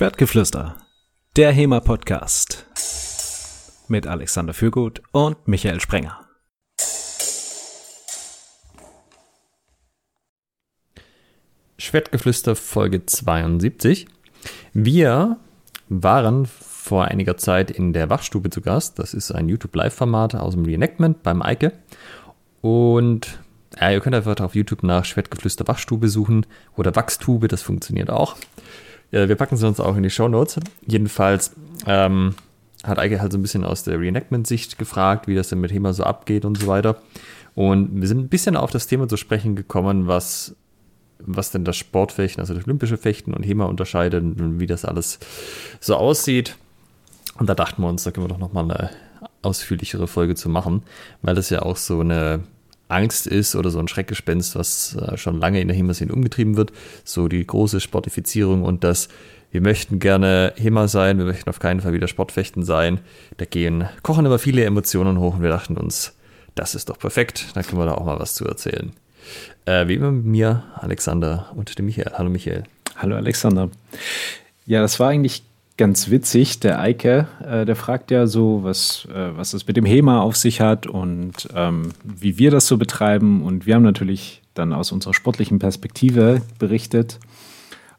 Schwertgeflüster, 0.00 0.76
der 1.36 1.52
HEMA-Podcast 1.52 2.64
mit 3.88 4.06
Alexander 4.06 4.54
Fürgut 4.54 5.02
und 5.12 5.46
Michael 5.46 5.78
Sprenger. 5.78 6.26
Schwertgeflüster 11.76 12.56
Folge 12.56 13.04
72. 13.04 14.06
Wir 14.72 15.36
waren 15.90 16.46
vor 16.46 17.04
einiger 17.04 17.36
Zeit 17.36 17.70
in 17.70 17.92
der 17.92 18.08
Wachstube 18.08 18.48
zu 18.48 18.62
Gast. 18.62 18.98
Das 18.98 19.12
ist 19.12 19.30
ein 19.32 19.50
YouTube-Live-Format 19.50 20.34
aus 20.34 20.54
dem 20.54 20.64
Reenactment 20.64 21.22
beim 21.22 21.42
Eike. 21.42 21.72
Und 22.62 23.38
ja, 23.78 23.90
ihr 23.90 24.00
könnt 24.00 24.16
einfach 24.16 24.40
auf 24.40 24.54
YouTube 24.54 24.82
nach 24.82 25.04
Schwertgeflüster 25.04 25.68
Wachstube 25.68 26.08
suchen 26.08 26.46
oder 26.74 26.96
Wachstube, 26.96 27.48
das 27.48 27.60
funktioniert 27.60 28.08
auch. 28.08 28.38
Ja, 29.10 29.28
wir 29.28 29.36
packen 29.36 29.56
sie 29.56 29.66
uns 29.66 29.80
auch 29.80 29.96
in 29.96 30.02
die 30.02 30.10
Show 30.10 30.28
Notes. 30.28 30.60
Jedenfalls 30.86 31.52
ähm, 31.86 32.34
hat 32.84 32.98
Eike 32.98 33.20
halt 33.20 33.32
so 33.32 33.38
ein 33.38 33.42
bisschen 33.42 33.64
aus 33.64 33.82
der 33.82 33.98
Reenactment-Sicht 33.98 34.78
gefragt, 34.78 35.26
wie 35.26 35.34
das 35.34 35.48
denn 35.48 35.60
mit 35.60 35.72
HEMA 35.72 35.92
so 35.92 36.04
abgeht 36.04 36.44
und 36.44 36.58
so 36.58 36.66
weiter. 36.66 36.96
Und 37.54 38.00
wir 38.00 38.06
sind 38.06 38.18
ein 38.18 38.28
bisschen 38.28 38.56
auf 38.56 38.70
das 38.70 38.86
Thema 38.86 39.08
zu 39.08 39.16
sprechen 39.16 39.56
gekommen, 39.56 40.06
was, 40.06 40.54
was 41.18 41.50
denn 41.50 41.64
das 41.64 41.76
Sportfechten, 41.76 42.40
also 42.40 42.54
das 42.54 42.64
olympische 42.64 42.96
Fechten 42.96 43.34
und 43.34 43.42
HEMA 43.42 43.64
unterscheidet 43.64 44.22
und 44.22 44.60
wie 44.60 44.66
das 44.66 44.84
alles 44.84 45.18
so 45.80 45.96
aussieht. 45.96 46.56
Und 47.38 47.48
da 47.48 47.54
dachten 47.54 47.82
wir 47.82 47.88
uns, 47.88 48.04
da 48.04 48.12
können 48.12 48.24
wir 48.24 48.28
doch 48.28 48.38
nochmal 48.38 48.64
eine 48.64 48.90
ausführlichere 49.42 50.06
Folge 50.06 50.34
zu 50.34 50.48
machen, 50.48 50.82
weil 51.22 51.34
das 51.34 51.50
ja 51.50 51.62
auch 51.62 51.76
so 51.76 52.00
eine 52.00 52.44
Angst 52.90 53.26
ist 53.26 53.54
oder 53.54 53.70
so 53.70 53.78
ein 53.78 53.88
Schreckgespenst, 53.88 54.56
was 54.56 54.96
äh, 54.96 55.16
schon 55.16 55.38
lange 55.38 55.60
in 55.60 55.68
der 55.68 55.76
HEMA-Szene 55.76 56.12
umgetrieben 56.12 56.56
wird. 56.56 56.72
So 57.04 57.28
die 57.28 57.46
große 57.46 57.80
Sportifizierung 57.80 58.62
und 58.62 58.84
das, 58.84 59.08
wir 59.50 59.60
möchten 59.60 59.98
gerne 59.98 60.52
HEMA 60.56 60.88
sein, 60.88 61.18
wir 61.18 61.24
möchten 61.24 61.50
auf 61.50 61.58
keinen 61.58 61.80
Fall 61.80 61.92
wieder 61.92 62.08
Sportfechten 62.08 62.64
sein. 62.64 63.00
Da 63.36 63.44
gehen, 63.44 63.88
kochen 64.02 64.26
immer 64.26 64.38
viele 64.38 64.64
Emotionen 64.64 65.18
hoch 65.18 65.36
und 65.36 65.42
wir 65.42 65.50
dachten 65.50 65.76
uns, 65.76 66.14
das 66.54 66.74
ist 66.74 66.88
doch 66.88 66.98
perfekt, 66.98 67.46
da 67.54 67.62
können 67.62 67.80
wir 67.80 67.86
da 67.86 67.94
auch 67.94 68.04
mal 68.04 68.18
was 68.18 68.34
zu 68.34 68.44
erzählen. 68.44 68.92
Äh, 69.64 69.88
wie 69.88 69.94
immer 69.94 70.10
mit 70.10 70.24
mir, 70.24 70.64
Alexander 70.74 71.50
und 71.54 71.78
dem 71.78 71.86
Michael. 71.86 72.12
Hallo 72.14 72.30
Michael. 72.30 72.64
Hallo 72.96 73.16
Alexander. 73.16 73.70
Ja, 74.66 74.82
das 74.82 75.00
war 75.00 75.08
eigentlich 75.08 75.42
ganz 75.80 76.10
witzig. 76.10 76.60
Der 76.60 76.78
Eike, 76.78 77.26
äh, 77.42 77.64
der 77.64 77.74
fragt 77.74 78.10
ja 78.10 78.26
so, 78.26 78.62
was, 78.62 79.08
äh, 79.10 79.34
was 79.34 79.54
es 79.54 79.66
mit 79.66 79.78
dem 79.78 79.86
HEMA 79.86 80.20
auf 80.20 80.36
sich 80.36 80.60
hat 80.60 80.86
und 80.86 81.48
ähm, 81.56 81.92
wie 82.04 82.36
wir 82.36 82.50
das 82.50 82.66
so 82.66 82.76
betreiben. 82.76 83.42
Und 83.42 83.64
wir 83.64 83.76
haben 83.76 83.82
natürlich 83.82 84.42
dann 84.52 84.74
aus 84.74 84.92
unserer 84.92 85.14
sportlichen 85.14 85.58
Perspektive 85.58 86.42
berichtet. 86.58 87.18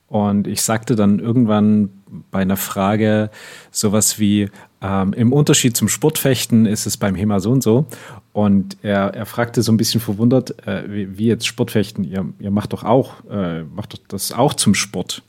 Und 0.07 0.45
ich 0.45 0.61
sagte 0.61 0.95
dann 0.95 1.17
irgendwann 1.17 1.89
bei 2.29 2.41
einer 2.41 2.57
Frage 2.57 3.31
sowas 3.71 4.19
wie, 4.19 4.51
ähm, 4.83 5.13
im 5.13 5.33
Unterschied 5.33 5.75
zum 5.75 5.89
Sportfechten 5.89 6.67
ist 6.67 6.85
es 6.85 6.97
beim 6.97 7.16
HEMA 7.16 7.39
so 7.39 7.49
und 7.49 7.63
so. 7.63 7.88
Und 8.31 8.77
er, 8.83 9.16
er 9.16 9.25
fragte 9.25 9.63
so 9.63 9.71
ein 9.71 9.77
bisschen 9.77 10.01
verwundert, 10.01 10.67
äh, 10.67 10.83
wie, 10.88 11.17
wie, 11.17 11.27
jetzt 11.27 11.47
Sportfechten, 11.47 12.03
ihr, 12.03 12.31
ihr 12.38 12.51
macht 12.51 12.73
doch 12.73 12.83
auch, 12.83 13.25
äh, 13.27 13.63
macht 13.63 13.93
doch 13.93 13.99
das 14.07 14.33
auch 14.33 14.53
zum 14.53 14.75
Sport. 14.75 15.23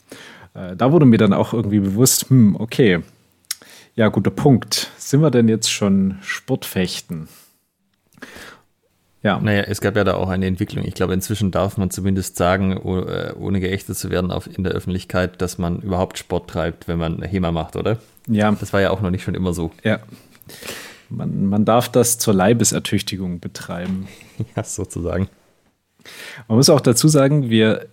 Äh, 0.55 0.77
da 0.77 0.93
wurde 0.93 1.07
mir 1.07 1.19
dann 1.19 1.33
auch 1.33 1.53
irgendwie 1.53 1.81
bewusst, 1.81 2.29
hm, 2.31 2.57
okay, 2.57 3.01
ja, 3.95 4.09
guter 4.09 4.31
Punkt. 4.31 4.91
Sind 4.97 5.21
wir 5.21 5.31
denn 5.31 5.49
jetzt 5.49 5.71
schon 5.71 6.17
Sportfechten? 6.23 7.29
Ja. 9.23 9.39
Naja, 9.39 9.63
es 9.63 9.81
gab 9.81 9.97
ja 9.97 10.05
da 10.05 10.15
auch 10.15 10.29
eine 10.29 10.47
Entwicklung. 10.47 10.85
Ich 10.85 10.95
glaube, 10.95 11.15
inzwischen 11.15 11.51
darf 11.51 11.77
man 11.77 11.91
zumindest 11.91 12.37
sagen, 12.37 12.73
äh, 12.73 13.33
ohne 13.39 13.61
geächtet 13.61 13.97
zu 13.97 14.11
werden 14.11 14.31
auf, 14.31 14.47
in 14.47 14.65
der 14.65 14.73
Öffentlichkeit, 14.73 15.41
dass 15.43 15.59
man 15.59 15.81
überhaupt 15.81 16.19
Sport 16.19 16.51
treibt, 16.51 16.89
wenn 16.89 16.99
man 16.99 17.23
HEMA 17.23 17.53
macht, 17.53 17.77
oder? 17.77 17.99
Ja. 18.27 18.51
Das 18.51 18.73
war 18.73 18.81
ja 18.81 18.91
auch 18.91 19.01
noch 19.01 19.11
nicht 19.11 19.23
schon 19.23 19.35
immer 19.35 19.53
so. 19.53 19.71
Ja. 19.85 20.01
Man, 21.09 21.47
man 21.47 21.65
darf 21.65 21.91
das 21.91 22.19
zur 22.19 22.35
Leibesertüchtigung 22.35 23.39
betreiben. 23.39 24.09
ja, 24.57 24.65
sozusagen. 24.65 25.29
Man 26.49 26.57
muss 26.57 26.71
auch 26.71 26.81
dazu 26.81 27.07
sagen, 27.09 27.51
wir 27.51 27.87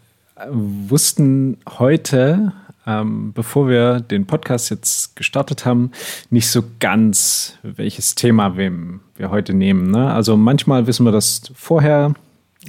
wussten 0.50 1.58
heute, 1.68 2.54
ähm, 2.86 3.34
bevor 3.34 3.68
wir 3.68 4.00
den 4.00 4.26
Podcast 4.26 4.70
jetzt 4.70 5.16
gestartet 5.16 5.66
haben, 5.66 5.92
nicht 6.30 6.50
so 6.50 6.64
ganz, 6.80 7.58
welches 7.64 8.16
Thema 8.16 8.58
wir, 8.58 8.72
wir 9.16 9.30
heute 9.30 9.54
nehmen. 9.54 9.92
Ne? 9.92 10.12
Also 10.12 10.38
manchmal 10.38 10.88
wissen 10.88 11.06
wir 11.06 11.12
das 11.12 11.42
vorher 11.54 12.14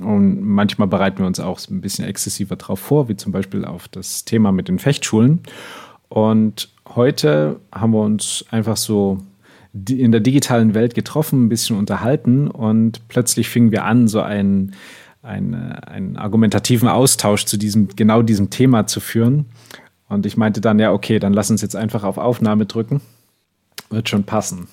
und 0.02 0.42
manchmal 0.42 0.88
bereiten 0.88 1.18
wir 1.18 1.26
uns 1.26 1.40
auch 1.40 1.60
ein 1.68 1.80
bisschen 1.80 2.04
exzessiver 2.04 2.56
drauf 2.56 2.80
vor, 2.80 3.08
wie 3.08 3.16
zum 3.16 3.32
Beispiel 3.32 3.64
auf 3.64 3.88
das 3.88 4.24
Thema 4.24 4.52
mit 4.52 4.68
den 4.68 4.78
Fechtschulen. 4.78 5.40
Und 6.08 6.70
heute 6.94 7.60
haben 7.72 7.92
wir 7.92 8.00
uns 8.00 8.44
einfach 8.50 8.76
so 8.76 9.18
in 9.72 10.10
der 10.10 10.20
digitalen 10.20 10.74
Welt 10.74 10.94
getroffen, 10.94 11.44
ein 11.44 11.48
bisschen 11.48 11.76
unterhalten 11.76 12.48
und 12.48 13.06
plötzlich 13.08 13.48
fingen 13.48 13.70
wir 13.70 13.84
an, 13.84 14.08
so 14.08 14.20
ein 14.20 14.72
eine, 15.22 15.86
einen 15.86 16.16
argumentativen 16.16 16.88
Austausch 16.88 17.44
zu 17.44 17.56
diesem, 17.56 17.88
genau 17.88 18.22
diesem 18.22 18.50
Thema 18.50 18.86
zu 18.86 19.00
führen. 19.00 19.46
Und 20.08 20.26
ich 20.26 20.36
meinte 20.36 20.60
dann, 20.60 20.78
ja, 20.78 20.92
okay, 20.92 21.18
dann 21.18 21.32
lass 21.32 21.50
uns 21.50 21.62
jetzt 21.62 21.76
einfach 21.76 22.04
auf 22.04 22.18
Aufnahme 22.18 22.66
drücken. 22.66 23.00
Wird 23.90 24.08
schon 24.08 24.24
passen. 24.24 24.68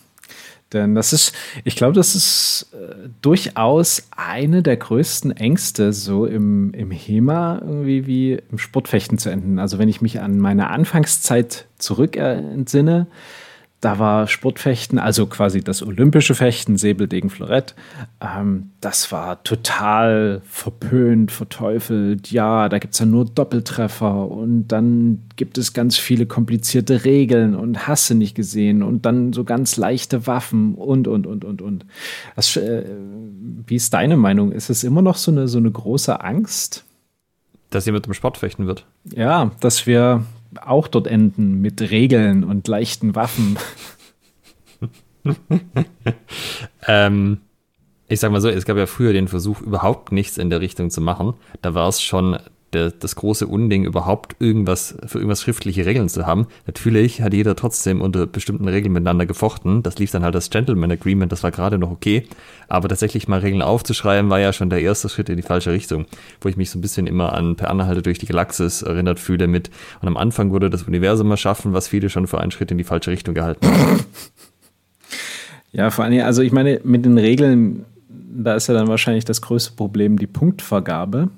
Denn 0.74 0.96
das 0.96 1.14
ist, 1.14 1.34
ich 1.64 1.78
glaube, 1.78 1.94
das 1.94 2.14
ist 2.14 2.74
äh, 2.74 3.08
durchaus 3.22 4.10
eine 4.16 4.62
der 4.62 4.76
größten 4.76 5.32
Ängste, 5.32 5.94
so 5.94 6.26
im, 6.26 6.74
im 6.74 6.92
HEMA 6.92 7.60
irgendwie 7.62 8.06
wie 8.06 8.42
im 8.52 8.58
Sportfechten 8.58 9.18
zu 9.18 9.30
enden. 9.30 9.60
Also 9.60 9.80
wenn 9.80 9.88
ich 9.88 10.02
mich 10.02 10.20
an 10.20 10.40
meine 10.40 10.70
Anfangszeit 10.70 11.68
zurück 11.78 12.18
entsinne, 12.18 13.08
da 13.80 14.00
war 14.00 14.28
Sportfechten, 14.28 14.98
also 14.98 15.28
quasi 15.28 15.62
das 15.62 15.84
olympische 15.84 16.34
Fechten, 16.34 16.78
Säbel, 16.78 17.08
Degen, 17.08 17.30
Florett. 17.30 17.76
Ähm, 18.20 18.72
das 18.82 19.12
war 19.12 19.44
total 19.44 20.42
verpönt, 20.46 21.32
verteufelt. 21.32 22.32
Ja, 22.32 22.70
da 22.70 22.80
gibt 22.80 22.96
es 22.96 23.00
ja 23.00 23.06
nur 23.06 23.26
Doppeltreffer 23.26 24.32
und 24.32 24.70
dann 24.70 25.24
gibt 25.36 25.60
es 25.60 25.74
ganz 25.74 25.96
viele 25.96 26.26
komplizierte 26.26 27.06
Regeln 27.06 27.54
und 27.56 27.88
Hasse 27.88 28.16
nicht 28.16 28.34
gesehen 28.34 28.82
und 28.82 29.06
dann 29.06 29.32
so 29.32 29.44
ganz 29.44 29.78
leichte 29.78 30.26
Waffen 30.26 30.74
und, 30.74 31.08
und, 31.08 31.28
und, 31.28 31.46
und, 31.46 31.62
und. 31.62 31.86
Das, 32.36 32.58
äh, 32.58 32.84
wie 33.68 33.76
ist 33.76 33.94
deine 33.94 34.18
Meinung? 34.18 34.52
Ist 34.52 34.72
es 34.72 34.84
immer 34.84 35.04
noch 35.04 35.18
so 35.18 35.30
eine, 35.30 35.48
so 35.48 35.60
eine 35.60 35.70
große 35.70 36.20
Angst? 36.20 36.84
Dass 37.70 37.86
jemand 37.86 38.08
im 38.08 38.14
Sport 38.14 38.38
fechten 38.38 38.66
wird. 38.66 38.86
Ja, 39.04 39.52
dass 39.60 39.86
wir 39.86 40.24
auch 40.58 40.88
dort 40.88 41.08
enden 41.08 41.62
mit 41.62 41.82
Regeln 41.82 42.44
und 42.44 42.68
leichten 42.68 43.16
Waffen. 43.16 43.58
ähm, 46.88 47.40
ich 48.08 48.20
sag 48.20 48.32
mal 48.32 48.42
so, 48.42 48.50
es 48.50 48.66
gab 48.66 48.78
ja 48.78 48.86
früher 48.86 49.14
den 49.14 49.28
Versuch, 49.28 49.62
überhaupt 49.62 50.12
nichts 50.12 50.38
in 50.38 50.50
der 50.50 50.62
Richtung 50.62 50.90
zu 50.90 51.02
machen. 51.02 51.34
Da 51.62 51.74
war 51.74 51.90
es 51.90 52.02
schon 52.02 52.38
das 52.72 53.16
große 53.16 53.48
Unding, 53.48 53.86
überhaupt 53.86 54.36
irgendwas 54.40 54.98
für 55.06 55.20
irgendwas 55.20 55.42
schriftliche 55.42 55.86
Regeln 55.86 56.10
zu 56.10 56.26
haben. 56.26 56.48
Natürlich 56.66 57.22
hat 57.22 57.34
jeder 57.34 57.56
trotzdem 57.56 58.02
unter 58.02 58.28
bestimmten 58.28 58.68
Regeln 58.68 58.94
miteinander 58.94 59.26
gefochten. 59.26 59.84
Das 59.84 59.98
lief 59.98 60.12
dann 60.12 60.24
halt 60.24 60.36
das 60.36 60.50
Gentleman 60.50 60.92
Agreement, 60.92 61.32
das 61.32 61.44
war 61.44 61.52
gerade 61.52 61.78
noch 61.78 61.92
okay. 61.92 62.28
Aber 62.68 62.90
tatsächlich 62.90 63.28
mal 63.28 63.40
Regeln 63.40 63.62
aufzuschreiben, 63.62 64.30
war 64.30 64.40
ja 64.40 64.52
schon 64.52 64.70
der 64.70 64.82
erste 64.82 65.08
Schritt 65.08 65.30
in 65.30 65.38
die 65.38 65.44
falsche 65.44 65.72
Richtung. 65.72 66.06
Wo 66.42 66.50
ich 66.50 66.58
mich 66.58 66.70
so 66.70 66.78
ein 66.78 66.82
bisschen 66.82 67.08
immer 67.08 67.34
an 67.34 67.56
Per 67.56 67.70
Anhalter 67.70 68.02
durch 68.02 68.20
die 68.20 68.26
Galaxis 68.26 68.82
erinnert 68.82 69.20
fühle 69.20 69.48
mit. 69.48 69.70
Und 70.02 70.10
am 70.10 70.18
Anfang 70.18 70.52
wurde 70.52 70.70
das 70.70 70.84
Universum 70.84 71.32
erschaffen, 71.32 71.74
was 71.74 71.88
viele 71.88 72.10
schon 72.10 72.28
für 72.28 72.42
einen 72.42 72.52
Schritt 72.52 72.72
in 72.72 72.78
die 72.78 72.84
falsche 72.84 73.12
Richtung 73.12 73.34
gehalten 73.34 73.66
haben. 73.66 74.00
Ja, 75.72 75.92
vor 75.92 76.06
allem, 76.06 76.22
also 76.22 76.42
ich 76.42 76.52
meine, 76.52 76.82
mit 76.84 77.06
den 77.06 77.18
Regeln, 77.18 77.86
da 78.10 78.56
ist 78.56 78.68
ja 78.68 78.74
dann 78.74 78.88
wahrscheinlich 78.88 79.26
das 79.26 79.42
größte 79.42 79.74
Problem 79.76 80.18
die 80.18 80.28
Punktvergabe. 80.28 81.30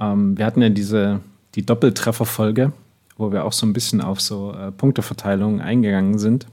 Ähm, 0.00 0.36
wir 0.36 0.46
hatten 0.46 0.62
ja 0.62 0.68
diese, 0.70 1.20
die 1.54 1.64
Doppeltrefferfolge, 1.64 2.72
wo 3.16 3.32
wir 3.32 3.44
auch 3.44 3.52
so 3.52 3.66
ein 3.66 3.72
bisschen 3.72 4.00
auf 4.00 4.20
so 4.20 4.52
äh, 4.52 4.72
Punkteverteilung 4.72 5.60
eingegangen 5.60 6.18
sind 6.18 6.46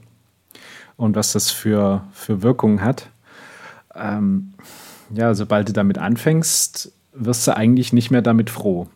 und 0.96 1.16
was 1.16 1.32
das 1.32 1.50
für, 1.50 2.04
für 2.12 2.42
Wirkungen 2.42 2.82
hat. 2.82 3.10
Ähm, 3.94 4.52
ja, 5.14 5.34
sobald 5.34 5.68
du 5.68 5.72
damit 5.72 5.98
anfängst, 5.98 6.92
wirst 7.12 7.46
du 7.46 7.56
eigentlich 7.56 7.92
nicht 7.92 8.10
mehr 8.10 8.22
damit 8.22 8.50
froh, 8.50 8.88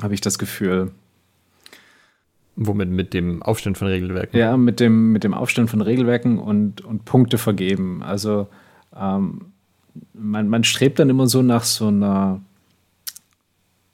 habe 0.00 0.14
ich 0.14 0.20
das 0.20 0.38
Gefühl. 0.38 0.92
Womit? 2.54 2.90
Mit 2.90 3.14
dem 3.14 3.42
Aufstellen 3.42 3.74
von 3.74 3.88
Regelwerken? 3.88 4.38
Ja, 4.38 4.56
mit 4.56 4.78
dem, 4.78 5.12
mit 5.12 5.24
dem 5.24 5.34
Aufstellen 5.34 5.68
von 5.68 5.80
Regelwerken 5.80 6.38
und, 6.38 6.82
und 6.82 7.04
Punkte 7.04 7.38
vergeben. 7.38 8.02
Also 8.02 8.46
ähm, 8.94 9.52
man, 10.12 10.48
man 10.48 10.62
strebt 10.62 10.98
dann 10.98 11.10
immer 11.10 11.26
so 11.26 11.42
nach 11.42 11.64
so 11.64 11.88
einer 11.88 12.40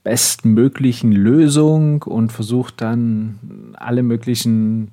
bestmöglichen 0.05 1.12
Lösung 1.12 2.03
und 2.03 2.33
versucht 2.33 2.81
dann 2.81 3.75
alle 3.75 4.03
möglichen 4.03 4.93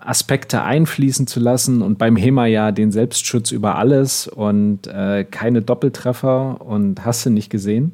Aspekte 0.00 0.62
einfließen 0.62 1.26
zu 1.26 1.40
lassen 1.40 1.82
und 1.82 1.98
beim 1.98 2.16
HEMA 2.16 2.46
ja 2.46 2.72
den 2.72 2.92
Selbstschutz 2.92 3.50
über 3.50 3.76
alles 3.76 4.28
und 4.28 4.86
äh, 4.86 5.24
keine 5.24 5.62
Doppeltreffer 5.62 6.60
und 6.60 7.04
hast 7.04 7.26
du 7.26 7.30
nicht 7.30 7.50
gesehen. 7.50 7.92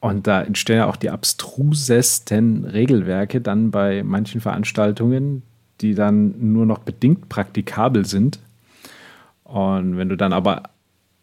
Und 0.00 0.26
da 0.26 0.42
entstehen 0.42 0.78
ja 0.78 0.86
auch 0.86 0.96
die 0.96 1.10
abstrusesten 1.10 2.64
Regelwerke 2.64 3.40
dann 3.40 3.70
bei 3.70 4.02
manchen 4.02 4.40
Veranstaltungen, 4.40 5.42
die 5.80 5.94
dann 5.94 6.34
nur 6.52 6.66
noch 6.66 6.80
bedingt 6.80 7.28
praktikabel 7.28 8.04
sind. 8.04 8.40
Und 9.44 9.96
wenn 9.96 10.08
du 10.08 10.16
dann 10.16 10.32
aber 10.32 10.64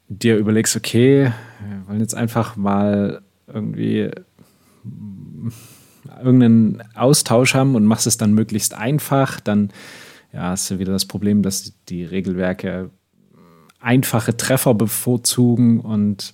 dir 0.07 0.37
überlegst, 0.37 0.75
okay, 0.75 1.31
wir 1.59 1.87
wollen 1.87 1.99
jetzt 1.99 2.15
einfach 2.15 2.55
mal 2.55 3.21
irgendwie 3.53 4.11
irgendeinen 6.17 6.81
Austausch 6.95 7.53
haben 7.53 7.75
und 7.75 7.85
machst 7.85 8.07
es 8.07 8.17
dann 8.17 8.33
möglichst 8.33 8.73
einfach, 8.73 9.39
dann 9.39 9.71
ja, 10.33 10.49
hast 10.49 10.69
du 10.69 10.79
wieder 10.79 10.93
das 10.93 11.05
Problem, 11.05 11.41
dass 11.41 11.73
die 11.87 12.03
Regelwerke 12.03 12.89
einfache 13.79 14.35
Treffer 14.35 14.73
bevorzugen 14.73 15.79
und 15.79 16.33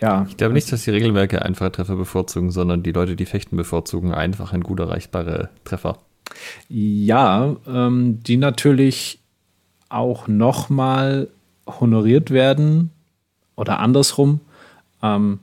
ja. 0.00 0.26
Ich 0.28 0.36
glaube 0.36 0.54
nicht, 0.54 0.70
dass 0.70 0.84
die 0.84 0.90
Regelwerke 0.90 1.42
einfache 1.42 1.72
Treffer 1.72 1.96
bevorzugen, 1.96 2.52
sondern 2.52 2.84
die 2.84 2.92
Leute, 2.92 3.16
die 3.16 3.26
fechten, 3.26 3.56
bevorzugen 3.56 4.14
einfach 4.14 4.52
ein 4.52 4.62
gut 4.62 4.78
erreichbare 4.78 5.50
Treffer. 5.64 5.98
Ja, 6.68 7.56
ähm, 7.66 8.20
die 8.22 8.36
natürlich 8.36 9.20
auch 9.88 10.28
nochmal 10.28 11.28
honoriert 11.66 12.30
werden 12.30 12.90
oder 13.56 13.80
andersrum. 13.80 14.40
Ähm, 15.02 15.40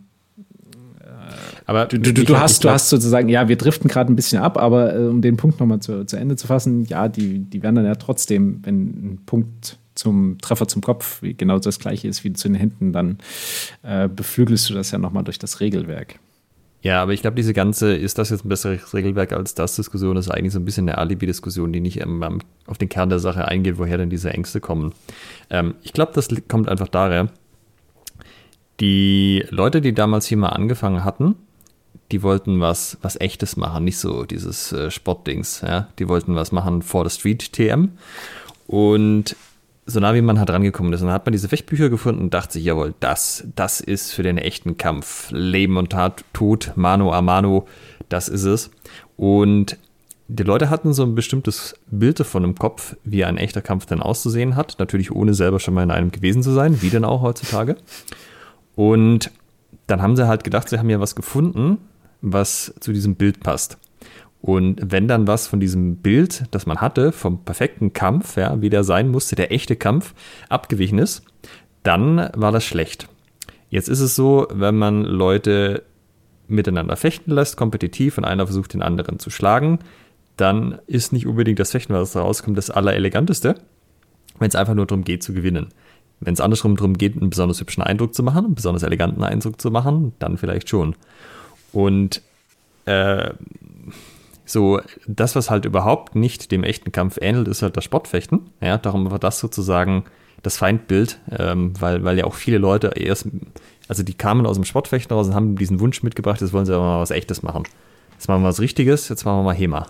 aber 1.65 1.85
du, 1.85 1.99
du, 1.99 2.13
du 2.13 2.39
hast, 2.39 2.63
du 2.63 2.69
hast 2.69 2.89
sozusagen, 2.89 3.27
ja, 3.29 3.47
wir 3.47 3.55
driften 3.55 3.89
gerade 3.89 4.11
ein 4.11 4.15
bisschen 4.15 4.41
ab, 4.41 4.57
aber 4.57 4.95
äh, 4.95 5.07
um 5.07 5.21
den 5.21 5.37
Punkt 5.37 5.59
nochmal 5.59 5.79
zu, 5.79 6.05
zu 6.05 6.17
Ende 6.17 6.35
zu 6.35 6.47
fassen, 6.47 6.85
ja, 6.85 7.07
die, 7.07 7.39
die 7.39 7.63
werden 7.63 7.75
dann 7.75 7.85
ja 7.85 7.95
trotzdem, 7.95 8.59
wenn 8.63 8.83
ein 8.83 9.19
Punkt 9.25 9.77
zum 9.95 10.37
Treffer 10.39 10.67
zum 10.67 10.81
Kopf 10.81 11.21
genau 11.21 11.57
das 11.57 11.79
gleiche 11.79 12.07
ist 12.07 12.23
wie 12.23 12.33
zu 12.33 12.49
den 12.49 12.55
Händen, 12.55 12.91
dann 12.93 13.17
äh, 13.83 14.07
beflügelst 14.07 14.69
du 14.69 14.73
das 14.73 14.91
ja 14.91 14.97
nochmal 14.97 15.23
durch 15.23 15.39
das 15.39 15.59
Regelwerk. 15.59 16.19
Ja, 16.81 17.01
aber 17.01 17.13
ich 17.13 17.21
glaube, 17.21 17.35
diese 17.35 17.53
ganze, 17.53 17.95
ist 17.95 18.19
das 18.19 18.29
jetzt 18.29 18.45
ein 18.45 18.49
besseres 18.49 18.93
Regelwerk 18.93 19.33
als 19.33 19.55
das 19.55 19.75
Diskussion, 19.75 20.17
ist 20.17 20.29
eigentlich 20.29 20.53
so 20.53 20.59
ein 20.59 20.65
bisschen 20.65 20.87
eine 20.87 20.99
Alibi-Diskussion, 20.99 21.73
die 21.73 21.79
nicht 21.79 21.99
ähm, 21.99 22.39
auf 22.67 22.77
den 22.77 22.89
Kern 22.89 23.09
der 23.09 23.17
Sache 23.17 23.47
eingeht, 23.47 23.79
woher 23.79 23.97
denn 23.97 24.11
diese 24.11 24.29
Ängste 24.31 24.59
kommen. 24.59 24.93
Ähm, 25.49 25.73
ich 25.81 25.93
glaube, 25.93 26.11
das 26.13 26.27
kommt 26.47 26.69
einfach 26.69 26.87
daher, 26.87 27.29
die 28.79 29.45
Leute, 29.49 29.81
die 29.81 29.93
damals 29.93 30.27
hier 30.27 30.37
mal 30.37 30.49
angefangen 30.49 31.03
hatten, 31.03 31.35
die 32.11 32.23
wollten 32.23 32.61
was, 32.61 32.97
was 33.01 33.19
echtes 33.19 33.57
machen, 33.57 33.83
nicht 33.83 33.97
so 33.97 34.25
dieses 34.25 34.71
äh, 34.71 34.91
Sportdings. 34.91 35.61
Ja? 35.61 35.87
Die 35.99 36.07
wollten 36.07 36.35
was 36.35 36.51
machen 36.51 36.81
vor 36.81 37.03
der 37.03 37.11
Street 37.11 37.51
TM. 37.51 37.89
Und 38.67 39.35
so 39.87 39.99
nah 39.99 40.13
wie 40.13 40.21
man 40.21 40.39
halt 40.39 40.49
rangekommen 40.49 40.93
ist. 40.93 41.01
Dann 41.01 41.11
hat 41.11 41.25
man 41.25 41.33
diese 41.33 41.47
Fechtbücher 41.49 41.89
gefunden 41.89 42.21
und 42.21 42.33
dachte 42.33 42.53
sich, 42.53 42.65
jawohl, 42.65 42.93
das, 42.99 43.47
das 43.55 43.79
ist 43.81 44.11
für 44.11 44.23
den 44.23 44.37
echten 44.37 44.77
Kampf. 44.77 45.29
Leben 45.31 45.77
und 45.77 45.91
Tat, 45.91 46.23
Tod, 46.33 46.71
Mano 46.75 47.11
a 47.13 47.21
Mano, 47.21 47.67
das 48.09 48.27
ist 48.27 48.45
es. 48.45 48.71
Und 49.15 49.77
die 50.27 50.43
Leute 50.43 50.71
hatten 50.71 50.93
so 50.93 51.03
ein 51.03 51.13
bestimmtes 51.13 51.75
Bild 51.91 52.19
davon 52.19 52.43
im 52.43 52.55
Kopf, 52.55 52.95
wie 53.03 53.23
ein 53.23 53.37
echter 53.37 53.61
Kampf 53.61 53.85
denn 53.85 54.01
auszusehen 54.01 54.55
hat. 54.55 54.77
Natürlich 54.79 55.11
ohne 55.11 55.35
selber 55.35 55.59
schon 55.59 55.75
mal 55.75 55.83
in 55.83 55.91
einem 55.91 56.11
gewesen 56.11 56.41
zu 56.41 56.51
sein, 56.51 56.81
wie 56.81 56.89
denn 56.89 57.05
auch 57.05 57.21
heutzutage. 57.21 57.77
Und 58.75 59.31
dann 59.85 60.01
haben 60.01 60.15
sie 60.15 60.27
halt 60.27 60.43
gedacht, 60.43 60.67
sie 60.67 60.79
haben 60.79 60.89
ja 60.89 60.99
was 60.99 61.15
gefunden, 61.15 61.77
was 62.25 62.73
zu 62.79 62.91
diesem 62.91 63.15
Bild 63.15 63.39
passt. 63.41 63.77
Und 64.41 64.79
wenn 64.91 65.07
dann 65.07 65.27
was 65.27 65.47
von 65.47 65.59
diesem 65.59 65.97
Bild, 65.97 66.43
das 66.51 66.65
man 66.65 66.81
hatte, 66.81 67.11
vom 67.11 67.43
perfekten 67.43 67.93
Kampf, 67.93 68.37
ja, 68.37 68.61
wie 68.61 68.69
der 68.69 68.83
sein 68.83 69.09
musste, 69.09 69.35
der 69.35 69.51
echte 69.51 69.75
Kampf, 69.75 70.13
abgewichen 70.49 70.99
ist, 70.99 71.23
dann 71.83 72.29
war 72.35 72.51
das 72.51 72.63
schlecht. 72.63 73.07
Jetzt 73.69 73.89
ist 73.89 74.01
es 74.01 74.15
so, 74.15 74.47
wenn 74.51 74.75
man 74.75 75.03
Leute 75.03 75.83
miteinander 76.47 76.95
fechten 76.95 77.31
lässt, 77.31 77.57
kompetitiv, 77.57 78.17
und 78.17 78.25
einer 78.25 78.45
versucht, 78.45 78.73
den 78.73 78.83
anderen 78.83 79.17
zu 79.17 79.29
schlagen, 79.29 79.79
dann 80.37 80.79
ist 80.85 81.13
nicht 81.13 81.25
unbedingt 81.25 81.59
das 81.59 81.71
Fechten, 81.71 81.93
was 81.93 82.15
rauskommt, 82.15 82.57
das 82.57 82.69
Allereleganteste, 82.69 83.55
wenn 84.37 84.49
es 84.49 84.55
einfach 84.55 84.75
nur 84.75 84.85
darum 84.85 85.03
geht, 85.03 85.23
zu 85.23 85.33
gewinnen. 85.33 85.69
Wenn 86.19 86.33
es 86.33 86.41
andersrum 86.41 86.75
darum 86.75 86.97
geht, 86.97 87.17
einen 87.17 87.29
besonders 87.29 87.59
hübschen 87.59 87.83
Eindruck 87.83 88.13
zu 88.13 88.23
machen, 88.23 88.45
einen 88.45 88.55
besonders 88.55 88.83
eleganten 88.83 89.23
Eindruck 89.23 89.59
zu 89.59 89.71
machen, 89.71 90.13
dann 90.19 90.37
vielleicht 90.37 90.69
schon. 90.69 90.95
Und 91.75 92.21
äh, 92.85 93.33
so, 94.45 94.79
das, 95.07 95.35
was 95.35 95.49
halt 95.49 95.65
überhaupt 95.65 96.15
nicht 96.15 96.51
dem 96.51 96.63
echten 96.63 96.93
Kampf 96.93 97.17
ähnelt, 97.19 97.49
ist 97.49 97.61
halt 97.61 97.75
das 97.75 97.83
Sportfechten. 97.83 98.49
Ja, 98.61 98.77
darum 98.77 99.11
war 99.11 99.19
das 99.19 99.39
sozusagen 99.39 100.05
das 100.41 100.57
Feindbild, 100.57 101.19
ähm, 101.37 101.73
weil, 101.81 102.05
weil 102.05 102.17
ja 102.17 102.23
auch 102.23 102.35
viele 102.35 102.59
Leute 102.59 102.93
erst, 102.95 103.27
also 103.89 104.03
die 104.03 104.13
kamen 104.13 104.45
aus 104.45 104.55
dem 104.55 104.63
Sportfechten 104.63 105.13
raus 105.13 105.27
und 105.27 105.35
haben 105.35 105.57
diesen 105.57 105.81
Wunsch 105.81 106.01
mitgebracht, 106.01 106.39
jetzt 106.39 106.53
wollen 106.53 106.65
sie 106.65 106.73
aber 106.73 106.83
mal 106.83 107.01
was 107.01 107.11
Echtes 107.11 107.43
machen. 107.43 107.63
Jetzt 108.13 108.29
machen 108.29 108.43
wir 108.43 108.47
was 108.47 108.61
Richtiges, 108.61 109.09
jetzt 109.09 109.25
machen 109.25 109.39
wir 109.39 109.43
mal 109.43 109.55
HEMA. 109.55 109.87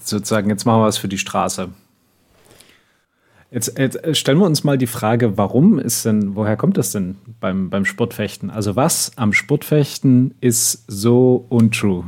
Sozusagen, 0.00 0.48
jetzt 0.48 0.64
machen 0.64 0.80
wir 0.80 0.86
was 0.86 0.98
für 0.98 1.08
die 1.08 1.18
Straße. 1.18 1.70
Jetzt, 3.50 3.78
jetzt, 3.78 4.16
stellen 4.16 4.38
wir 4.38 4.46
uns 4.46 4.62
mal 4.62 4.76
die 4.76 4.86
Frage, 4.86 5.38
warum 5.38 5.78
ist 5.78 6.04
denn, 6.04 6.36
woher 6.36 6.56
kommt 6.56 6.76
das 6.76 6.92
denn 6.92 7.16
beim, 7.40 7.70
beim 7.70 7.86
Sportfechten? 7.86 8.50
Also 8.50 8.76
was 8.76 9.12
am 9.16 9.32
Sportfechten 9.32 10.34
ist 10.40 10.84
so 10.86 11.46
untrue? 11.48 12.04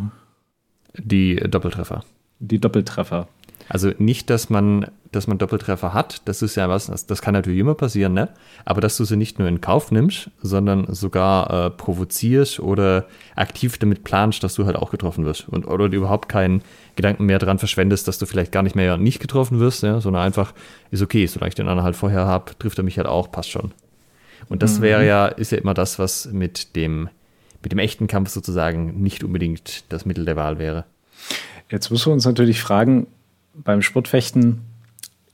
Die 0.96 1.37
Doppeltreffer. 1.37 2.04
Die 2.40 2.58
Doppeltreffer. 2.58 3.28
Also 3.72 3.93
nicht, 3.99 4.31
dass 4.31 4.50
man, 4.50 4.90
dass 5.12 5.28
man 5.28 5.38
Doppeltreffer 5.38 5.94
hat, 5.94 6.22
das 6.25 6.43
ist 6.43 6.56
ja 6.56 6.69
was, 6.69 6.88
das, 6.88 7.06
das 7.06 7.22
kann 7.22 7.34
natürlich 7.34 7.61
immer 7.61 7.76
passieren, 7.76 8.14
ne? 8.14 8.28
Aber 8.64 8.81
dass 8.81 8.96
du 8.96 9.05
sie 9.05 9.17
nicht 9.17 9.38
nur 9.38 9.46
in 9.46 9.61
Kauf 9.61 9.93
nimmst, 9.93 10.28
sondern 10.43 10.93
sogar 10.93 11.67
äh, 11.67 11.70
provozierst 11.70 12.58
oder 12.58 13.06
aktiv 13.37 13.78
damit 13.78 14.02
planst, 14.02 14.43
dass 14.43 14.55
du 14.56 14.67
halt 14.67 14.75
auch 14.75 14.90
getroffen 14.90 15.25
wirst. 15.25 15.49
Und 15.49 15.69
oder 15.69 15.88
du 15.88 15.99
überhaupt 15.99 16.28
keinen 16.28 16.62
Gedanken 16.96 17.26
mehr 17.26 17.38
daran 17.38 17.61
verschwendest, 17.61 18.08
dass 18.08 18.19
du 18.19 18.26
vielleicht 18.26 18.50
gar 18.50 18.64
nicht 18.64 18.75
mehr 18.75 18.96
nicht 18.96 19.20
getroffen 19.20 19.61
wirst, 19.61 19.84
ja? 19.84 20.00
sondern 20.00 20.25
einfach 20.25 20.52
ist 20.90 21.00
okay, 21.00 21.25
solange 21.28 21.50
ich 21.50 21.55
den 21.55 21.69
anderen 21.69 21.84
halt 21.84 21.94
vorher 21.94 22.26
habe, 22.26 22.50
trifft 22.58 22.78
er 22.78 22.84
mich 22.84 22.96
halt 22.96 23.06
auch, 23.06 23.31
passt 23.31 23.50
schon. 23.50 23.70
Und 24.49 24.64
das 24.64 24.78
mhm. 24.78 24.82
wäre 24.82 25.06
ja, 25.06 25.26
ist 25.28 25.52
ja 25.52 25.58
immer 25.58 25.75
das, 25.75 26.00
was 26.00 26.26
mit 26.32 26.75
dem, 26.75 27.08
mit 27.62 27.70
dem 27.70 27.78
echten 27.78 28.08
Kampf 28.08 28.31
sozusagen 28.31 29.00
nicht 29.00 29.22
unbedingt 29.22 29.84
das 29.93 30.06
Mittel 30.06 30.25
der 30.25 30.34
Wahl 30.34 30.58
wäre. 30.58 30.87
Jetzt 31.70 31.93
müssen 31.93 32.06
wir 32.06 32.14
uns 32.14 32.25
natürlich 32.25 32.61
fragen, 32.61 33.06
beim 33.64 33.82
Sportfechten, 33.82 34.60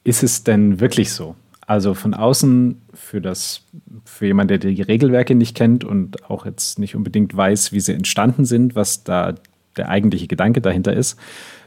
ist 0.05 0.23
es 0.23 0.45
denn 0.45 0.81
wirklich 0.81 1.13
so? 1.13 1.35
Also 1.67 1.95
von 1.95 2.15
außen 2.15 2.81
für 2.95 3.21
das, 3.21 3.63
für 4.05 4.27
jemanden, 4.27 4.61
der 4.61 4.73
die 4.73 4.83
Regelwerke 4.83 5.35
nicht 5.35 5.57
kennt 5.57 5.83
und 5.83 6.31
auch 6.31 6.47
jetzt 6.47 6.79
nicht 6.79 6.95
unbedingt 6.95 7.37
weiß, 7.37 7.73
wie 7.73 7.81
sie 7.81 7.93
entstanden 7.93 8.45
sind, 8.45 8.77
was 8.77 9.03
da 9.03 9.35
der 9.77 9.89
eigentliche 9.89 10.29
Gedanke 10.29 10.61
dahinter 10.61 10.95
ist, 10.95 11.19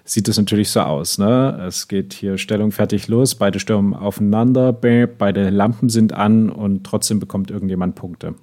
sieht 0.06 0.28
es 0.28 0.38
natürlich 0.38 0.70
so 0.70 0.82
aus. 0.82 1.18
Ne? 1.18 1.64
Es 1.68 1.88
geht 1.88 2.14
hier 2.14 2.38
Stellung 2.38 2.72
fertig 2.72 3.08
los, 3.08 3.36
beide 3.36 3.60
stürmen 3.60 3.94
aufeinander, 3.94 4.74
beide 4.74 5.50
Lampen 5.50 5.90
sind 5.90 6.14
an 6.14 6.50
und 6.50 6.86
trotzdem 6.86 7.20
bekommt 7.20 7.52
irgendjemand 7.52 7.96
Punkte. 7.96 8.36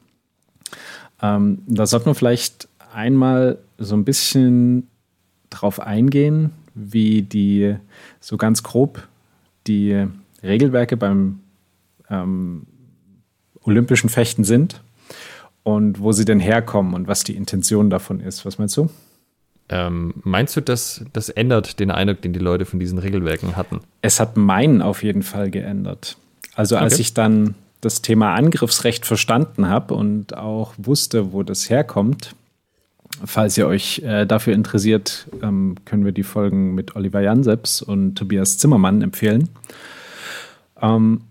Ähm, 1.22 1.62
da 1.66 1.86
sollte 1.86 2.06
man 2.06 2.14
vielleicht 2.14 2.68
einmal 2.92 3.58
so 3.78 3.96
ein 3.96 4.04
bisschen 4.04 4.88
drauf 5.50 5.80
eingehen, 5.80 6.50
wie 6.76 7.22
die 7.22 7.74
so 8.20 8.36
ganz 8.36 8.62
grob 8.62 9.08
die 9.66 10.06
Regelwerke 10.42 10.96
beim 10.96 11.40
ähm, 12.08 12.66
olympischen 13.62 14.08
Fechten 14.08 14.44
sind 14.44 14.82
und 15.64 15.98
wo 15.98 16.12
sie 16.12 16.24
denn 16.24 16.38
herkommen 16.38 16.94
und 16.94 17.08
was 17.08 17.24
die 17.24 17.34
Intention 17.34 17.90
davon 17.90 18.20
ist. 18.20 18.46
Was 18.46 18.58
meinst 18.58 18.76
du? 18.76 18.88
Ähm, 19.68 20.14
meinst 20.22 20.56
du, 20.56 20.60
dass 20.60 21.04
das 21.12 21.28
ändert 21.28 21.80
den 21.80 21.90
Eindruck, 21.90 22.22
den 22.22 22.32
die 22.32 22.38
Leute 22.38 22.66
von 22.66 22.78
diesen 22.78 22.98
Regelwerken 22.98 23.56
hatten? 23.56 23.80
Es 24.00 24.20
hat 24.20 24.36
meinen 24.36 24.80
auf 24.80 25.02
jeden 25.02 25.24
Fall 25.24 25.50
geändert. 25.50 26.18
Also 26.54 26.76
als 26.76 26.94
okay. 26.94 27.02
ich 27.02 27.14
dann 27.14 27.56
das 27.80 28.00
Thema 28.02 28.34
Angriffsrecht 28.34 29.04
verstanden 29.06 29.68
habe 29.68 29.94
und 29.94 30.36
auch 30.36 30.74
wusste, 30.78 31.32
wo 31.32 31.42
das 31.42 31.68
herkommt, 31.68 32.35
Falls 33.24 33.56
ihr 33.56 33.66
euch 33.66 34.00
äh, 34.00 34.26
dafür 34.26 34.54
interessiert, 34.54 35.28
ähm, 35.42 35.76
können 35.84 36.04
wir 36.04 36.12
die 36.12 36.22
Folgen 36.22 36.74
mit 36.74 36.96
Oliver 36.96 37.20
Janseps 37.20 37.82
und 37.82 38.16
Tobias 38.16 38.58
Zimmermann 38.58 39.02
empfehlen. 39.02 39.48
Ähm, 40.80 41.22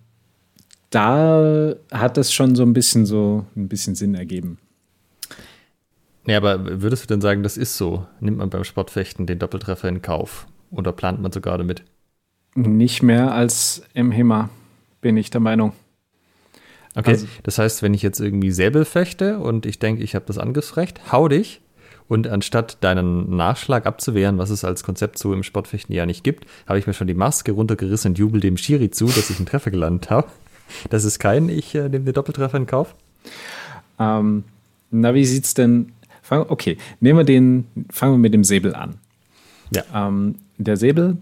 da 0.89 1.75
hat 1.92 2.18
es 2.18 2.34
schon 2.34 2.56
so 2.56 2.63
ein 2.63 2.74
bisschen 2.74 3.06
so 3.06 3.46
ein 3.56 3.68
bisschen 3.68 3.96
Sinn 3.96 4.15
ergeben. 4.15 4.58
Ja, 6.25 6.38
aber 6.38 6.82
würdest 6.82 7.04
du 7.04 7.08
denn 7.08 7.22
sagen, 7.22 7.44
das 7.44 7.58
ist 7.58 7.77
so? 7.77 8.08
Nimmt 8.20 8.38
man 8.38 8.50
beim 8.50 8.63
Sportfechten 8.63 9.25
den 9.27 9.38
Doppeltreffer 9.38 9.88
in 9.88 10.01
Kauf 10.01 10.48
oder 10.72 10.92
plant 10.92 11.22
man 11.22 11.32
sogar 11.32 11.58
damit? 11.58 11.84
Nicht 12.56 13.04
mehr 13.04 13.34
als 13.34 13.84
im 13.94 14.12
HEMA, 14.12 14.50
bin 15.01 15.18
ich 15.18 15.30
der 15.30 15.42
Meinung. 15.42 15.74
Okay, 16.96 17.12
also, 17.12 17.27
das 17.44 17.60
heißt, 17.60 17.84
wenn 17.84 17.94
ich 17.94 18.01
jetzt 18.01 18.22
irgendwie 18.22 18.51
Säbel 18.51 18.86
fechte 18.86 19.39
und 19.39 19.65
ich 19.65 19.80
denke, 19.80 20.01
ich 20.01 20.15
habe 20.15 20.25
das 20.25 20.38
Angriffsrecht, 20.38 21.12
hau 21.12 21.27
dich, 21.27 21.62
und 22.08 22.28
anstatt 22.28 22.78
deinen 22.82 23.36
Nachschlag 23.36 23.86
abzuwehren, 23.86 24.38
was 24.38 24.50
es 24.50 24.64
als 24.64 24.84
Konzept 24.84 25.18
so 25.18 25.34
im 25.34 25.44
Sportfechten 25.44 25.96
ja 25.96 26.06
nicht 26.06 26.24
gibt, 26.24 26.46
habe 26.68 26.78
ich 26.78 26.88
mir 26.88 26.94
schon 26.94 27.08
die 27.08 27.14
Maske 27.14 27.52
runtergerissen 27.52 28.12
und 28.12 28.18
jubel 28.18 28.42
dem 28.42 28.58
Schiri 28.58 28.92
zu, 28.92 29.06
dass 29.06 29.30
ich 29.30 29.38
einen 29.38 29.48
Treffer 29.48 29.72
gelandet 29.72 30.10
habe. 30.10 30.28
Das 30.90 31.04
ist 31.04 31.20
kein, 31.20 31.50
ich 31.50 31.76
äh, 31.76 31.90
nehme 31.90 32.06
den 32.06 32.14
Doppeltreffer 32.14 32.58
in 32.58 32.66
Kauf. 32.66 32.96
Ähm, 34.00 34.44
na, 34.92 35.14
wie 35.14 35.26
sieht's 35.26 35.54
denn? 35.54 35.92
Okay, 36.30 36.78
nehmen 37.00 37.20
wir 37.20 37.24
den, 37.24 37.68
fangen 37.92 38.14
wir 38.14 38.18
mit 38.18 38.34
dem 38.34 38.44
Säbel 38.44 38.74
an. 38.76 38.96
Ja. 39.72 39.84
Ähm, 39.94 40.36
der 40.58 40.78
Säbel 40.78 41.18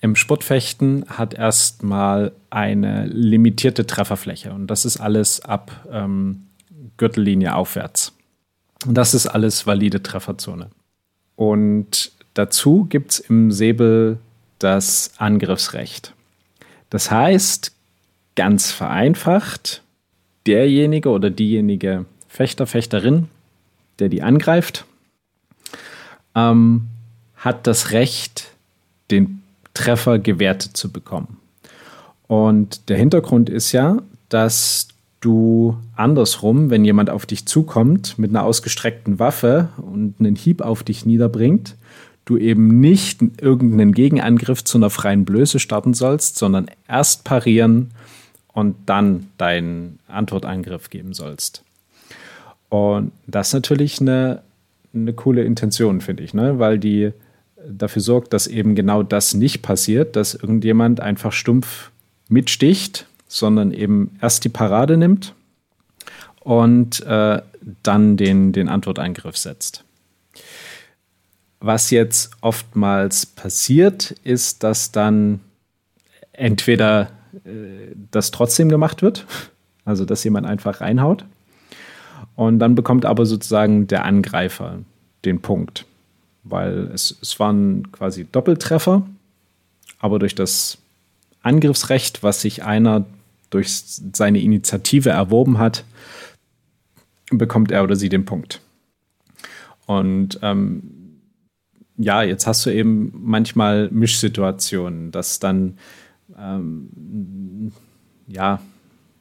im 0.00 0.16
Sportfechten 0.16 1.04
hat 1.08 1.32
erstmal 1.32 2.32
eine 2.50 3.06
limitierte 3.06 3.86
Trefferfläche 3.86 4.52
und 4.52 4.66
das 4.66 4.84
ist 4.84 4.98
alles 4.98 5.40
ab 5.40 5.86
ähm, 5.90 6.48
Gürtellinie 6.96 7.54
aufwärts. 7.54 8.12
Und 8.86 8.94
das 8.94 9.14
ist 9.14 9.26
alles 9.26 9.66
valide 9.66 10.02
Trefferzone. 10.02 10.70
Und 11.36 12.12
dazu 12.34 12.86
gibt 12.88 13.12
es 13.12 13.18
im 13.20 13.50
Säbel 13.50 14.18
das 14.58 15.12
Angriffsrecht. 15.18 16.14
Das 16.90 17.10
heißt, 17.10 17.72
ganz 18.36 18.70
vereinfacht, 18.70 19.82
derjenige 20.46 21.10
oder 21.10 21.30
diejenige 21.30 22.06
Fechter, 22.28 22.66
Fechterin, 22.66 23.28
der 23.98 24.08
die 24.08 24.22
angreift, 24.22 24.84
ähm, 26.34 26.88
hat 27.36 27.66
das 27.66 27.92
Recht, 27.92 28.52
den 29.10 29.42
Treffer 29.74 30.18
gewertet 30.18 30.76
zu 30.76 30.90
bekommen. 30.90 31.38
Und 32.26 32.88
der 32.88 32.96
Hintergrund 32.96 33.50
ist 33.50 33.72
ja, 33.72 33.98
dass 34.28 34.88
du 35.22 35.78
andersrum, 35.96 36.68
wenn 36.68 36.84
jemand 36.84 37.08
auf 37.08 37.24
dich 37.24 37.46
zukommt 37.46 38.18
mit 38.18 38.30
einer 38.30 38.44
ausgestreckten 38.44 39.18
Waffe 39.18 39.70
und 39.78 40.16
einen 40.18 40.36
Hieb 40.36 40.60
auf 40.60 40.82
dich 40.82 41.06
niederbringt, 41.06 41.76
du 42.24 42.36
eben 42.36 42.80
nicht 42.80 43.22
irgendeinen 43.40 43.92
Gegenangriff 43.92 44.62
zu 44.62 44.78
einer 44.78 44.90
freien 44.90 45.24
Blöße 45.24 45.58
starten 45.58 45.94
sollst, 45.94 46.36
sondern 46.38 46.66
erst 46.88 47.24
parieren 47.24 47.92
und 48.52 48.76
dann 48.86 49.28
deinen 49.38 49.98
Antwortangriff 50.08 50.90
geben 50.90 51.14
sollst. 51.14 51.64
Und 52.68 53.12
das 53.26 53.48
ist 53.48 53.54
natürlich 53.54 54.00
eine, 54.00 54.42
eine 54.94 55.12
coole 55.12 55.44
Intention, 55.44 56.00
finde 56.00 56.24
ich, 56.24 56.34
ne? 56.34 56.58
weil 56.58 56.78
die 56.78 57.12
dafür 57.68 58.02
sorgt, 58.02 58.32
dass 58.32 58.46
eben 58.46 58.74
genau 58.74 59.02
das 59.02 59.34
nicht 59.34 59.62
passiert, 59.62 60.16
dass 60.16 60.34
irgendjemand 60.34 61.00
einfach 61.00 61.32
stumpf 61.32 61.90
mitsticht, 62.28 63.06
sondern 63.32 63.72
eben 63.72 64.18
erst 64.20 64.44
die 64.44 64.50
Parade 64.50 64.98
nimmt 64.98 65.34
und 66.40 67.00
äh, 67.06 67.40
dann 67.82 68.16
den, 68.18 68.52
den 68.52 68.68
Antwortangriff 68.68 69.38
setzt. 69.38 69.84
Was 71.60 71.90
jetzt 71.90 72.32
oftmals 72.42 73.24
passiert, 73.24 74.10
ist, 74.22 74.62
dass 74.64 74.92
dann 74.92 75.40
entweder 76.32 77.10
äh, 77.44 77.94
das 78.10 78.32
trotzdem 78.32 78.68
gemacht 78.68 79.00
wird, 79.00 79.24
also 79.86 80.04
dass 80.04 80.24
jemand 80.24 80.46
einfach 80.46 80.82
reinhaut, 80.82 81.24
und 82.34 82.58
dann 82.58 82.74
bekommt 82.74 83.06
aber 83.06 83.24
sozusagen 83.24 83.86
der 83.86 84.04
Angreifer 84.04 84.80
den 85.24 85.40
Punkt, 85.40 85.86
weil 86.44 86.90
es, 86.92 87.16
es 87.22 87.40
waren 87.40 87.90
quasi 87.92 88.26
Doppeltreffer, 88.30 89.02
aber 90.00 90.18
durch 90.18 90.34
das 90.34 90.78
Angriffsrecht, 91.42 92.22
was 92.22 92.42
sich 92.42 92.62
einer 92.62 93.04
durch 93.52 93.70
seine 94.12 94.40
Initiative 94.40 95.10
erworben 95.10 95.58
hat, 95.58 95.84
bekommt 97.30 97.70
er 97.70 97.84
oder 97.84 97.96
sie 97.96 98.08
den 98.08 98.24
Punkt. 98.24 98.60
Und 99.86 100.38
ähm, 100.42 100.82
ja, 101.96 102.22
jetzt 102.22 102.46
hast 102.46 102.64
du 102.66 102.70
eben 102.70 103.12
manchmal 103.14 103.88
Mischsituationen, 103.90 105.10
dass 105.10 105.38
dann 105.38 105.78
ähm, 106.38 107.72
ja 108.26 108.60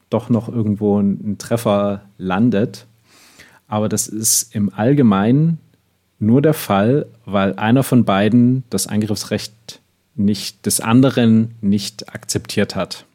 doch 0.09 0.29
noch 0.29 0.49
irgendwo 0.49 0.99
ein, 0.99 1.19
ein, 1.23 1.37
Treffer 1.37 2.03
landet. 2.17 2.85
Aber 3.67 3.89
das 3.89 4.07
ist 4.07 4.55
im 4.55 4.73
Allgemeinen 4.73 5.59
nur 6.19 6.41
der 6.41 6.53
Fall, 6.53 7.07
weil 7.25 7.55
einer 7.55 7.83
von 7.83 8.05
beiden 8.05 8.63
das 8.69 8.87
Angriffsrecht 8.87 9.81
nicht 10.15 10.65
des 10.65 10.81
anderen 10.81 11.55
nicht 11.61 12.13
akzeptiert 12.13 12.75
hat. 12.75 13.05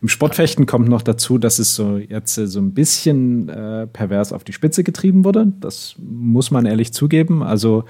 Im 0.00 0.08
Sportfechten 0.08 0.66
kommt 0.66 0.88
noch 0.88 1.02
dazu, 1.02 1.38
dass 1.38 1.58
es 1.58 1.74
so 1.74 1.96
jetzt 1.96 2.34
so 2.34 2.60
ein 2.60 2.72
bisschen 2.72 3.48
äh, 3.48 3.86
pervers 3.88 4.32
auf 4.32 4.44
die 4.44 4.52
Spitze 4.52 4.84
getrieben 4.84 5.24
wurde. 5.24 5.52
Das 5.60 5.96
muss 5.98 6.50
man 6.50 6.66
ehrlich 6.66 6.92
zugeben. 6.92 7.42
Also 7.42 7.84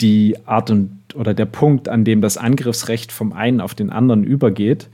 die 0.00 0.36
Art 0.46 0.70
und 0.70 1.00
oder 1.14 1.34
der 1.34 1.46
Punkt, 1.46 1.88
an 1.88 2.04
dem 2.04 2.20
das 2.20 2.36
Angriffsrecht 2.36 3.12
vom 3.12 3.32
einen 3.32 3.60
auf 3.60 3.74
den 3.74 3.90
anderen 3.90 4.24
übergeht. 4.24 4.88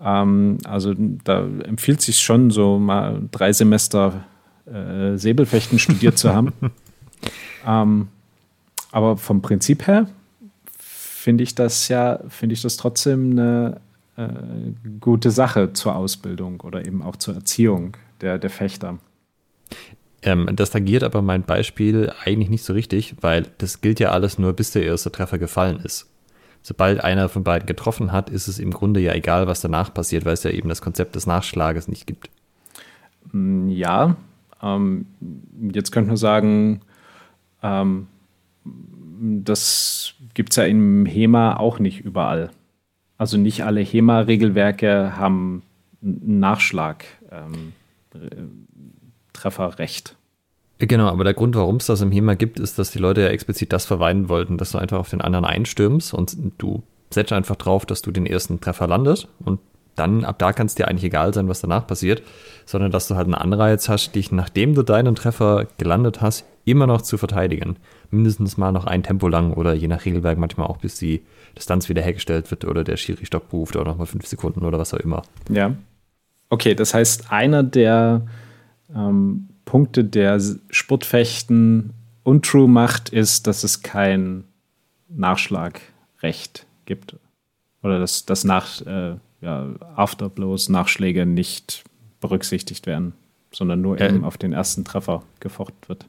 Ähm, 0.00 0.58
also 0.64 0.94
da 0.96 1.46
empfiehlt 1.64 2.00
sich 2.00 2.18
schon, 2.18 2.50
so 2.50 2.78
mal 2.78 3.22
drei 3.30 3.52
Semester 3.52 4.24
äh, 4.66 5.16
Säbelfechten 5.16 5.78
studiert 5.78 6.18
zu 6.18 6.34
haben. 6.34 6.52
ähm, 7.66 8.08
aber 8.90 9.16
vom 9.16 9.42
Prinzip 9.42 9.86
her 9.86 10.08
finde 10.78 11.42
ich 11.42 11.54
das 11.54 11.88
ja, 11.88 12.20
finde 12.28 12.54
ich 12.54 12.62
das 12.62 12.76
trotzdem 12.76 13.32
eine 13.32 13.80
äh, 14.16 14.28
gute 15.00 15.30
Sache 15.30 15.72
zur 15.72 15.96
Ausbildung 15.96 16.60
oder 16.60 16.86
eben 16.86 17.02
auch 17.02 17.16
zur 17.16 17.34
Erziehung 17.34 17.96
der, 18.20 18.38
der 18.38 18.50
Fechter. 18.50 18.98
Ähm, 20.22 20.48
das 20.54 20.70
tangiert 20.70 21.02
aber 21.02 21.20
mein 21.20 21.42
Beispiel 21.42 22.12
eigentlich 22.24 22.48
nicht 22.48 22.64
so 22.64 22.72
richtig, 22.72 23.16
weil 23.20 23.46
das 23.58 23.80
gilt 23.80 24.00
ja 24.00 24.10
alles 24.10 24.38
nur, 24.38 24.52
bis 24.52 24.70
der 24.70 24.84
erste 24.84 25.12
Treffer 25.12 25.38
gefallen 25.38 25.80
ist. 25.80 26.10
Sobald 26.62 27.04
einer 27.04 27.28
von 27.28 27.44
beiden 27.44 27.66
getroffen 27.66 28.10
hat, 28.10 28.30
ist 28.30 28.48
es 28.48 28.58
im 28.58 28.70
Grunde 28.70 29.00
ja 29.00 29.12
egal, 29.12 29.46
was 29.46 29.60
danach 29.60 29.92
passiert, 29.92 30.24
weil 30.24 30.32
es 30.32 30.44
ja 30.44 30.50
eben 30.50 30.70
das 30.70 30.80
Konzept 30.80 31.14
des 31.14 31.26
Nachschlages 31.26 31.88
nicht 31.88 32.06
gibt. 32.06 32.30
Mm, 33.32 33.68
ja, 33.68 34.16
ähm, 34.62 35.06
jetzt 35.72 35.92
könnte 35.92 36.08
man 36.08 36.16
sagen, 36.16 36.80
ähm, 37.62 38.06
das 38.64 40.14
gibt 40.32 40.52
es 40.52 40.56
ja 40.56 40.64
im 40.64 41.04
HEMA 41.04 41.58
auch 41.58 41.78
nicht 41.78 42.00
überall. 42.00 42.50
Also 43.24 43.38
nicht 43.38 43.64
alle 43.64 43.80
HEMA-Regelwerke 43.80 45.16
haben 45.16 45.62
einen 46.02 46.40
Nachschlag. 46.40 47.06
Ähm, 47.32 47.72
Trefferrecht. 49.32 50.14
Genau, 50.76 51.06
aber 51.08 51.24
der 51.24 51.32
Grund, 51.32 51.56
warum 51.56 51.76
es 51.76 51.86
das 51.86 52.02
im 52.02 52.12
HEMA 52.12 52.34
gibt, 52.34 52.60
ist, 52.60 52.78
dass 52.78 52.90
die 52.90 52.98
Leute 52.98 53.22
ja 53.22 53.28
explizit 53.28 53.72
das 53.72 53.86
verweinen 53.86 54.28
wollten, 54.28 54.58
dass 54.58 54.72
du 54.72 54.78
einfach 54.78 54.98
auf 54.98 55.08
den 55.08 55.22
anderen 55.22 55.46
einstürmst 55.46 56.12
und 56.12 56.36
du 56.58 56.82
setzt 57.08 57.32
einfach 57.32 57.56
drauf, 57.56 57.86
dass 57.86 58.02
du 58.02 58.10
den 58.10 58.26
ersten 58.26 58.60
Treffer 58.60 58.88
landest 58.88 59.26
und 59.42 59.58
dann 59.94 60.26
ab 60.26 60.38
da 60.38 60.52
kann 60.52 60.66
es 60.66 60.74
dir 60.74 60.86
eigentlich 60.88 61.04
egal 61.04 61.32
sein, 61.32 61.48
was 61.48 61.62
danach 61.62 61.86
passiert, 61.86 62.22
sondern 62.66 62.90
dass 62.90 63.08
du 63.08 63.14
halt 63.14 63.24
einen 63.24 63.34
Anreiz 63.34 63.88
hast, 63.88 64.14
dich, 64.14 64.32
nachdem 64.32 64.74
du 64.74 64.82
deinen 64.82 65.14
Treffer 65.14 65.66
gelandet 65.78 66.20
hast, 66.20 66.44
immer 66.66 66.86
noch 66.86 67.00
zu 67.00 67.16
verteidigen. 67.16 67.76
Mindestens 68.10 68.58
mal 68.58 68.72
noch 68.72 68.84
ein 68.84 69.02
Tempo 69.02 69.28
lang 69.28 69.54
oder 69.54 69.72
je 69.72 69.88
nach 69.88 70.04
Regelwerk 70.04 70.36
manchmal 70.36 70.66
auch, 70.66 70.76
bis 70.76 70.96
die 70.96 71.22
Distanz 71.56 71.88
wieder 71.88 72.02
hergestellt 72.02 72.50
wird 72.50 72.64
oder 72.64 72.84
der 72.84 72.96
Schiri-Stopp 72.96 73.52
ruft 73.52 73.76
oder 73.76 73.90
nochmal 73.90 74.06
fünf 74.06 74.26
Sekunden 74.26 74.64
oder 74.64 74.78
was 74.78 74.94
auch 74.94 74.98
immer. 74.98 75.22
Ja. 75.48 75.74
Okay, 76.50 76.74
das 76.74 76.94
heißt, 76.94 77.32
einer 77.32 77.62
der 77.62 78.26
ähm, 78.94 79.48
Punkte 79.64 80.04
der 80.04 80.40
Sportfechten 80.70 81.92
untrue 82.22 82.68
macht, 82.68 83.08
ist, 83.10 83.46
dass 83.46 83.64
es 83.64 83.82
kein 83.82 84.44
Nachschlagrecht 85.08 86.66
gibt. 86.86 87.16
Oder 87.82 87.98
dass, 87.98 88.24
dass 88.24 88.44
nach 88.44 88.80
äh, 88.82 89.16
ja, 89.40 89.66
Afterblows, 89.94 90.68
Nachschläge 90.68 91.26
nicht 91.26 91.84
berücksichtigt 92.20 92.86
werden, 92.86 93.12
sondern 93.52 93.80
nur 93.80 94.00
äh, 94.00 94.08
eben 94.08 94.24
auf 94.24 94.38
den 94.38 94.52
ersten 94.52 94.84
Treffer 94.84 95.22
gefochten 95.40 95.88
wird. 95.88 96.06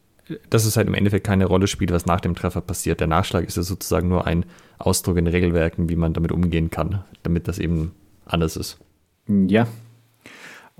Dass 0.49 0.65
es 0.65 0.75
halt 0.75 0.87
im 0.87 0.93
Endeffekt 0.95 1.25
keine 1.25 1.45
Rolle 1.45 1.67
spielt, 1.67 1.91
was 1.91 2.05
nach 2.05 2.19
dem 2.19 2.35
Treffer 2.35 2.61
passiert. 2.61 2.99
Der 2.99 3.07
Nachschlag 3.07 3.45
ist 3.45 3.57
ja 3.57 3.63
sozusagen 3.63 4.07
nur 4.07 4.25
ein 4.25 4.45
Ausdruck 4.79 5.17
in 5.17 5.27
Regelwerken, 5.27 5.89
wie 5.89 5.95
man 5.95 6.13
damit 6.13 6.31
umgehen 6.31 6.69
kann, 6.69 7.03
damit 7.23 7.47
das 7.47 7.59
eben 7.59 7.91
anders 8.25 8.57
ist. 8.57 8.79
Ja. 9.27 9.67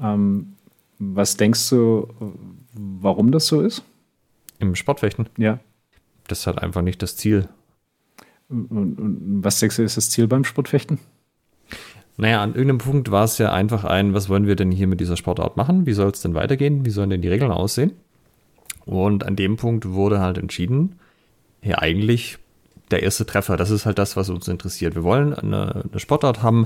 Ähm, 0.02 0.54
was 0.98 1.38
denkst 1.38 1.70
du, 1.70 2.08
warum 2.74 3.32
das 3.32 3.48
so 3.48 3.62
ist? 3.62 3.84
Im 4.60 4.75
Sportfechten? 4.75 5.28
Ja. 5.38 5.60
Das 6.28 6.40
ist 6.40 6.48
halt 6.48 6.60
einfach 6.60 6.82
nicht 6.82 7.02
das 7.02 7.16
Ziel. 7.16 7.48
Und, 8.50 8.72
und 8.72 9.44
was 9.44 9.60
denkst 9.60 9.78
du, 9.78 9.84
ist 9.84 9.98
das 9.98 10.10
Ziel 10.10 10.28
beim 10.28 10.44
Sportfechten? 10.44 11.00
Naja, 12.18 12.42
an 12.42 12.56
irgendeinem 12.56 12.78
Punkt 12.78 13.12
war 13.12 13.25
es 13.25 13.38
ja 13.38 13.52
einfach 13.52 13.84
ein, 13.84 14.14
was 14.14 14.30
wollen 14.30 14.48
wir 14.48 14.56
denn 14.56 14.72
hier 14.72 14.88
mit 14.88 15.02
dieser 15.02 15.18
Sportart 15.18 15.58
machen? 15.58 15.86
Wie 15.86 15.94
soll 15.94 16.12
es 16.12 16.22
denn 16.22 16.34
weitergehen? 16.34 16.86
Wie 16.86 16.90
sollen 16.90 17.10
denn 17.10 17.22
die 17.22 17.28
Regeln 17.28 17.52
aussehen? 17.52 17.94
Und 18.86 19.24
an 19.25 19.36
dem 19.36 19.58
Punkt 19.58 19.89
wurde 19.89 20.20
halt 20.20 20.38
entschieden, 20.38 21.00
ja 21.62 21.80
eigentlich 21.80 22.38
der 22.92 23.04
erste 23.04 23.25
Treffer, 23.25 23.58
das 23.58 23.72
ist 23.72 23.86
halt 23.86 23.98
das, 23.98 24.15
was 24.15 24.30
uns 24.30 24.48
interessiert. 24.48 24.96
Wir 24.96 25.04
wollen 25.04 25.34
eine, 25.34 25.86
eine 25.89 26.00
Sportart 26.00 26.44
haben, 26.44 26.65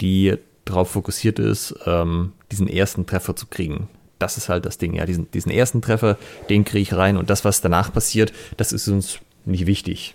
die 0.00 0.36
darauf 0.64 0.90
fokussiert 0.90 1.38
ist, 1.38 1.74
ähm, 1.86 2.32
diesen 2.52 2.68
ersten 2.68 3.06
Treffer 3.06 3.34
zu 3.34 3.46
kriegen. 3.46 3.88
Das 4.18 4.36
ist 4.36 4.48
halt 4.48 4.66
das 4.66 4.78
Ding, 4.78 4.94
ja. 4.94 5.06
Diesen, 5.06 5.30
diesen 5.32 5.50
ersten 5.50 5.82
Treffer, 5.82 6.16
den 6.48 6.64
kriege 6.64 6.82
ich 6.82 6.94
rein 6.94 7.16
und 7.16 7.30
das, 7.30 7.44
was 7.44 7.60
danach 7.60 7.92
passiert, 7.92 8.32
das 8.56 8.72
ist 8.72 8.86
uns 8.88 9.18
nicht 9.44 9.66
wichtig. 9.66 10.14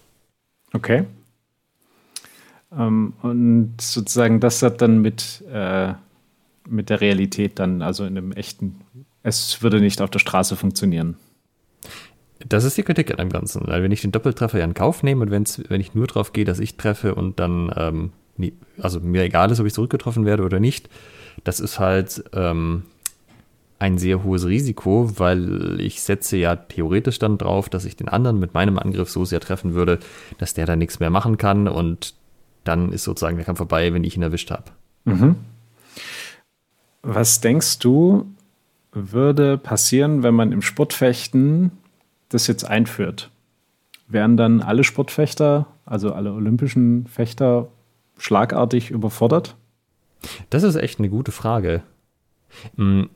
Okay. 0.74 1.06
Ähm, 2.78 3.14
und 3.22 3.76
sozusagen, 3.82 4.40
das 4.40 4.62
hat 4.62 4.82
dann 4.82 5.02
mit, 5.02 5.44
äh, 5.52 5.94
mit 6.68 6.90
der 6.90 7.02
Realität 7.02 7.60
dann, 7.60 7.82
also 7.82 8.06
in 8.06 8.18
einem 8.18 8.32
echten, 8.32 8.80
es 9.24 9.62
würde 9.62 9.82
nicht 9.82 10.02
auf 10.02 10.10
der 10.10 10.20
Straße 10.20 10.56
funktionieren. 10.56 11.18
Das 12.48 12.64
ist 12.64 12.78
die 12.78 12.84
Kritik 12.84 13.12
an 13.12 13.18
dem 13.18 13.30
Ganzen. 13.30 13.68
Weil 13.68 13.82
wenn 13.82 13.92
ich 13.92 14.02
den 14.02 14.12
Doppeltreffer 14.12 14.60
ja 14.60 14.66
in 14.66 14.74
Kauf 14.74 15.04
nehme 15.04 15.24
und 15.24 15.32
wenn's, 15.32 15.62
wenn 15.68 15.82
ich 15.82 15.96
nur 15.96 16.08
drauf 16.08 16.32
gehe, 16.32 16.46
dass 16.46 16.60
ich 16.60 16.78
treffe 16.78 17.16
und 17.16 17.40
dann, 17.40 17.74
ähm, 17.76 18.12
nie, 18.38 18.54
also 18.80 19.00
mir 19.00 19.24
egal 19.24 19.52
ist, 19.52 19.60
ob 19.60 19.66
ich 19.66 19.74
zurückgetroffen 19.74 20.26
werde 20.26 20.44
oder 20.44 20.60
nicht, 20.60 20.90
das 21.44 21.60
ist 21.60 21.80
halt 21.80 22.24
ähm, 22.34 22.84
ein 23.80 23.98
sehr 23.98 24.24
hohes 24.24 24.46
Risiko, 24.46 25.12
weil 25.18 25.80
ich 25.82 26.02
setze 26.02 26.38
ja 26.38 26.56
theoretisch 26.56 27.20
dann 27.20 27.38
drauf, 27.38 27.68
dass 27.68 27.86
ich 27.86 27.96
den 27.96 28.08
anderen 28.08 28.40
mit 28.40 28.54
meinem 28.54 28.80
Angriff 28.80 29.10
so 29.10 29.26
sehr 29.26 29.40
treffen 29.40 29.74
würde, 29.74 30.00
dass 30.38 30.54
der 30.54 30.66
da 30.66 30.76
nichts 30.76 31.00
mehr 31.00 31.10
machen 31.10 31.38
kann 31.38 31.68
und 31.68 32.14
dann 32.64 32.92
ist 32.92 33.04
sozusagen 33.04 33.38
der 33.38 33.46
Kampf 33.46 33.58
vorbei, 33.58 33.94
wenn 33.94 34.04
ich 34.04 34.16
ihn 34.16 34.24
erwischt 34.24 34.52
habe. 34.52 34.66
Mhm. 35.04 35.36
Was 37.02 37.42
denkst 37.42 37.80
du, 37.80 38.26
würde 38.92 39.58
passieren, 39.58 40.24
wenn 40.24 40.34
man 40.34 40.52
im 40.52 40.62
Sportfechten 40.62 41.72
das 42.30 42.48
jetzt 42.48 42.64
einführt? 42.64 43.32
Wären 44.08 44.38
dann 44.38 44.62
alle 44.62 44.84
Sportfechter, 44.84 45.68
also 45.86 46.14
alle 46.14 46.34
olympischen 46.34 47.08
Fechter, 47.08 47.68
schlagartig 48.18 48.92
überfordert? 48.92 49.56
Das 50.50 50.64
ist 50.64 50.76
echt 50.76 51.00
eine 51.00 51.10
gute 51.10 51.32
Frage. 51.32 51.84
Hm, 52.78 53.10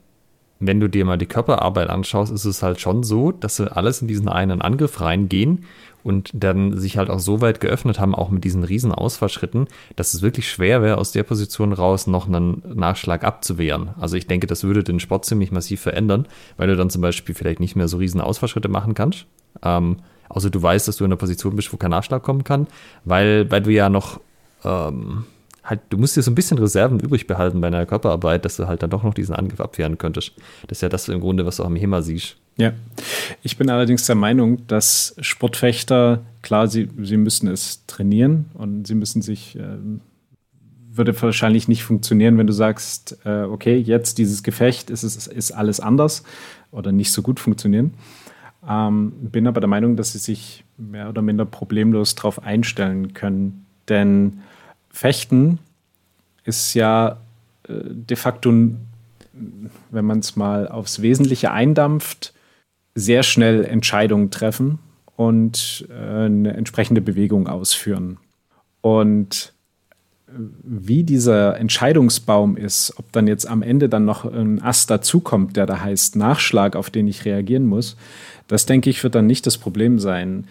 wenn 0.60 0.80
du 0.80 0.90
dir 0.90 1.06
mal 1.06 1.18
die 1.18 1.26
Körperarbeit 1.26 1.90
anschaust, 1.90 2.32
ist 2.34 2.46
es 2.46 2.62
halt 2.62 2.82
schon 2.82 3.04
so, 3.04 3.32
dass 3.32 3.56
sie 3.56 3.72
alles 3.74 4.02
in 4.02 4.08
diesen 4.08 4.28
einen 4.28 4.62
Angriff 4.62 5.00
reingehen 5.00 5.66
und 6.04 6.32
dann 6.34 6.78
sich 6.78 6.98
halt 6.98 7.10
auch 7.10 7.20
so 7.20 7.42
weit 7.42 7.60
geöffnet 7.60 8.00
haben, 8.00 8.16
auch 8.16 8.30
mit 8.30 8.44
diesen 8.44 8.64
riesen 8.64 8.92
Ausfallschritten, 8.92 9.68
dass 9.96 10.14
es 10.14 10.22
wirklich 10.22 10.50
schwer 10.50 10.82
wäre, 10.82 10.98
aus 10.98 11.12
der 11.12 11.24
Position 11.24 11.74
raus 11.74 12.08
noch 12.08 12.28
einen 12.28 12.64
Nachschlag 12.74 13.24
abzuwehren. 13.24 13.90
Also 14.00 14.16
ich 14.16 14.28
denke, 14.28 14.48
das 14.48 14.64
würde 14.64 14.84
den 14.84 15.00
Sport 15.00 15.26
ziemlich 15.26 15.52
massiv 15.52 15.82
verändern, 15.82 16.28
weil 16.58 16.68
du 16.68 16.76
dann 16.76 16.90
zum 16.90 17.02
Beispiel 17.02 17.36
vielleicht 17.36 17.60
nicht 17.60 17.76
mehr 17.76 17.88
so 17.88 17.98
riesen 17.98 18.22
Ausfallschritte 18.22 18.70
machen 18.70 18.94
kannst. 18.94 19.26
Ähm, 19.64 19.98
außer 20.30 20.50
du 20.50 20.62
weißt, 20.62 20.88
dass 20.88 20.98
du 20.98 21.06
in 21.06 21.10
einer 21.10 21.18
Position 21.18 21.56
bist, 21.56 21.74
wo 21.74 21.78
kein 21.78 21.92
Nachschlag 21.92 22.24
kommen 22.24 22.44
kann, 22.44 22.68
weil, 23.04 23.50
weil 23.52 23.62
du 23.62 23.72
ja 23.72 23.90
noch 23.90 24.20
ähm, 24.64 25.26
halt, 25.64 25.82
du 25.90 25.98
musst 25.98 26.18
dir 26.18 26.22
so 26.22 26.32
ein 26.32 26.36
bisschen 26.36 26.58
Reserven 26.58 27.00
übrig 27.00 27.28
behalten 27.28 27.62
bei 27.62 27.68
einer 27.68 27.86
Körperarbeit, 27.86 28.46
dass 28.46 28.58
du 28.58 28.68
halt 28.68 28.84
dann 28.84 28.90
doch 28.90 29.04
noch 29.04 29.14
diesen 29.14 29.36
Angriff 29.36 29.60
abwehren 29.60 29.98
könntest. 29.98 30.34
Das 30.68 30.80
ist 30.80 30.82
ja 30.82 30.90
das 30.90 31.08
im 31.08 31.22
Grunde, 31.22 31.46
was 31.46 31.58
du 31.58 31.64
auch 31.64 31.68
im 31.68 31.76
HEMA 31.76 32.02
siehst. 32.02 32.38
Ja, 32.60 32.74
ich 33.42 33.56
bin 33.56 33.70
allerdings 33.70 34.06
der 34.06 34.16
Meinung, 34.16 34.68
dass 34.68 35.16
Sportfechter, 35.22 36.20
klar, 36.42 36.68
sie, 36.68 36.90
sie 37.02 37.16
müssen 37.16 37.48
es 37.48 37.86
trainieren 37.88 38.48
und 38.54 38.86
sie 38.86 38.96
müssen 38.96 39.22
sich, 39.22 39.56
äh, 39.56 39.78
würde 40.92 41.20
wahrscheinlich 41.22 41.70
nicht 41.70 41.84
funktionieren, 41.84 42.38
wenn 42.38 42.48
du 42.48 42.54
sagst, 42.54 43.18
äh, 43.24 43.44
okay, 43.44 43.78
jetzt 43.78 44.18
dieses 44.18 44.44
Gefecht 44.44 44.90
ist, 44.90 45.04
ist, 45.04 45.28
ist 45.28 45.52
alles 45.54 45.80
anders 45.80 46.24
oder 46.72 46.92
nicht 46.92 47.14
so 47.14 47.22
gut 47.22 47.40
funktionieren. 47.40 47.94
Ähm, 48.68 49.14
bin 49.22 49.48
aber 49.48 49.62
der 49.62 49.70
Meinung, 49.70 49.96
dass 49.96 50.12
sie 50.12 50.18
sich 50.18 50.66
mehr 50.78 51.08
oder 51.08 51.22
minder 51.22 51.46
problemlos 51.46 52.16
darauf 52.16 52.44
einstellen 52.44 53.14
können. 53.14 53.66
Denn 53.88 54.42
Fechten 54.90 55.60
ist 56.44 56.74
ja 56.74 57.22
äh, 57.70 57.74
de 57.86 58.18
facto, 58.18 58.50
wenn 58.52 60.06
man 60.06 60.20
es 60.20 60.36
mal 60.36 60.68
aufs 60.68 61.02
Wesentliche 61.02 61.52
eindampft, 61.52 62.34
sehr 62.96 63.24
schnell 63.24 63.66
Entscheidungen 63.66 64.32
treffen 64.32 64.80
und 65.16 65.88
äh, 65.90 66.26
eine 66.26 66.54
entsprechende 66.54 67.02
Bewegung 67.02 67.48
ausführen. 67.48 68.18
Und 68.82 69.54
äh, 70.28 70.32
wie 70.64 71.04
dieser 71.04 71.58
Entscheidungsbaum 71.58 72.58
ist, 72.58 72.94
ob 72.98 73.12
dann 73.12 73.28
jetzt 73.28 73.46
am 73.46 73.62
Ende 73.62 73.90
dann 73.90 74.06
noch 74.06 74.26
ein 74.26 74.62
Ast 74.62 74.90
dazukommt, 74.90 75.58
der 75.58 75.66
da 75.66 75.82
heißt 75.82 76.16
Nachschlag, 76.16 76.76
auf 76.76 76.90
den 76.90 77.08
ich 77.08 77.26
reagieren 77.26 77.66
muss, 77.66 77.98
das 78.48 78.66
denke 78.66 78.90
ich, 78.90 79.04
wird 79.04 79.16
dann 79.16 79.28
nicht 79.28 79.46
das 79.46 79.58
Problem 79.58 80.00
sein. 80.00 80.48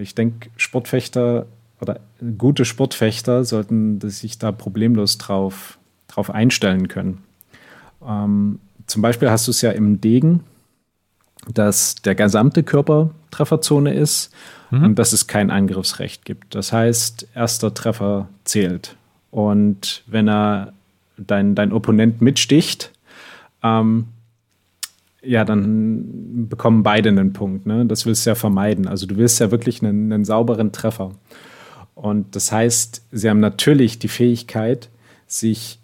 Ich 0.00 0.14
denke, 0.14 0.48
Sportfechter 0.56 1.46
oder 1.80 2.00
gute 2.38 2.64
Sportfechter 2.64 3.44
sollten 3.44 4.00
sich 4.00 4.38
da 4.38 4.52
problemlos 4.52 5.18
drauf, 5.18 5.78
drauf 6.08 6.30
einstellen 6.30 6.88
können. 6.88 7.22
Ähm, 8.06 8.60
zum 8.86 9.02
Beispiel 9.02 9.30
hast 9.30 9.46
du 9.46 9.50
es 9.50 9.60
ja 9.60 9.72
im 9.72 10.00
Degen, 10.00 10.44
dass 11.52 11.96
der 11.96 12.14
gesamte 12.14 12.62
Körper 12.62 13.10
Trefferzone 13.30 13.94
ist 13.94 14.32
mhm. 14.70 14.84
und 14.84 14.98
dass 14.98 15.12
es 15.12 15.26
kein 15.26 15.50
Angriffsrecht 15.50 16.24
gibt. 16.24 16.54
Das 16.54 16.72
heißt, 16.72 17.28
erster 17.34 17.72
Treffer 17.74 18.28
zählt. 18.44 18.96
Und 19.30 20.02
wenn 20.06 20.28
er 20.28 20.72
dein, 21.16 21.54
dein 21.54 21.72
Opponent 21.72 22.20
mitsticht, 22.20 22.92
ähm, 23.62 24.08
ja, 25.22 25.44
dann 25.44 26.48
bekommen 26.48 26.82
beide 26.82 27.08
einen 27.08 27.32
Punkt. 27.32 27.66
Ne? 27.66 27.84
Das 27.86 28.06
willst 28.06 28.26
du 28.26 28.30
ja 28.30 28.34
vermeiden. 28.34 28.86
Also 28.86 29.06
du 29.06 29.16
willst 29.16 29.40
ja 29.40 29.50
wirklich 29.50 29.82
einen, 29.82 30.12
einen 30.12 30.24
sauberen 30.24 30.72
Treffer. 30.72 31.12
Und 31.94 32.36
das 32.36 32.52
heißt, 32.52 33.02
sie 33.10 33.28
haben 33.28 33.40
natürlich 33.40 33.98
die 33.98 34.08
Fähigkeit, 34.08 34.88
sich 35.26 35.80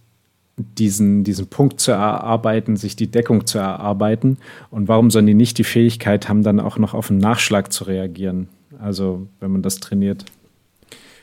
diesen, 0.57 1.25
diesen 1.25 1.47
Punkt 1.47 1.81
zu 1.81 1.93
erarbeiten, 1.93 2.77
sich 2.77 2.97
die 2.97 3.11
Deckung 3.11 3.47
zu 3.47 3.59
erarbeiten. 3.59 4.39
Und 4.71 4.89
warum 4.89 5.11
sollen 5.11 5.27
die 5.27 5.35
nicht 5.35 5.59
die 5.59 5.65
Fähigkeit 5.65 6.29
haben, 6.29 6.43
dann 6.43 6.61
auch 6.61 6.79
noch 6.79 6.95
auf 6.95 7.11
einen 7.11 7.21
Nachschlag 7.21 7.73
zu 7.73 7.85
reagieren? 7.85 8.49
Also, 8.79 9.27
wenn 9.41 9.51
man 9.51 9.63
das 9.63 9.77
trainiert. 9.77 10.25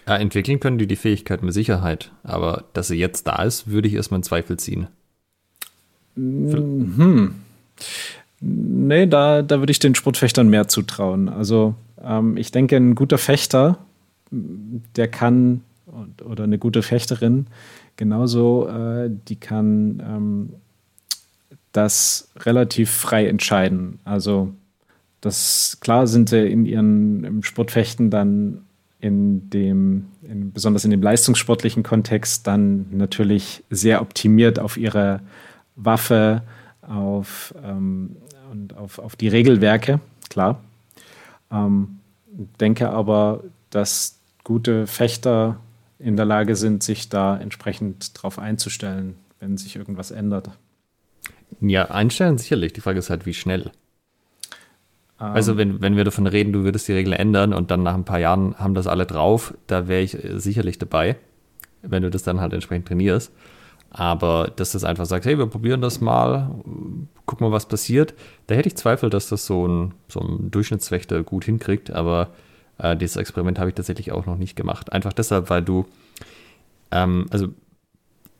Ja, 0.07 0.17
entwickeln 0.17 0.59
können 0.59 0.77
die 0.77 0.87
die 0.87 0.95
Fähigkeit 0.95 1.43
mit 1.43 1.53
Sicherheit. 1.53 2.11
Aber 2.23 2.65
dass 2.73 2.87
sie 2.87 2.97
jetzt 2.97 3.27
da 3.27 3.43
ist, 3.43 3.67
würde 3.67 3.87
ich 3.87 3.93
erstmal 3.93 4.19
in 4.19 4.23
Zweifel 4.23 4.57
ziehen. 4.57 4.87
Hm. 6.15 7.35
Nee, 8.41 9.05
da, 9.05 9.41
da 9.41 9.59
würde 9.59 9.71
ich 9.71 9.79
den 9.79 9.95
Sportfechtern 9.95 10.49
mehr 10.49 10.67
zutrauen. 10.67 11.29
Also, 11.29 11.75
ähm, 12.03 12.37
ich 12.37 12.51
denke, 12.51 12.77
ein 12.77 12.95
guter 12.95 13.17
Fechter 13.17 13.77
der 14.31 15.07
kann, 15.07 15.61
oder 16.23 16.43
eine 16.43 16.57
gute 16.57 16.83
Fechterin, 16.83 17.47
genauso, 17.99 18.69
äh, 18.69 19.11
die 19.27 19.35
kann 19.35 20.01
ähm, 20.07 20.53
das 21.73 22.29
relativ 22.37 22.89
frei 22.89 23.27
entscheiden. 23.27 23.99
Also 24.05 24.53
das 25.19 25.77
klar 25.81 26.07
sind 26.07 26.29
sie 26.29 26.47
in 26.47 26.65
ihren 26.65 27.43
Sportfechten 27.43 28.09
dann 28.09 28.61
in 29.01 29.49
dem, 29.49 30.05
in, 30.23 30.53
besonders 30.53 30.85
in 30.85 30.91
dem 30.91 31.01
leistungssportlichen 31.01 31.83
Kontext, 31.83 32.47
dann 32.47 32.85
natürlich 32.91 33.63
sehr 33.69 34.01
optimiert 34.01 34.59
auf 34.59 34.77
ihre 34.77 35.19
Waffe, 35.75 36.43
auf, 36.81 37.53
ähm, 37.63 38.15
und 38.49 38.77
auf, 38.77 38.99
auf 38.99 39.17
die 39.17 39.27
Regelwerke, 39.27 39.99
klar. 40.29 40.61
Ähm, 41.51 41.99
denke 42.61 42.89
aber, 42.89 43.43
dass 43.71 44.17
gute 44.45 44.87
Fechter 44.87 45.57
in 45.99 46.15
der 46.15 46.25
Lage 46.25 46.55
sind, 46.55 46.81
sich 46.81 47.09
da 47.09 47.37
entsprechend 47.37 48.11
drauf 48.21 48.39
einzustellen, 48.39 49.15
wenn 49.39 49.57
sich 49.57 49.75
irgendwas 49.75 50.11
ändert. 50.11 50.49
Ja, 51.61 51.85
einstellen 51.91 52.37
sicherlich. 52.37 52.73
Die 52.73 52.81
Frage 52.81 52.99
ist 52.99 53.09
halt, 53.09 53.25
wie 53.25 53.33
schnell. 53.33 53.71
Ähm. 55.19 55.27
also, 55.27 55.57
wenn, 55.57 55.81
wenn 55.81 55.97
wir 55.97 56.05
davon 56.05 56.25
reden, 56.25 56.53
du 56.53 56.63
würdest 56.63 56.87
die 56.87 56.93
Regel 56.93 57.13
ändern 57.13 57.53
und 57.53 57.69
dann 57.69 57.83
nach 57.83 57.95
ein 57.95 58.05
paar 58.05 58.19
Jahren 58.19 58.55
haben 58.57 58.73
das 58.73 58.87
alle 58.87 59.05
drauf, 59.05 59.53
da 59.67 59.87
wäre 59.87 60.01
ich 60.01 60.17
sicherlich 60.35 60.77
dabei, 60.77 61.17
wenn 61.81 62.03
du 62.03 62.09
das 62.09 62.23
dann 62.23 62.39
halt 62.39 62.53
entsprechend 62.53 62.87
trainierst. 62.87 63.31
Aber 63.91 64.51
dass 64.55 64.73
das 64.73 64.83
einfach 64.83 65.05
sagt, 65.05 65.25
hey, 65.25 65.37
wir 65.37 65.47
probieren 65.47 65.81
das 65.81 65.99
mal, 65.99 66.51
gucken 67.25 67.47
mal, 67.47 67.51
was 67.51 67.67
passiert, 67.67 68.13
da 68.47 68.55
hätte 68.55 68.67
ich 68.67 68.77
Zweifel, 68.77 69.09
dass 69.09 69.29
das 69.29 69.47
so 69.47 69.67
ein, 69.67 69.93
so 70.07 70.19
ein 70.19 70.51
Durchschnittswächter 70.51 71.23
gut 71.23 71.45
hinkriegt. 71.45 71.91
Aber 71.91 72.29
äh, 72.79 72.95
dieses 72.95 73.17
Experiment 73.17 73.59
habe 73.59 73.69
ich 73.69 73.75
tatsächlich 73.75 74.11
auch 74.11 74.25
noch 74.25 74.37
nicht 74.37 74.55
gemacht. 74.55 74.91
Einfach 74.91 75.13
deshalb, 75.13 75.49
weil 75.49 75.61
du, 75.61 75.85
ähm, 76.91 77.27
also 77.29 77.49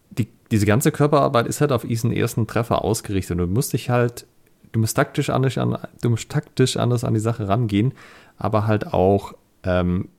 die, 0.10 0.28
diese 0.52 0.65
ganze 0.65 0.91
Körperarbeit 0.91 1.47
ist 1.47 1.62
halt 1.62 1.71
auf 1.71 1.84
diesen 1.84 2.12
ersten 2.12 2.47
Treffer 2.47 2.84
ausgerichtet. 2.84 3.32
Und 3.39 3.47
du 3.47 3.54
musst 3.54 3.73
dich 3.73 3.89
halt, 3.89 4.25
du 4.71 4.80
musst 4.80 4.95
taktisch 4.95 5.30
anders 5.30 5.58
an, 5.58 5.78
du 6.02 6.10
musst 6.10 6.30
taktisch 6.30 6.78
anders 6.78 7.04
an 7.04 7.13
die 7.13 7.19
Sache 7.19 7.47
rangehen, 7.47 7.93
aber 8.38 8.65
halt 8.65 8.93
auch 8.93 9.34
ähm, 9.63 10.10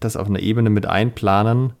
das 0.00 0.16
auf 0.16 0.26
einer 0.26 0.40
Ebene 0.40 0.70
mit 0.70 0.86
einplanen. 0.86 1.74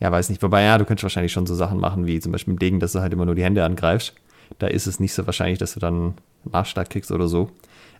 Ja, 0.00 0.10
weiß 0.10 0.30
nicht. 0.30 0.42
Wobei, 0.42 0.64
ja, 0.64 0.78
du 0.78 0.84
könntest 0.84 1.04
wahrscheinlich 1.04 1.32
schon 1.32 1.46
so 1.46 1.54
Sachen 1.54 1.78
machen, 1.78 2.06
wie 2.06 2.18
zum 2.18 2.32
Beispiel 2.32 2.54
im 2.54 2.58
Degen, 2.58 2.80
dass 2.80 2.92
du 2.92 3.00
halt 3.00 3.12
immer 3.12 3.24
nur 3.24 3.36
die 3.36 3.44
Hände 3.44 3.64
angreifst. 3.64 4.14
Da 4.58 4.66
ist 4.66 4.88
es 4.88 4.98
nicht 4.98 5.14
so 5.14 5.24
wahrscheinlich, 5.26 5.58
dass 5.58 5.74
du 5.74 5.80
dann 5.80 6.14
Kriegst 6.88 7.10
oder 7.12 7.28
so. 7.28 7.50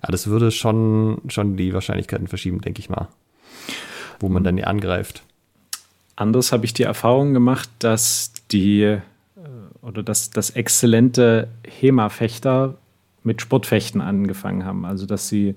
Ja, 0.02 0.10
das 0.10 0.26
würde 0.26 0.50
schon, 0.50 1.20
schon 1.28 1.56
die 1.56 1.72
Wahrscheinlichkeiten 1.72 2.26
verschieben, 2.26 2.60
denke 2.60 2.80
ich 2.80 2.90
mal. 2.90 3.08
Wo 4.20 4.28
man 4.28 4.44
dann 4.44 4.58
angreift. 4.66 5.22
Anders 6.16 6.52
habe 6.52 6.64
ich 6.64 6.74
die 6.74 6.82
Erfahrung 6.82 7.32
gemacht, 7.32 7.68
dass 7.78 8.32
die 8.50 8.82
äh, 8.82 9.00
oder 9.80 10.02
dass, 10.02 10.30
dass 10.30 10.50
exzellente 10.50 11.48
HEMA-Fechter 11.66 12.76
mit 13.22 13.40
Sportfechten 13.40 14.00
angefangen 14.00 14.64
haben. 14.64 14.84
Also 14.84 15.06
dass 15.06 15.28
sie 15.28 15.54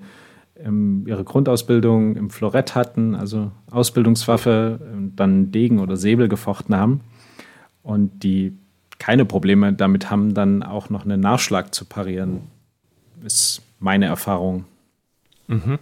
ähm, 0.58 1.06
ihre 1.08 1.24
Grundausbildung 1.24 2.16
im 2.16 2.30
Florett 2.30 2.76
hatten, 2.76 3.16
also 3.16 3.52
Ausbildungswaffe, 3.70 4.80
dann 5.16 5.52
Degen 5.52 5.80
oder 5.80 5.98
Säbel 5.98 6.28
gefochten 6.28 6.76
haben. 6.76 7.02
Und 7.84 8.24
die 8.24 8.58
keine 8.98 9.26
Probleme 9.26 9.74
damit 9.74 10.10
haben, 10.10 10.34
dann 10.34 10.64
auch 10.64 10.90
noch 10.90 11.04
einen 11.04 11.20
Nachschlag 11.20 11.76
zu 11.76 11.86
parieren, 11.86 12.42
ist 13.24 13.62
meine 13.80 14.06
Erfahrung. 14.06 14.66
Mhm. 15.48 15.80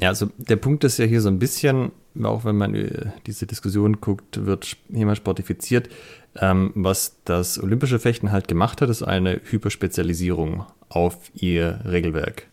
Ja, 0.00 0.08
also 0.08 0.30
der 0.38 0.56
Punkt 0.56 0.84
ist 0.84 0.98
ja 0.98 1.04
hier 1.04 1.20
so 1.20 1.28
ein 1.28 1.38
bisschen, 1.38 1.92
auch 2.22 2.44
wenn 2.44 2.56
man 2.56 2.74
äh, 2.74 3.12
diese 3.26 3.46
Diskussion 3.46 4.00
guckt, 4.00 4.44
wird 4.44 4.76
jemand 4.88 5.18
sportifiziert. 5.18 5.88
Ähm, 6.36 6.72
was 6.74 7.16
das 7.24 7.62
olympische 7.62 7.98
Fechten 7.98 8.30
halt 8.32 8.48
gemacht 8.48 8.80
hat, 8.80 8.88
ist 8.88 9.02
eine 9.02 9.40
Hyperspezialisierung 9.44 10.64
auf 10.88 11.30
ihr 11.34 11.80
Regelwerk. 11.84 12.46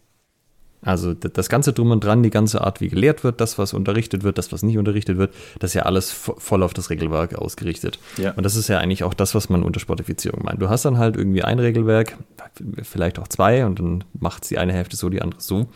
Also 0.82 1.13
das 1.13 1.50
ganze 1.50 1.74
Drum 1.74 1.92
und 1.92 2.04
Dran, 2.04 2.22
die 2.22 2.30
ganze 2.30 2.62
Art, 2.62 2.82
wie 2.82 2.88
gelehrt 2.88 3.24
wird, 3.24 3.42
das, 3.42 3.58
was 3.58 3.74
unterrichtet 3.74 4.24
wird, 4.24 4.38
das, 4.38 4.52
was 4.52 4.62
nicht 4.62 4.78
unterrichtet 4.78 5.18
wird, 5.18 5.34
das 5.60 5.72
ist 5.72 5.74
ja 5.74 5.82
alles 5.84 6.12
voll 6.12 6.62
auf 6.62 6.74
das 6.74 6.90
Regelwerk 6.90 7.36
ausgerichtet. 7.36 8.00
Ja. 8.18 8.32
Und 8.34 8.44
das 8.44 8.56
ist 8.56 8.68
ja 8.68 8.78
eigentlich 8.78 9.04
auch 9.04 9.16
das, 9.16 9.34
was 9.34 9.50
man 9.50 9.63
unter 9.63 9.80
Sportifizierung 9.80 10.44
meint. 10.44 10.62
Du 10.62 10.70
hast 10.70 10.86
dann 10.86 10.98
halt 10.98 11.18
irgendwie 11.18 11.44
ein 11.44 11.60
Regelwerk, 11.60 12.18
vielleicht 12.84 13.18
auch 13.18 13.28
zwei, 13.28 13.66
und 13.66 13.80
dann 13.80 14.04
macht 14.20 14.50
die 14.50 14.60
eine 14.60 14.72
Hälfte 14.72 14.96
so, 14.96 15.10
die 15.10 15.22
andere 15.22 15.42
so. 15.42 15.68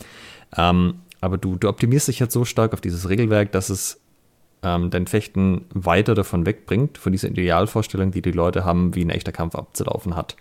Ähm, 0.56 0.96
aber 1.20 1.38
du, 1.38 1.56
du 1.56 1.68
optimierst 1.68 2.08
dich 2.08 2.20
jetzt 2.20 2.34
so 2.34 2.46
stark 2.46 2.74
auf 2.74 2.82
dieses 2.82 3.10
Regelwerk, 3.10 3.52
dass 3.52 3.70
es 3.70 4.00
ähm, 4.64 4.92
dein 4.92 5.08
Fechten 5.08 5.66
weiter 5.74 6.14
davon 6.14 6.46
wegbringt, 6.46 6.98
von 6.98 7.12
dieser 7.12 7.30
Idealvorstellung, 7.30 8.12
die 8.12 8.22
die 8.22 8.32
Leute 8.32 8.66
haben, 8.66 8.94
wie 8.96 9.04
ein 9.04 9.10
echter 9.10 9.32
Kampf 9.32 9.56
abzulaufen 9.56 10.16
hat. 10.16 10.36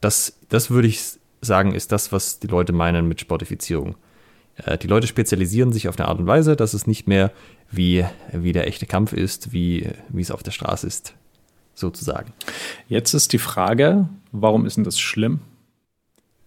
Das, 0.00 0.38
das 0.50 0.70
würde 0.70 0.88
ich 0.88 1.18
sagen, 1.44 1.74
ist 1.74 1.92
das, 1.92 2.12
was 2.12 2.38
die 2.38 2.46
Leute 2.46 2.72
meinen 2.72 3.08
mit 3.08 3.20
Sportifizierung. 3.20 3.96
Äh, 4.56 4.78
die 4.78 4.86
Leute 4.86 5.06
spezialisieren 5.06 5.72
sich 5.72 5.88
auf 5.88 5.98
eine 5.98 6.08
Art 6.08 6.18
und 6.18 6.26
Weise, 6.26 6.56
dass 6.56 6.74
es 6.74 6.86
nicht 6.86 7.06
mehr 7.06 7.32
wie, 7.70 8.04
wie 8.32 8.52
der 8.52 8.66
echte 8.66 8.86
Kampf 8.86 9.12
ist, 9.12 9.52
wie, 9.52 9.88
wie 10.08 10.22
es 10.22 10.30
auf 10.30 10.42
der 10.42 10.52
Straße 10.52 10.86
ist, 10.86 11.14
sozusagen. 11.74 12.32
Jetzt 12.88 13.14
ist 13.14 13.32
die 13.32 13.38
Frage, 13.38 14.08
warum 14.32 14.66
ist 14.66 14.76
denn 14.76 14.84
das 14.84 14.98
schlimm? 14.98 15.40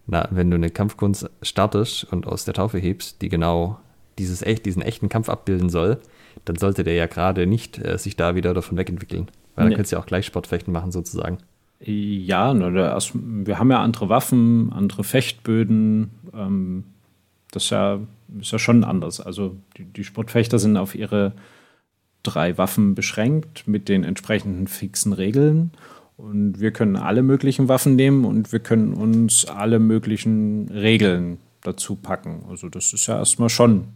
Na, 0.06 0.26
wenn 0.30 0.50
du 0.50 0.54
eine 0.54 0.70
Kampfkunst 0.70 1.28
startest 1.42 2.04
und 2.04 2.26
aus 2.26 2.46
der 2.46 2.54
Taufe 2.54 2.78
hebst, 2.78 3.20
die 3.20 3.28
genau 3.28 3.78
dieses 4.18 4.42
echt, 4.42 4.64
diesen 4.64 4.82
echten 4.82 5.08
Kampf 5.10 5.28
abbilden 5.28 5.68
soll, 5.68 5.98
dann 6.44 6.56
sollte 6.56 6.82
der 6.82 6.94
ja 6.94 7.06
gerade 7.06 7.46
nicht 7.46 7.78
äh, 7.78 7.98
sich 7.98 8.16
da 8.16 8.34
wieder 8.34 8.54
davon 8.54 8.78
wegentwickeln. 8.78 9.28
Weil 9.54 9.64
nee. 9.64 9.70
dann 9.70 9.76
könntest 9.76 9.92
du 9.92 9.96
ja 9.96 10.02
auch 10.02 10.06
gleich 10.06 10.24
Sportfechten 10.24 10.72
machen, 10.72 10.92
sozusagen. 10.92 11.38
Ja, 11.80 12.54
wir 12.54 13.58
haben 13.58 13.70
ja 13.70 13.80
andere 13.82 14.08
Waffen, 14.08 14.72
andere 14.72 15.04
Fechtböden. 15.04 16.10
Ähm, 16.34 16.84
das 17.52 17.64
ist 17.64 17.70
ja, 17.70 18.00
ist 18.40 18.50
ja 18.50 18.58
schon 18.58 18.84
anders. 18.84 19.20
Also 19.20 19.56
die, 19.76 19.84
die 19.84 20.04
Sportfechter 20.04 20.58
sind 20.58 20.76
auf 20.76 20.94
ihre 20.94 21.32
drei 22.22 22.58
Waffen 22.58 22.94
beschränkt 22.94 23.68
mit 23.68 23.88
den 23.88 24.04
entsprechenden 24.04 24.66
fixen 24.66 25.12
Regeln. 25.12 25.70
Und 26.16 26.60
wir 26.60 26.72
können 26.72 26.96
alle 26.96 27.22
möglichen 27.22 27.68
Waffen 27.68 27.94
nehmen 27.94 28.24
und 28.24 28.50
wir 28.50 28.58
können 28.58 28.92
uns 28.92 29.44
alle 29.44 29.78
möglichen 29.78 30.68
Regeln 30.68 31.38
dazu 31.62 31.94
packen. 31.94 32.44
Also 32.48 32.68
das 32.68 32.92
ist 32.92 33.06
ja 33.06 33.18
erstmal 33.18 33.48
schon, 33.48 33.88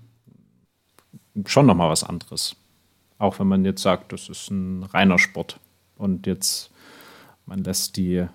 schon 1.47 1.67
nochmal 1.67 1.91
was 1.91 2.05
anderes. 2.05 2.55
Auch 3.19 3.41
wenn 3.41 3.49
man 3.49 3.65
jetzt 3.65 3.83
sagt, 3.83 4.13
das 4.13 4.29
ist 4.29 4.51
ein 4.51 4.85
reiner 4.85 5.19
Sport. 5.19 5.59
Und 5.97 6.27
jetzt 6.29 6.72
man 7.47 7.63
lässt 7.65 7.97
die, 7.97 8.27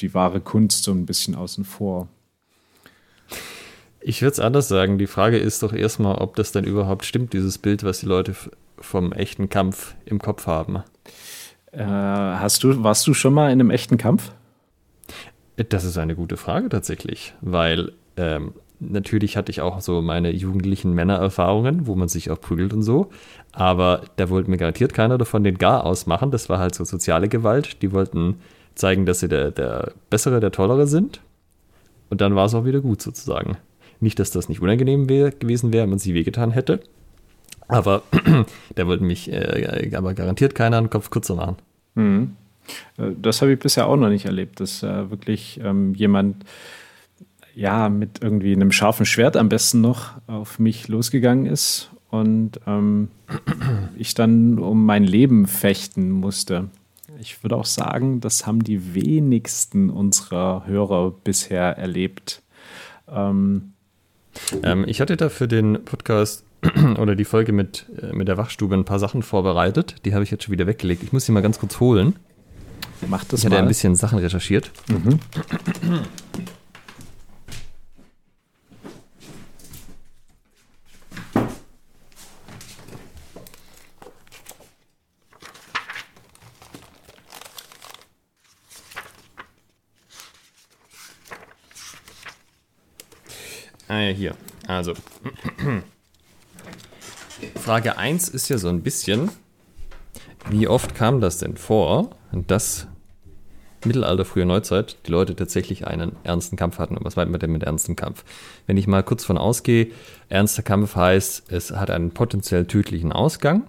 die 0.00 0.14
wahre 0.14 0.40
Kunst 0.40 0.84
so 0.84 0.92
ein 0.92 1.06
bisschen 1.06 1.34
außen 1.34 1.64
vor. 1.64 2.08
Ich 4.00 4.22
würde 4.22 4.32
es 4.32 4.40
anders 4.40 4.68
sagen. 4.68 4.98
Die 4.98 5.08
Frage 5.08 5.36
ist 5.36 5.62
doch 5.62 5.72
erstmal, 5.72 6.16
ob 6.18 6.36
das 6.36 6.52
dann 6.52 6.64
überhaupt 6.64 7.04
stimmt, 7.04 7.32
dieses 7.32 7.58
Bild, 7.58 7.82
was 7.82 8.00
die 8.00 8.06
Leute 8.06 8.36
vom 8.78 9.12
echten 9.12 9.48
Kampf 9.48 9.96
im 10.04 10.20
Kopf 10.20 10.46
haben. 10.46 10.82
Äh, 11.72 11.84
hast 11.84 12.62
du, 12.62 12.82
warst 12.84 13.06
du 13.06 13.14
schon 13.14 13.34
mal 13.34 13.46
in 13.46 13.60
einem 13.60 13.70
echten 13.70 13.98
Kampf? 13.98 14.32
Das 15.56 15.84
ist 15.84 15.98
eine 15.98 16.14
gute 16.14 16.36
Frage 16.36 16.68
tatsächlich, 16.68 17.34
weil 17.40 17.92
ähm, 18.16 18.52
natürlich 18.80 19.36
hatte 19.36 19.50
ich 19.50 19.60
auch 19.60 19.80
so 19.80 20.02
meine 20.02 20.32
jugendlichen 20.32 20.92
Männererfahrungen, 20.92 21.86
wo 21.86 21.94
man 21.94 22.08
sich 22.08 22.30
auch 22.30 22.40
prügelt 22.40 22.72
und 22.72 22.82
so. 22.82 23.10
Aber 23.52 24.02
da 24.16 24.28
wollte 24.30 24.50
mir 24.50 24.56
garantiert 24.56 24.94
keiner 24.94 25.18
davon 25.18 25.44
den 25.44 25.58
Gar 25.58 25.84
ausmachen. 25.84 26.30
Das 26.30 26.48
war 26.48 26.58
halt 26.58 26.74
so 26.74 26.84
soziale 26.84 27.28
Gewalt. 27.28 27.82
Die 27.82 27.92
wollten 27.92 28.36
zeigen, 28.74 29.06
dass 29.06 29.20
sie 29.20 29.28
der, 29.28 29.50
der 29.50 29.92
Bessere, 30.10 30.40
der 30.40 30.52
Tollere 30.52 30.86
sind. 30.86 31.20
Und 32.10 32.20
dann 32.20 32.36
war 32.36 32.46
es 32.46 32.54
auch 32.54 32.64
wieder 32.64 32.80
gut 32.80 33.02
sozusagen. 33.02 33.56
Nicht, 34.00 34.18
dass 34.18 34.30
das 34.30 34.48
nicht 34.48 34.60
unangenehm 34.60 35.08
wär, 35.08 35.30
gewesen 35.30 35.72
wäre, 35.72 35.84
wenn 35.84 35.90
man 35.90 35.98
sie 35.98 36.14
wehgetan 36.14 36.50
hätte. 36.50 36.80
Aber 37.68 38.02
da 38.74 38.86
wollte 38.86 39.04
mich 39.04 39.32
äh, 39.32 39.90
aber 39.94 40.14
garantiert 40.14 40.54
keiner 40.54 40.78
einen 40.78 40.90
Kopf 40.90 41.10
kürzer 41.10 41.34
machen. 41.34 41.56
Mhm. 41.94 42.36
Äh, 42.98 43.12
das 43.20 43.42
habe 43.42 43.52
ich 43.52 43.58
bisher 43.58 43.86
auch 43.86 43.96
noch 43.96 44.08
nicht 44.08 44.26
erlebt, 44.26 44.60
dass 44.60 44.82
äh, 44.82 45.10
wirklich 45.10 45.60
ähm, 45.62 45.94
jemand 45.94 46.44
ja, 47.56 47.88
mit 47.88 48.22
irgendwie 48.22 48.52
einem 48.52 48.70
scharfen 48.70 49.06
Schwert 49.06 49.36
am 49.36 49.48
besten 49.48 49.80
noch 49.80 50.12
auf 50.26 50.58
mich 50.58 50.88
losgegangen 50.88 51.46
ist 51.46 51.90
und 52.10 52.60
ähm, 52.66 53.08
ich 53.96 54.14
dann 54.14 54.58
um 54.58 54.84
mein 54.84 55.04
Leben 55.04 55.46
fechten 55.46 56.10
musste. 56.10 56.68
Ich 57.18 57.42
würde 57.42 57.56
auch 57.56 57.64
sagen, 57.64 58.20
das 58.20 58.46
haben 58.46 58.62
die 58.62 58.94
wenigsten 58.94 59.88
unserer 59.88 60.66
Hörer 60.66 61.10
bisher 61.10 61.78
erlebt. 61.78 62.42
Ähm, 63.08 63.72
ähm, 64.62 64.84
ich 64.86 65.00
hatte 65.00 65.16
da 65.16 65.30
für 65.30 65.48
den 65.48 65.82
Podcast 65.82 66.44
oder 66.98 67.16
die 67.16 67.24
Folge 67.24 67.52
mit, 67.52 67.86
äh, 68.02 68.12
mit 68.12 68.28
der 68.28 68.36
Wachstube 68.36 68.74
ein 68.74 68.84
paar 68.84 68.98
Sachen 68.98 69.22
vorbereitet. 69.22 69.96
Die 70.04 70.12
habe 70.12 70.24
ich 70.24 70.30
jetzt 70.30 70.44
schon 70.44 70.52
wieder 70.52 70.66
weggelegt. 70.66 71.02
Ich 71.02 71.14
muss 71.14 71.24
sie 71.24 71.32
mal 71.32 71.40
ganz 71.40 71.58
kurz 71.58 71.80
holen. 71.80 72.16
Mach 73.08 73.24
das 73.24 73.40
ich 73.40 73.46
hatte 73.46 73.56
mal. 73.56 73.62
ein 73.62 73.68
bisschen 73.68 73.94
Sachen 73.94 74.18
recherchiert. 74.18 74.70
Mhm. 74.88 75.20
Ah 93.88 94.00
ja, 94.00 94.10
hier. 94.12 94.34
Also. 94.66 94.94
Frage 97.54 97.98
1 97.98 98.28
ist 98.28 98.48
ja 98.48 98.58
so 98.58 98.68
ein 98.68 98.82
bisschen, 98.82 99.30
wie 100.48 100.68
oft 100.68 100.94
kam 100.94 101.20
das 101.20 101.38
denn 101.38 101.56
vor, 101.56 102.10
dass 102.32 102.86
Mittelalter, 103.84 104.24
frühe 104.24 104.46
Neuzeit, 104.46 104.96
die 105.06 105.10
Leute 105.10 105.36
tatsächlich 105.36 105.86
einen 105.86 106.16
ernsten 106.24 106.56
Kampf 106.56 106.78
hatten. 106.78 106.96
Und 106.96 107.04
was 107.04 107.16
meint 107.16 107.30
man 107.30 107.40
denn 107.40 107.52
mit 107.52 107.62
ernstem 107.62 107.96
Kampf? 107.96 108.24
Wenn 108.66 108.76
ich 108.76 108.86
mal 108.86 109.02
kurz 109.02 109.24
von 109.24 109.38
ausgehe, 109.38 109.88
ernster 110.28 110.62
Kampf 110.62 110.96
heißt, 110.96 111.52
es 111.52 111.70
hat 111.70 111.90
einen 111.90 112.10
potenziell 112.10 112.66
tödlichen 112.66 113.12
Ausgang 113.12 113.64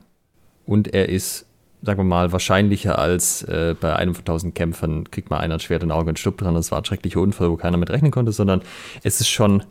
und 0.65 0.93
er 0.93 1.09
ist, 1.09 1.45
sagen 1.83 1.99
wir 1.99 2.03
mal, 2.03 2.31
wahrscheinlicher 2.31 2.97
als 2.97 3.43
äh, 3.43 3.75
bei 3.79 3.95
einem 3.95 4.15
von 4.15 4.25
tausend 4.25 4.55
Kämpfern 4.55 5.11
kriegt 5.11 5.29
mal 5.29 5.37
einer 5.37 5.55
ein 5.55 5.59
Schwert 5.59 5.83
in 5.83 5.91
Auge 5.91 6.09
und 6.09 6.19
stirbt 6.19 6.41
dran. 6.41 6.55
Das 6.55 6.71
war 6.71 6.79
ein 6.79 6.85
schrecklicher 6.85 7.21
Unfall, 7.21 7.51
wo 7.51 7.55
keiner 7.57 7.77
mit 7.77 7.89
rechnen 7.89 8.11
konnte, 8.11 8.31
sondern 8.31 8.61
es 9.03 9.21
ist 9.21 9.29
schon 9.29 9.63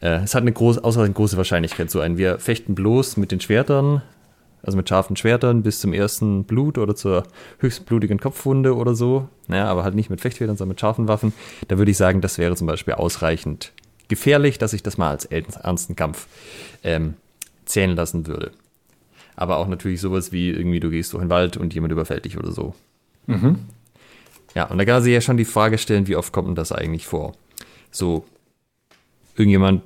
äh, 0.00 0.22
es 0.22 0.34
hat 0.34 0.42
eine 0.42 0.52
groß, 0.52 0.78
ausreichend 0.78 1.16
große 1.16 1.36
Wahrscheinlichkeit, 1.36 1.90
so 1.90 2.00
ein. 2.00 2.18
Wir 2.18 2.38
fechten 2.38 2.74
bloß 2.74 3.16
mit 3.16 3.32
den 3.32 3.40
Schwertern, 3.40 4.02
also 4.62 4.76
mit 4.76 4.88
scharfen 4.88 5.16
Schwertern 5.16 5.62
bis 5.62 5.80
zum 5.80 5.92
ersten 5.92 6.44
Blut 6.44 6.78
oder 6.78 6.94
zur 6.94 7.24
höchsten 7.58 7.84
blutigen 7.84 8.18
Kopfwunde 8.18 8.76
oder 8.76 8.94
so. 8.94 9.28
Naja, 9.46 9.66
aber 9.66 9.84
halt 9.84 9.94
nicht 9.94 10.10
mit 10.10 10.20
Fechtschwertern, 10.20 10.56
sondern 10.56 10.72
mit 10.74 10.80
scharfen 10.80 11.08
Waffen. 11.08 11.32
Da 11.68 11.78
würde 11.78 11.90
ich 11.90 11.96
sagen, 11.96 12.20
das 12.20 12.38
wäre 12.38 12.56
zum 12.56 12.66
Beispiel 12.66 12.94
ausreichend 12.94 13.72
gefährlich, 14.08 14.58
dass 14.58 14.72
ich 14.72 14.82
das 14.82 14.98
mal 14.98 15.10
als 15.10 15.24
ernsten 15.24 15.96
Kampf 15.96 16.26
ähm, 16.82 17.14
zählen 17.64 17.94
lassen 17.94 18.26
würde. 18.26 18.50
Aber 19.36 19.56
auch 19.56 19.68
natürlich 19.68 20.00
sowas 20.00 20.32
wie 20.32 20.50
irgendwie, 20.50 20.80
du 20.80 20.90
gehst 20.90 21.12
durch 21.12 21.22
den 21.22 21.30
Wald 21.30 21.56
und 21.56 21.72
jemand 21.72 21.92
überfällt 21.92 22.24
dich 22.24 22.36
oder 22.36 22.52
so. 22.52 22.74
Mhm. 23.26 23.60
Ja, 24.54 24.64
und 24.64 24.78
da 24.78 24.84
kann 24.84 24.94
man 24.94 25.02
sich 25.02 25.14
ja 25.14 25.20
schon 25.20 25.36
die 25.36 25.44
Frage 25.44 25.78
stellen, 25.78 26.08
wie 26.08 26.16
oft 26.16 26.32
kommt 26.32 26.48
denn 26.48 26.54
das 26.56 26.72
eigentlich 26.72 27.06
vor? 27.06 27.34
So, 27.90 28.24
irgendjemand 29.36 29.82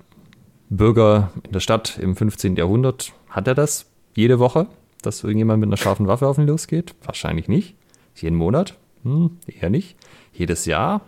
Bürger 0.71 1.31
in 1.45 1.53
der 1.53 1.61
Stadt 1.61 1.99
im 1.99 2.17
15. 2.17 2.57
Jahrhundert, 2.57 3.13
hat 3.29 3.49
er 3.49 3.55
das 3.55 3.87
jede 4.15 4.39
Woche, 4.39 4.67
dass 5.03 5.23
irgendjemand 5.23 5.61
mit 5.61 5.69
einer 5.69 5.77
scharfen 5.77 6.07
Waffe 6.07 6.27
auf 6.27 6.39
ihn 6.39 6.47
losgeht? 6.47 6.95
Wahrscheinlich 7.05 7.49
nicht. 7.49 7.75
Jeden 8.15 8.37
Monat? 8.37 8.77
Hm, 9.03 9.39
eher 9.47 9.71
nicht. 9.71 9.97
Jedes 10.33 10.67
Jahr? 10.67 11.03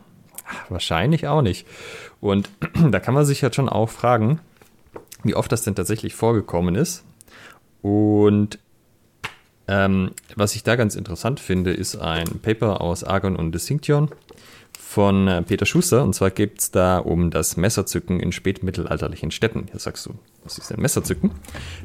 Wahrscheinlich 0.69 1.27
auch 1.27 1.42
nicht. 1.42 1.66
Und 2.21 2.51
da 2.90 3.01
kann 3.01 3.14
man 3.14 3.25
sich 3.25 3.40
jetzt 3.40 3.57
schon 3.57 3.69
auch 3.69 3.88
fragen, 3.88 4.40
wie 5.23 5.35
oft 5.35 5.51
das 5.51 5.62
denn 5.62 5.75
tatsächlich 5.75 6.14
vorgekommen 6.14 6.75
ist. 6.75 7.05
Und 7.83 8.59
ähm, 9.69 10.12
was 10.37 10.55
ich 10.55 10.62
da 10.62 10.77
ganz 10.77 10.95
interessant 10.95 11.40
finde, 11.40 11.73
ist 11.73 11.97
ein 11.97 12.27
Paper 12.40 12.81
aus 12.81 13.03
Argon 13.03 13.37
und 13.37 13.53
Distinction 13.53 14.11
von 14.88 15.27
äh, 15.27 15.42
Peter 15.42 15.66
Schuster. 15.66 16.05
Und 16.05 16.14
zwar 16.14 16.31
geht 16.31 16.61
es 16.61 16.70
da 16.70 16.99
um 16.99 17.31
das 17.31 17.57
Messerzücken 17.57 18.20
in 18.20 18.31
spätmittelalterlichen 18.31 19.33
Städten. 19.33 19.66
Hier 19.70 19.81
sagst 19.81 20.07
du, 20.07 20.14
was 20.44 20.59
ist 20.59 20.70
denn 20.70 20.81
Messerzücken? 20.81 21.33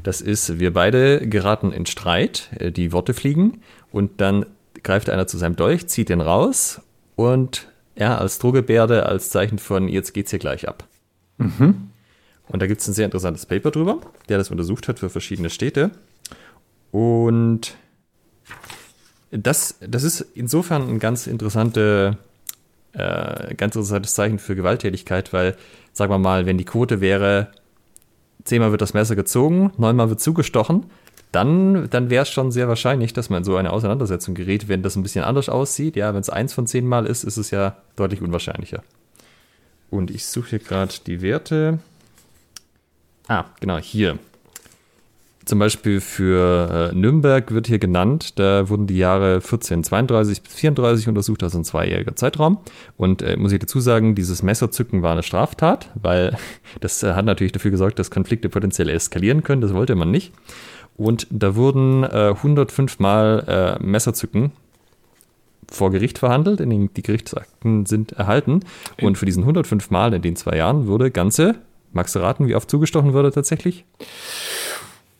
Das 0.04 0.20
ist, 0.20 0.60
wir 0.60 0.72
beide 0.72 1.26
geraten 1.28 1.72
in 1.72 1.84
Streit, 1.84 2.50
äh, 2.58 2.70
die 2.70 2.92
Worte 2.92 3.12
fliegen 3.12 3.60
und 3.90 4.20
dann 4.20 4.46
greift 4.84 5.10
einer 5.10 5.26
zu 5.26 5.36
seinem 5.36 5.56
Dolch, 5.56 5.88
zieht 5.88 6.08
den 6.08 6.20
raus 6.20 6.80
und 7.16 7.68
er 7.96 8.20
als 8.20 8.38
Drohgebärde 8.38 9.04
als 9.04 9.30
Zeichen 9.30 9.58
von 9.58 9.88
jetzt 9.88 10.14
geht's 10.14 10.30
hier 10.30 10.38
gleich 10.38 10.68
ab. 10.68 10.84
Mhm. 11.38 11.90
Und 12.48 12.62
da 12.62 12.66
gibt 12.66 12.80
es 12.80 12.88
ein 12.88 12.94
sehr 12.94 13.04
interessantes 13.04 13.46
Paper 13.46 13.72
drüber, 13.72 13.98
der 14.28 14.38
das 14.38 14.50
untersucht 14.50 14.86
hat 14.88 15.00
für 15.00 15.10
verschiedene 15.10 15.50
Städte. 15.50 15.90
Und 16.92 17.74
das, 19.32 19.76
das 19.80 20.04
ist 20.04 20.20
insofern 20.34 20.88
ein 20.88 20.98
ganz, 20.98 21.26
interessante, 21.26 22.16
äh, 22.92 23.54
ganz 23.54 23.74
interessantes 23.74 24.14
Zeichen 24.14 24.38
für 24.38 24.54
Gewalttätigkeit, 24.54 25.32
weil, 25.32 25.56
sagen 25.92 26.12
wir 26.12 26.18
mal, 26.18 26.46
wenn 26.46 26.58
die 26.58 26.64
Quote 26.64 27.00
wäre, 27.00 27.48
zehnmal 28.44 28.70
wird 28.70 28.82
das 28.82 28.94
Messer 28.94 29.16
gezogen, 29.16 29.72
neunmal 29.76 30.08
wird 30.08 30.20
zugestochen, 30.20 30.86
dann, 31.32 31.88
dann 31.88 32.10
wäre 32.10 32.24
es 32.24 32.28
schon 32.28 32.52
sehr 32.52 32.68
wahrscheinlich, 32.68 33.14
dass 33.14 33.30
man 33.30 33.38
in 33.38 33.44
so 33.44 33.56
eine 33.56 33.72
Auseinandersetzung 33.72 34.34
gerät, 34.34 34.68
wenn 34.68 34.82
das 34.82 34.96
ein 34.96 35.02
bisschen 35.02 35.24
anders 35.24 35.48
aussieht. 35.48 35.96
Ja, 35.96 36.12
wenn 36.12 36.20
es 36.20 36.28
eins 36.28 36.52
von 36.52 36.66
zehnmal 36.66 37.06
ist, 37.06 37.24
ist 37.24 37.38
es 37.38 37.50
ja 37.50 37.76
deutlich 37.96 38.20
unwahrscheinlicher. 38.20 38.82
Und 39.90 40.10
ich 40.10 40.26
suche 40.26 40.50
hier 40.50 40.58
gerade 40.58 40.92
die 41.06 41.22
Werte. 41.22 41.78
Ah, 43.28 43.46
genau, 43.60 43.78
hier. 43.78 44.18
Zum 45.44 45.58
Beispiel 45.58 46.00
für 46.00 46.90
äh, 46.92 46.94
Nürnberg 46.94 47.52
wird 47.52 47.66
hier 47.66 47.78
genannt, 47.78 48.38
da 48.38 48.68
wurden 48.68 48.86
die 48.86 48.96
Jahre 48.96 49.34
1432 49.36 50.42
bis 50.42 50.54
34 50.54 51.08
untersucht, 51.08 51.42
also 51.42 51.58
ein 51.58 51.64
zweijähriger 51.64 52.14
Zeitraum. 52.14 52.58
Und 52.96 53.22
äh, 53.22 53.36
muss 53.36 53.52
ich 53.52 53.58
dazu 53.58 53.80
sagen, 53.80 54.14
dieses 54.14 54.42
Messerzücken 54.42 55.02
war 55.02 55.12
eine 55.12 55.22
Straftat, 55.22 55.90
weil 56.00 56.36
das 56.80 57.02
äh, 57.02 57.14
hat 57.14 57.24
natürlich 57.24 57.52
dafür 57.52 57.72
gesorgt, 57.72 57.98
dass 57.98 58.10
Konflikte 58.10 58.48
potenziell 58.48 58.88
eskalieren 58.88 59.42
können. 59.42 59.60
Das 59.60 59.74
wollte 59.74 59.94
man 59.94 60.10
nicht. 60.10 60.32
Und 60.96 61.26
da 61.30 61.56
wurden 61.56 62.04
äh, 62.04 62.34
105 62.36 62.98
Mal 62.98 63.78
äh, 63.80 63.84
Messerzücken 63.84 64.52
vor 65.70 65.90
Gericht 65.90 66.18
verhandelt, 66.18 66.60
in 66.60 66.70
den, 66.70 66.94
die 66.94 67.02
Gerichtsakten 67.02 67.86
sind 67.86 68.12
erhalten. 68.12 68.60
Und 69.00 69.18
für 69.18 69.26
diesen 69.26 69.42
105 69.42 69.90
Mal 69.90 70.14
in 70.14 70.22
den 70.22 70.36
zwei 70.36 70.56
Jahren 70.56 70.86
wurde 70.86 71.10
ganze, 71.10 71.56
magst 71.92 72.14
du 72.14 72.20
raten, 72.20 72.46
wie 72.46 72.54
oft 72.54 72.70
zugestochen 72.70 73.12
wurde 73.12 73.32
tatsächlich? 73.32 73.84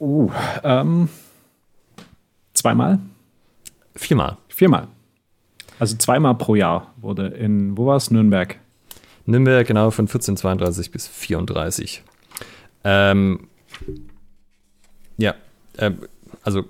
Uh, 0.03 0.33
ähm, 0.65 1.09
zweimal? 2.55 2.99
Viermal. 3.95 4.37
Viermal. 4.49 4.89
Also 5.79 5.97
zweimal 5.97 6.35
pro 6.35 6.57
Jahr 6.57 6.93
wurde 6.97 7.29
in, 7.29 7.79
wo 7.79 7.87
war 7.87 7.99
es? 7.99 8.11
Nürnberg. 8.11 8.59
Nürnberg, 9.27 9.65
genau, 9.65 9.93
von 9.93 10.07
1432 10.07 10.91
bis 10.91 11.07
34. 11.07 12.03
Ähm, 12.83 13.47
ja, 15.19 15.37
äh, 15.77 15.93
also 16.43 16.65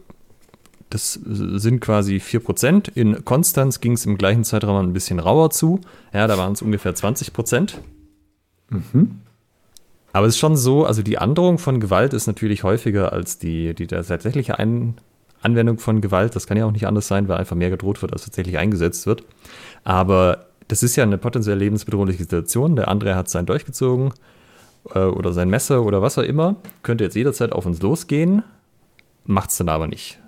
das 0.90 1.14
sind 1.14 1.80
quasi 1.80 2.16
4%. 2.16 2.90
In 2.94 3.24
Konstanz 3.24 3.80
ging 3.80 3.92
es 3.92 4.04
im 4.04 4.18
gleichen 4.18 4.44
Zeitraum 4.44 4.76
ein 4.76 4.92
bisschen 4.92 5.18
rauer 5.18 5.48
zu. 5.48 5.80
Ja, 6.12 6.26
da 6.26 6.36
waren 6.36 6.52
es 6.52 6.60
ungefähr 6.60 6.94
20%. 6.94 7.76
Mhm. 8.68 9.22
Aber 10.12 10.26
es 10.26 10.34
ist 10.34 10.40
schon 10.40 10.56
so, 10.56 10.84
also 10.84 11.02
die 11.02 11.18
Androhung 11.18 11.58
von 11.58 11.80
Gewalt 11.80 12.12
ist 12.12 12.26
natürlich 12.26 12.64
häufiger 12.64 13.12
als 13.12 13.38
die, 13.38 13.74
die 13.74 13.86
tatsächliche 13.86 14.58
Ein 14.58 14.96
Anwendung 15.40 15.78
von 15.78 16.00
Gewalt. 16.00 16.36
Das 16.36 16.46
kann 16.46 16.56
ja 16.56 16.66
auch 16.66 16.72
nicht 16.72 16.86
anders 16.86 17.08
sein, 17.08 17.28
weil 17.28 17.38
einfach 17.38 17.56
mehr 17.56 17.70
gedroht 17.70 18.00
wird, 18.02 18.12
als 18.12 18.24
tatsächlich 18.24 18.58
eingesetzt 18.58 19.06
wird. 19.06 19.24
Aber 19.84 20.46
das 20.68 20.82
ist 20.82 20.96
ja 20.96 21.02
eine 21.02 21.18
potenziell 21.18 21.58
lebensbedrohliche 21.58 22.22
Situation. 22.22 22.76
Der 22.76 22.88
andere 22.88 23.16
hat 23.16 23.28
sein 23.28 23.46
durchgezogen 23.46 24.12
äh, 24.94 25.00
oder 25.00 25.32
sein 25.32 25.50
Messer 25.50 25.82
oder 25.82 26.02
was 26.02 26.18
auch 26.18 26.22
immer. 26.22 26.56
Könnte 26.82 27.04
jetzt 27.04 27.16
jederzeit 27.16 27.52
auf 27.52 27.66
uns 27.66 27.82
losgehen, 27.82 28.42
macht 29.24 29.50
es 29.50 29.58
dann 29.58 29.68
aber 29.68 29.86
nicht. 29.86 30.18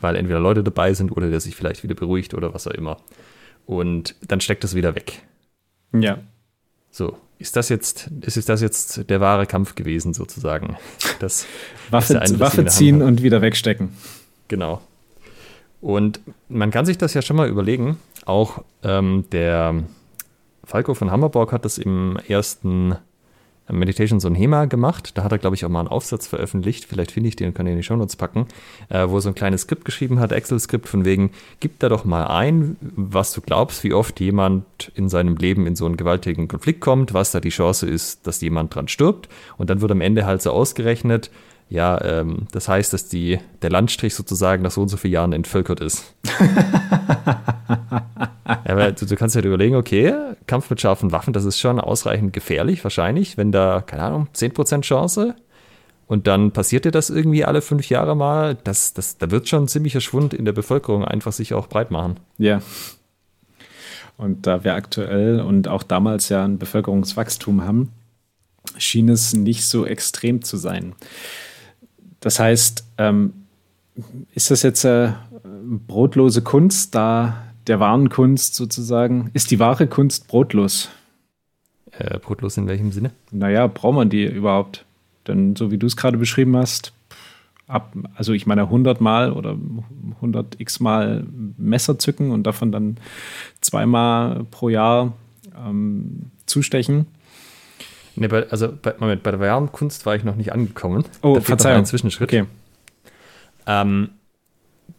Weil 0.00 0.16
entweder 0.16 0.40
Leute 0.40 0.62
dabei 0.62 0.94
sind 0.94 1.12
oder 1.12 1.28
der 1.28 1.40
sich 1.40 1.56
vielleicht 1.56 1.82
wieder 1.82 1.94
beruhigt 1.94 2.34
oder 2.34 2.54
was 2.54 2.66
auch 2.66 2.72
immer. 2.72 2.98
Und 3.66 4.14
dann 4.26 4.40
steckt 4.40 4.64
es 4.64 4.74
wieder 4.74 4.94
weg. 4.94 5.22
Ja. 5.92 6.18
So, 6.90 7.16
ist 7.44 7.56
das 7.56 7.68
jetzt, 7.68 8.10
ist 8.22 8.48
das 8.48 8.62
jetzt 8.62 9.10
der 9.10 9.20
wahre 9.20 9.44
Kampf 9.44 9.74
gewesen, 9.74 10.14
sozusagen? 10.14 10.78
Das 11.20 11.44
Waffe, 11.90 12.18
Waffe 12.38 12.64
ziehen 12.64 13.02
und 13.02 13.22
wieder 13.22 13.42
wegstecken. 13.42 13.90
Genau. 14.48 14.80
Und 15.82 16.20
man 16.48 16.70
kann 16.70 16.86
sich 16.86 16.96
das 16.96 17.12
ja 17.12 17.20
schon 17.20 17.36
mal 17.36 17.46
überlegen. 17.46 17.98
Auch 18.24 18.64
ähm, 18.82 19.26
der 19.30 19.84
Falco 20.64 20.94
von 20.94 21.10
Hammerborg 21.10 21.52
hat 21.52 21.66
das 21.66 21.76
im 21.76 22.18
ersten 22.26 22.96
Meditations 23.70 24.24
on 24.24 24.34
HEMA 24.34 24.66
gemacht. 24.66 25.16
Da 25.16 25.24
hat 25.24 25.32
er, 25.32 25.38
glaube 25.38 25.56
ich, 25.56 25.64
auch 25.64 25.68
mal 25.68 25.80
einen 25.80 25.88
Aufsatz 25.88 26.26
veröffentlicht. 26.26 26.84
Vielleicht 26.84 27.12
finde 27.12 27.28
ich 27.28 27.36
den 27.36 27.48
und 27.48 27.54
kann 27.54 27.66
den 27.66 27.74
in 27.74 27.78
die 27.78 27.84
Shownotes 27.84 28.16
packen, 28.16 28.46
äh, 28.88 29.08
wo 29.08 29.16
er 29.16 29.20
so 29.22 29.28
ein 29.28 29.34
kleines 29.34 29.62
Skript 29.62 29.84
geschrieben 29.84 30.20
hat, 30.20 30.32
Excel-Skript 30.32 30.86
von 30.86 31.04
wegen, 31.04 31.30
gib 31.60 31.78
da 31.78 31.88
doch 31.88 32.04
mal 32.04 32.26
ein, 32.26 32.76
was 32.80 33.32
du 33.32 33.40
glaubst, 33.40 33.84
wie 33.84 33.94
oft 33.94 34.20
jemand 34.20 34.64
in 34.94 35.08
seinem 35.08 35.36
Leben 35.36 35.66
in 35.66 35.76
so 35.76 35.86
einen 35.86 35.96
gewaltigen 35.96 36.48
Konflikt 36.48 36.80
kommt, 36.80 37.14
was 37.14 37.32
da 37.32 37.40
die 37.40 37.50
Chance 37.50 37.86
ist, 37.86 38.26
dass 38.26 38.40
jemand 38.40 38.74
dran 38.74 38.88
stirbt. 38.88 39.28
Und 39.56 39.70
dann 39.70 39.80
wird 39.80 39.92
am 39.92 40.00
Ende 40.00 40.26
halt 40.26 40.42
so 40.42 40.50
ausgerechnet, 40.50 41.30
ja, 41.74 42.00
ähm, 42.04 42.46
das 42.52 42.68
heißt, 42.68 42.92
dass 42.92 43.08
die, 43.08 43.40
der 43.62 43.70
Landstrich 43.70 44.14
sozusagen 44.14 44.62
nach 44.62 44.70
so 44.70 44.80
und 44.82 44.88
so 44.88 44.96
vielen 44.96 45.14
Jahren 45.14 45.32
entvölkert 45.32 45.80
ist. 45.80 46.14
ja, 48.68 48.90
du, 48.92 49.06
du, 49.06 49.16
kannst 49.16 49.34
halt 49.34 49.44
überlegen, 49.44 49.74
okay, 49.74 50.14
Kampf 50.46 50.70
mit 50.70 50.80
scharfen 50.80 51.10
Waffen, 51.10 51.32
das 51.32 51.44
ist 51.44 51.58
schon 51.58 51.80
ausreichend 51.80 52.32
gefährlich, 52.32 52.84
wahrscheinlich, 52.84 53.36
wenn 53.36 53.50
da, 53.50 53.80
keine 53.80 54.04
Ahnung, 54.04 54.28
10% 54.32 54.82
Chance 54.82 55.34
und 56.06 56.28
dann 56.28 56.52
passiert 56.52 56.84
dir 56.84 56.92
das 56.92 57.10
irgendwie 57.10 57.44
alle 57.44 57.60
fünf 57.60 57.88
Jahre 57.88 58.14
mal, 58.14 58.54
das, 58.54 58.94
das, 58.94 59.18
da 59.18 59.32
wird 59.32 59.48
schon 59.48 59.64
ein 59.64 59.68
ziemlicher 59.68 60.00
Schwund 60.00 60.32
in 60.32 60.44
der 60.44 60.52
Bevölkerung 60.52 61.04
einfach 61.04 61.32
sich 61.32 61.54
auch 61.54 61.66
breit 61.66 61.90
machen. 61.90 62.20
Ja. 62.38 62.62
Und 64.16 64.46
da 64.46 64.62
wir 64.62 64.74
aktuell 64.74 65.40
und 65.40 65.66
auch 65.66 65.82
damals 65.82 66.28
ja 66.28 66.44
ein 66.44 66.58
Bevölkerungswachstum 66.58 67.64
haben, 67.64 67.90
schien 68.78 69.08
es 69.08 69.34
nicht 69.34 69.66
so 69.66 69.84
extrem 69.86 70.42
zu 70.42 70.56
sein. 70.56 70.94
Das 72.24 72.40
heißt, 72.40 72.86
ähm, 72.96 73.34
ist 74.34 74.50
das 74.50 74.62
jetzt 74.62 74.82
äh, 74.84 75.12
brotlose 75.86 76.40
Kunst, 76.40 76.94
da 76.94 77.36
der 77.66 77.80
wahren 77.80 78.08
Kunst 78.08 78.54
sozusagen, 78.54 79.30
ist 79.34 79.50
die 79.50 79.58
wahre 79.58 79.86
Kunst 79.86 80.26
brotlos? 80.26 80.88
Äh, 81.90 82.18
brotlos 82.18 82.56
in 82.56 82.66
welchem 82.66 82.92
Sinne? 82.92 83.10
Naja, 83.30 83.66
braucht 83.66 83.96
man 83.96 84.08
die 84.08 84.24
überhaupt? 84.24 84.86
Denn 85.28 85.54
so 85.54 85.70
wie 85.70 85.76
du 85.76 85.86
es 85.86 85.98
gerade 85.98 86.16
beschrieben 86.16 86.56
hast, 86.56 86.94
ab, 87.66 87.94
also 88.14 88.32
ich 88.32 88.46
meine 88.46 88.62
100 88.62 89.02
Mal 89.02 89.30
oder 89.30 89.58
100 90.14 90.58
x 90.58 90.80
Mal 90.80 91.26
Messer 91.58 91.98
zücken 91.98 92.30
und 92.30 92.44
davon 92.44 92.72
dann 92.72 92.96
zweimal 93.60 94.44
pro 94.50 94.70
Jahr 94.70 95.12
ähm, 95.62 96.30
zustechen 96.46 97.04
Nee, 98.16 98.28
bei, 98.28 98.48
also 98.48 98.68
bei, 98.80 98.94
Moment, 98.98 99.22
bei 99.22 99.30
der 99.30 99.40
wahren 99.40 99.72
Kunst 99.72 100.06
war 100.06 100.14
ich 100.14 100.24
noch 100.24 100.36
nicht 100.36 100.52
angekommen. 100.52 101.04
Oh, 101.22 101.34
da 101.34 101.40
Verzeihung. 101.40 101.78
Ein 101.78 101.86
Zwischenschritt. 101.86 102.28
Okay. 102.28 102.44
Ähm, 103.66 104.10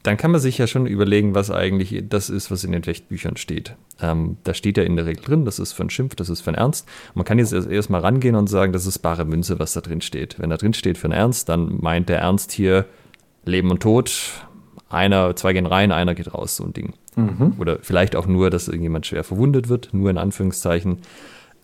dann 0.04 0.17
kann 0.17 0.32
man 0.32 0.39
sich 0.39 0.58
ja 0.58 0.67
schon 0.67 0.86
überlegen, 0.86 1.34
was 1.34 1.49
eigentlich 1.49 2.04
das 2.10 2.30
ist, 2.30 2.51
was 2.51 2.63
in 2.63 2.71
den 2.71 2.84
Fechtbüchern 2.84 3.38
steht. 3.38 3.75
Ähm, 4.01 4.38
da 4.43 4.54
steht 4.54 4.78
ja 4.78 4.84
in 4.84 4.95
der 4.95 5.06
Regel 5.06 5.23
drin, 5.23 5.45
das 5.45 5.58
ist 5.58 5.73
für 5.73 5.82
einen 5.82 5.89
Schimpf, 5.89 6.15
das 6.15 6.30
ist 6.30 6.41
für 6.41 6.49
einen 6.49 6.58
Ernst. 6.58 6.88
man 7.15 7.25
kann 7.25 7.39
jetzt 7.39 7.54
erst 7.54 7.89
mal 7.89 8.01
rangehen 8.01 8.36
und 8.36 8.47
sagen, 8.47 8.71
das 8.71 8.86
ist 8.86 8.99
bare 8.99 9.25
Münze, 9.25 9.58
was 9.58 9.73
da 9.73 9.82
drin 9.82 10.01
steht. 10.01 10.39
Wenn 10.39 10.49
da 10.49 10.58
drin 10.58 10.73
steht 10.73 10.97
für 10.97 11.06
einen 11.06 11.13
Ernst, 11.13 11.49
dann 11.49 11.78
meint 11.82 12.10
der 12.10 12.19
Ernst 12.19 12.51
hier 12.51 12.86
Leben 13.45 13.71
und 13.71 13.82
Tod. 13.82 14.12
Einer, 14.89 15.36
zwei 15.36 15.54
gehen 15.54 15.65
rein, 15.65 15.91
einer 15.91 16.13
geht 16.13 16.34
raus, 16.34 16.56
so 16.58 16.63
ein 16.63 16.73
Ding. 16.73 16.93
Mhm. 17.15 17.56
Oder 17.58 17.80
vielleicht 17.82 18.15
auch 18.15 18.28
nur, 18.28 18.49
dass 18.49 18.67
irgendjemand 18.67 19.08
schwer 19.08 19.23
verwundet 19.23 19.69
wird, 19.69 19.89
nur 19.93 20.10
in 20.10 20.17
Anführungszeichen. 20.17 20.99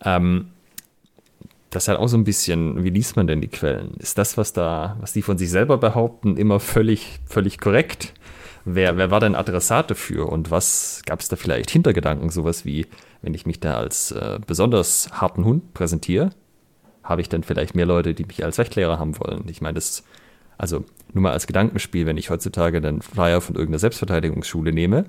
Ähm, 0.03 0.47
das 1.71 1.86
ist 1.86 1.88
halt 1.88 1.99
auch 1.99 2.07
so 2.07 2.17
ein 2.17 2.25
bisschen, 2.25 2.84
wie 2.84 2.89
liest 2.89 3.15
man 3.15 3.27
denn 3.27 3.39
die 3.39 3.47
Quellen? 3.47 3.95
Ist 3.97 4.17
das, 4.17 4.38
was 4.38 4.51
da, 4.51 4.97
was 4.99 5.13
die 5.13 5.21
von 5.21 5.38
sich 5.38 5.49
selber 5.49 5.77
behaupten, 5.77 6.36
immer 6.36 6.60
völlig, 6.60 7.19
völlig 7.25 7.60
korrekt? 7.60 8.13
Wer, 8.65 8.97
wer 8.97 9.10
war 9.10 9.21
denn 9.21 9.36
Adressat 9.36 9.89
dafür 9.89 10.29
und 10.29 10.51
was 10.51 11.01
gab 11.05 11.21
es 11.21 11.29
da 11.29 11.38
vielleicht 11.38 11.71
Hintergedanken? 11.71 12.29
Sowas 12.29 12.65
wie, 12.65 12.88
wenn 13.21 13.34
ich 13.34 13.45
mich 13.45 13.62
da 13.62 13.77
als 13.77 14.12
äh, 14.12 14.39
besonders 14.45 15.10
harten 15.13 15.45
Hund 15.45 15.73
präsentiere, 15.73 16.31
habe 17.03 17.21
ich 17.21 17.29
dann 17.29 17.41
vielleicht 17.41 17.73
mehr 17.73 17.86
Leute, 17.86 18.13
die 18.13 18.25
mich 18.25 18.43
als 18.43 18.60
Rechtlehrer 18.60 18.99
haben 18.99 19.17
wollen. 19.17 19.45
Ich 19.47 19.62
meine, 19.62 19.75
das, 19.75 20.03
also 20.57 20.84
nur 21.13 21.23
mal 21.23 21.31
als 21.31 21.47
Gedankenspiel, 21.47 22.05
wenn 22.05 22.17
ich 22.17 22.29
heutzutage 22.29 22.81
den 22.81 23.01
Flyer 23.01 23.39
von 23.39 23.55
irgendeiner 23.55 23.79
Selbstverteidigungsschule 23.79 24.73
nehme, 24.73 25.05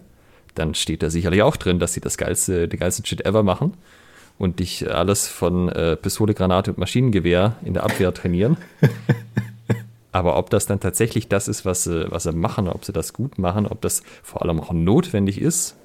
dann 0.54 0.74
steht 0.74 1.02
da 1.02 1.10
sicherlich 1.10 1.42
auch 1.42 1.56
drin, 1.56 1.80
dass 1.80 1.92
sie 1.92 2.00
das 2.00 2.16
geilste, 2.16 2.68
den 2.68 2.78
geilsten 2.78 3.04
Shit 3.04 3.26
ever 3.26 3.42
machen 3.42 3.76
und 4.42 4.58
dich 4.58 4.92
alles 4.92 5.28
von 5.28 5.68
äh, 5.68 5.94
Pistole, 5.94 6.34
Granate 6.34 6.72
und 6.72 6.78
Maschinengewehr 6.78 7.54
in 7.64 7.74
der 7.74 7.84
Abwehr 7.84 8.12
trainieren. 8.12 8.56
Aber 10.12 10.36
ob 10.36 10.50
das 10.50 10.66
dann 10.66 10.80
tatsächlich 10.80 11.28
das 11.28 11.46
ist, 11.46 11.64
was 11.64 11.84
sie, 11.84 12.10
was 12.10 12.24
sie 12.24 12.32
machen, 12.32 12.66
ob 12.66 12.84
sie 12.84 12.92
das 12.92 13.12
gut 13.12 13.38
machen, 13.38 13.68
ob 13.68 13.80
das 13.82 14.02
vor 14.24 14.42
allem 14.42 14.58
auch 14.58 14.72
notwendig 14.72 15.40
ist, 15.40 15.76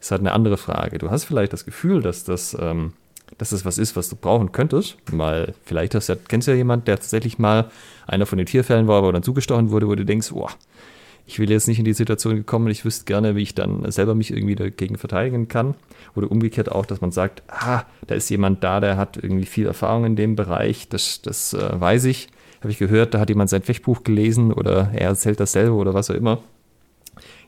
ist 0.00 0.10
halt 0.10 0.20
eine 0.20 0.32
andere 0.32 0.58
Frage. 0.58 0.98
Du 0.98 1.10
hast 1.10 1.24
vielleicht 1.24 1.54
das 1.54 1.64
Gefühl, 1.64 2.02
dass 2.02 2.24
das, 2.24 2.54
ähm, 2.60 2.92
dass 3.38 3.50
das 3.50 3.64
was 3.64 3.78
ist, 3.78 3.96
was 3.96 4.10
du 4.10 4.16
brauchen 4.16 4.52
könntest, 4.52 4.98
weil 5.10 5.54
vielleicht 5.64 5.94
hast 5.94 6.08
ja, 6.08 6.16
kennst 6.28 6.46
du 6.46 6.52
ja 6.52 6.58
jemand, 6.58 6.86
der 6.86 6.96
tatsächlich 6.96 7.38
mal 7.38 7.70
einer 8.06 8.26
von 8.26 8.36
den 8.36 8.46
Tierfällen 8.46 8.86
war, 8.86 9.02
wo 9.02 9.10
dann 9.12 9.22
zugestochen 9.22 9.70
wurde, 9.70 9.88
wo 9.88 9.94
du 9.94 10.04
denkst, 10.04 10.28
boah, 10.30 10.50
ich 11.26 11.38
will 11.38 11.50
jetzt 11.50 11.68
nicht 11.68 11.78
in 11.78 11.84
die 11.84 11.94
Situation 11.94 12.36
gekommen, 12.36 12.68
ich 12.68 12.84
wüsste 12.84 13.06
gerne, 13.06 13.34
wie 13.34 13.42
ich 13.42 13.54
dann 13.54 13.90
selber 13.90 14.14
mich 14.14 14.30
irgendwie 14.30 14.56
dagegen 14.56 14.98
verteidigen 14.98 15.48
kann. 15.48 15.74
Oder 16.14 16.30
umgekehrt 16.30 16.70
auch, 16.70 16.84
dass 16.86 17.00
man 17.00 17.12
sagt, 17.12 17.42
ah, 17.48 17.84
da 18.06 18.14
ist 18.14 18.28
jemand 18.28 18.62
da, 18.62 18.80
der 18.80 18.96
hat 18.96 19.16
irgendwie 19.16 19.46
viel 19.46 19.66
Erfahrung 19.66 20.04
in 20.04 20.16
dem 20.16 20.36
Bereich, 20.36 20.88
das, 20.88 21.22
das 21.22 21.54
äh, 21.54 21.80
weiß 21.80 22.04
ich. 22.04 22.28
Habe 22.60 22.70
ich 22.70 22.78
gehört, 22.78 23.14
da 23.14 23.20
hat 23.20 23.28
jemand 23.28 23.50
sein 23.50 23.62
Fechtbuch 23.62 24.04
gelesen 24.04 24.52
oder 24.52 24.90
er 24.92 25.08
erzählt 25.08 25.40
dasselbe 25.40 25.72
oder 25.72 25.94
was 25.94 26.10
auch 26.10 26.14
immer. 26.14 26.42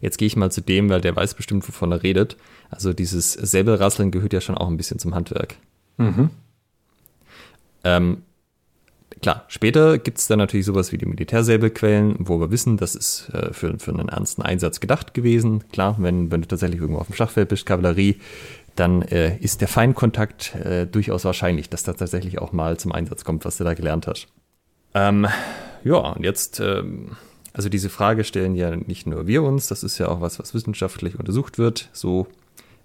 Jetzt 0.01 0.19
gehe 0.19 0.27
ich 0.27 0.37
mal 0.37 0.51
zu 0.51 0.61
dem, 0.61 0.89
weil 0.89 1.01
der 1.01 1.17
weiß 1.17 1.35
bestimmt, 1.35 1.67
wovon 1.67 1.93
er 1.93 2.03
redet. 2.03 2.37
Also 2.71 2.93
dieses 2.93 3.33
Säbelrasseln 3.33 4.11
gehört 4.11 4.33
ja 4.33 4.41
schon 4.41 4.57
auch 4.57 4.69
ein 4.69 4.77
bisschen 4.77 4.99
zum 4.99 5.15
Handwerk. 5.15 5.57
Mhm. 5.97 6.31
Ähm, 7.85 8.23
klar, 9.21 9.45
später 9.49 9.99
gibt 9.99 10.19
es 10.19 10.27
dann 10.27 10.38
natürlich 10.38 10.66
sowas 10.66 10.92
wie 10.92 10.99
die 10.99 11.07
Militärsäbelquellen, 11.07 12.16
wo 12.19 12.40
wir 12.40 12.51
wissen, 12.51 12.77
das 12.77 12.95
ist 12.95 13.31
äh, 13.33 13.53
für, 13.53 13.79
für 13.79 13.92
einen 13.92 14.09
ernsten 14.09 14.42
Einsatz 14.42 14.81
gedacht 14.81 15.14
gewesen. 15.14 15.64
Klar, 15.73 15.97
wenn, 15.99 16.31
wenn 16.31 16.42
du 16.42 16.49
tatsächlich 16.49 16.81
irgendwo 16.81 17.01
auf 17.01 17.07
dem 17.07 17.16
Schachfeld 17.16 17.49
bist, 17.49 17.66
Kavallerie, 17.66 18.21
dann 18.75 19.03
äh, 19.03 19.37
ist 19.38 19.61
der 19.61 19.69
Feinkontakt 19.69 20.55
äh, 20.55 20.87
durchaus 20.87 21.25
wahrscheinlich, 21.25 21.71
dass 21.71 21.83
da 21.83 21.95
tatsächlich 21.95 22.38
auch 22.38 22.53
mal 22.53 22.77
zum 22.77 22.92
Einsatz 22.92 23.25
kommt, 23.25 23.45
was 23.45 23.57
du 23.57 23.64
da 23.64 23.75
gelernt 23.75 24.07
hast. 24.07 24.29
Ähm, 24.95 25.27
ja, 25.85 25.97
und 25.97 26.25
jetzt, 26.25 26.61
ähm, 26.61 27.16
also 27.53 27.69
diese 27.69 27.88
Frage 27.88 28.25
stellen 28.25 28.55
ja 28.55 28.77
nicht 28.77 29.07
nur 29.07 29.27
wir 29.27 29.42
uns, 29.42 29.69
das 29.69 29.83
ist 29.83 29.99
ja 29.99 30.09
auch 30.09 30.21
was, 30.21 30.38
was 30.38 30.53
wissenschaftlich 30.53 31.19
untersucht 31.19 31.59
wird. 31.59 31.88
So 31.92 32.27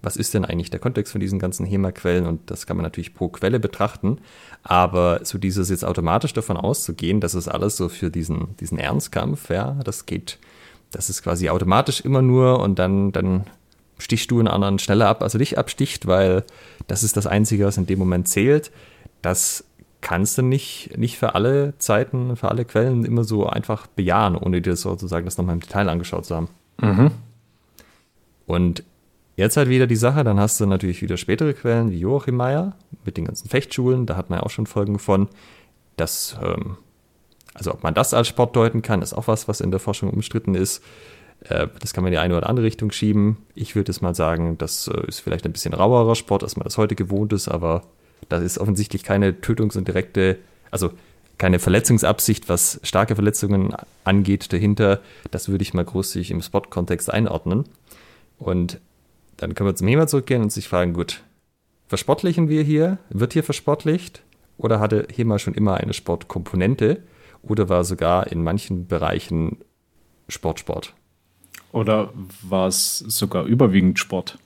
was 0.02 0.18
ist 0.18 0.34
denn 0.34 0.46
eigentlich 0.46 0.70
der 0.70 0.80
Kontext 0.80 1.12
von 1.12 1.22
diesen 1.22 1.40
ganzen 1.40 1.66
HEMA-Quellen 1.66 2.26
und 2.26 2.50
das 2.50 2.66
kann 2.66 2.78
man 2.78 2.84
natürlich 2.84 3.14
pro 3.14 3.30
Quelle 3.30 3.60
betrachten, 3.60 4.18
aber 4.64 5.20
so 5.24 5.38
dieses 5.38 5.70
jetzt 5.70 5.86
automatisch 5.86 6.34
davon 6.34 6.58
auszugehen, 6.58 7.22
dass 7.22 7.34
es 7.34 7.48
alles 7.48 7.78
so 7.78 7.90
für 7.90 8.10
diesen, 8.10 8.56
diesen 8.60 8.78
Ernstkampf, 8.78 9.50
ja, 9.50 9.78
das 9.84 10.06
geht, 10.06 10.40
das 10.92 11.10
ist 11.10 11.24
quasi 11.24 11.50
automatisch 11.50 12.02
immer 12.02 12.22
nur 12.22 12.60
und 12.60 12.80
dann, 12.80 13.12
dann 13.12 13.46
stichst 13.98 14.32
du 14.32 14.40
einen 14.40 14.48
anderen 14.48 14.80
schneller 14.80 15.08
ab, 15.08 15.22
als 15.22 15.36
er 15.36 15.40
dich 15.40 15.58
absticht, 15.58 16.08
weil 16.08 16.44
das 16.88 17.04
ist 17.04 17.16
das 17.18 17.28
Einzige, 17.28 17.66
was 17.66 17.78
in 17.78 17.86
dem 17.86 18.00
Moment 18.00 18.28
zählt. 18.28 18.72
Das 19.22 19.64
kannst 20.02 20.38
du 20.40 20.42
nicht, 20.42 20.98
nicht 20.98 21.18
für 21.18 21.36
alle 21.36 21.76
Zeiten, 21.78 22.36
für 22.36 22.50
alle 22.50 22.66
Quellen 22.66 23.06
immer 23.06 23.24
so 23.24 23.46
einfach 23.46 23.86
bejahen, 23.86 24.36
ohne 24.36 24.62
dir 24.62 24.76
sozusagen 24.76 25.26
das 25.26 25.38
nochmal 25.38 25.56
im 25.56 25.62
Detail 25.62 25.88
angeschaut 25.90 26.26
zu 26.26 26.36
haben. 26.36 26.48
Mhm. 26.82 27.12
Und 28.48 28.84
Jetzt 29.42 29.58
halt 29.58 29.70
wieder 29.70 29.88
die 29.88 29.96
Sache, 29.96 30.24
dann 30.24 30.40
hast 30.40 30.60
du 30.60 30.68
natürlich 30.68 31.02
wieder 31.02 31.18
spätere 31.18 31.54
Quellen 31.54 31.90
wie 31.90 31.98
Joachim 31.98 32.36
Meyer 32.36 32.74
mit 33.06 33.18
den 33.18 33.26
ganzen 33.26 33.50
Fechtschulen, 33.50 34.06
da 34.06 34.16
hat 34.16 34.30
man 34.30 34.38
ja 34.38 34.44
auch 34.44 34.52
schon 34.52 34.68
Folgen 34.68 35.00
von. 35.00 35.30
Das, 35.98 36.38
ähm, 36.44 36.78
also 37.56 37.74
ob 37.74 37.82
man 37.82 37.96
das 37.96 38.14
als 38.14 38.28
Sport 38.28 38.56
deuten 38.56 38.84
kann, 38.84 39.02
ist 39.02 39.16
auch 39.16 39.28
was, 39.28 39.48
was 39.48 39.60
in 39.60 39.72
der 39.72 39.80
Forschung 39.80 40.12
umstritten 40.12 40.54
ist. 40.54 40.84
Äh, 41.50 41.70
das 41.80 41.92
kann 41.92 42.04
man 42.04 42.14
in 42.14 42.18
die 42.18 42.20
eine 42.20 42.38
oder 42.38 42.50
andere 42.50 42.68
Richtung 42.68 42.92
schieben. 42.92 43.38
Ich 43.56 43.76
würde 43.76 43.90
es 43.90 44.00
mal 44.00 44.14
sagen, 44.14 44.60
das 44.60 44.88
äh, 44.88 45.08
ist 45.08 45.22
vielleicht 45.22 45.46
ein 45.46 45.54
bisschen 45.54 45.74
rauerer 45.74 46.14
Sport, 46.14 46.44
als 46.44 46.56
man 46.56 46.66
das 46.66 46.78
heute 46.78 46.94
gewohnt 46.94 47.34
ist, 47.34 47.48
aber 47.48 47.82
da 48.30 48.38
ist 48.38 48.60
offensichtlich 48.60 49.04
keine 49.04 49.42
Tötungs- 49.42 49.76
und 49.76 49.88
direkte, 49.88 50.38
also 50.70 50.92
keine 51.40 51.58
Verletzungsabsicht, 51.58 52.48
was 52.48 52.80
starke 52.84 53.16
Verletzungen 53.16 53.74
angeht, 54.04 54.54
dahinter. 54.54 55.00
Das 55.32 55.50
würde 55.50 55.64
ich 55.64 55.74
mal 55.74 55.84
großzügig 55.84 56.30
im 56.30 56.44
Sport-Kontext 56.44 57.12
einordnen. 57.12 57.66
Und 58.38 58.80
dann 59.42 59.56
können 59.56 59.70
wir 59.70 59.76
zum 59.76 59.88
HEMA 59.88 60.06
zurückgehen 60.06 60.44
und 60.44 60.52
sich 60.52 60.68
fragen, 60.68 60.94
gut, 60.94 61.24
versportlichen 61.88 62.48
wir 62.48 62.62
hier? 62.62 63.00
Wird 63.10 63.34
hier 63.34 63.44
versportlicht? 63.44 64.22
Oder 64.58 64.80
hatte 64.80 65.08
HEMA 65.12 65.40
schon 65.40 65.56
immer 65.56 65.78
eine 65.78 65.94
Sportkomponente? 65.94 67.02
Oder 67.42 67.68
war 67.68 67.84
sogar 67.84 68.28
in 68.28 68.44
manchen 68.44 68.86
Bereichen 68.86 69.58
Sportsport? 70.28 70.94
Oder 71.72 72.14
war 72.44 72.68
es 72.68 73.00
sogar 73.00 73.46
überwiegend 73.46 73.98
Sport? 73.98 74.38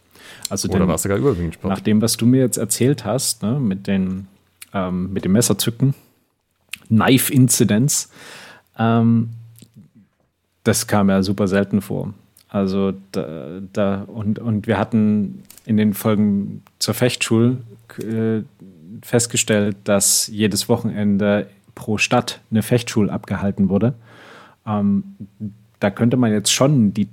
Also 0.49 0.69
Oder 0.69 0.87
war 0.87 0.95
es 0.95 1.01
sogar 1.01 1.17
überwiegend 1.17 1.55
Sport? 1.55 1.73
Nach 1.73 1.81
dem, 1.81 2.01
was 2.01 2.15
du 2.15 2.25
mir 2.25 2.39
jetzt 2.39 2.57
erzählt 2.57 3.03
hast, 3.03 3.43
ne, 3.43 3.59
mit, 3.59 3.87
den, 3.87 4.27
ähm, 4.73 5.11
mit 5.11 5.25
dem 5.25 5.33
Messerzücken, 5.33 5.93
Knife 6.87 7.33
Incidents, 7.33 8.09
ähm, 8.79 9.31
das 10.63 10.87
kam 10.87 11.09
ja 11.09 11.21
super 11.21 11.49
selten 11.49 11.81
vor. 11.81 12.13
Also 12.55 12.93
da, 13.11 13.59
da, 13.73 14.03
und, 14.03 14.39
und 14.39 14.65
wir 14.65 14.77
hatten 14.77 15.43
in 15.65 15.75
den 15.75 15.93
Folgen 15.93 16.63
zur 16.79 16.93
Fechtschule 16.93 17.57
äh, 17.99 18.43
festgestellt, 19.01 19.75
dass 19.83 20.27
jedes 20.27 20.69
Wochenende 20.69 21.49
pro 21.75 21.97
Stadt 21.97 22.39
eine 22.51 22.63
Fechtschule 22.63 23.11
abgehalten 23.11 23.67
wurde. 23.67 23.93
Ähm, 24.65 25.03
da 25.81 25.89
könnte 25.89 26.15
man 26.15 26.31
jetzt 26.31 26.53
schon 26.53 26.93
die 26.93 27.09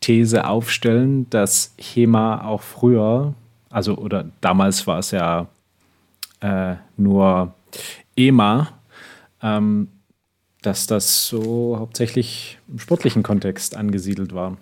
These 0.00 0.44
aufstellen, 0.44 1.30
dass 1.30 1.72
HEMA 1.78 2.44
auch 2.44 2.62
früher, 2.62 3.32
also 3.70 3.96
oder 3.96 4.28
damals 4.40 4.88
war 4.88 4.98
es 4.98 5.12
ja 5.12 5.46
äh, 6.40 6.74
nur 6.96 7.54
EMA, 8.16 8.70
ähm, 9.40 9.86
dass 10.62 10.88
das 10.88 11.28
so 11.28 11.76
hauptsächlich 11.78 12.58
im 12.66 12.80
sportlichen 12.80 13.22
Kontext 13.22 13.76
angesiedelt 13.76 14.34
war. 14.34 14.56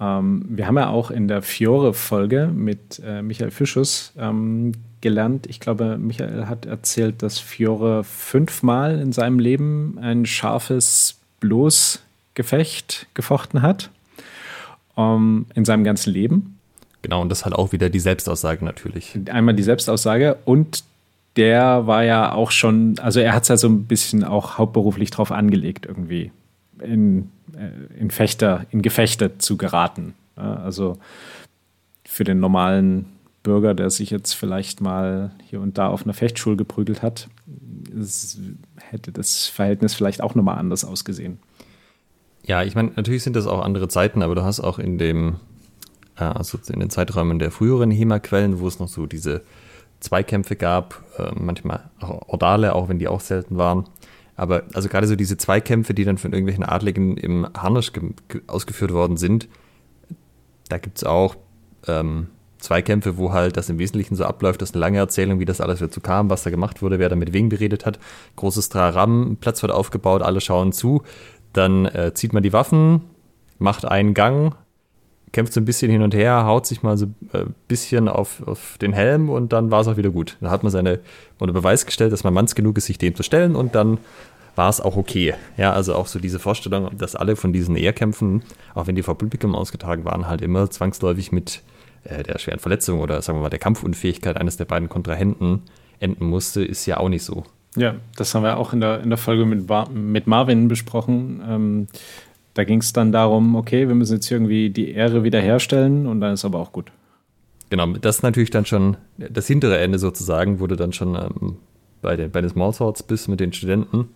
Ähm, 0.00 0.44
wir 0.48 0.66
haben 0.66 0.76
ja 0.76 0.88
auch 0.88 1.10
in 1.10 1.28
der 1.28 1.42
Fiore-Folge 1.42 2.50
mit 2.54 3.00
äh, 3.04 3.22
Michael 3.22 3.50
Fischus 3.50 4.12
ähm, 4.18 4.72
gelernt. 5.00 5.46
Ich 5.46 5.60
glaube, 5.60 5.98
Michael 5.98 6.46
hat 6.46 6.66
erzählt, 6.66 7.22
dass 7.22 7.38
Fiore 7.38 8.04
fünfmal 8.04 9.00
in 9.00 9.12
seinem 9.12 9.38
Leben 9.38 9.98
ein 10.00 10.26
scharfes 10.26 11.16
Bloßgefecht 11.40 13.06
gefochten 13.14 13.62
hat. 13.62 13.90
Ähm, 14.96 15.46
in 15.54 15.64
seinem 15.64 15.84
ganzen 15.84 16.12
Leben. 16.12 16.58
Genau, 17.02 17.20
und 17.20 17.28
das 17.28 17.44
hat 17.44 17.52
auch 17.52 17.72
wieder 17.72 17.90
die 17.90 18.00
Selbstaussage 18.00 18.64
natürlich. 18.64 19.18
Einmal 19.30 19.54
die 19.54 19.62
Selbstaussage 19.62 20.38
und 20.44 20.84
der 21.36 21.86
war 21.86 22.02
ja 22.02 22.32
auch 22.32 22.50
schon, 22.50 22.98
also 22.98 23.20
er 23.20 23.34
hat 23.34 23.42
es 23.42 23.48
ja 23.48 23.56
so 23.56 23.68
ein 23.68 23.84
bisschen 23.84 24.24
auch 24.24 24.58
hauptberuflich 24.58 25.10
drauf 25.10 25.30
angelegt, 25.30 25.86
irgendwie 25.86 26.32
in 26.80 27.30
äh, 27.56 27.98
in 27.98 28.10
Fechter, 28.10 28.66
in 28.70 28.82
Gefechte 28.82 29.38
zu 29.38 29.56
geraten. 29.56 30.14
Also 30.34 30.98
für 32.04 32.24
den 32.24 32.40
normalen 32.40 33.06
Bürger, 33.42 33.74
der 33.74 33.90
sich 33.90 34.10
jetzt 34.10 34.34
vielleicht 34.34 34.80
mal 34.80 35.30
hier 35.48 35.60
und 35.60 35.78
da 35.78 35.88
auf 35.88 36.02
einer 36.02 36.14
Fechtschule 36.14 36.56
geprügelt 36.56 37.02
hat, 37.02 37.28
hätte 38.90 39.12
das 39.12 39.46
Verhältnis 39.46 39.94
vielleicht 39.94 40.20
auch 40.20 40.34
nochmal 40.34 40.58
anders 40.58 40.84
ausgesehen. 40.84 41.38
Ja, 42.44 42.62
ich 42.62 42.74
meine, 42.74 42.92
natürlich 42.96 43.22
sind 43.22 43.34
das 43.34 43.46
auch 43.46 43.60
andere 43.60 43.88
Zeiten, 43.88 44.22
aber 44.22 44.34
du 44.34 44.42
hast 44.42 44.60
auch 44.60 44.78
in 44.78 44.98
dem, 44.98 45.36
äh, 46.16 46.24
also 46.24 46.58
in 46.68 46.80
den 46.80 46.90
Zeiträumen 46.90 47.38
der 47.38 47.50
früheren 47.50 47.90
HEMA-Quellen, 47.90 48.60
wo 48.60 48.68
es 48.68 48.78
noch 48.78 48.88
so 48.88 49.06
diese 49.06 49.42
Zweikämpfe 50.00 50.56
gab, 50.56 51.02
äh, 51.18 51.32
manchmal 51.34 51.90
auch 52.00 52.28
Ordale, 52.28 52.74
auch 52.74 52.88
wenn 52.88 52.98
die 52.98 53.08
auch 53.08 53.20
selten 53.20 53.56
waren, 53.56 53.84
aber 54.36 54.64
also 54.74 54.88
gerade 54.88 55.06
so 55.06 55.16
diese 55.16 55.36
Zweikämpfe, 55.36 55.94
die 55.94 56.04
dann 56.04 56.18
von 56.18 56.32
irgendwelchen 56.32 56.64
Adligen 56.64 57.16
im 57.16 57.46
Harnisch 57.56 57.90
ausgeführt 58.46 58.92
worden 58.92 59.16
sind, 59.16 59.48
da 60.68 60.78
gibt 60.78 60.98
es 60.98 61.04
auch 61.04 61.36
ähm, 61.86 62.28
Zweikämpfe, 62.58 63.16
wo 63.16 63.32
halt 63.32 63.56
das 63.56 63.68
im 63.68 63.78
Wesentlichen 63.78 64.16
so 64.16 64.24
abläuft, 64.24 64.62
dass 64.62 64.72
eine 64.72 64.80
lange 64.80 64.98
Erzählung, 64.98 65.40
wie 65.40 65.44
das 65.44 65.60
alles 65.60 65.78
dazu 65.78 66.00
kam, 66.00 66.30
was 66.30 66.42
da 66.42 66.50
gemacht 66.50 66.82
wurde, 66.82 66.98
wer 66.98 67.08
da 67.08 67.16
mit 67.16 67.32
wem 67.32 67.48
beredet 67.48 67.86
hat. 67.86 67.98
Großes 68.36 68.68
Traram, 68.68 69.36
Platz 69.40 69.62
wird 69.62 69.72
aufgebaut, 69.72 70.22
alle 70.22 70.40
schauen 70.40 70.72
zu. 70.72 71.02
Dann 71.52 71.86
äh, 71.86 72.12
zieht 72.14 72.32
man 72.32 72.42
die 72.42 72.52
Waffen, 72.52 73.02
macht 73.58 73.84
einen 73.84 74.14
Gang, 74.14 74.54
kämpft 75.32 75.52
so 75.52 75.60
ein 75.60 75.64
bisschen 75.64 75.90
hin 75.90 76.02
und 76.02 76.14
her, 76.14 76.44
haut 76.44 76.66
sich 76.66 76.82
mal 76.82 76.96
so 76.96 77.06
ein 77.06 77.14
äh, 77.32 77.44
bisschen 77.68 78.08
auf, 78.08 78.42
auf 78.46 78.78
den 78.80 78.92
Helm 78.92 79.28
und 79.28 79.52
dann 79.52 79.70
war 79.70 79.80
es 79.80 79.88
auch 79.88 79.96
wieder 79.96 80.10
gut. 80.10 80.36
Dann 80.40 80.50
hat 80.50 80.62
man 80.62 80.72
seine 80.72 81.00
unter 81.38 81.52
Beweis 81.52 81.86
gestellt, 81.86 82.12
dass 82.12 82.24
man 82.24 82.34
manns 82.34 82.54
genug 82.54 82.78
ist, 82.78 82.86
sich 82.86 82.98
dem 82.98 83.14
zu 83.14 83.22
stellen 83.22 83.56
und 83.56 83.74
dann 83.74 83.98
war 84.54 84.70
es 84.70 84.80
auch 84.80 84.96
okay. 84.96 85.34
Ja, 85.56 85.72
also 85.72 85.94
auch 85.94 86.06
so 86.06 86.18
diese 86.18 86.38
Vorstellung, 86.38 86.96
dass 86.96 87.14
alle 87.14 87.36
von 87.36 87.52
diesen 87.52 87.76
Ehrkämpfen, 87.76 88.42
auch 88.74 88.86
wenn 88.86 88.94
die 88.94 89.02
vor 89.02 89.18
Publikum 89.18 89.54
ausgetragen 89.54 90.04
waren, 90.04 90.26
halt 90.26 90.40
immer 90.40 90.70
zwangsläufig 90.70 91.30
mit 91.30 91.62
äh, 92.04 92.22
der 92.22 92.38
schweren 92.38 92.58
Verletzung 92.58 93.00
oder 93.00 93.20
sagen 93.22 93.38
wir 93.38 93.42
mal 93.42 93.50
der 93.50 93.58
Kampfunfähigkeit 93.58 94.36
eines 94.36 94.56
der 94.56 94.64
beiden 94.64 94.88
Kontrahenten 94.88 95.62
enden 96.00 96.26
musste, 96.26 96.64
ist 96.64 96.86
ja 96.86 96.96
auch 96.96 97.08
nicht 97.08 97.24
so. 97.24 97.44
Ja, 97.76 97.96
das 98.16 98.34
haben 98.34 98.42
wir 98.42 98.56
auch 98.56 98.72
in 98.72 98.80
der, 98.80 99.00
in 99.00 99.10
der 99.10 99.18
Folge 99.18 99.44
mit, 99.44 99.68
mit 99.92 100.26
Marvin 100.26 100.66
besprochen. 100.66 101.42
Ähm, 101.46 101.88
da 102.56 102.64
ging 102.64 102.80
es 102.80 102.94
dann 102.94 103.12
darum, 103.12 103.54
okay, 103.54 103.86
wir 103.86 103.94
müssen 103.94 104.14
jetzt 104.14 104.30
irgendwie 104.30 104.70
die 104.70 104.90
Ehre 104.92 105.22
wiederherstellen 105.22 106.06
und 106.06 106.22
dann 106.22 106.32
ist 106.32 106.44
aber 106.46 106.58
auch 106.58 106.72
gut. 106.72 106.90
Genau, 107.68 107.86
das 107.88 108.16
ist 108.16 108.22
natürlich 108.22 108.48
dann 108.48 108.64
schon 108.64 108.96
das 109.18 109.46
hintere 109.46 109.76
Ende 109.78 109.98
sozusagen, 109.98 110.58
wurde 110.58 110.76
dann 110.76 110.94
schon 110.94 111.16
ähm, 111.16 111.56
bei, 112.00 112.16
den, 112.16 112.30
bei 112.30 112.40
den 112.40 112.48
Small 112.48 112.72
Swords 112.72 113.02
bis 113.02 113.28
mit 113.28 113.40
den 113.40 113.52
Studenten. 113.52 114.08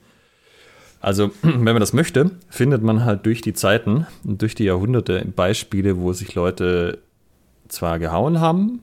Also, 1.01 1.33
wenn 1.43 1.65
man 1.65 1.81
das 1.81 1.93
möchte, 1.93 2.31
findet 2.49 2.83
man 2.83 3.05
halt 3.05 3.27
durch 3.27 3.43
die 3.43 3.53
Zeiten 3.53 4.07
und 4.25 4.41
durch 4.41 4.55
die 4.55 4.65
Jahrhunderte 4.65 5.27
Beispiele, 5.37 5.99
wo 5.99 6.15
sich 6.15 6.35
Leute 6.35 6.99
zwar 7.69 7.99
gehauen 7.99 8.41
haben 8.41 8.83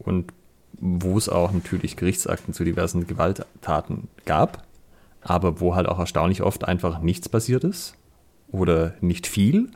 und 0.00 0.32
wo 0.80 1.16
es 1.16 1.28
auch 1.28 1.52
natürlich 1.52 1.94
Gerichtsakten 1.96 2.52
zu 2.52 2.64
diversen 2.64 3.06
Gewalttaten 3.06 4.08
gab, 4.24 4.64
aber 5.20 5.60
wo 5.60 5.76
halt 5.76 5.86
auch 5.86 6.00
erstaunlich 6.00 6.42
oft 6.42 6.64
einfach 6.64 7.00
nichts 7.00 7.28
passiert 7.28 7.62
ist 7.62 7.94
oder 8.52 8.94
nicht 9.00 9.26
viel 9.26 9.68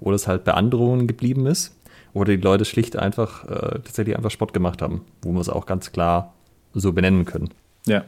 oder 0.00 0.16
es 0.16 0.26
halt 0.26 0.44
bei 0.44 0.54
Androhungen 0.54 1.06
geblieben 1.06 1.46
ist 1.46 1.76
oder 2.14 2.36
die 2.36 2.42
Leute 2.42 2.64
schlicht 2.64 2.96
einfach 2.96 3.44
äh, 3.44 3.78
tatsächlich 3.80 4.16
einfach 4.16 4.30
Sport 4.30 4.52
gemacht 4.52 4.82
haben, 4.82 5.02
wo 5.22 5.32
wir 5.32 5.40
es 5.40 5.48
auch 5.48 5.66
ganz 5.66 5.92
klar 5.92 6.34
so 6.74 6.92
benennen 6.92 7.24
können. 7.24 7.50
Ja. 7.86 8.04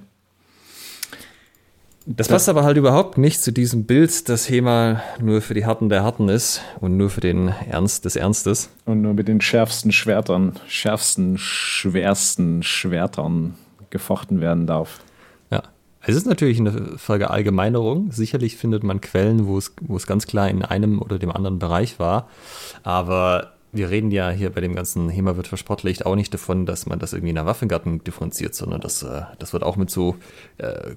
Das 2.06 2.28
passt 2.28 2.50
aber 2.50 2.64
halt 2.64 2.76
überhaupt 2.76 3.16
nicht 3.16 3.42
zu 3.42 3.50
diesem 3.50 3.84
Bild, 3.84 4.28
das 4.28 4.50
HEMA 4.50 5.00
nur 5.22 5.40
für 5.40 5.54
die 5.54 5.64
Harten 5.64 5.88
der 5.88 6.02
Harten 6.02 6.28
ist 6.28 6.60
und 6.80 6.98
nur 6.98 7.08
für 7.08 7.22
den 7.22 7.48
Ernst 7.48 8.04
des 8.04 8.16
Ernstes. 8.16 8.68
Und 8.84 9.00
nur 9.00 9.14
mit 9.14 9.26
den 9.26 9.40
schärfsten 9.40 9.90
Schwertern, 9.90 10.52
schärfsten, 10.68 11.38
schwersten 11.38 12.62
Schwertern 12.62 13.54
gefochten 13.88 14.42
werden 14.42 14.66
darf. 14.66 15.00
Es 16.06 16.16
ist 16.16 16.26
natürlich 16.26 16.60
eine 16.60 16.98
Verallgemeinerung. 16.98 18.12
Sicherlich 18.12 18.56
findet 18.56 18.82
man 18.82 19.00
Quellen, 19.00 19.46
wo 19.46 19.56
es, 19.56 19.72
wo 19.80 19.96
es 19.96 20.06
ganz 20.06 20.26
klar 20.26 20.48
in 20.48 20.62
einem 20.62 21.00
oder 21.00 21.18
dem 21.18 21.30
anderen 21.30 21.58
Bereich 21.58 21.98
war. 21.98 22.28
Aber 22.82 23.54
wir 23.72 23.90
reden 23.90 24.10
ja 24.10 24.30
hier 24.30 24.50
bei 24.50 24.60
dem 24.60 24.74
ganzen 24.74 25.08
HEMA 25.08 25.36
wird 25.36 25.48
versportlicht 25.48 26.06
auch 26.06 26.14
nicht 26.14 26.32
davon, 26.32 26.66
dass 26.66 26.86
man 26.86 26.98
das 26.98 27.12
irgendwie 27.12 27.30
in 27.30 27.36
der 27.36 27.46
Waffengattung 27.46 28.04
differenziert, 28.04 28.54
sondern 28.54 28.80
das, 28.80 29.02
äh, 29.02 29.22
das 29.38 29.52
wird 29.52 29.64
auch 29.64 29.76
mit 29.76 29.90
so 29.90 30.16
äh, 30.58 30.94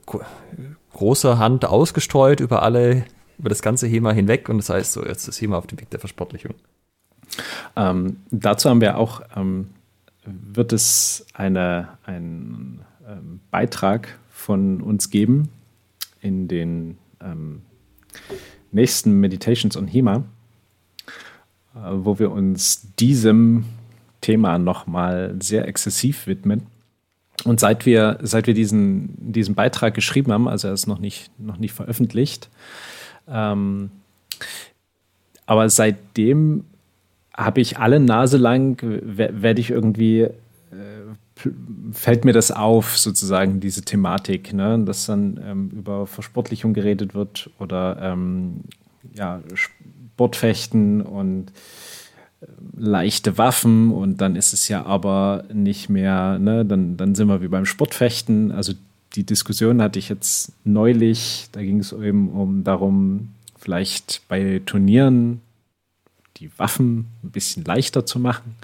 großer 0.94 1.40
Hand 1.40 1.66
ausgestreut 1.66 2.40
über 2.40 2.62
alle, 2.62 3.06
über 3.40 3.50
das 3.50 3.62
ganze 3.62 3.88
HEMA 3.88 4.12
hinweg 4.12 4.48
und 4.50 4.58
das 4.58 4.70
heißt 4.70 4.94
so, 4.94 5.06
jetzt 5.06 5.28
ist 5.28 5.42
HEMA 5.42 5.58
auf 5.58 5.68
dem 5.68 5.80
Weg 5.80 5.90
der 5.90 6.00
Versportlichung. 6.00 6.54
Ähm, 7.76 8.18
dazu 8.30 8.70
haben 8.70 8.82
wir 8.82 8.98
auch, 8.98 9.22
ähm, 9.36 9.70
wird 10.26 10.72
es 10.72 11.26
eine, 11.34 11.90
einen 12.04 12.82
ähm, 13.08 13.40
Beitrag 13.50 14.20
von 14.38 14.82
uns 14.82 15.10
geben 15.10 15.50
in 16.22 16.48
den 16.48 16.98
ähm, 17.20 17.64
nächsten 18.72 19.20
Meditations 19.20 19.76
on 19.76 19.88
HEMA 19.88 20.24
äh, 21.78 21.90
wo 21.92 22.20
wir 22.20 22.32
uns 22.32 22.94
diesem 22.96 23.66
Thema 24.22 24.58
nochmal 24.58 25.36
sehr 25.40 25.68
exzessiv 25.68 26.28
widmen. 26.28 26.64
Und 27.44 27.60
seit 27.60 27.86
wir, 27.86 28.18
seit 28.24 28.48
wir 28.48 28.54
diesen, 28.54 29.14
diesen 29.32 29.54
Beitrag 29.54 29.94
geschrieben 29.94 30.32
haben, 30.32 30.48
also 30.48 30.70
er 30.70 30.74
ist 30.74 30.88
noch 30.88 31.00
nicht, 31.00 31.30
noch 31.40 31.58
nicht 31.58 31.74
veröffentlicht, 31.74 32.50
ähm, 33.28 33.92
aber 35.46 35.70
seitdem 35.70 36.66
habe 37.34 37.62
ich 37.62 37.78
alle 37.78 38.00
Nase 38.00 38.38
lang, 38.38 38.80
werde 38.82 39.62
ich 39.62 39.70
irgendwie, 39.70 40.22
äh, 40.22 40.32
fällt 41.92 42.26
mir 42.26 42.34
das 42.34 42.52
auf, 42.52 42.98
sozusagen, 42.98 43.60
diese 43.60 43.84
Thematik, 43.84 44.54
ne? 44.54 44.80
dass 44.84 45.06
dann 45.06 45.40
ähm, 45.44 45.70
über 45.70 46.08
Versportlichung 46.08 46.74
geredet 46.74 47.14
wird 47.14 47.50
oder 47.60 47.98
ähm, 48.02 48.62
ja, 49.14 49.42
Sportfechten 49.54 51.02
und 51.02 51.52
äh, 52.42 52.46
leichte 52.76 53.38
Waffen 53.38 53.92
und 53.92 54.22
dann 54.22 54.36
ist 54.36 54.54
es 54.54 54.68
ja 54.68 54.86
aber 54.86 55.46
nicht 55.54 55.90
mehr, 55.90 56.40
ne, 56.40 56.66
dann, 56.66 56.98
dann 56.98 57.16
sind 57.16 57.28
wir 57.28 57.42
wie 57.42 57.48
beim 57.48 57.66
Sportfechten. 57.66 58.52
Also 58.52 58.74
die 59.16 59.26
Diskussion 59.26 59.82
hatte 59.82 60.00
ich 60.00 60.10
jetzt 60.10 60.54
neulich, 60.64 61.48
da 61.52 61.62
ging 61.62 61.80
es 61.80 61.92
eben 61.92 62.30
um 62.30 62.64
darum, 62.64 63.30
vielleicht 63.58 64.22
bei 64.28 64.62
Turnieren 64.66 65.42
die 66.38 66.52
Waffen 66.58 67.08
ein 67.24 67.32
bisschen 67.32 67.64
leichter 67.64 68.06
zu 68.06 68.20
machen 68.20 68.56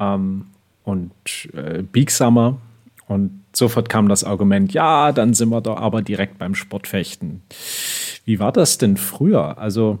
ähm, 0.00 0.46
und 0.88 1.12
äh, 1.52 1.82
biegsamer. 1.82 2.58
Und 3.06 3.44
sofort 3.54 3.88
kam 3.88 4.08
das 4.08 4.24
Argument, 4.24 4.72
ja, 4.72 5.12
dann 5.12 5.34
sind 5.34 5.50
wir 5.50 5.60
doch 5.60 5.76
aber 5.76 6.02
direkt 6.02 6.38
beim 6.38 6.54
Sportfechten. 6.54 7.42
Wie 8.24 8.38
war 8.38 8.52
das 8.52 8.78
denn 8.78 8.96
früher? 8.96 9.58
Also 9.58 9.98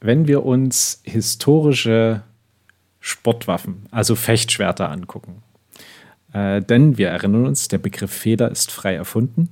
wenn 0.00 0.26
wir 0.28 0.44
uns 0.44 1.00
historische 1.04 2.22
Sportwaffen, 3.00 3.86
also 3.90 4.14
Fechtschwerter 4.14 4.90
angucken, 4.90 5.42
äh, 6.32 6.60
denn 6.62 6.98
wir 6.98 7.08
erinnern 7.08 7.46
uns, 7.46 7.68
der 7.68 7.78
Begriff 7.78 8.12
Feder 8.12 8.50
ist 8.50 8.70
frei 8.70 8.94
erfunden. 8.94 9.48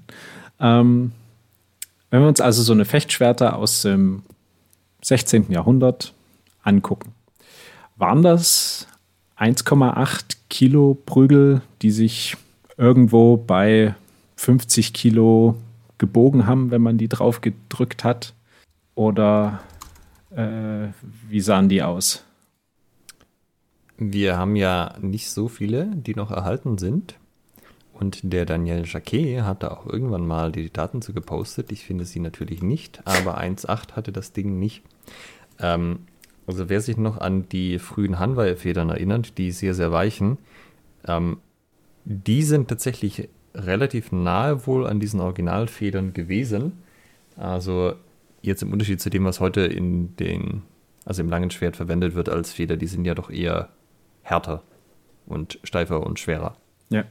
Ähm, 0.61 1.13
wenn 2.11 2.21
wir 2.23 2.29
uns 2.29 2.41
also 2.41 2.63
so 2.63 2.73
eine 2.73 2.85
Fechtschwerter 2.85 3.57
aus 3.57 3.83
dem 3.83 4.23
16. 5.03 5.51
Jahrhundert 5.51 6.13
angucken, 6.63 7.13
waren 7.97 8.23
das 8.23 8.89
1,8 9.39 10.37
Kilo 10.49 10.97
Prügel, 11.07 11.63
die 11.83 11.91
sich 11.91 12.37
irgendwo 12.77 13.37
bei 13.37 13.95
50 14.37 14.93
Kilo 14.93 15.57
gebogen 15.99 16.47
haben, 16.47 16.71
wenn 16.71 16.83
man 16.83 16.99
die 16.99 17.09
drauf 17.09 17.41
gedrückt 17.41 18.05
hat? 18.05 18.35
Oder 18.95 19.61
äh, 20.31 20.89
wie 21.29 21.41
sahen 21.41 21.69
die 21.69 21.83
aus? 21.83 22.25
Wir 23.99 24.37
haben 24.37 24.57
ja 24.57 24.95
nicht 25.01 25.31
so 25.31 25.49
viele, 25.49 25.87
die 25.95 26.15
noch 26.15 26.31
erhalten 26.31 26.79
sind. 26.79 27.17
Und 27.99 28.21
der 28.23 28.45
Daniel 28.45 28.85
Jacquet 28.85 29.41
hat 29.41 29.63
da 29.63 29.69
auch 29.69 29.87
irgendwann 29.87 30.27
mal 30.27 30.53
die 30.53 30.71
Daten 30.71 31.01
zu 31.01 31.15
gepostet. 31.15 31.73
Ich 31.73 31.85
finde 31.85 32.05
sie 32.05 32.21
natürlich 32.21 32.63
nicht, 32.63 33.01
aber 33.07 33.41
1.8 33.41 33.93
hatte 33.93 34.13
das 34.13 34.33
Ding 34.33 34.59
nicht. 34.59 34.83
Ähm, 35.59 36.01
also 36.47 36.69
wer 36.69 36.81
sich 36.81 36.97
noch 36.97 37.19
an 37.19 37.49
die 37.49 37.79
frühen 37.79 38.19
Hanwei-Federn 38.19 38.91
erinnert, 38.91 39.39
die 39.39 39.51
sehr, 39.51 39.75
sehr 39.75 39.93
weichen, 39.93 40.39
ähm, 41.07 41.39
die 42.05 42.43
sind 42.43 42.69
tatsächlich 42.69 43.29
relativ 43.55 44.13
nahe 44.13 44.67
wohl 44.67 44.87
an 44.87 45.01
diesen 45.01 45.21
Originalfedern 45.21 46.13
gewesen. 46.13 46.85
Also 47.37 47.95
jetzt 48.43 48.63
im 48.63 48.73
Unterschied 48.73 49.01
zu 49.01 49.11
dem, 49.11 49.25
was 49.25 49.41
heute 49.41 49.63
in 49.63 50.15
den, 50.17 50.63
also 51.05 51.23
im 51.23 51.29
langen 51.29 51.51
Schwert 51.51 51.77
verwendet 51.77 52.15
wird 52.15 52.29
als 52.29 52.53
Feder, 52.53 52.77
die 52.77 52.87
sind 52.87 53.05
ja 53.05 53.15
doch 53.15 53.31
eher 53.31 53.71
härter 54.23 54.63
und 55.27 55.59
steifer 55.65 56.07
und 56.07 56.21
schwerer. 56.21 56.57
Ja. 56.91 57.05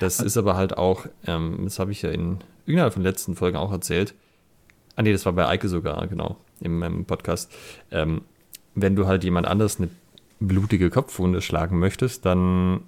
Das 0.00 0.20
ist 0.20 0.36
aber 0.36 0.56
halt 0.56 0.76
auch, 0.76 1.06
ähm, 1.26 1.60
das 1.64 1.78
habe 1.78 1.92
ich 1.92 2.02
ja 2.02 2.10
in 2.10 2.38
irgendeiner 2.66 2.90
von 2.90 3.02
den 3.02 3.10
letzten 3.10 3.36
Folgen 3.36 3.56
auch 3.56 3.70
erzählt. 3.70 4.14
Ah, 4.96 5.02
nee, 5.02 5.12
das 5.12 5.24
war 5.24 5.32
bei 5.32 5.46
Eike 5.46 5.68
sogar, 5.68 6.06
genau, 6.08 6.36
in 6.60 6.78
meinem 6.78 7.04
Podcast. 7.04 7.52
Ähm, 7.90 8.22
wenn 8.74 8.96
du 8.96 9.06
halt 9.06 9.24
jemand 9.24 9.46
anders 9.46 9.78
eine 9.78 9.88
blutige 10.40 10.90
Kopfwunde 10.90 11.42
schlagen 11.42 11.78
möchtest, 11.78 12.24
dann 12.24 12.80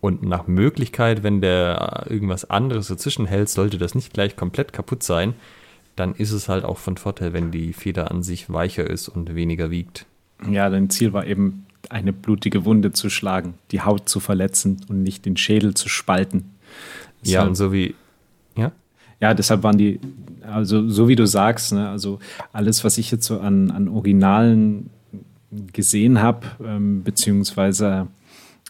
und 0.00 0.22
nach 0.22 0.46
Möglichkeit, 0.46 1.22
wenn 1.22 1.40
der 1.40 2.06
irgendwas 2.08 2.48
anderes 2.48 2.88
dazwischen 2.88 3.26
hält, 3.26 3.50
sollte 3.50 3.76
das 3.76 3.94
nicht 3.94 4.14
gleich 4.14 4.34
komplett 4.34 4.72
kaputt 4.72 5.02
sein, 5.02 5.34
dann 5.94 6.14
ist 6.14 6.32
es 6.32 6.48
halt 6.48 6.64
auch 6.64 6.78
von 6.78 6.96
Vorteil, 6.96 7.32
wenn 7.34 7.50
die 7.50 7.74
Feder 7.74 8.10
an 8.10 8.22
sich 8.22 8.50
weicher 8.50 8.88
ist 8.88 9.08
und 9.08 9.34
weniger 9.34 9.70
wiegt. 9.70 10.06
Ja, 10.48 10.70
dein 10.70 10.88
Ziel 10.88 11.12
war 11.12 11.26
eben, 11.26 11.66
eine 11.88 12.12
blutige 12.12 12.64
Wunde 12.64 12.92
zu 12.92 13.08
schlagen, 13.08 13.54
die 13.70 13.80
Haut 13.80 14.08
zu 14.08 14.20
verletzen 14.20 14.84
und 14.88 15.02
nicht 15.02 15.24
den 15.24 15.36
Schädel 15.36 15.74
zu 15.74 15.88
spalten. 15.88 16.54
Das 17.22 17.32
ja, 17.32 17.42
und 17.42 17.54
so 17.54 17.72
wie, 17.72 17.94
ja? 19.20 19.34
Deshalb 19.34 19.62
waren 19.62 19.78
die, 19.78 20.00
also 20.42 20.88
so 20.88 21.08
wie 21.08 21.16
du 21.16 21.26
sagst, 21.26 21.72
ne, 21.72 21.88
also 21.88 22.18
alles, 22.52 22.84
was 22.84 22.98
ich 22.98 23.10
jetzt 23.10 23.26
so 23.26 23.40
an, 23.40 23.70
an 23.70 23.88
Originalen 23.88 24.90
gesehen 25.72 26.20
habe, 26.20 26.46
ähm, 26.64 27.02
beziehungsweise 27.02 28.06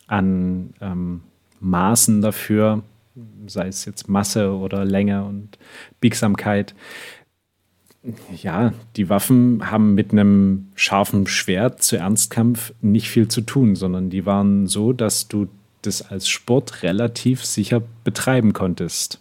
an 0.06 0.74
ähm, 0.80 1.20
Maßen 1.60 2.22
dafür, 2.22 2.82
sei 3.46 3.68
es 3.68 3.84
jetzt 3.84 4.08
Masse 4.08 4.52
oder 4.52 4.84
Länge 4.84 5.24
und 5.24 5.58
Biegsamkeit, 6.00 6.74
ja, 8.42 8.72
die 8.96 9.10
Waffen 9.10 9.70
haben 9.70 9.94
mit 9.94 10.12
einem 10.12 10.68
scharfen 10.74 11.26
Schwert 11.26 11.82
zu 11.82 11.96
Ernstkampf 11.96 12.72
nicht 12.80 13.10
viel 13.10 13.28
zu 13.28 13.42
tun, 13.42 13.76
sondern 13.76 14.08
die 14.08 14.24
waren 14.24 14.66
so, 14.66 14.92
dass 14.94 15.28
du 15.28 15.48
das 15.82 16.02
als 16.02 16.28
Sport 16.28 16.82
relativ 16.82 17.44
sicher 17.44 17.82
betreiben 18.04 18.52
konntest. 18.52 19.20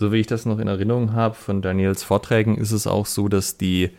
So 0.00 0.12
wie 0.12 0.16
ich 0.16 0.26
das 0.26 0.46
noch 0.46 0.58
in 0.58 0.66
Erinnerung 0.66 1.12
habe 1.12 1.34
von 1.34 1.60
Daniels 1.60 2.02
Vorträgen, 2.02 2.56
ist 2.56 2.72
es 2.72 2.86
auch 2.86 3.04
so, 3.04 3.28
dass 3.28 3.58
die 3.58 3.90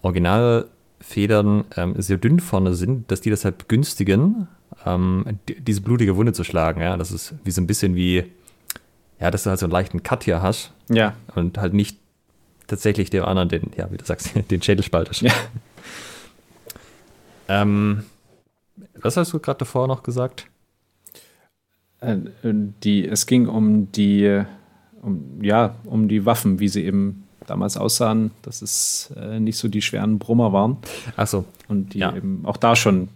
Originalfedern 0.00 1.66
ähm, 1.76 2.00
sehr 2.00 2.16
dünn 2.16 2.40
vorne 2.40 2.72
sind, 2.72 3.10
dass 3.10 3.20
die 3.20 3.28
deshalb 3.28 3.58
begünstigen, 3.58 4.48
ähm, 4.86 5.38
diese 5.46 5.82
blutige 5.82 6.16
Wunde 6.16 6.32
zu 6.32 6.44
schlagen. 6.44 6.80
Ja, 6.80 6.96
das 6.96 7.12
ist 7.12 7.34
wie 7.44 7.50
so 7.50 7.60
ein 7.60 7.66
bisschen 7.66 7.94
wie, 7.94 8.24
ja, 9.20 9.30
dass 9.30 9.42
du 9.42 9.50
halt 9.50 9.60
so 9.60 9.66
einen 9.66 9.72
leichten 9.72 10.02
Cut 10.02 10.24
hier 10.24 10.40
hast. 10.40 10.72
Ja. 10.88 11.12
Und 11.34 11.58
halt 11.58 11.74
nicht 11.74 11.98
tatsächlich 12.66 13.10
dem 13.10 13.26
anderen 13.26 13.50
den, 13.50 13.70
ja, 13.76 13.92
wie 13.92 13.98
du 13.98 14.06
sagst, 14.06 14.30
den 14.50 14.62
Schädelspalter. 14.62 15.12
Ja. 15.26 15.34
ähm, 17.48 18.04
was 18.94 19.18
hast 19.18 19.34
du 19.34 19.40
gerade 19.40 19.58
davor 19.58 19.88
noch 19.88 20.02
gesagt? 20.02 20.46
Äh, 22.00 22.16
die, 22.42 23.06
es 23.06 23.26
ging 23.26 23.46
um 23.46 23.92
die, 23.92 24.46
um, 25.02 25.42
ja, 25.42 25.76
um 25.84 26.08
die 26.08 26.26
Waffen, 26.26 26.60
wie 26.60 26.68
sie 26.68 26.84
eben 26.84 27.24
damals 27.46 27.76
aussahen, 27.76 28.30
dass 28.42 28.62
es 28.62 29.12
äh, 29.16 29.40
nicht 29.40 29.56
so 29.56 29.68
die 29.68 29.82
schweren 29.82 30.18
Brummer 30.18 30.52
waren. 30.52 30.76
Ach 31.16 31.26
so. 31.26 31.44
Und 31.66 31.94
die 31.94 31.98
ja. 31.98 32.14
eben 32.14 32.44
auch 32.44 32.56
da 32.56 32.76
schon 32.76 33.08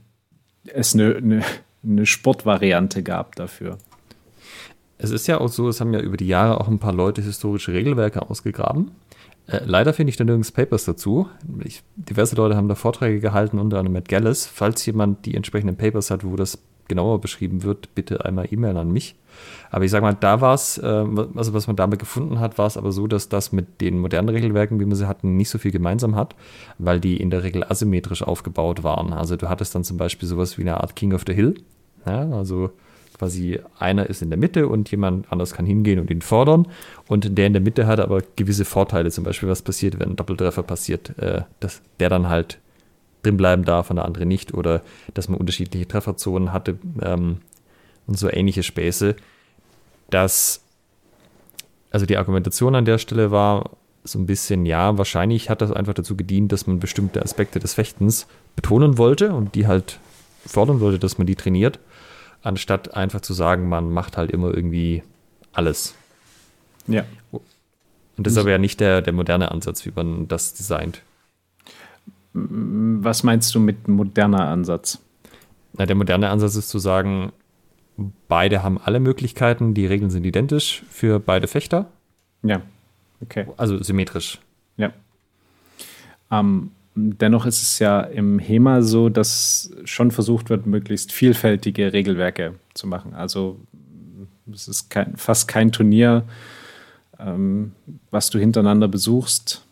es 0.65 0.95
eine, 0.95 1.17
eine, 1.17 1.43
eine 1.85 2.07
Sportvariante 2.07 3.03
gab 3.03 3.37
dafür. 3.37 3.79
Es 4.99 5.11
ist 5.11 5.27
ja 5.27 5.41
auch 5.41 5.49
so, 5.49 5.69
es 5.69 5.81
haben 5.81 5.93
ja 5.93 6.01
über 6.01 6.17
die 6.17 6.29
Jahre 6.29 6.61
auch 6.61 6.69
ein 6.69 6.79
paar 6.79 6.93
Leute 6.93 7.23
historische 7.23 7.73
Regelwerke 7.73 8.23
ausgegraben. 8.31 8.93
Äh, 9.47 9.61
leider 9.65 9.93
finde 9.93 10.11
ich 10.11 10.17
da 10.17 10.25
nirgends 10.25 10.53
Papers 10.53 10.85
dazu. 10.85 11.29
Ich, 11.65 11.83
diverse 11.97 12.37
Leute 12.37 12.57
haben 12.57 12.69
da 12.69 12.77
Vorträge 12.77 13.19
gehalten, 13.19 13.59
unter 13.59 13.79
anderem 13.79 13.95
Matt 13.95 14.09
Gallis. 14.09 14.47
Falls 14.47 14.87
jemand 14.87 15.27
die 15.27 15.35
entsprechenden 15.35 15.77
Papers 15.77 16.11
hat, 16.11 16.25
wo 16.25 16.37
das 16.37 16.59
genauer 16.87 17.21
beschrieben 17.21 17.65
wird, 17.65 17.95
bitte 17.95 18.25
einmal 18.25 18.47
E-Mail 18.53 18.77
an 18.77 18.93
mich. 18.93 19.17
Aber 19.71 19.85
ich 19.85 19.91
sage 19.91 20.05
mal, 20.05 20.17
da 20.19 20.41
war 20.41 20.55
es, 20.55 20.79
äh, 20.79 21.05
also 21.35 21.55
was 21.55 21.67
man 21.67 21.77
damit 21.77 21.99
gefunden 21.99 22.41
hat, 22.41 22.59
war 22.59 22.67
es 22.67 22.77
aber 22.77 22.93
so, 22.93 23.07
dass 23.07 23.29
das 23.29 23.53
mit 23.53 23.81
den 23.81 23.99
modernen 23.99 24.29
Regelwerken, 24.29 24.81
wie 24.81 24.87
wir 24.87 24.97
sie 24.97 25.09
hatten, 25.09 25.37
nicht 25.37 25.51
so 25.51 25.59
viel 25.59 25.71
gemeinsam 25.71 26.17
hat, 26.17 26.35
weil 26.79 27.01
die 27.01 27.17
in 27.17 27.31
der 27.31 27.43
Regel 27.43 27.65
asymmetrisch 27.65 28.23
aufgebaut 28.23 28.83
waren. 28.83 29.13
Also 29.13 29.37
du 29.37 29.49
hattest 29.49 29.75
dann 29.75 29.85
zum 29.85 29.97
Beispiel 29.97 30.29
sowas 30.29 30.59
wie 30.59 30.63
eine 30.63 30.81
Art 30.81 30.97
King 30.97 31.13
of 31.13 31.25
the 31.27 31.35
Hill. 31.35 31.55
Ja, 32.07 32.29
also 32.31 32.71
quasi 33.23 33.61
einer 33.79 34.11
ist 34.11 34.21
in 34.21 34.31
der 34.31 34.39
Mitte 34.39 34.67
und 34.67 34.91
jemand 34.91 35.31
anders 35.31 35.55
kann 35.55 35.65
hingehen 35.65 36.01
und 36.01 36.11
ihn 36.11 36.23
fordern. 36.23 36.67
Und 37.07 37.39
der 37.39 37.47
in 37.47 37.53
der 37.53 37.63
Mitte 37.63 37.87
hat 37.87 38.01
aber 38.01 38.21
gewisse 38.35 38.65
Vorteile, 38.65 39.13
zum 39.13 39.23
Beispiel 39.23 39.49
was 39.49 39.63
passiert, 39.63 40.01
wenn 40.01 40.11
ein 40.11 40.17
Doppeltreffer 40.17 40.65
passiert, 40.65 41.17
äh, 41.19 41.43
dass 41.61 41.83
der 42.01 42.09
dann 42.09 42.29
halt 42.29 42.59
drin 43.23 43.37
bleiben 43.37 43.65
darf 43.65 43.91
und 43.91 43.97
der 43.97 44.07
andere 44.07 44.27
nicht. 44.27 44.55
Oder 44.55 44.83
dass 45.15 45.29
man 45.29 45.39
unterschiedliche 45.39 45.87
Trefferzonen 45.87 46.53
hatte 46.53 46.79
ähm, 47.01 47.39
und 48.09 48.19
so 48.19 48.29
ähnliche 48.29 48.65
Späße. 48.65 49.15
Dass, 50.13 50.63
also 51.91 52.07
die 52.07 52.17
Argumentation 52.17 52.77
an 52.77 52.85
der 52.85 52.99
Stelle 52.99 53.33
war 53.33 53.71
so 54.05 54.19
ein 54.19 54.27
bisschen, 54.27 54.67
ja, 54.67 54.97
wahrscheinlich 54.99 55.51
hat 55.51 55.61
das 55.61 55.73
einfach 55.73 55.95
dazu 55.95 56.17
gedient, 56.17 56.53
dass 56.53 56.67
man 56.67 56.79
bestimmte 56.79 57.23
Aspekte 57.23 57.59
des 57.59 57.75
Fechtens 57.75 58.27
betonen 58.55 58.99
wollte 58.99 59.33
und 59.33 59.55
die 59.55 59.67
halt 59.67 59.99
fordern 60.47 60.81
wollte, 60.81 60.99
dass 61.01 61.19
man 61.19 61.27
die 61.27 61.37
trainiert 61.37 61.81
anstatt 62.43 62.95
einfach 62.95 63.21
zu 63.21 63.33
sagen, 63.33 63.69
man 63.69 63.91
macht 63.91 64.17
halt 64.17 64.31
immer 64.31 64.53
irgendwie 64.53 65.03
alles. 65.53 65.95
Ja. 66.87 67.05
Und 67.31 68.27
das 68.27 68.35
ist 68.35 68.39
aber 68.39 68.51
ja 68.51 68.59
nicht 68.59 68.81
der, 68.81 69.01
der 69.01 69.13
moderne 69.13 69.51
Ansatz, 69.51 69.87
wie 69.87 69.93
man 69.95 70.29
das 70.29 70.55
designt. 70.55 71.03
Was 72.35 73.23
meinst 73.23 73.55
du 73.55 73.61
mit 73.61 73.89
moderner 73.89 74.49
Ansatz? 74.49 74.99
Na, 75.75 75.87
der 75.87 75.97
moderne 75.97 76.31
Ansatz 76.31 76.57
ist 76.57 76.69
zu 76.69 76.79
sagen, 76.79 77.33
beide 78.29 78.63
haben 78.63 78.79
alle 78.79 79.01
Möglichkeiten, 79.01 79.75
die 79.75 79.87
Regeln 79.87 80.11
sind 80.11 80.25
identisch 80.25 80.83
für 80.89 81.19
beide 81.21 81.47
Fechter. 81.47 81.91
Ja, 82.43 82.63
okay. 83.21 83.47
Also 83.57 83.83
symmetrisch. 83.83 84.41
Ja. 84.77 84.93
Ähm, 86.31 86.71
Dennoch 86.95 87.47
ist 87.47 87.63
es 87.63 87.79
ja 87.79 88.01
im 88.01 88.39
HEMA 88.39 88.83
so, 88.83 89.09
dass 89.09 89.71
schon 89.85 90.11
versucht 90.11 90.51
wird, 90.51 90.67
möglichst 90.67 91.11
vielfältige 91.11 91.95
Regelwerke 91.95 92.55
zu 92.75 92.87
machen. 92.87 93.15
Also 93.15 93.59
es 94.53 94.69
ist 94.69 94.91
kein, 94.91 95.17
fast 95.17 95.49
kein 95.49 95.73
Turnier, 95.73 96.25
ähm, 97.19 97.73
was 98.11 98.29
du 98.29 98.39
hintereinander 98.39 98.89
besuchst, 98.89 99.65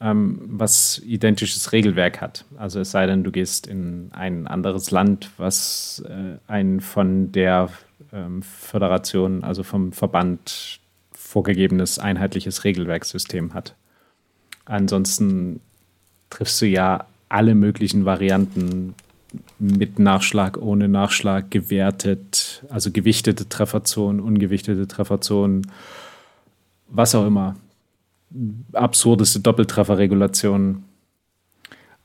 ähm, 0.00 0.40
was 0.46 1.00
identisches 1.04 1.72
Regelwerk 1.72 2.20
hat. 2.20 2.44
Also 2.56 2.80
es 2.80 2.90
sei 2.90 3.06
denn, 3.06 3.24
du 3.24 3.30
gehst 3.30 3.66
in 3.66 4.10
ein 4.12 4.46
anderes 4.46 4.90
Land, 4.90 5.30
was 5.36 6.04
äh, 6.08 6.38
ein 6.46 6.80
von 6.80 7.32
der 7.32 7.70
ähm, 8.12 8.42
Föderation, 8.42 9.44
also 9.44 9.62
vom 9.62 9.92
Verband 9.92 10.80
vorgegebenes 11.12 11.98
einheitliches 11.98 12.64
Regelwerkssystem 12.64 13.54
hat. 13.54 13.74
Ansonsten 14.66 15.60
triffst 16.30 16.60
du 16.62 16.66
ja 16.66 17.06
alle 17.28 17.54
möglichen 17.54 18.04
Varianten 18.04 18.94
mit 19.58 19.98
Nachschlag, 19.98 20.58
ohne 20.58 20.88
Nachschlag 20.88 21.50
gewertet, 21.50 22.64
also 22.68 22.90
gewichtete 22.90 23.48
Trefferzonen, 23.48 24.20
ungewichtete 24.20 24.86
Trefferzonen, 24.86 25.70
was 26.88 27.14
auch 27.14 27.26
immer. 27.26 27.56
Absurdeste 28.72 29.40
Doppeltrefferregulationen. 29.40 30.84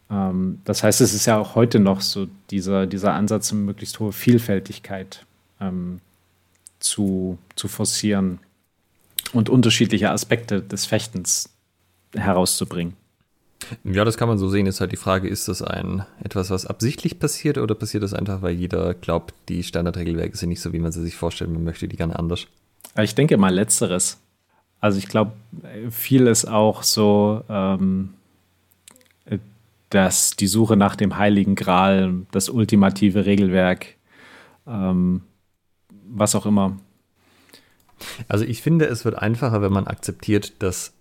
Ähm, 0.10 0.62
das 0.66 0.84
heißt, 0.84 1.02
es 1.02 1.14
ist 1.14 1.26
ja 1.26 1.40
auch 1.40 1.56
heute 1.56 1.80
noch 1.80 2.02
so 2.02 2.28
dieser, 2.52 2.86
dieser 2.86 3.14
Ansatz, 3.14 3.52
eine 3.52 3.62
möglichst 3.62 4.00
hohe 4.00 4.12
Vielfältigkeit 4.12 5.26
ähm, 5.60 6.00
zu, 6.80 7.38
zu 7.56 7.68
forcieren 7.68 8.40
und 9.34 9.50
unterschiedliche 9.50 10.12
Aspekte 10.12 10.62
des 10.62 10.86
Fechtens 10.86 11.50
herauszubringen. 12.16 12.96
Ja, 13.84 14.06
das 14.06 14.18
kann 14.18 14.30
man 14.30 14.38
so 14.38 14.50
sehen. 14.50 14.66
Ist 14.66 14.82
halt 14.82 14.92
die 14.92 14.98
Frage, 14.98 15.28
ist 15.28 15.48
das 15.48 15.62
ein 15.62 16.06
etwas, 16.24 16.50
was 16.50 16.66
absichtlich 16.66 17.20
passiert 17.20 17.58
oder 17.58 17.76
passiert 17.76 18.04
das 18.04 18.14
einfach, 18.14 18.42
weil 18.42 18.56
jeder 18.56 18.94
glaubt, 18.94 19.34
die 19.50 19.64
Standardregelwerke 19.64 20.36
sind 20.38 20.50
nicht 20.50 20.62
so, 20.62 20.74
wie 20.74 20.80
man 20.80 20.92
sie 20.92 21.04
sich 21.04 21.16
vorstellt, 21.16 21.52
man 21.52 21.64
möchte 21.64 21.88
die 21.88 21.98
gerne 21.98 22.18
anders? 22.18 22.48
Ich 22.98 23.16
denke 23.16 23.38
mal 23.38 23.54
letzteres. 23.54 24.18
Also 24.80 24.98
ich 24.98 25.08
glaube, 25.08 25.34
viel 25.90 26.28
ist 26.28 26.46
auch 26.46 26.84
so, 26.84 27.44
ähm, 27.50 28.14
dass 29.90 30.32
die 30.32 30.48
Suche 30.48 30.78
nach 30.78 30.96
dem 30.96 31.18
Heiligen 31.18 31.56
Gral, 31.56 32.14
das 32.32 32.50
ultimative 32.50 33.26
Regelwerk, 33.26 33.96
ähm, 34.68 35.22
was 36.08 36.36
auch 36.36 36.46
immer. 36.46 36.78
Also 38.28 38.46
ich 38.46 38.62
finde, 38.62 38.86
es 38.86 39.04
wird 39.04 39.16
einfacher, 39.16 39.62
wenn 39.62 39.74
man 39.74 39.88
akzeptiert, 39.88 40.62
dass 40.62 40.94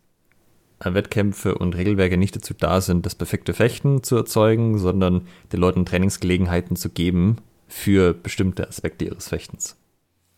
Wettkämpfe 0.81 1.57
und 1.57 1.77
Regelwerke 1.77 2.17
nicht 2.17 2.37
dazu 2.37 2.55
da 2.55 2.81
sind, 2.81 3.05
das 3.05 3.15
perfekte 3.15 3.53
Fechten 3.53 4.03
zu 4.03 4.17
erzeugen, 4.17 4.79
sondern 4.79 5.27
den 5.53 5.61
Leuten 5.61 5.85
Trainingsgelegenheiten 5.85 6.77
zu 6.77 6.89
geben 6.89 7.37
für 7.67 8.15
bestimmte 8.15 8.67
Aspekte 8.67 9.05
ihres 9.05 9.29
Fechtens. 9.29 9.77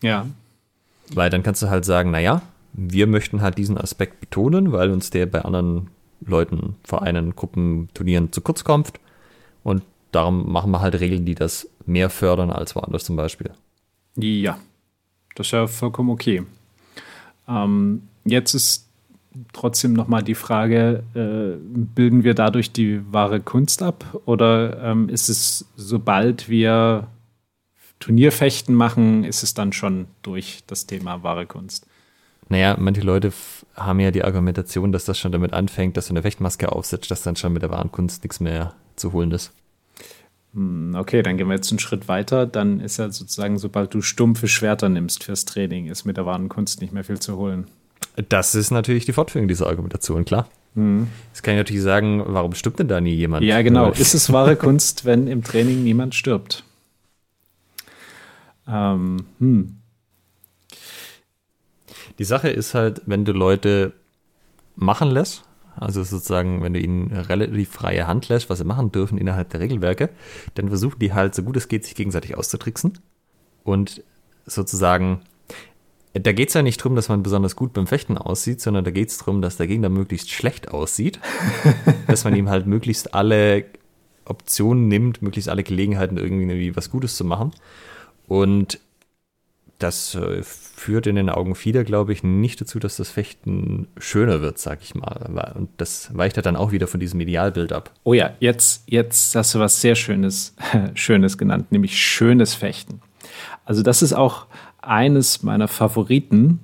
Ja. 0.03 0.27
Weil 1.13 1.29
dann 1.29 1.43
kannst 1.43 1.61
du 1.61 1.69
halt 1.69 1.85
sagen, 1.85 2.11
naja, 2.11 2.41
wir 2.73 3.07
möchten 3.07 3.41
halt 3.41 3.57
diesen 3.57 3.77
Aspekt 3.77 4.19
betonen, 4.19 4.71
weil 4.71 4.91
uns 4.91 5.09
der 5.09 5.25
bei 5.25 5.41
anderen 5.41 5.89
Leuten, 6.25 6.75
Vereinen, 6.83 7.35
Gruppen, 7.35 7.89
Turnieren 7.93 8.31
zu 8.31 8.41
kurz 8.41 8.63
kommt. 8.63 8.93
Und 9.63 9.83
darum 10.11 10.51
machen 10.51 10.71
wir 10.71 10.81
halt 10.81 10.99
Regeln, 10.99 11.25
die 11.25 11.35
das 11.35 11.69
mehr 11.85 12.09
fördern 12.09 12.51
als 12.51 12.75
woanders 12.75 13.03
zum 13.03 13.15
Beispiel. 13.15 13.51
Ja, 14.15 14.57
das 15.35 15.47
ist 15.47 15.51
ja 15.51 15.67
vollkommen 15.67 16.09
okay. 16.09 16.43
Ähm, 17.47 18.03
jetzt 18.25 18.53
ist 18.53 18.87
trotzdem 19.53 19.93
nochmal 19.93 20.23
die 20.23 20.35
Frage, 20.35 21.03
äh, 21.13 21.57
bilden 21.95 22.23
wir 22.23 22.33
dadurch 22.33 22.71
die 22.71 23.01
wahre 23.11 23.39
Kunst 23.39 23.81
ab 23.81 24.19
oder 24.25 24.81
ähm, 24.83 25.09
ist 25.09 25.29
es, 25.29 25.65
sobald 25.75 26.49
wir 26.49 27.07
Turnierfechten 27.99 28.75
machen, 28.75 29.23
ist 29.23 29.43
es 29.43 29.53
dann 29.53 29.73
schon 29.73 30.07
durch 30.21 30.63
das 30.67 30.87
Thema 30.87 31.23
wahre 31.23 31.45
Kunst? 31.45 31.87
Naja, 32.51 32.75
manche 32.77 32.99
Leute 32.99 33.31
haben 33.77 34.01
ja 34.01 34.11
die 34.11 34.25
Argumentation, 34.25 34.91
dass 34.91 35.05
das 35.05 35.17
schon 35.17 35.31
damit 35.31 35.53
anfängt, 35.53 35.95
dass 35.95 36.07
du 36.07 36.13
eine 36.13 36.21
Fechtmaske 36.21 36.69
aufsetzt, 36.69 37.09
dass 37.09 37.21
dann 37.21 37.37
schon 37.37 37.53
mit 37.53 37.61
der 37.61 37.69
wahren 37.69 37.93
Kunst 37.93 38.25
nichts 38.25 38.41
mehr 38.41 38.73
zu 38.97 39.13
holen 39.13 39.31
ist. 39.31 39.53
Hm, 40.53 40.93
okay, 40.95 41.23
dann 41.23 41.37
gehen 41.37 41.47
wir 41.47 41.55
jetzt 41.55 41.71
einen 41.71 41.79
Schritt 41.79 42.09
weiter. 42.09 42.45
Dann 42.45 42.81
ist 42.81 42.97
ja 42.97 43.09
sozusagen, 43.09 43.57
sobald 43.57 43.93
du 43.93 44.01
stumpfe 44.01 44.49
Schwerter 44.49 44.89
nimmst 44.89 45.23
fürs 45.23 45.45
Training, 45.45 45.87
ist 45.87 46.03
mit 46.03 46.17
der 46.17 46.25
wahren 46.25 46.49
Kunst 46.49 46.81
nicht 46.81 46.91
mehr 46.91 47.05
viel 47.05 47.21
zu 47.21 47.37
holen. 47.37 47.67
Das 48.27 48.53
ist 48.53 48.69
natürlich 48.69 49.05
die 49.05 49.13
Fortführung 49.13 49.47
dieser 49.47 49.67
Argumentation, 49.67 50.25
klar. 50.25 50.49
Mhm. 50.75 51.07
Jetzt 51.29 51.43
kann 51.43 51.53
ich 51.53 51.59
natürlich 51.59 51.83
sagen, 51.83 52.21
warum 52.25 52.53
stirbt 52.53 52.79
denn 52.79 52.89
da 52.89 52.99
nie 52.99 53.15
jemand? 53.15 53.45
Ja, 53.45 53.61
genau. 53.61 53.91
ist 53.91 54.13
es 54.13 54.33
wahre 54.33 54.55
Kunst, 54.57 55.05
wenn 55.05 55.27
im 55.27 55.41
Training 55.41 55.85
niemand 55.85 56.15
stirbt? 56.15 56.65
Ähm, 58.67 59.23
hm. 59.39 59.77
Die 62.19 62.23
Sache 62.23 62.49
ist 62.49 62.73
halt, 62.73 63.01
wenn 63.05 63.25
du 63.25 63.31
Leute 63.31 63.93
machen 64.75 65.09
lässt, 65.09 65.43
also 65.75 66.03
sozusagen, 66.03 66.61
wenn 66.61 66.73
du 66.73 66.79
ihnen 66.79 67.11
relativ 67.11 67.69
freie 67.69 68.07
Hand 68.07 68.29
lässt, 68.29 68.49
was 68.49 68.59
sie 68.59 68.65
machen 68.65 68.91
dürfen 68.91 69.17
innerhalb 69.17 69.49
der 69.49 69.61
Regelwerke, 69.61 70.09
dann 70.55 70.67
versuchen 70.67 70.99
die 70.99 71.13
halt, 71.13 71.33
so 71.33 71.43
gut 71.43 71.57
es 71.57 71.67
geht, 71.67 71.85
sich 71.85 71.95
gegenseitig 71.95 72.37
auszutricksen 72.37 72.99
und 73.63 74.03
sozusagen 74.45 75.21
da 76.13 76.33
geht 76.33 76.49
es 76.49 76.55
ja 76.55 76.61
nicht 76.61 76.81
darum, 76.81 76.95
dass 76.95 77.07
man 77.07 77.23
besonders 77.23 77.55
gut 77.55 77.71
beim 77.71 77.87
Fechten 77.87 78.17
aussieht, 78.17 78.59
sondern 78.59 78.83
da 78.83 78.91
geht 78.91 79.09
es 79.09 79.19
darum, 79.19 79.41
dass 79.41 79.57
der 79.57 79.67
Gegner 79.67 79.87
möglichst 79.89 80.29
schlecht 80.29 80.69
aussieht. 80.69 81.19
dass 82.07 82.25
man 82.25 82.35
ihm 82.35 82.49
halt 82.49 82.67
möglichst 82.67 83.13
alle 83.13 83.65
Optionen 84.25 84.87
nimmt, 84.87 85.21
möglichst 85.21 85.49
alle 85.49 85.63
Gelegenheiten, 85.63 86.17
irgendwie 86.17 86.75
was 86.75 86.89
Gutes 86.89 87.15
zu 87.15 87.23
machen. 87.23 87.51
Und 88.27 88.79
das 89.83 90.15
äh, 90.15 90.41
führt 90.43 91.07
in 91.07 91.15
den 91.15 91.29
Augen 91.29 91.55
vieler, 91.55 91.83
glaube 91.83 92.13
ich, 92.13 92.23
nicht 92.23 92.59
dazu, 92.61 92.79
dass 92.79 92.97
das 92.97 93.09
Fechten 93.09 93.87
schöner 93.97 94.41
wird, 94.41 94.57
sag 94.57 94.81
ich 94.81 94.95
mal. 94.95 95.53
Und 95.55 95.69
das 95.77 96.09
weicht 96.15 96.37
ja 96.37 96.41
dann 96.41 96.55
auch 96.55 96.71
wieder 96.71 96.87
von 96.87 96.99
diesem 96.99 97.19
Idealbild 97.19 97.71
ab. 97.71 97.91
Oh 98.03 98.13
ja, 98.13 98.31
jetzt, 98.39 98.83
jetzt 98.87 99.35
hast 99.35 99.53
du 99.53 99.59
was 99.59 99.81
sehr 99.81 99.95
Schönes, 99.95 100.55
Schönes 100.95 101.37
genannt, 101.37 101.71
nämlich 101.71 101.97
schönes 101.97 102.53
Fechten. 102.53 103.01
Also 103.65 103.83
das 103.83 104.01
ist 104.01 104.13
auch 104.13 104.47
eines 104.81 105.43
meiner 105.43 105.67
Favoriten, 105.67 106.59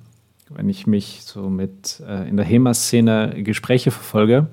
wenn 0.50 0.68
ich 0.68 0.86
mich 0.86 1.20
so 1.22 1.48
mit 1.48 2.02
äh, 2.06 2.28
in 2.28 2.36
der 2.36 2.46
HEMA-Szene 2.46 3.42
Gespräche 3.42 3.90
verfolge. 3.90 4.48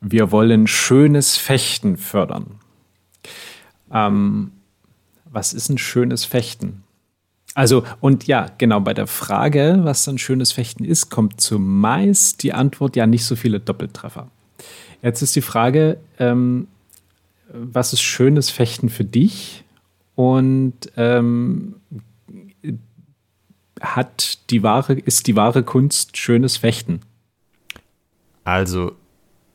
Wir 0.00 0.30
wollen 0.30 0.66
schönes 0.66 1.36
Fechten 1.36 1.96
fördern. 1.96 2.60
Ähm, 3.92 4.52
was 5.24 5.52
ist 5.52 5.68
ein 5.68 5.78
schönes 5.78 6.24
Fechten? 6.24 6.82
Also, 7.54 7.84
und 8.00 8.26
ja, 8.26 8.50
genau, 8.58 8.80
bei 8.80 8.94
der 8.94 9.06
Frage, 9.06 9.80
was 9.82 10.04
dann 10.04 10.18
schönes 10.18 10.52
Fechten 10.52 10.84
ist, 10.84 11.10
kommt 11.10 11.40
zumeist 11.40 12.42
die 12.42 12.52
Antwort, 12.52 12.96
ja, 12.96 13.06
nicht 13.06 13.24
so 13.24 13.34
viele 13.36 13.58
Doppeltreffer. 13.58 14.28
Jetzt 15.02 15.22
ist 15.22 15.34
die 15.34 15.40
Frage, 15.40 15.98
ähm, 16.18 16.68
was 17.52 17.92
ist 17.92 18.02
schönes 18.02 18.50
Fechten 18.50 18.88
für 18.88 19.04
dich? 19.04 19.64
Und 20.14 20.92
ähm, 20.96 21.76
hat 23.80 24.50
die 24.50 24.62
wahre, 24.62 24.94
ist 24.94 25.26
die 25.26 25.36
wahre 25.36 25.62
Kunst 25.62 26.16
schönes 26.16 26.58
Fechten? 26.58 27.00
Also, 28.44 28.92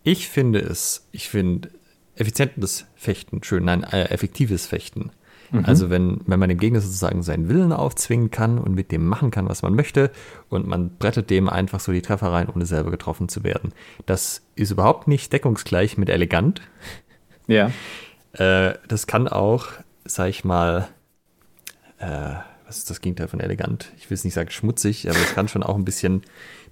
ich 0.03 0.27
finde 0.27 0.59
es, 0.59 1.07
ich 1.11 1.29
finde 1.29 1.69
effizientes 2.15 2.85
Fechten 2.95 3.43
schön, 3.43 3.65
nein, 3.65 3.83
äh, 3.83 4.05
effektives 4.05 4.65
Fechten. 4.65 5.11
Mhm. 5.51 5.65
Also 5.65 5.89
wenn, 5.89 6.21
wenn 6.25 6.39
man 6.39 6.49
dem 6.49 6.57
Gegner 6.57 6.81
sozusagen 6.81 7.23
seinen 7.23 7.49
Willen 7.49 7.71
aufzwingen 7.71 8.31
kann 8.31 8.57
und 8.57 8.73
mit 8.73 8.91
dem 8.91 9.05
machen 9.05 9.31
kann, 9.31 9.49
was 9.49 9.61
man 9.61 9.75
möchte 9.75 10.11
und 10.49 10.67
man 10.67 10.95
brettet 10.97 11.29
dem 11.29 11.49
einfach 11.49 11.79
so 11.79 11.91
die 11.91 12.01
Treffer 12.01 12.31
rein, 12.31 12.49
ohne 12.53 12.65
selber 12.65 12.91
getroffen 12.91 13.29
zu 13.29 13.43
werden. 13.43 13.73
Das 14.05 14.41
ist 14.55 14.71
überhaupt 14.71 15.07
nicht 15.07 15.31
deckungsgleich 15.31 15.97
mit 15.97 16.09
elegant. 16.09 16.61
Ja. 17.47 17.71
Äh, 18.33 18.73
das 18.87 19.07
kann 19.07 19.27
auch, 19.27 19.67
sag 20.03 20.29
ich 20.29 20.43
mal, 20.43 20.87
äh, 21.99 22.35
was 22.65 22.79
ist 22.79 22.89
das 22.89 23.01
Gegenteil 23.01 23.27
von 23.27 23.39
elegant? 23.39 23.91
Ich 23.97 24.09
will 24.09 24.15
es 24.15 24.23
nicht 24.23 24.33
sagen 24.33 24.49
schmutzig, 24.49 25.09
aber 25.09 25.19
es 25.19 25.35
kann 25.35 25.47
schon 25.47 25.63
auch 25.63 25.75
ein 25.75 25.85
bisschen, 25.85 26.23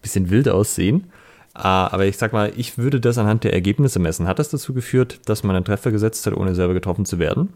bisschen 0.01 0.29
wild 0.29 0.49
aussehen. 0.49 1.11
Uh, 1.55 1.85
aber 1.93 2.05
ich 2.07 2.17
sag 2.17 2.33
mal, 2.33 2.51
ich 2.57 2.79
würde 2.79 2.99
das 2.99 3.19
anhand 3.19 3.43
der 3.43 3.53
Ergebnisse 3.53 3.99
messen. 3.99 4.27
Hat 4.27 4.39
das 4.39 4.49
dazu 4.49 4.73
geführt, 4.73 5.19
dass 5.25 5.43
man 5.43 5.55
einen 5.55 5.63
Treffer 5.63 5.91
gesetzt 5.91 6.25
hat, 6.25 6.33
ohne 6.33 6.55
selber 6.55 6.73
getroffen 6.73 7.05
zu 7.05 7.19
werden? 7.19 7.53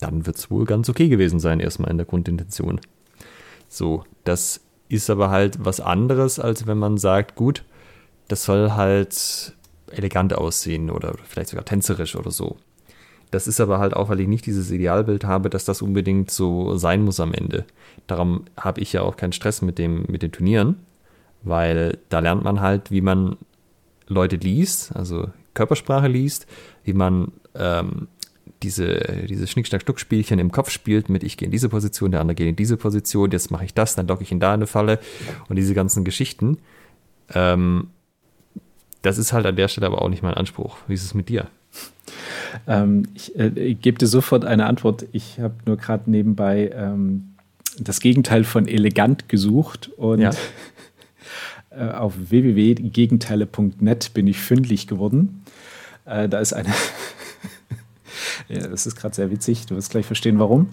Dann 0.00 0.26
wird 0.26 0.36
es 0.36 0.50
wohl 0.50 0.64
ganz 0.64 0.88
okay 0.88 1.08
gewesen 1.08 1.40
sein, 1.40 1.60
erstmal 1.60 1.90
in 1.90 1.98
der 1.98 2.06
Grundintention. 2.06 2.80
So, 3.68 4.04
das 4.24 4.60
ist 4.88 5.10
aber 5.10 5.30
halt 5.30 5.64
was 5.64 5.80
anderes, 5.80 6.38
als 6.38 6.66
wenn 6.66 6.78
man 6.78 6.98
sagt, 6.98 7.34
gut, 7.34 7.64
das 8.28 8.44
soll 8.44 8.72
halt 8.72 9.54
elegant 9.90 10.34
aussehen 10.34 10.90
oder 10.90 11.14
vielleicht 11.24 11.50
sogar 11.50 11.64
tänzerisch 11.64 12.16
oder 12.16 12.30
so. 12.30 12.56
Das 13.30 13.46
ist 13.46 13.60
aber 13.60 13.78
halt 13.78 13.94
auch, 13.94 14.08
weil 14.08 14.20
ich 14.20 14.28
nicht 14.28 14.46
dieses 14.46 14.70
Idealbild 14.70 15.24
habe, 15.24 15.50
dass 15.50 15.64
das 15.64 15.82
unbedingt 15.82 16.30
so 16.30 16.76
sein 16.76 17.02
muss 17.02 17.20
am 17.20 17.34
Ende. 17.34 17.66
Darum 18.06 18.44
habe 18.56 18.80
ich 18.80 18.92
ja 18.92 19.02
auch 19.02 19.16
keinen 19.16 19.32
Stress 19.32 19.60
mit, 19.60 19.78
dem, 19.78 20.04
mit 20.08 20.22
den 20.22 20.32
Turnieren, 20.32 20.76
weil 21.42 21.98
da 22.08 22.20
lernt 22.20 22.42
man 22.42 22.60
halt, 22.60 22.90
wie 22.90 23.02
man 23.02 23.36
Leute 24.06 24.36
liest, 24.36 24.96
also 24.96 25.28
Körpersprache 25.52 26.08
liest, 26.08 26.46
wie 26.84 26.94
man 26.94 27.32
ähm, 27.54 28.08
diese, 28.62 29.26
diese 29.28 29.46
Schnick-Schnack-Schnuck-Spielchen 29.46 30.38
im 30.38 30.50
Kopf 30.50 30.70
spielt 30.70 31.08
mit 31.08 31.22
ich 31.22 31.36
gehe 31.36 31.46
in 31.46 31.52
diese 31.52 31.68
Position, 31.68 32.10
der 32.10 32.20
andere 32.20 32.34
geht 32.34 32.48
in 32.48 32.56
diese 32.56 32.76
Position, 32.76 33.30
jetzt 33.30 33.50
mache 33.50 33.64
ich 33.64 33.74
das, 33.74 33.94
dann 33.94 34.06
locke 34.06 34.22
ich 34.22 34.32
ihn 34.32 34.40
da 34.40 34.48
in 34.48 34.60
eine 34.60 34.66
Falle 34.66 34.98
und 35.48 35.56
diese 35.56 35.74
ganzen 35.74 36.04
Geschichten. 36.04 36.58
Ähm, 37.34 37.88
das 39.02 39.18
ist 39.18 39.32
halt 39.32 39.46
an 39.46 39.56
der 39.56 39.68
Stelle 39.68 39.86
aber 39.86 40.02
auch 40.02 40.08
nicht 40.08 40.22
mein 40.22 40.34
Anspruch. 40.34 40.76
Wie 40.88 40.94
ist 40.94 41.04
es 41.04 41.14
mit 41.14 41.28
dir? 41.28 41.48
Ähm, 42.66 43.04
ich, 43.14 43.38
äh, 43.38 43.48
ich 43.48 43.80
gebe 43.80 43.98
dir 43.98 44.06
sofort 44.06 44.44
eine 44.44 44.66
Antwort. 44.66 45.06
Ich 45.12 45.38
habe 45.38 45.54
nur 45.66 45.76
gerade 45.76 46.10
nebenbei 46.10 46.70
ähm, 46.74 47.34
das 47.78 48.00
Gegenteil 48.00 48.44
von 48.44 48.66
elegant 48.66 49.28
gesucht 49.28 49.90
und 49.96 50.20
ja. 50.20 50.30
äh, 51.70 51.90
auf 51.90 52.14
www.gegenteile.net 52.16 54.14
bin 54.14 54.26
ich 54.26 54.38
fündig 54.40 54.86
geworden. 54.86 55.44
Äh, 56.04 56.28
da 56.28 56.40
ist 56.40 56.52
eine. 56.52 56.70
Ja, 58.48 58.66
das 58.66 58.86
ist 58.86 58.96
gerade 58.96 59.14
sehr 59.14 59.30
witzig. 59.30 59.66
Du 59.66 59.76
wirst 59.76 59.90
gleich 59.90 60.06
verstehen, 60.06 60.38
warum. 60.38 60.68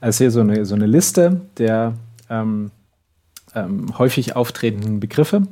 Also 0.00 0.18
hier 0.24 0.30
so 0.30 0.40
eine, 0.40 0.64
so 0.64 0.74
eine 0.74 0.86
Liste 0.86 1.40
der 1.58 1.94
ähm, 2.28 2.70
ähm 3.54 3.98
häufig 3.98 4.36
auftretenden 4.36 5.00
Begriffe. 5.00 5.42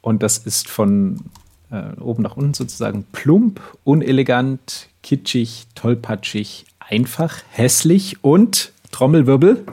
Und 0.00 0.22
das 0.22 0.38
ist 0.38 0.68
von 0.68 1.30
äh, 1.70 2.00
oben 2.00 2.22
nach 2.22 2.36
unten 2.36 2.54
sozusagen 2.54 3.04
plump, 3.12 3.60
unelegant, 3.84 4.88
kitschig, 5.02 5.66
tollpatschig, 5.74 6.66
einfach, 6.78 7.42
hässlich 7.50 8.22
und 8.22 8.72
Trommelwirbel 8.90 9.64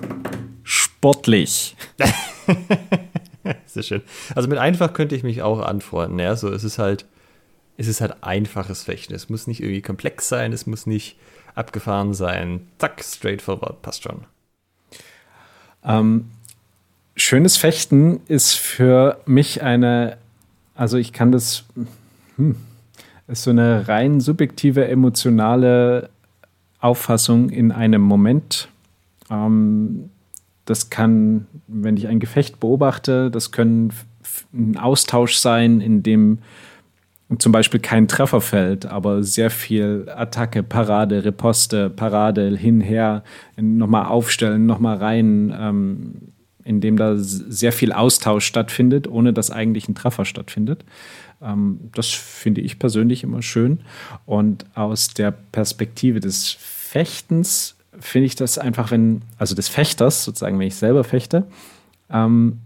sportlich. 0.63 1.75
Sehr 3.65 3.83
schön. 3.83 4.01
Also 4.35 4.49
mit 4.49 4.57
einfach 4.57 4.93
könnte 4.93 5.15
ich 5.15 5.23
mich 5.23 5.41
auch 5.41 5.59
antworten. 5.59 6.19
Ja, 6.19 6.35
so 6.35 6.49
es 6.49 6.77
halt, 6.79 7.05
es 7.77 7.87
ist 7.87 8.01
halt 8.01 8.15
einfaches 8.21 8.83
Fechten. 8.83 9.13
Es 9.13 9.29
muss 9.29 9.47
nicht 9.47 9.61
irgendwie 9.61 9.81
komplex 9.81 10.29
sein, 10.29 10.53
es 10.53 10.65
muss 10.65 10.85
nicht 10.85 11.17
abgefahren 11.55 12.13
sein. 12.13 12.67
Zack, 12.79 13.03
straightforward, 13.03 13.81
passt 13.81 14.03
schon. 14.03 14.25
Ähm, 15.83 16.25
schönes 17.15 17.57
Fechten 17.57 18.21
ist 18.27 18.53
für 18.55 19.19
mich 19.25 19.61
eine 19.61 20.17
also 20.75 20.97
ich 20.97 21.13
kann 21.13 21.31
das, 21.31 21.63
hm, 22.35 22.57
ist 23.27 23.43
so 23.43 23.51
eine 23.51 23.87
rein 23.87 24.19
subjektive, 24.19 24.87
emotionale 24.87 26.09
Auffassung 26.79 27.49
in 27.49 27.71
einem 27.71 28.01
Moment. 28.01 28.67
Ähm, 29.31 30.09
das 30.65 30.89
kann, 30.89 31.47
wenn 31.67 31.97
ich 31.97 32.07
ein 32.07 32.19
Gefecht 32.19 32.59
beobachte, 32.59 33.31
das 33.31 33.51
können 33.51 33.93
ein 34.53 34.77
Austausch 34.77 35.37
sein, 35.37 35.79
in 35.79 36.03
dem 36.03 36.39
zum 37.39 37.51
Beispiel 37.51 37.79
kein 37.79 38.07
Treffer 38.07 38.41
fällt, 38.41 38.85
aber 38.85 39.23
sehr 39.23 39.49
viel 39.49 40.07
Attacke, 40.15 40.63
Parade, 40.63 41.25
Riposte, 41.25 41.89
Parade, 41.89 42.55
hinher, 42.55 43.23
nochmal 43.57 44.05
aufstellen, 44.05 44.65
nochmal 44.65 44.97
rein. 44.97 45.55
Ähm, 45.57 46.13
in 46.65 46.81
dem 46.81 46.97
da 46.97 47.13
sehr 47.15 47.71
viel 47.71 47.93
Austausch 47.93 48.43
stattfindet, 48.43 49.07
ohne 49.07 49.33
dass 49.33 49.51
eigentlich 49.51 49.87
ein 49.87 49.93
Treffer 49.93 50.25
stattfindet. 50.25 50.83
Ähm, 51.41 51.91
das 51.93 52.09
finde 52.09 52.61
ich 52.61 52.79
persönlich 52.79 53.23
immer 53.23 53.43
schön. 53.43 53.81
Und 54.25 54.65
aus 54.73 55.09
der 55.09 55.31
Perspektive 55.31 56.19
des 56.19 56.51
Fechtens 56.59 57.75
finde 57.99 58.25
ich 58.25 58.35
das 58.35 58.57
einfach, 58.57 58.89
wenn, 58.91 59.21
also 59.37 59.55
des 59.55 59.69
Fechters, 59.69 60.23
sozusagen, 60.23 60.59
wenn 60.59 60.67
ich 60.67 60.75
selber 60.75 61.03
fechte, 61.03 61.45
ähm, 62.09 62.59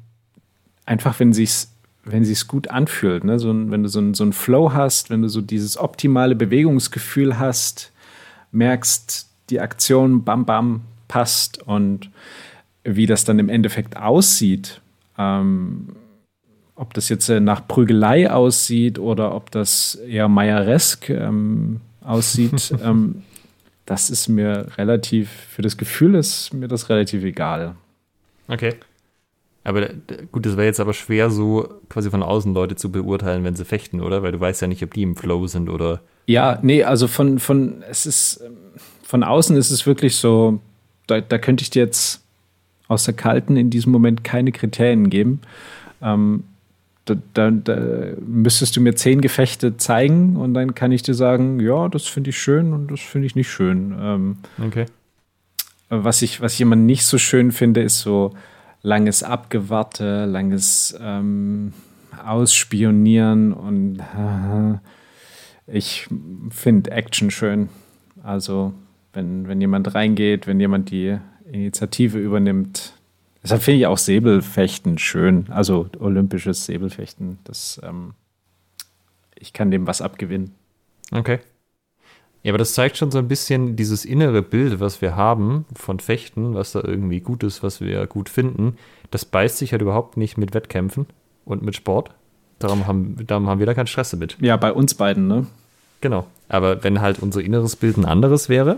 einfach, 0.85 1.19
wenn 1.19 1.33
sich's 1.33 1.71
wenn 2.03 2.23
sich's 2.23 2.47
gut 2.47 2.69
anfühlt, 2.69 3.23
ne? 3.23 3.39
so, 3.39 3.49
wenn 3.49 3.83
du 3.83 3.89
so, 3.89 3.99
ein, 3.99 4.13
so 4.13 4.23
einen 4.23 4.33
Flow 4.33 4.73
hast, 4.73 5.09
wenn 5.09 5.21
du 5.21 5.29
so 5.29 5.41
dieses 5.41 5.77
optimale 5.77 6.35
Bewegungsgefühl 6.35 7.37
hast, 7.37 7.91
merkst, 8.51 9.27
die 9.49 9.59
Aktion 9.59 10.23
bam 10.23 10.45
bam 10.45 10.81
passt 11.07 11.61
und 11.63 12.09
wie 12.83 13.05
das 13.05 13.25
dann 13.25 13.39
im 13.39 13.49
Endeffekt 13.49 13.97
aussieht, 13.97 14.81
ähm, 15.17 15.95
ob 16.75 16.93
das 16.93 17.09
jetzt 17.09 17.27
äh, 17.29 17.39
nach 17.39 17.67
Prügelei 17.67 18.31
aussieht 18.31 18.99
oder 18.99 19.35
ob 19.35 19.51
das 19.51 19.95
eher 19.95 20.29
Meieresk 20.29 21.09
ähm, 21.09 21.81
aussieht, 22.01 22.73
ähm, 22.83 23.23
das 23.85 24.09
ist 24.09 24.29
mir 24.29 24.67
relativ, 24.77 25.29
für 25.29 25.61
das 25.61 25.77
Gefühl 25.77 26.15
ist 26.15 26.53
mir 26.53 26.67
das 26.67 26.89
relativ 26.89 27.23
egal. 27.23 27.75
Okay. 28.47 28.75
Aber 29.69 29.87
gut, 30.31 30.47
das 30.47 30.57
wäre 30.57 30.65
jetzt 30.65 30.79
aber 30.79 30.93
schwer, 30.93 31.29
so 31.29 31.69
quasi 31.89 32.09
von 32.09 32.23
außen 32.23 32.55
Leute 32.55 32.75
zu 32.75 32.91
beurteilen, 32.91 33.43
wenn 33.43 33.55
sie 33.55 33.65
fechten, 33.65 34.01
oder? 34.01 34.23
Weil 34.23 34.31
du 34.31 34.39
weißt 34.39 34.63
ja 34.63 34.67
nicht, 34.67 34.81
ob 34.81 34.95
die 34.95 35.03
im 35.03 35.15
Flow 35.15 35.45
sind 35.45 35.69
oder. 35.69 36.01
Ja, 36.25 36.57
nee, 36.63 36.83
also 36.83 37.07
von, 37.07 37.37
von, 37.37 37.83
es 37.87 38.07
ist, 38.07 38.43
von 39.03 39.23
außen 39.23 39.55
ist 39.57 39.69
es 39.69 39.85
wirklich 39.85 40.15
so, 40.15 40.59
da, 41.05 41.21
da 41.21 41.37
könnte 41.37 41.61
ich 41.61 41.69
dir 41.69 41.83
jetzt 41.83 42.23
aus 42.87 43.03
der 43.03 43.13
Kalten 43.13 43.57
in 43.57 43.69
diesem 43.69 43.91
Moment 43.91 44.23
keine 44.23 44.51
Kriterien 44.51 45.11
geben. 45.11 45.41
Ähm, 46.01 46.45
da, 47.05 47.15
da, 47.35 47.51
da, 47.51 47.77
müsstest 48.25 48.75
du 48.75 48.81
mir 48.81 48.95
zehn 48.95 49.21
Gefechte 49.21 49.77
zeigen 49.77 50.35
und 50.35 50.55
dann 50.55 50.73
kann 50.73 50.91
ich 50.91 51.03
dir 51.03 51.13
sagen, 51.13 51.59
ja, 51.59 51.89
das 51.89 52.07
finde 52.07 52.31
ich 52.31 52.39
schön 52.39 52.73
und 52.73 52.89
das 52.89 53.01
finde 53.01 53.27
ich 53.27 53.35
nicht 53.35 53.51
schön. 53.51 53.95
Ähm, 54.01 54.37
okay. 54.65 54.87
Was 55.89 56.23
ich, 56.23 56.41
was 56.41 56.55
ich 56.55 56.61
immer 56.61 56.75
nicht 56.75 57.05
so 57.05 57.19
schön 57.19 57.51
finde, 57.51 57.83
ist 57.83 57.99
so 57.99 58.33
langes 58.81 59.23
Abgewarte, 59.23 60.25
langes 60.25 60.97
ähm, 61.01 61.73
Ausspionieren 62.25 63.53
und 63.53 63.99
äh, 63.99 64.79
ich 65.67 66.07
finde 66.49 66.91
Action 66.91 67.31
schön. 67.31 67.69
Also 68.23 68.73
wenn, 69.13 69.47
wenn 69.47 69.61
jemand 69.61 69.93
reingeht, 69.95 70.47
wenn 70.47 70.59
jemand 70.59 70.91
die 70.91 71.17
Initiative 71.51 72.17
übernimmt. 72.17 72.93
Deshalb 73.41 73.61
finde 73.61 73.79
ich 73.79 73.87
auch 73.87 73.97
Säbelfechten 73.97 74.97
schön, 74.97 75.47
also 75.49 75.89
olympisches 75.99 76.65
Säbelfechten. 76.65 77.39
Das, 77.43 77.79
ähm, 77.83 78.13
ich 79.35 79.53
kann 79.53 79.71
dem 79.71 79.87
was 79.87 80.01
abgewinnen. 80.01 80.53
Okay. 81.11 81.39
Ja, 82.43 82.51
aber 82.51 82.57
das 82.57 82.73
zeigt 82.73 82.97
schon 82.97 83.11
so 83.11 83.17
ein 83.17 83.27
bisschen 83.27 83.75
dieses 83.75 84.05
innere 84.05 84.41
Bild, 84.41 84.79
was 84.79 85.01
wir 85.01 85.15
haben 85.15 85.65
von 85.75 85.99
Fechten, 85.99 86.53
was 86.53 86.71
da 86.71 86.81
irgendwie 86.81 87.19
gut 87.19 87.43
ist, 87.43 87.63
was 87.63 87.81
wir 87.81 88.07
gut 88.07 88.29
finden. 88.29 88.77
Das 89.11 89.25
beißt 89.25 89.57
sich 89.57 89.73
halt 89.73 89.81
überhaupt 89.81 90.15
nicht 90.15 90.37
mit 90.37 90.53
Wettkämpfen 90.53 91.07
und 91.43 91.63
mit 91.63 91.75
Sport. 91.75 92.11
Darum 92.59 92.87
haben, 92.87 93.17
darum 93.25 93.47
haben 93.47 93.59
wir 93.59 93.65
da 93.65 93.73
keinen 93.73 93.87
Stress 93.87 94.11
damit. 94.11 94.37
Ja, 94.39 94.55
bei 94.57 94.71
uns 94.71 94.93
beiden, 94.93 95.27
ne? 95.27 95.47
Genau. 96.01 96.27
Aber 96.47 96.83
wenn 96.83 97.01
halt 97.01 97.19
unser 97.19 97.41
inneres 97.41 97.75
Bild 97.75 97.97
ein 97.97 98.05
anderes 98.05 98.47
wäre, 98.49 98.77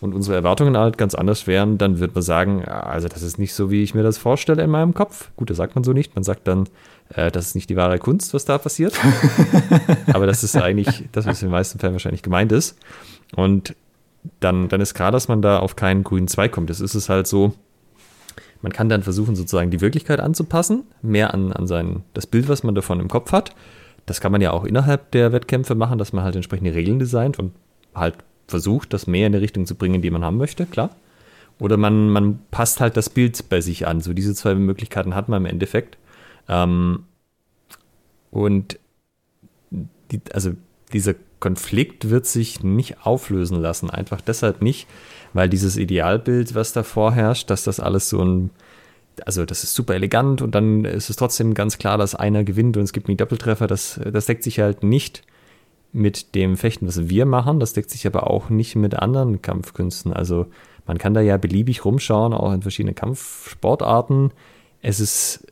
und 0.00 0.14
unsere 0.14 0.36
Erwartungen 0.36 0.76
halt 0.76 0.98
ganz 0.98 1.14
anders 1.14 1.46
wären, 1.46 1.78
dann 1.78 1.98
wird 1.98 2.14
man 2.14 2.22
sagen, 2.22 2.64
also 2.64 3.08
das 3.08 3.22
ist 3.22 3.38
nicht 3.38 3.54
so, 3.54 3.70
wie 3.70 3.82
ich 3.82 3.94
mir 3.94 4.02
das 4.02 4.18
vorstelle 4.18 4.62
in 4.62 4.70
meinem 4.70 4.94
Kopf. 4.94 5.30
Gut, 5.36 5.50
das 5.50 5.56
sagt 5.56 5.74
man 5.74 5.84
so 5.84 5.92
nicht. 5.92 6.14
Man 6.14 6.24
sagt 6.24 6.46
dann, 6.46 6.68
äh, 7.14 7.30
das 7.30 7.46
ist 7.46 7.54
nicht 7.54 7.70
die 7.70 7.76
wahre 7.76 7.98
Kunst, 7.98 8.34
was 8.34 8.44
da 8.44 8.58
passiert. 8.58 8.94
Aber 10.12 10.26
das 10.26 10.44
ist 10.44 10.56
eigentlich 10.56 11.04
das, 11.12 11.26
was 11.26 11.42
in 11.42 11.48
den 11.48 11.52
meisten 11.52 11.78
Fällen 11.78 11.94
wahrscheinlich 11.94 12.22
gemeint 12.22 12.52
ist. 12.52 12.78
Und 13.34 13.74
dann, 14.40 14.68
dann 14.68 14.80
ist 14.80 14.94
klar, 14.94 15.12
dass 15.12 15.28
man 15.28 15.42
da 15.42 15.58
auf 15.58 15.76
keinen 15.76 16.04
grünen 16.04 16.28
Zweig 16.28 16.52
kommt. 16.52 16.70
Das 16.70 16.80
ist 16.80 16.94
es 16.94 17.08
halt 17.08 17.26
so, 17.26 17.54
man 18.62 18.72
kann 18.72 18.88
dann 18.88 19.02
versuchen, 19.02 19.36
sozusagen 19.36 19.70
die 19.70 19.80
Wirklichkeit 19.80 20.20
anzupassen, 20.20 20.84
mehr 21.02 21.34
an, 21.34 21.52
an 21.52 21.66
sein, 21.66 22.02
das 22.14 22.26
Bild, 22.26 22.48
was 22.48 22.62
man 22.62 22.74
davon 22.74 23.00
im 23.00 23.08
Kopf 23.08 23.32
hat. 23.32 23.54
Das 24.06 24.20
kann 24.20 24.32
man 24.32 24.40
ja 24.40 24.52
auch 24.52 24.64
innerhalb 24.64 25.10
der 25.10 25.32
Wettkämpfe 25.32 25.74
machen, 25.74 25.98
dass 25.98 26.12
man 26.12 26.24
halt 26.24 26.36
entsprechende 26.36 26.74
Regeln 26.74 26.98
designt 26.98 27.38
und 27.38 27.52
halt 27.94 28.16
versucht, 28.46 28.92
das 28.92 29.06
mehr 29.06 29.26
in 29.26 29.32
die 29.32 29.38
Richtung 29.38 29.66
zu 29.66 29.74
bringen, 29.74 30.02
die 30.02 30.10
man 30.10 30.24
haben 30.24 30.36
möchte, 30.36 30.66
klar. 30.66 30.90
Oder 31.60 31.76
man, 31.76 32.10
man 32.10 32.40
passt 32.50 32.80
halt 32.80 32.96
das 32.96 33.10
Bild 33.10 33.48
bei 33.48 33.60
sich 33.60 33.86
an. 33.86 34.00
So 34.00 34.12
diese 34.12 34.34
zwei 34.34 34.54
Möglichkeiten 34.54 35.14
hat 35.14 35.28
man 35.28 35.42
im 35.42 35.50
Endeffekt. 35.50 35.98
Ähm, 36.48 37.04
und 38.30 38.78
die, 39.70 40.20
also 40.32 40.52
dieser 40.92 41.14
Konflikt 41.40 42.10
wird 42.10 42.26
sich 42.26 42.62
nicht 42.62 43.06
auflösen 43.06 43.60
lassen. 43.60 43.90
Einfach 43.90 44.20
deshalb 44.20 44.62
nicht, 44.62 44.88
weil 45.32 45.48
dieses 45.48 45.76
Idealbild, 45.76 46.54
was 46.54 46.72
da 46.72 46.82
vorherrscht, 46.82 47.50
dass 47.50 47.64
das 47.64 47.80
alles 47.80 48.08
so 48.08 48.24
ein, 48.24 48.50
also 49.24 49.44
das 49.44 49.62
ist 49.62 49.74
super 49.74 49.94
elegant 49.94 50.42
und 50.42 50.54
dann 50.54 50.84
ist 50.84 51.10
es 51.10 51.16
trotzdem 51.16 51.54
ganz 51.54 51.78
klar, 51.78 51.98
dass 51.98 52.14
einer 52.14 52.44
gewinnt 52.44 52.76
und 52.76 52.82
es 52.82 52.92
gibt 52.92 53.08
einen 53.08 53.16
Doppeltreffer, 53.16 53.66
das, 53.66 54.00
das 54.12 54.26
deckt 54.26 54.42
sich 54.42 54.58
halt 54.58 54.82
nicht 54.82 55.22
mit 55.94 56.34
dem 56.34 56.56
Fechten, 56.56 56.86
was 56.86 57.08
wir 57.08 57.24
machen. 57.24 57.60
Das 57.60 57.72
deckt 57.72 57.88
sich 57.88 58.06
aber 58.06 58.28
auch 58.28 58.50
nicht 58.50 58.74
mit 58.76 58.94
anderen 58.94 59.40
Kampfkünsten. 59.40 60.12
Also 60.12 60.46
man 60.86 60.98
kann 60.98 61.14
da 61.14 61.20
ja 61.20 61.36
beliebig 61.36 61.84
rumschauen, 61.84 62.34
auch 62.34 62.52
in 62.52 62.62
verschiedene 62.62 62.94
Kampfsportarten. 62.94 64.32
Es 64.82 65.00
ist 65.00 65.46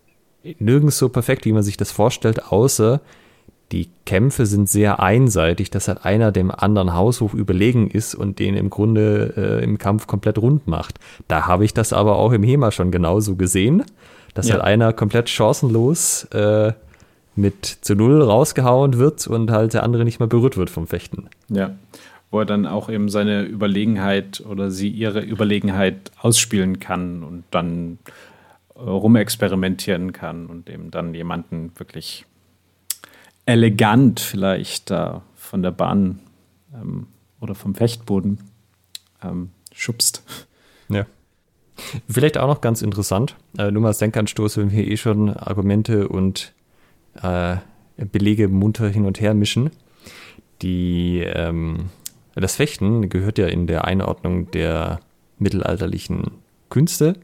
nirgends 0.58 0.98
so 0.98 1.08
perfekt, 1.08 1.44
wie 1.44 1.52
man 1.52 1.62
sich 1.62 1.76
das 1.76 1.92
vorstellt, 1.92 2.50
außer 2.50 3.00
die 3.70 3.88
Kämpfe 4.04 4.44
sind 4.44 4.68
sehr 4.68 5.00
einseitig, 5.00 5.70
dass 5.70 5.88
halt 5.88 6.04
einer 6.04 6.30
dem 6.30 6.50
anderen 6.50 6.92
Haushof 6.92 7.32
überlegen 7.32 7.88
ist 7.88 8.14
und 8.14 8.38
den 8.38 8.54
im 8.54 8.68
Grunde 8.68 9.32
äh, 9.36 9.64
im 9.64 9.78
Kampf 9.78 10.06
komplett 10.06 10.38
rund 10.38 10.66
macht. 10.66 10.98
Da 11.28 11.46
habe 11.46 11.64
ich 11.64 11.72
das 11.72 11.92
aber 11.92 12.16
auch 12.16 12.32
im 12.32 12.42
HEMA 12.42 12.70
schon 12.70 12.90
genauso 12.90 13.36
gesehen, 13.36 13.84
dass 14.34 14.48
ja. 14.48 14.54
halt 14.54 14.64
einer 14.64 14.92
komplett 14.92 15.30
chancenlos 15.30 16.24
äh, 16.32 16.72
mit 17.34 17.66
zu 17.66 17.94
Null 17.94 18.22
rausgehauen 18.22 18.98
wird 18.98 19.26
und 19.26 19.50
halt 19.50 19.74
der 19.74 19.82
andere 19.82 20.04
nicht 20.04 20.20
mehr 20.20 20.28
berührt 20.28 20.56
wird 20.56 20.70
vom 20.70 20.86
Fechten. 20.86 21.28
Ja, 21.48 21.74
wo 22.30 22.40
er 22.40 22.46
dann 22.46 22.66
auch 22.66 22.88
eben 22.88 23.08
seine 23.08 23.42
Überlegenheit 23.42 24.42
oder 24.48 24.70
sie 24.70 24.88
ihre 24.88 25.20
Überlegenheit 25.20 26.10
ausspielen 26.20 26.80
kann 26.80 27.22
und 27.22 27.44
dann 27.50 27.98
äh, 28.74 28.80
rumexperimentieren 28.80 30.12
kann 30.12 30.46
und 30.46 30.68
eben 30.68 30.90
dann 30.90 31.14
jemanden 31.14 31.72
wirklich 31.76 32.26
elegant 33.46 34.20
vielleicht 34.20 34.90
da 34.90 35.22
von 35.34 35.62
der 35.62 35.72
Bahn 35.72 36.20
ähm, 36.74 37.06
oder 37.40 37.54
vom 37.54 37.74
Fechtboden 37.74 38.38
ähm, 39.22 39.50
schubst. 39.74 40.22
Ja. 40.88 41.06
Vielleicht 42.08 42.38
auch 42.38 42.46
noch 42.46 42.60
ganz 42.60 42.82
interessant, 42.82 43.36
äh, 43.58 43.70
nur 43.70 43.82
mal 43.82 43.88
als 43.88 43.98
Denkanstoß, 43.98 44.58
wenn 44.58 44.70
wir 44.70 44.86
eh 44.86 44.96
schon 44.96 45.30
Argumente 45.30 46.08
und 46.08 46.52
äh, 47.20 47.56
Belege 47.96 48.48
munter 48.48 48.88
hin 48.88 49.04
und 49.04 49.20
her 49.20 49.34
mischen. 49.34 49.70
Die, 50.62 51.20
ähm, 51.24 51.90
das 52.34 52.56
Fechten 52.56 53.08
gehört 53.08 53.38
ja 53.38 53.46
in 53.46 53.66
der 53.66 53.84
Einordnung 53.84 54.50
der 54.50 55.00
mittelalterlichen 55.38 56.30
Künste 56.70 57.14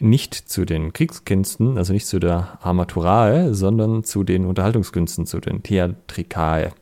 nicht 0.00 0.34
zu 0.34 0.64
den 0.64 0.92
Kriegskünsten, 0.92 1.78
also 1.78 1.92
nicht 1.92 2.06
zu 2.06 2.18
der 2.18 2.58
Armaturae, 2.62 3.54
sondern 3.54 4.04
zu 4.04 4.24
den 4.24 4.44
Unterhaltungskünsten, 4.44 5.26
zu 5.26 5.40
den 5.40 5.62
Theatrikae. 5.62 6.72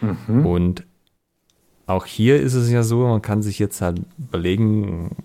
Mhm. 0.00 0.46
Und 0.46 0.86
auch 1.86 2.06
hier 2.06 2.40
ist 2.40 2.54
es 2.54 2.70
ja 2.70 2.82
so, 2.82 3.06
man 3.06 3.22
kann 3.22 3.42
sich 3.42 3.58
jetzt 3.58 3.80
halt 3.80 4.02
überlegen, 4.18 5.16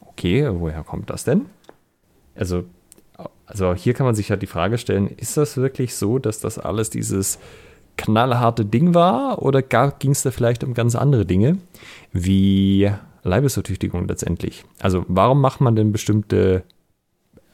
okay, 0.00 0.48
woher 0.52 0.82
kommt 0.82 1.10
das 1.10 1.24
denn? 1.24 1.46
Also, 2.34 2.64
also 3.46 3.74
hier 3.74 3.94
kann 3.94 4.06
man 4.06 4.14
sich 4.14 4.30
halt 4.30 4.42
die 4.42 4.46
Frage 4.46 4.78
stellen, 4.78 5.08
ist 5.08 5.36
das 5.36 5.56
wirklich 5.56 5.94
so, 5.94 6.18
dass 6.18 6.40
das 6.40 6.58
alles 6.58 6.90
dieses 6.90 7.38
knallharte 7.96 8.64
Ding 8.64 8.94
war 8.94 9.42
oder 9.42 9.62
ging 9.62 10.12
es 10.12 10.22
da 10.22 10.30
vielleicht 10.30 10.64
um 10.64 10.74
ganz 10.74 10.94
andere 10.94 11.26
Dinge, 11.26 11.58
wie 12.12 12.90
Leibesertüchtigung 13.22 14.08
letztendlich. 14.08 14.64
Also 14.80 15.04
warum 15.08 15.40
macht 15.40 15.60
man 15.60 15.76
denn 15.76 15.92
bestimmte, 15.92 16.62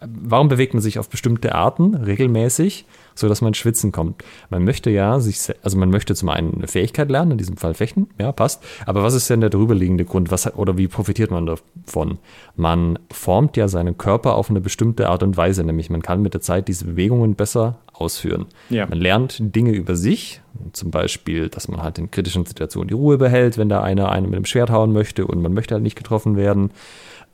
warum 0.01 0.49
bewegt 0.49 0.75
man 0.75 0.83
sich 0.83 0.99
auf 0.99 1.09
bestimmte 1.09 1.55
Arten 1.55 1.95
regelmäßig, 1.95 2.85
so 3.15 3.29
dass 3.29 3.41
man 3.41 3.55
schwitzen 3.55 3.93
kommt? 3.93 4.23
Man 4.51 4.65
möchte 4.65 4.91
ja 4.91 5.21
sich, 5.21 5.39
also 5.63 5.77
man 5.77 5.91
möchte 5.91 6.15
zum 6.15 6.29
einen 6.29 6.55
eine 6.55 6.69
Fähigkeit 6.69 7.11
lernen, 7.11 7.33
in 7.33 7.39
diesem 7.39 7.57
Fall 7.57 7.75
fechten, 7.75 8.09
ja, 8.19 8.31
passt. 8.33 8.63
Aber 8.87 9.03
was 9.03 9.15
ist 9.15 9.29
denn 9.31 9.41
der 9.41 9.51
darüberliegende 9.51 10.05
Grund? 10.05 10.31
Was, 10.31 10.55
oder 10.55 10.79
wie 10.79 10.89
profitiert 10.89 11.31
man 11.31 11.47
davon? 11.47 12.19
Man 12.57 12.99
formt 13.11 13.57
ja 13.57 13.69
seinen 13.69 13.99
Körper 13.99 14.35
auf 14.35 14.51
eine 14.51 14.61
bestimmte 14.61 15.09
Art 15.09 15.23
und 15.23 15.37
Weise, 15.37 15.65
nämlich 15.65 15.91
man 15.91 16.03
kann 16.03 16.23
mit 16.23 16.35
der 16.35 16.41
Zeit 16.41 16.69
diese 16.69 16.85
Bewegungen 16.85 17.35
besser 17.35 17.79
ausführen. 17.93 18.47
Ja. 18.71 18.87
Man 18.87 18.99
lernt 18.99 19.39
Dinge 19.41 19.73
über 19.73 19.97
sich, 19.97 20.41
zum 20.73 20.91
Beispiel, 20.91 21.49
dass 21.49 21.69
man 21.69 21.83
halt 21.83 21.99
in 21.99 22.11
kritischen 22.11 22.47
Situationen 22.47 22.89
die 22.89 22.95
Ruhe 22.95 23.19
behält, 23.19 23.59
wenn 23.59 23.69
da 23.69 23.83
einer 23.83 24.11
einen 24.11 24.31
mit 24.31 24.37
dem 24.37 24.45
Schwert 24.45 24.71
hauen 24.71 24.93
möchte 24.93 25.27
und 25.27 25.43
man 25.43 25.53
möchte 25.53 25.75
halt 25.75 25.83
nicht 25.83 25.97
getroffen 25.97 26.37
werden. 26.37 26.71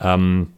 Ähm, 0.01 0.49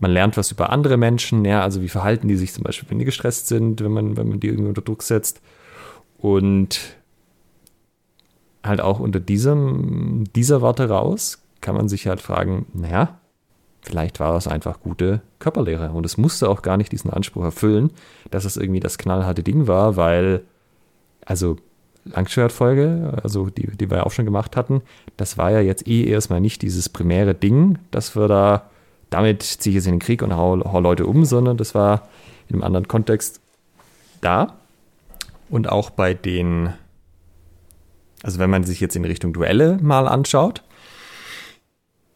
man 0.00 0.10
lernt 0.10 0.36
was 0.36 0.50
über 0.50 0.70
andere 0.70 0.96
Menschen, 0.96 1.44
ja, 1.44 1.62
also 1.62 1.82
wie 1.82 1.88
verhalten 1.88 2.28
die 2.28 2.36
sich 2.36 2.52
zum 2.52 2.64
Beispiel, 2.64 2.90
wenn 2.90 2.98
die 2.98 3.04
gestresst 3.04 3.48
sind, 3.48 3.82
wenn 3.82 3.92
man, 3.92 4.16
wenn 4.16 4.28
man 4.28 4.40
die 4.40 4.48
irgendwie 4.48 4.68
unter 4.68 4.82
Druck 4.82 5.02
setzt. 5.02 5.40
Und 6.18 6.80
halt 8.64 8.80
auch 8.80 9.00
unter 9.00 9.20
diesem, 9.20 10.24
dieser 10.34 10.62
Warte 10.62 10.88
raus 10.88 11.42
kann 11.60 11.74
man 11.74 11.88
sich 11.88 12.06
halt 12.06 12.20
fragen, 12.20 12.66
naja, 12.72 13.18
vielleicht 13.82 14.20
war 14.20 14.36
es 14.36 14.46
einfach 14.46 14.80
gute 14.80 15.22
Körperlehre. 15.38 15.90
Und 15.90 16.04
es 16.06 16.18
musste 16.18 16.48
auch 16.48 16.62
gar 16.62 16.76
nicht 16.76 16.92
diesen 16.92 17.10
Anspruch 17.10 17.44
erfüllen, 17.44 17.90
dass 18.30 18.44
es 18.44 18.56
irgendwie 18.56 18.80
das 18.80 18.98
knallharte 18.98 19.42
Ding 19.42 19.66
war, 19.66 19.96
weil, 19.96 20.42
also 21.24 21.56
Langschwertfolge, 22.04 23.18
also 23.22 23.50
die, 23.50 23.76
die 23.76 23.90
wir 23.90 23.98
ja 23.98 24.02
auch 24.04 24.10
schon 24.10 24.24
gemacht 24.24 24.56
hatten, 24.56 24.82
das 25.16 25.36
war 25.36 25.50
ja 25.50 25.60
jetzt 25.60 25.86
eh 25.86 26.04
erstmal 26.04 26.40
nicht 26.40 26.62
dieses 26.62 26.88
primäre 26.88 27.34
Ding, 27.34 27.78
dass 27.90 28.16
wir 28.16 28.28
da, 28.28 28.69
damit 29.10 29.42
ziehe 29.42 29.72
ich 29.72 29.76
jetzt 29.76 29.86
in 29.86 29.94
den 29.94 30.00
Krieg 30.00 30.22
und 30.22 30.34
hau, 30.34 30.60
hau 30.72 30.80
Leute 30.80 31.06
um, 31.06 31.24
sondern 31.24 31.56
das 31.56 31.74
war 31.74 32.08
in 32.48 32.56
einem 32.56 32.64
anderen 32.64 32.88
Kontext 32.88 33.40
da. 34.20 34.54
Und 35.48 35.68
auch 35.68 35.90
bei 35.90 36.14
den, 36.14 36.72
also 38.22 38.38
wenn 38.38 38.50
man 38.50 38.64
sich 38.64 38.80
jetzt 38.80 38.96
in 38.96 39.04
Richtung 39.04 39.32
Duelle 39.32 39.78
mal 39.82 40.06
anschaut, 40.06 40.62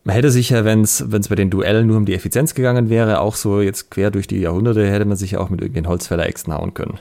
man 0.04 0.14
hätte 0.14 0.30
sich 0.30 0.50
ja, 0.50 0.64
wenn 0.64 0.82
es 0.82 1.02
bei 1.08 1.34
den 1.34 1.50
Duellen 1.50 1.86
nur 1.86 1.96
um 1.96 2.04
die 2.04 2.14
Effizienz 2.14 2.54
gegangen 2.54 2.90
wäre, 2.90 3.20
auch 3.20 3.34
so 3.34 3.60
jetzt 3.60 3.90
quer 3.90 4.10
durch 4.10 4.26
die 4.26 4.38
Jahrhunderte, 4.38 4.86
hätte 4.88 5.06
man 5.06 5.16
sich 5.16 5.32
ja 5.32 5.40
auch 5.40 5.48
mit 5.48 5.60
irgendwelchen 5.62 5.88
Holzfäller-Äxten 5.88 6.52
hauen 6.52 6.74
können. 6.74 6.98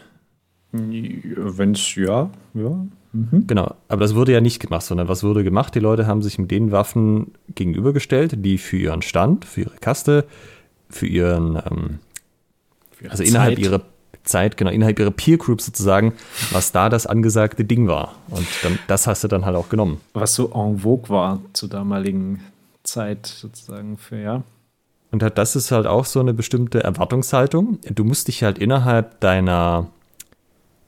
Wenn 0.71 1.71
es 1.73 1.95
ja, 1.95 2.29
ja. 2.53 2.85
Mhm. 3.13 3.45
Genau, 3.47 3.75
aber 3.87 4.01
das 4.01 4.15
wurde 4.15 4.33
ja 4.33 4.41
nicht 4.41 4.59
gemacht, 4.59 4.83
sondern 4.83 5.07
was 5.07 5.23
wurde 5.23 5.43
gemacht? 5.43 5.75
Die 5.75 5.79
Leute 5.79 6.07
haben 6.07 6.21
sich 6.23 6.39
mit 6.39 6.49
den 6.49 6.71
Waffen 6.71 7.33
gegenübergestellt, 7.53 8.43
die 8.43 8.57
für 8.57 8.77
ihren 8.77 9.03
Stand, 9.03 9.45
für 9.45 9.61
ihre 9.61 9.77
Kaste, 9.79 10.25
für 10.89 11.05
ihren, 11.05 11.55
ähm, 11.55 11.99
für 12.91 13.11
also 13.11 13.23
Zeit. 13.23 13.31
innerhalb 13.31 13.59
ihrer 13.59 13.81
Zeit, 14.23 14.57
genau, 14.57 14.71
innerhalb 14.71 14.99
ihrer 14.99 15.11
Peer 15.11 15.37
Group 15.37 15.61
sozusagen, 15.61 16.13
was 16.51 16.71
da 16.71 16.89
das 16.89 17.05
angesagte 17.05 17.63
Ding 17.65 17.87
war. 17.87 18.15
Und 18.29 18.47
dann, 18.63 18.79
das 18.87 19.05
hast 19.05 19.23
du 19.23 19.27
dann 19.27 19.45
halt 19.45 19.55
auch 19.55 19.69
genommen. 19.69 20.01
Was 20.13 20.33
so 20.35 20.51
en 20.53 20.79
vogue 20.79 21.09
war 21.09 21.39
zur 21.53 21.69
damaligen 21.69 22.41
Zeit 22.83 23.27
sozusagen 23.27 23.97
für, 23.97 24.17
ja. 24.17 24.43
Und 25.11 25.21
das 25.35 25.55
ist 25.55 25.71
halt 25.71 25.85
auch 25.85 26.05
so 26.05 26.19
eine 26.19 26.33
bestimmte 26.33 26.83
Erwartungshaltung. 26.83 27.77
Du 27.93 28.03
musst 28.03 28.27
dich 28.27 28.41
halt 28.41 28.57
innerhalb 28.57 29.19
deiner 29.19 29.89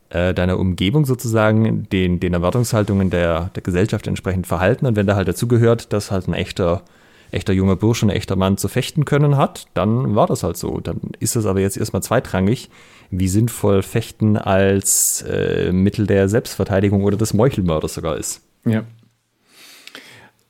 äh, 0.09 0.33
deiner 0.33 0.59
Umgebung 0.59 1.05
sozusagen 1.05 1.89
den, 1.89 2.19
den 2.19 2.33
Erwartungshaltungen 2.33 3.09
der, 3.09 3.49
der 3.55 3.63
Gesellschaft 3.63 4.07
entsprechend 4.07 4.47
verhalten. 4.47 4.85
Und 4.85 4.95
wenn 4.95 5.07
da 5.07 5.15
halt 5.15 5.27
dazugehört, 5.27 5.93
dass 5.93 6.11
halt 6.11 6.27
ein 6.27 6.33
echter, 6.33 6.83
echter 7.31 7.53
junger 7.53 7.75
Bursche, 7.75 8.05
ein 8.05 8.11
echter 8.11 8.35
Mann 8.35 8.57
zu 8.57 8.67
fechten 8.67 9.05
können 9.05 9.35
hat, 9.37 9.67
dann 9.73 10.15
war 10.15 10.27
das 10.27 10.43
halt 10.43 10.57
so. 10.57 10.79
Dann 10.79 10.99
ist 11.19 11.35
es 11.35 11.45
aber 11.45 11.59
jetzt 11.59 11.77
erstmal 11.77 12.03
zweitrangig, 12.03 12.69
wie 13.09 13.27
sinnvoll 13.27 13.81
Fechten 13.81 14.37
als 14.37 15.23
äh, 15.23 15.71
Mittel 15.71 16.07
der 16.07 16.29
Selbstverteidigung 16.29 17.03
oder 17.03 17.17
des 17.17 17.33
Meuchelmörders 17.33 17.95
sogar 17.95 18.17
ist. 18.17 18.41
Ja. 18.65 18.83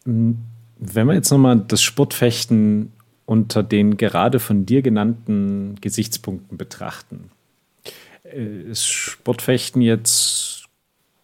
Wenn 0.05 1.07
wir 1.07 1.13
jetzt 1.13 1.31
nochmal 1.31 1.59
das 1.67 1.81
Sportfechten 1.81 2.91
unter 3.25 3.63
den 3.63 3.97
gerade 3.97 4.39
von 4.39 4.65
dir 4.65 4.81
genannten 4.81 5.75
Gesichtspunkten 5.81 6.57
betrachten, 6.57 7.31
ist 8.31 8.85
Sportfechten 8.85 9.81
jetzt 9.81 10.65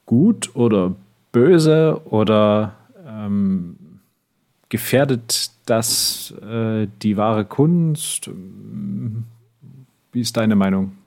gut 0.05 0.55
oder 0.55 0.95
böse 1.31 2.01
oder 2.05 2.75
ähm, 3.07 3.77
gefährdet 4.69 5.51
das 5.65 6.33
äh, 6.41 6.87
die 7.01 7.17
wahre 7.17 7.45
Kunst? 7.45 8.29
Wie 10.11 10.21
ist 10.21 10.37
deine 10.37 10.55
Meinung? 10.55 10.97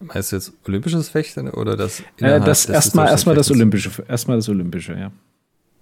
Meinst 0.00 0.32
du 0.32 0.36
jetzt 0.36 0.52
olympisches 0.66 1.08
Fechten 1.08 1.50
oder 1.50 1.76
das? 1.76 2.00
Äh, 2.20 2.40
das 2.40 2.66
erstmal 2.66 3.08
erstmal 3.08 3.34
das 3.34 3.50
olympische, 3.50 3.90
erstmal 4.06 4.36
das 4.36 4.48
olympische, 4.48 4.94
ja. 4.94 5.10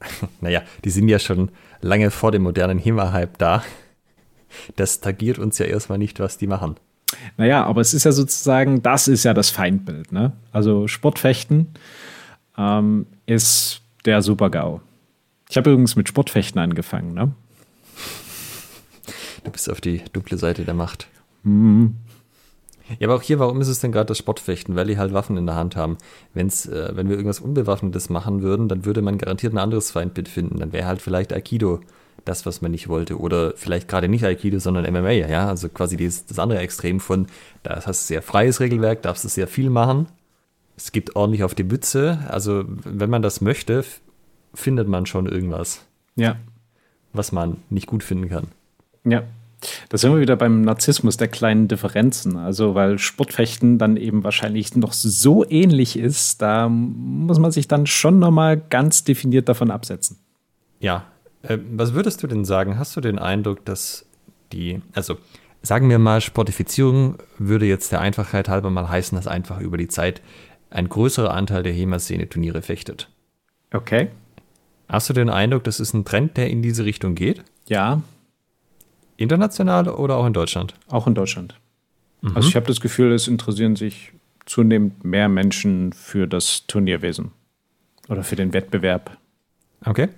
naja, 0.41 0.63
die 0.85 0.91
sind 0.91 1.09
ja 1.09 1.19
schon 1.19 1.51
lange 1.81 2.11
vor 2.11 2.33
dem 2.33 2.43
modernen 2.43 2.79
HEMA-Hype 2.79 3.39
da. 3.39 3.63
Das 4.77 5.01
tagiert 5.01 5.39
uns 5.39 5.59
ja 5.59 5.67
erstmal 5.67 5.99
nicht, 5.99 6.19
was 6.21 6.39
die 6.39 6.47
machen. 6.47 6.77
Naja, 7.37 7.65
aber 7.65 7.81
es 7.81 7.95
ist 7.95 8.05
ja 8.05 8.13
sozusagen, 8.13 8.83
das 8.83 9.09
ist 9.09 9.25
ja 9.25 9.35
das 9.35 9.51
Feindbild. 9.51 10.13
Ne? 10.13 10.33
Also 10.53 10.89
Sportfechten 10.89 11.69
ähm, 12.59 13.07
ist 13.27 13.81
der 14.05 14.23
Super-GAU. 14.23 14.81
Ich 15.49 15.57
habe 15.57 15.71
übrigens 15.71 15.97
mit 15.97 16.09
Sportfechten 16.09 16.61
angefangen. 16.61 17.15
Ne? 17.15 17.33
Du 19.45 19.51
bist 19.51 19.71
auf 19.71 19.81
die 19.81 20.03
dunkle 20.13 20.39
Seite 20.39 20.65
der 20.65 20.75
Macht. 20.75 21.07
Mhm. 21.45 21.97
Ja, 22.99 23.09
aber 23.09 23.17
auch 23.17 23.23
hier, 23.23 23.39
warum 23.39 23.61
ist 23.61 23.69
es 23.69 23.81
denn 23.81 23.93
gerade 23.93 24.07
das 24.07 24.19
Sportfechten? 24.19 24.77
Weil 24.77 24.87
die 24.87 24.99
halt 24.99 25.13
Waffen 25.13 25.37
in 25.37 25.47
der 25.47 25.57
Hand 25.57 25.77
haben. 25.77 25.99
Wenn's, 26.35 26.67
äh, 26.67 26.91
wenn 26.95 27.09
wir 27.09 27.17
irgendwas 27.17 27.41
Unbewaffnetes 27.41 28.11
machen 28.11 28.43
würden, 28.43 28.69
dann 28.69 28.85
würde 28.85 29.03
man 29.03 29.19
garantiert 29.19 29.53
ein 29.53 29.59
anderes 29.59 29.91
Feindbild 29.91 30.29
finden. 30.29 30.59
Dann 30.59 30.73
wäre 30.73 30.87
halt 30.87 31.03
vielleicht 31.03 31.33
Aikido 31.33 31.81
das, 32.27 32.45
was 32.45 32.61
man 32.61 32.70
nicht 32.70 32.89
wollte. 32.89 33.18
Oder 33.18 33.55
vielleicht 33.57 33.89
gerade 33.89 34.09
nicht 34.09 34.24
Aikido, 34.24 34.59
sondern 34.59 34.85
MMA, 34.93 35.12
ja. 35.12 35.49
Also 35.49 35.68
quasi 35.68 35.97
dieses, 35.97 36.27
das 36.27 36.39
andere 36.39 36.59
Extrem 36.59 37.01
von, 37.01 37.27
da 37.62 37.77
hast 37.77 37.87
du 37.87 37.93
sehr 38.07 38.22
freies 38.22 38.61
Regelwerk, 38.61 39.03
darfst 39.03 39.24
du 39.24 39.29
sehr 39.29 39.49
viel 39.49 39.70
machen. 39.70 40.09
Es 40.77 40.93
gibt 40.93 41.16
ordentlich 41.16 41.43
auf 41.43 41.55
die 41.55 41.64
Mütze. 41.64 42.18
Also, 42.29 42.64
wenn 42.66 43.09
man 43.09 43.22
das 43.22 43.41
möchte, 43.41 43.85
findet 44.53 44.89
man 44.89 45.07
schon 45.07 45.27
irgendwas. 45.27 45.87
Ja. 46.16 46.37
Was 47.12 47.33
man 47.33 47.59
nicht 47.70 47.87
gut 47.87 48.03
finden 48.03 48.29
kann. 48.29 48.49
Ja, 49.05 49.22
da 49.89 49.97
sind 49.97 50.12
wir 50.12 50.20
wieder 50.20 50.37
beim 50.37 50.62
Narzissmus 50.62 51.16
der 51.16 51.29
kleinen 51.29 51.68
Differenzen. 51.68 52.37
Also, 52.37 52.74
weil 52.74 52.99
Sportfechten 52.99 53.79
dann 53.79 53.97
eben 53.97 54.22
wahrscheinlich 54.22 54.74
noch 54.77 54.93
so 54.93 55.49
ähnlich 55.49 55.99
ist, 55.99 56.43
da 56.43 56.68
muss 56.68 57.39
man 57.39 57.53
sich 57.53 57.68
dann 57.68 57.87
schon 57.87 58.18
nochmal 58.18 58.61
ganz 58.61 59.05
definiert 59.05 59.49
davon 59.49 59.70
absetzen. 59.70 60.18
Ja. 60.81 61.05
Äh, 61.49 61.59
was 61.73 61.95
würdest 61.95 62.23
du 62.23 62.27
denn 62.27 62.45
sagen? 62.45 62.79
Hast 62.79 62.97
du 62.97 63.01
den 63.01 63.19
Eindruck, 63.19 63.65
dass 63.65 64.07
die, 64.53 64.81
also 64.93 65.17
sagen 65.63 65.89
wir 65.89 65.99
mal, 65.99 66.21
Sportifizierung 66.21 67.17
würde 67.39 67.67
jetzt 67.67 67.93
der 67.93 68.01
Einfachheit 68.01 68.49
halber 68.49 68.71
mal 68.71 68.89
heißen, 68.89 69.17
dass 69.17 69.27
einfach 69.27 69.61
über 69.61 69.77
die 69.77 69.89
Zeit 69.89 70.23
ein 70.71 70.89
größerer 70.89 71.33
Anteil 71.33 71.63
der 71.63 71.73
HEMA-Szene-Turniere 71.73 72.63
fechtet. 72.63 73.09
Okay. 73.73 74.09
Hast 74.89 75.09
du 75.09 75.13
den 75.13 75.31
Eindruck, 75.31 75.65
das 75.65 75.81
ist 75.81 75.95
ein 75.95 76.05
Trend, 76.05 76.37
der 76.37 76.49
in 76.51 76.63
diese 76.63 76.85
Richtung 76.85 77.15
geht? 77.15 77.43
Ja, 77.67 78.03
International 79.17 79.89
oder 79.89 80.17
auch 80.17 80.27
in 80.27 80.33
Deutschland? 80.33 80.75
Auch 80.89 81.07
in 81.07 81.15
Deutschland. 81.15 81.59
Mhm. 82.21 82.37
Also 82.37 82.49
ich 82.49 82.57
habe 82.57 82.67
das 82.67 82.81
Gefühl, 82.81 83.13
es 83.13 83.29
interessieren 83.29 83.77
sich 83.77 84.13
zunehmend 84.45 85.05
mehr 85.05 85.29
Menschen 85.29 85.93
für 85.93 86.27
das 86.27 86.67
Turnierwesen 86.67 87.33
oder 88.09 88.23
für 88.23 88.37
den 88.37 88.53
Wettbewerb. 88.53 89.17
Okay. 89.85 90.09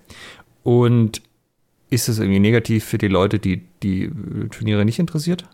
Und 0.68 1.22
ist 1.88 2.10
es 2.10 2.18
irgendwie 2.18 2.40
negativ 2.40 2.84
für 2.84 2.98
die 2.98 3.08
Leute, 3.08 3.38
die 3.38 3.62
die 3.82 4.10
Turniere 4.50 4.84
nicht 4.84 4.98
interessiert? 4.98 5.46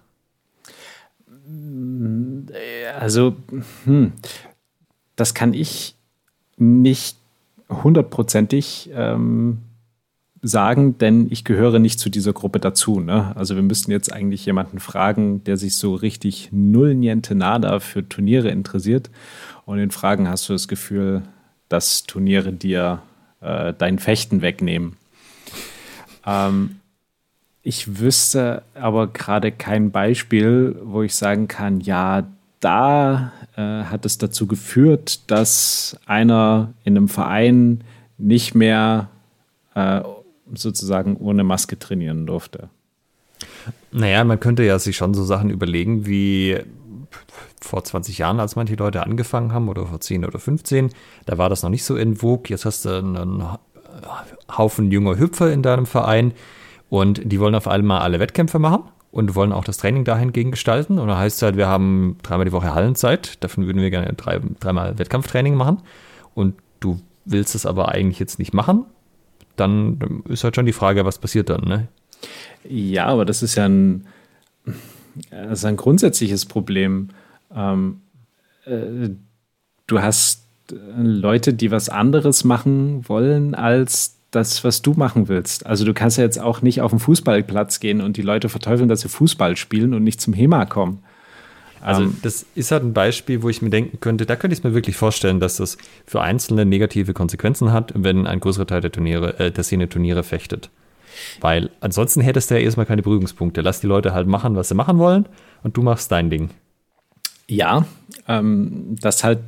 Also, 2.99 3.37
hm, 3.85 4.11
das 5.15 5.33
kann 5.33 5.55
ich 5.55 5.95
nicht 6.57 7.17
hundertprozentig 7.69 8.91
ähm, 8.93 9.59
sagen, 10.43 10.99
denn 10.99 11.29
ich 11.31 11.45
gehöre 11.45 11.79
nicht 11.79 12.01
zu 12.01 12.11
dieser 12.11 12.33
Gruppe 12.33 12.59
dazu. 12.59 12.99
Ne? 12.99 13.37
Also 13.37 13.55
wir 13.55 13.63
müssten 13.63 13.93
jetzt 13.93 14.13
eigentlich 14.13 14.45
jemanden 14.45 14.81
fragen, 14.81 15.45
der 15.45 15.57
sich 15.57 15.77
so 15.77 15.95
richtig 15.95 16.49
null 16.51 16.97
niente 16.97 17.37
nada 17.37 17.79
für 17.79 18.09
Turniere 18.09 18.49
interessiert. 18.49 19.13
Und 19.65 19.79
in 19.79 19.93
Fragen 19.93 20.29
hast 20.29 20.49
du 20.49 20.55
das 20.55 20.67
Gefühl, 20.67 21.23
dass 21.69 22.03
Turniere 22.03 22.53
dir 22.53 23.01
äh, 23.41 23.73
dein 23.79 24.01
Fechten 24.01 24.43
wegnehmen. 24.43 24.97
Ähm, 26.27 26.77
ich 27.63 27.99
wüsste 27.99 28.63
aber 28.75 29.07
gerade 29.07 29.51
kein 29.51 29.91
Beispiel, 29.91 30.79
wo 30.83 31.03
ich 31.03 31.15
sagen 31.15 31.49
kann, 31.49 31.81
ja, 31.81 32.27
da 32.61 33.33
äh, 33.57 33.85
hat 33.85 34.05
es 34.07 34.19
dazu 34.19 34.47
geführt, 34.47 35.31
dass 35.31 35.99
einer 36.07 36.73
in 36.85 36.97
einem 36.97 37.09
Verein 37.09 37.85
nicht 38.19 38.55
mehr 38.55 39.09
äh, 39.75 40.03
sozusagen 40.55 41.17
ohne 41.17 41.45
Maske 41.45 41.79
trainieren 41.79 42.27
durfte. 42.27 42.69
Naja, 43.93 44.25
man 44.25 44.41
könnte 44.41 44.63
ja 44.63 44.79
sich 44.79 44.97
schon 44.97 45.15
so 45.15 45.25
Sachen 45.25 45.51
überlegen 45.51 46.07
wie 46.07 46.59
vor 47.61 47.83
20 47.83 48.19
Jahren, 48.19 48.41
als 48.41 48.57
manche 48.57 48.75
Leute 48.75 49.03
angefangen 49.03 49.53
haben, 49.53 49.69
oder 49.69 49.87
vor 49.87 50.01
10 50.01 50.25
oder 50.25 50.39
15, 50.39 50.91
da 51.27 51.39
war 51.39 51.49
das 51.49 51.63
noch 51.63 51.71
nicht 51.71 51.85
so 51.85 51.97
in 51.97 52.17
Vogue. 52.17 52.45
Jetzt 52.49 52.65
hast 52.65 52.85
du 52.85 52.91
einen 52.91 53.45
Haufen 54.57 54.91
junger 54.91 55.19
Hüpfer 55.19 55.53
in 55.53 55.63
deinem 55.63 55.87
Verein 55.87 56.33
und 56.89 57.21
die 57.25 57.41
wollen 57.41 57.55
auf 57.55 57.69
einmal 57.69 58.03
alle 58.03 58.21
Wettkämpfe 58.21 58.59
machen 58.59 58.85
und 59.11 59.35
wollen 59.35 59.53
auch 59.53 59.65
das 59.65 59.77
Training 59.77 60.05
dahingegen 60.05 60.51
gestalten. 60.51 60.99
Und 60.99 61.09
da 61.09 61.19
heißt 61.19 61.37
es 61.37 61.43
halt, 61.43 61.57
wir 61.57 61.69
haben 61.69 62.19
dreimal 62.23 62.45
die 62.45 62.53
Woche 62.53 62.75
Hallenzeit, 62.75 63.43
davon 63.43 63.67
würden 63.67 63.81
wir 63.81 63.91
gerne 63.91 64.13
drei, 64.15 64.41
dreimal 64.61 64.99
Wettkampftraining 64.99 65.55
machen. 65.55 65.79
Und 66.35 66.55
du 66.81 67.01
willst 67.25 67.55
es 67.55 67.67
aber 67.67 67.89
eigentlich 67.89 68.19
jetzt 68.19 68.39
nicht 68.39 68.55
machen 68.55 68.87
dann 69.57 70.23
ist 70.29 70.45
halt 70.45 70.57
schon 70.57 70.67
die 70.67 70.73
Frage, 70.73 71.05
was 71.05 71.19
passiert 71.19 71.49
dann, 71.49 71.63
ne? 71.63 71.89
Ja, 72.69 73.07
aber 73.07 73.25
das 73.25 73.43
ist 73.43 73.55
ja 73.57 73.67
ein, 73.67 74.07
das 75.31 75.61
ist 75.61 75.65
ein 75.65 75.77
grundsätzliches 75.77 76.47
Problem. 76.47 77.11
Ähm, 77.55 78.01
äh, 78.65 79.11
du 79.87 80.01
hast 80.01 80.44
Leute, 80.71 81.55
die 81.55 81.71
was 81.71 81.89
anderes 81.89 82.45
machen 82.45 83.09
wollen 83.09 83.55
als 83.55 84.17
das, 84.31 84.65
was 84.65 84.83
du 84.83 84.95
machen 84.95 85.29
willst. 85.29 85.67
Also 85.67 85.85
du 85.85 85.95
kannst 85.95 86.19
ja 86.19 86.25
jetzt 86.25 86.41
auch 86.41 86.63
nicht 86.63 86.81
auf 86.81 86.91
den 86.91 86.99
Fußballplatz 86.99 87.81
gehen 87.81 88.01
und 88.01 88.17
die 88.17 88.23
Leute 88.23 88.49
verteufeln, 88.49 88.89
dass 88.89 89.03
sie 89.03 89.09
Fußball 89.09 89.57
spielen 89.57 89.95
und 89.95 90.03
nicht 90.03 90.21
zum 90.21 90.33
HEMA 90.33 90.67
kommen. 90.67 91.03
Also 91.81 92.05
ähm, 92.05 92.17
das 92.23 92.47
ist 92.55 92.71
halt 92.71 92.83
ein 92.83 92.95
Beispiel, 92.95 93.43
wo 93.43 93.51
ich 93.51 93.61
mir 93.61 93.71
denken 93.71 94.01
könnte, 94.01 94.25
da 94.25 94.37
könnte 94.37 94.55
ich 94.55 94.61
es 94.61 94.65
mir 94.65 94.75
wirklich 94.75 94.97
vorstellen, 94.97 95.39
dass 95.39 95.59
das 95.59 95.77
für 96.07 96.23
Einzelne 96.23 96.65
negative 96.65 97.13
Konsequenzen 97.13 97.73
hat, 97.73 97.93
wenn 97.95 98.27
ein 98.27 98.41
größerer 98.41 98.67
Teil 98.67 98.81
der 98.81 98.91
Turniere, 98.91 99.39
äh, 99.39 99.53
der 99.53 99.65
Szene 99.65 99.89
Turniere 99.89 100.25
fechtet. 100.25 100.71
Weil 101.41 101.71
ansonsten 101.81 102.23
hättest 102.23 102.51
du 102.51 102.55
ja 102.55 102.61
erstmal 102.61 102.87
keine 102.87 103.03
Berührungspunkte. 103.03 103.61
Lass 103.61 103.81
die 103.81 103.87
Leute 103.87 104.15
halt 104.15 104.27
machen, 104.27 104.57
was 104.57 104.69
sie 104.69 104.75
machen 104.75 104.99
wollen 104.99 105.27
und 105.63 105.77
du 105.77 105.83
machst 105.83 106.11
dein 106.11 106.31
Ding. 106.31 106.51
Ja, 107.47 107.85
ähm, 108.27 108.97
das 109.01 109.23
halt 109.23 109.41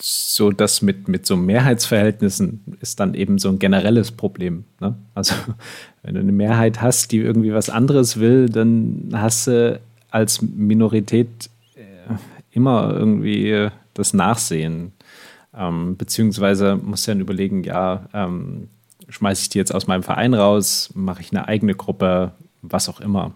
so, 0.00 0.50
das 0.50 0.82
mit, 0.82 1.08
mit 1.08 1.26
so 1.26 1.36
Mehrheitsverhältnissen 1.36 2.76
ist 2.80 3.00
dann 3.00 3.14
eben 3.14 3.38
so 3.38 3.48
ein 3.48 3.58
generelles 3.58 4.12
Problem. 4.12 4.64
Ne? 4.80 4.96
Also, 5.14 5.34
wenn 6.02 6.14
du 6.14 6.20
eine 6.20 6.32
Mehrheit 6.32 6.80
hast, 6.80 7.12
die 7.12 7.18
irgendwie 7.18 7.52
was 7.52 7.70
anderes 7.70 8.18
will, 8.18 8.48
dann 8.48 9.10
hast 9.12 9.46
du 9.48 9.80
als 10.10 10.40
Minorität 10.40 11.50
immer 12.50 12.92
irgendwie 12.92 13.68
das 13.94 14.12
Nachsehen. 14.14 14.92
Ähm, 15.56 15.96
beziehungsweise 15.96 16.76
muss 16.76 17.04
dann 17.04 17.20
überlegen, 17.20 17.64
ja, 17.64 18.06
ähm, 18.12 18.68
schmeiße 19.08 19.42
ich 19.42 19.48
die 19.48 19.58
jetzt 19.58 19.74
aus 19.74 19.86
meinem 19.86 20.02
Verein 20.02 20.34
raus, 20.34 20.90
mache 20.94 21.22
ich 21.22 21.32
eine 21.32 21.48
eigene 21.48 21.74
Gruppe, 21.74 22.32
was 22.62 22.88
auch 22.88 23.00
immer. 23.00 23.32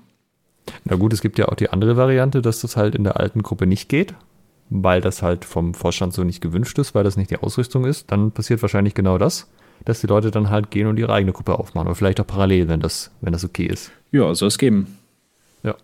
Na 0.84 0.96
gut, 0.96 1.12
es 1.12 1.22
gibt 1.22 1.38
ja 1.38 1.48
auch 1.48 1.54
die 1.54 1.70
andere 1.70 1.96
Variante, 1.96 2.42
dass 2.42 2.60
das 2.60 2.76
halt 2.76 2.94
in 2.94 3.04
der 3.04 3.18
alten 3.18 3.42
Gruppe 3.42 3.66
nicht 3.66 3.88
geht, 3.88 4.14
weil 4.74 5.00
das 5.00 5.22
halt 5.22 5.44
vom 5.44 5.74
Vorstand 5.74 6.14
so 6.14 6.24
nicht 6.24 6.40
gewünscht 6.40 6.78
ist, 6.78 6.94
weil 6.94 7.04
das 7.04 7.16
nicht 7.16 7.30
die 7.30 7.36
Ausrüstung 7.36 7.84
ist. 7.84 8.10
Dann 8.10 8.32
passiert 8.32 8.62
wahrscheinlich 8.62 8.94
genau 8.94 9.18
das, 9.18 9.50
dass 9.84 10.00
die 10.00 10.06
Leute 10.06 10.30
dann 10.30 10.48
halt 10.48 10.70
gehen 10.70 10.86
und 10.86 10.98
ihre 10.98 11.12
eigene 11.12 11.32
Gruppe 11.32 11.58
aufmachen. 11.58 11.88
Oder 11.88 11.94
vielleicht 11.94 12.20
auch 12.20 12.26
parallel, 12.26 12.68
wenn 12.68 12.80
das, 12.80 13.10
wenn 13.20 13.32
das 13.32 13.44
okay 13.44 13.66
ist. 13.66 13.92
Ja, 14.12 14.34
soll 14.34 14.48
es 14.48 14.56
geben. 14.56 14.98
Ja. 15.62 15.76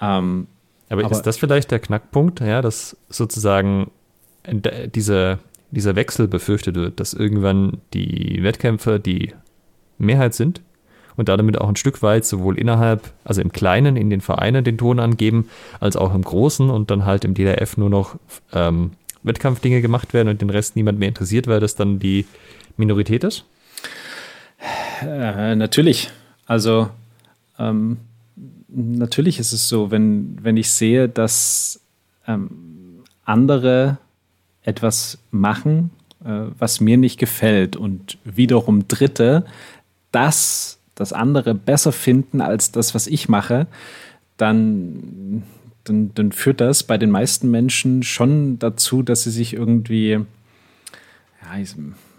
Ähm, 0.00 0.48
aber, 0.88 1.04
Aber 1.04 1.12
ist 1.12 1.22
das 1.22 1.36
vielleicht 1.36 1.70
der 1.70 1.78
Knackpunkt, 1.78 2.40
ja, 2.40 2.60
dass 2.60 2.96
sozusagen 3.08 3.92
diese, 4.94 5.38
dieser 5.70 5.94
Wechsel 5.94 6.26
befürchtet 6.26 6.74
wird, 6.74 6.98
dass 6.98 7.14
irgendwann 7.14 7.78
die 7.94 8.42
Wettkämpfe 8.42 8.98
die 8.98 9.32
Mehrheit 9.98 10.34
sind 10.34 10.60
und 11.20 11.28
damit 11.28 11.60
auch 11.60 11.68
ein 11.68 11.76
Stück 11.76 12.00
weit 12.00 12.24
sowohl 12.24 12.58
innerhalb, 12.58 13.12
also 13.24 13.42
im 13.42 13.52
Kleinen 13.52 13.96
in 13.96 14.08
den 14.08 14.22
Vereinen 14.22 14.64
den 14.64 14.78
Ton 14.78 14.98
angeben, 14.98 15.50
als 15.78 15.94
auch 15.94 16.14
im 16.14 16.22
Großen 16.22 16.70
und 16.70 16.90
dann 16.90 17.04
halt 17.04 17.26
im 17.26 17.34
DDF 17.34 17.76
nur 17.76 17.90
noch 17.90 18.16
ähm, 18.54 18.92
Wettkampfdinge 19.22 19.82
gemacht 19.82 20.14
werden 20.14 20.28
und 20.28 20.40
den 20.40 20.48
Rest 20.48 20.76
niemand 20.76 20.98
mehr 20.98 21.08
interessiert, 21.08 21.46
weil 21.46 21.60
das 21.60 21.74
dann 21.74 21.98
die 21.98 22.24
Minorität 22.78 23.22
ist? 23.22 23.44
Äh, 25.02 25.56
natürlich. 25.56 26.10
Also 26.46 26.88
ähm, 27.58 27.98
natürlich 28.68 29.38
ist 29.38 29.52
es 29.52 29.68
so, 29.68 29.90
wenn, 29.90 30.38
wenn 30.40 30.56
ich 30.56 30.70
sehe, 30.70 31.06
dass 31.06 31.80
ähm, 32.26 33.02
andere 33.26 33.98
etwas 34.62 35.18
machen, 35.30 35.90
äh, 36.24 36.46
was 36.58 36.80
mir 36.80 36.96
nicht 36.96 37.18
gefällt 37.18 37.76
und 37.76 38.16
wiederum 38.24 38.88
Dritte 38.88 39.44
das 40.12 40.79
das 41.00 41.12
andere 41.12 41.54
besser 41.54 41.92
finden 41.92 42.40
als 42.40 42.72
das, 42.72 42.94
was 42.94 43.06
ich 43.06 43.28
mache, 43.28 43.66
dann, 44.36 45.42
dann, 45.84 46.12
dann 46.14 46.32
führt 46.32 46.60
das 46.60 46.82
bei 46.82 46.98
den 46.98 47.10
meisten 47.10 47.50
Menschen 47.50 48.02
schon 48.02 48.58
dazu, 48.58 49.02
dass 49.02 49.22
sie 49.22 49.30
sich 49.30 49.54
irgendwie, 49.54 50.10
ja, 50.10 51.58
ich 51.58 51.74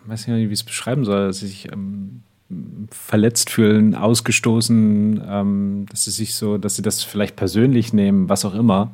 weiß 0.06 0.28
nicht, 0.28 0.38
wie 0.38 0.46
ich 0.46 0.60
es 0.60 0.64
beschreiben 0.64 1.06
soll, 1.06 1.28
dass 1.28 1.40
sie 1.40 1.48
sich 1.48 1.72
ähm, 1.72 2.24
verletzt 2.90 3.52
fühlen, 3.52 3.94
ausgestoßen, 3.94 5.24
ähm, 5.28 5.86
dass 5.90 6.06
sie 6.06 6.12
sich 6.12 6.34
so, 6.34 6.58
dass 6.58 6.76
sie 6.76 6.82
das 6.82 7.04
vielleicht 7.04 7.36
persönlich 7.36 7.94
nehmen, 7.94 8.30
was 8.30 8.46
auch 8.46 8.56
immer, 8.56 8.92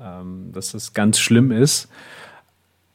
ähm, 0.00 0.50
dass 0.52 0.72
das 0.72 0.94
ganz 0.94 1.18
schlimm 1.18 1.52
ist. 1.52 1.88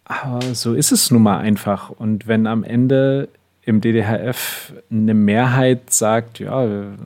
Aber 0.06 0.42
so 0.56 0.74
ist 0.74 0.92
es 0.92 1.12
nun 1.12 1.22
mal 1.22 1.38
einfach. 1.38 1.90
Und 1.92 2.28
wenn 2.28 2.48
am 2.48 2.64
Ende 2.64 3.30
im 3.66 3.80
DDHF 3.80 4.74
eine 4.92 5.14
Mehrheit 5.14 5.90
sagt, 5.94 6.40
ja, 6.40 6.68
wir 6.68 6.98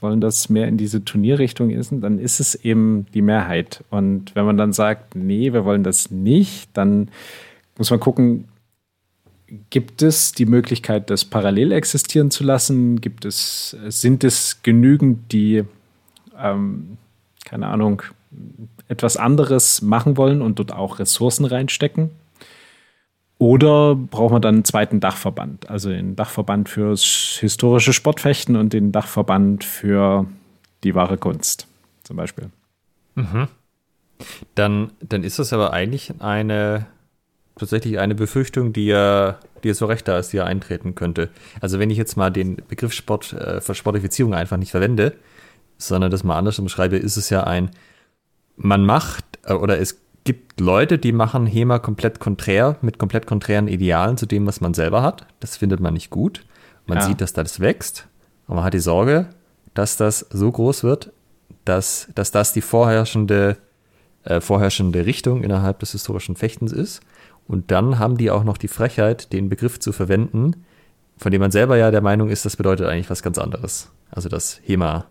wollen 0.00 0.20
das 0.20 0.48
mehr 0.48 0.66
in 0.66 0.78
diese 0.78 1.04
Turnierrichtung 1.04 1.70
ist, 1.70 1.92
dann 1.92 2.18
ist 2.18 2.40
es 2.40 2.54
eben 2.54 3.06
die 3.12 3.20
Mehrheit. 3.20 3.84
Und 3.90 4.34
wenn 4.34 4.46
man 4.46 4.56
dann 4.56 4.72
sagt, 4.72 5.14
nee, 5.14 5.52
wir 5.52 5.64
wollen 5.64 5.82
das 5.82 6.10
nicht, 6.10 6.70
dann 6.72 7.08
muss 7.76 7.90
man 7.90 8.00
gucken, 8.00 8.48
gibt 9.68 10.00
es 10.00 10.32
die 10.32 10.46
Möglichkeit, 10.46 11.10
das 11.10 11.24
parallel 11.24 11.72
existieren 11.72 12.30
zu 12.30 12.44
lassen? 12.44 13.00
Gibt 13.00 13.26
es, 13.26 13.76
sind 13.88 14.24
es 14.24 14.62
genügend, 14.62 15.32
die, 15.32 15.64
ähm, 16.38 16.96
keine 17.44 17.66
Ahnung, 17.66 18.02
etwas 18.88 19.16
anderes 19.18 19.82
machen 19.82 20.16
wollen 20.16 20.40
und 20.40 20.58
dort 20.58 20.72
auch 20.72 20.98
Ressourcen 20.98 21.44
reinstecken? 21.44 22.10
Oder 23.38 23.94
braucht 23.94 24.32
man 24.32 24.42
dann 24.42 24.56
einen 24.56 24.64
zweiten 24.64 25.00
Dachverband? 25.00 25.68
Also 25.68 25.90
den 25.90 26.16
Dachverband 26.16 26.68
fürs 26.68 27.36
historische 27.40 27.92
Sportfechten 27.92 28.56
und 28.56 28.72
den 28.72 28.92
Dachverband 28.92 29.64
für 29.64 30.26
die 30.84 30.94
wahre 30.94 31.18
Kunst 31.18 31.66
zum 32.04 32.16
Beispiel. 32.16 32.50
Mhm. 33.16 33.48
Dann, 34.54 34.92
dann 35.00 35.24
ist 35.24 35.38
das 35.38 35.52
aber 35.52 35.72
eigentlich 35.72 36.12
eine 36.20 36.86
tatsächlich 37.56 37.98
eine 37.98 38.14
Befürchtung, 38.14 38.72
die 38.72 38.86
ja, 38.86 39.38
die 39.62 39.68
ja 39.68 39.74
so 39.74 39.86
recht 39.86 40.08
da 40.08 40.18
ist, 40.18 40.32
die 40.32 40.38
ja 40.38 40.44
eintreten 40.44 40.94
könnte. 40.94 41.30
Also 41.60 41.78
wenn 41.78 41.90
ich 41.90 41.98
jetzt 41.98 42.16
mal 42.16 42.30
den 42.30 42.56
Begriff 42.68 42.92
Sport 42.92 43.32
äh, 43.32 43.74
Sportifizierung 43.74 44.34
einfach 44.34 44.56
nicht 44.56 44.70
verwende, 44.70 45.14
sondern 45.78 46.10
das 46.10 46.24
mal 46.24 46.38
anders 46.38 46.58
umschreibe, 46.58 46.96
ist 46.96 47.16
es 47.16 47.30
ja 47.30 47.44
ein, 47.44 47.70
man 48.56 48.84
macht 48.84 49.24
äh, 49.44 49.54
oder 49.54 49.78
es 49.78 50.00
gibt 50.24 50.58
Leute, 50.58 50.98
die 50.98 51.12
machen 51.12 51.46
HEMA 51.46 51.78
komplett 51.78 52.18
konträr, 52.18 52.76
mit 52.80 52.98
komplett 52.98 53.26
konträren 53.26 53.68
Idealen 53.68 54.16
zu 54.16 54.26
dem, 54.26 54.46
was 54.46 54.60
man 54.60 54.74
selber 54.74 55.02
hat. 55.02 55.26
Das 55.40 55.58
findet 55.58 55.80
man 55.80 55.94
nicht 55.94 56.10
gut. 56.10 56.44
Man 56.86 56.98
ja. 56.98 57.04
sieht, 57.04 57.20
dass 57.20 57.34
das 57.34 57.60
wächst 57.60 58.08
und 58.46 58.56
man 58.56 58.64
hat 58.64 58.74
die 58.74 58.78
Sorge, 58.78 59.28
dass 59.74 59.96
das 59.96 60.26
so 60.30 60.50
groß 60.50 60.82
wird, 60.82 61.12
dass, 61.64 62.08
dass 62.14 62.30
das 62.30 62.52
die 62.52 62.60
vorherrschende, 62.60 63.58
äh, 64.24 64.40
vorherrschende 64.40 65.06
Richtung 65.06 65.42
innerhalb 65.42 65.78
des 65.78 65.92
historischen 65.92 66.36
Fechtens 66.36 66.72
ist. 66.72 67.00
Und 67.46 67.70
dann 67.70 67.98
haben 67.98 68.16
die 68.16 68.30
auch 68.30 68.44
noch 68.44 68.56
die 68.56 68.68
Frechheit, 68.68 69.32
den 69.32 69.50
Begriff 69.50 69.78
zu 69.78 69.92
verwenden, 69.92 70.64
von 71.18 71.30
dem 71.30 71.40
man 71.40 71.50
selber 71.50 71.76
ja 71.76 71.90
der 71.90 72.00
Meinung 72.00 72.28
ist, 72.28 72.44
das 72.44 72.56
bedeutet 72.56 72.86
eigentlich 72.86 73.10
was 73.10 73.22
ganz 73.22 73.38
anderes. 73.38 73.90
Also 74.10 74.28
das 74.28 74.60
HEMA. 74.64 75.06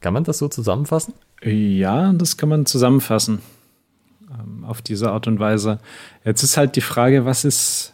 Kann 0.00 0.14
man 0.14 0.24
das 0.24 0.38
so 0.38 0.48
zusammenfassen? 0.48 1.14
Ja, 1.42 2.12
das 2.12 2.36
kann 2.36 2.48
man 2.48 2.66
zusammenfassen 2.66 3.40
ähm, 4.38 4.64
auf 4.64 4.82
diese 4.82 5.10
Art 5.10 5.26
und 5.26 5.38
Weise. 5.38 5.78
Jetzt 6.24 6.42
ist 6.42 6.56
halt 6.56 6.76
die 6.76 6.80
Frage, 6.80 7.24
was 7.24 7.44
ist 7.44 7.92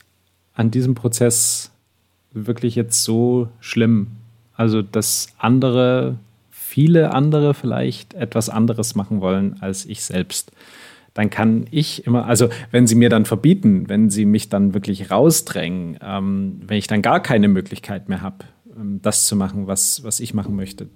an 0.55 0.70
diesem 0.70 0.95
Prozess 0.95 1.70
wirklich 2.32 2.74
jetzt 2.74 3.05
so 3.05 3.49
schlimm? 3.61 4.09
Also, 4.55 4.82
dass 4.82 5.28
andere, 5.39 6.18
viele 6.51 7.14
andere 7.14 7.55
vielleicht 7.55 8.14
etwas 8.14 8.49
anderes 8.49 8.95
machen 8.95 9.20
wollen 9.20 9.57
als 9.61 9.86
ich 9.86 10.03
selbst. 10.03 10.53
Dann 11.14 11.30
kann 11.30 11.66
ich 11.70 12.07
immer, 12.07 12.26
also 12.26 12.49
wenn 12.70 12.86
sie 12.86 12.95
mir 12.95 13.09
dann 13.09 13.24
verbieten, 13.24 13.89
wenn 13.89 14.11
sie 14.11 14.24
mich 14.24 14.49
dann 14.49 14.74
wirklich 14.74 15.11
rausdrängen, 15.11 15.99
ähm, 16.03 16.61
wenn 16.66 16.78
ich 16.78 16.86
dann 16.86 17.03
gar 17.03 17.20
keine 17.20 17.49
Möglichkeit 17.49 18.09
mehr 18.09 18.20
habe, 18.20 18.45
ähm, 18.76 19.01
das 19.03 19.26
zu 19.26 19.34
machen, 19.36 19.66
was, 19.66 20.05
was 20.05 20.20
ich 20.20 20.34
machen 20.34 20.55
möchte, 20.55 20.89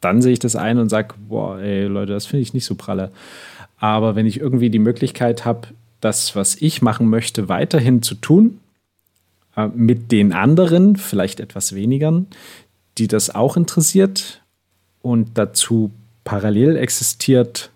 dann 0.00 0.22
sehe 0.22 0.32
ich 0.32 0.38
das 0.38 0.56
ein 0.56 0.78
und 0.78 0.88
sage, 0.88 1.14
boah, 1.28 1.58
ey 1.58 1.84
Leute, 1.84 2.12
das 2.12 2.26
finde 2.26 2.42
ich 2.42 2.54
nicht 2.54 2.64
so 2.64 2.74
pralle. 2.74 3.10
Aber 3.78 4.16
wenn 4.16 4.26
ich 4.26 4.40
irgendwie 4.40 4.70
die 4.70 4.78
Möglichkeit 4.78 5.44
habe, 5.44 5.68
das, 6.00 6.36
was 6.36 6.56
ich 6.56 6.82
machen 6.82 7.08
möchte, 7.08 7.48
weiterhin 7.48 8.02
zu 8.02 8.14
tun, 8.14 8.60
äh, 9.56 9.68
mit 9.68 10.12
den 10.12 10.32
anderen, 10.32 10.96
vielleicht 10.96 11.40
etwas 11.40 11.74
weniger, 11.74 12.24
die 12.98 13.08
das 13.08 13.34
auch 13.34 13.56
interessiert 13.56 14.42
und 15.02 15.38
dazu 15.38 15.92
parallel 16.24 16.76
existiert 16.76 17.70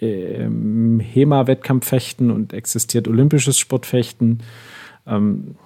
ähm, 0.00 1.00
HEMA-Wettkampffechten 1.00 2.30
und 2.30 2.52
existiert 2.52 3.08
olympisches 3.08 3.58
Sportfechten. 3.58 4.42
Ähm, 5.06 5.56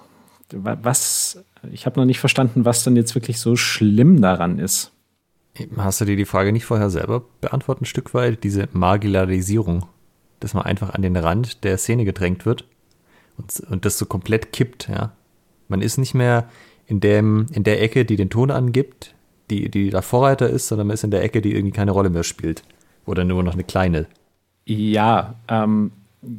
was, 0.51 1.43
ich 1.71 1.85
habe 1.85 1.99
noch 1.99 2.05
nicht 2.05 2.19
verstanden, 2.19 2.65
was 2.65 2.83
dann 2.83 2.95
jetzt 2.95 3.15
wirklich 3.15 3.39
so 3.39 3.55
schlimm 3.55 4.21
daran 4.21 4.59
ist. 4.59 4.91
Hast 5.77 6.01
du 6.01 6.05
dir 6.05 6.15
die 6.15 6.25
Frage 6.25 6.51
nicht 6.51 6.65
vorher 6.65 6.89
selber 6.89 7.23
beantwortet, 7.41 7.83
ein 7.83 7.85
Stück 7.85 8.13
weit? 8.13 8.43
Diese 8.43 8.69
Marginalisierung, 8.71 9.85
dass 10.39 10.53
man 10.53 10.63
einfach 10.63 10.91
an 10.91 11.01
den 11.01 11.17
Rand 11.17 11.63
der 11.63 11.77
Szene 11.77 12.05
gedrängt 12.05 12.45
wird 12.45 12.65
und, 13.37 13.59
und 13.69 13.85
das 13.85 13.97
so 13.97 14.05
komplett 14.05 14.53
kippt, 14.53 14.87
ja. 14.89 15.13
Man 15.67 15.81
ist 15.81 15.97
nicht 15.97 16.15
mehr 16.15 16.49
in, 16.87 16.99
dem, 16.99 17.45
in 17.51 17.63
der 17.63 17.81
Ecke, 17.81 18.03
die 18.03 18.15
den 18.15 18.31
Ton 18.31 18.49
angibt, 18.49 19.13
die, 19.49 19.69
die 19.69 19.91
da 19.91 20.01
Vorreiter 20.01 20.49
ist, 20.49 20.67
sondern 20.67 20.87
man 20.87 20.95
ist 20.95 21.03
in 21.03 21.11
der 21.11 21.23
Ecke, 21.23 21.41
die 21.41 21.53
irgendwie 21.53 21.75
keine 21.75 21.91
Rolle 21.91 22.09
mehr 22.09 22.23
spielt. 22.23 22.63
Oder 23.05 23.23
nur 23.23 23.43
noch 23.43 23.53
eine 23.53 23.63
kleine. 23.63 24.07
Ja, 24.65 25.35
ähm, 25.47 25.91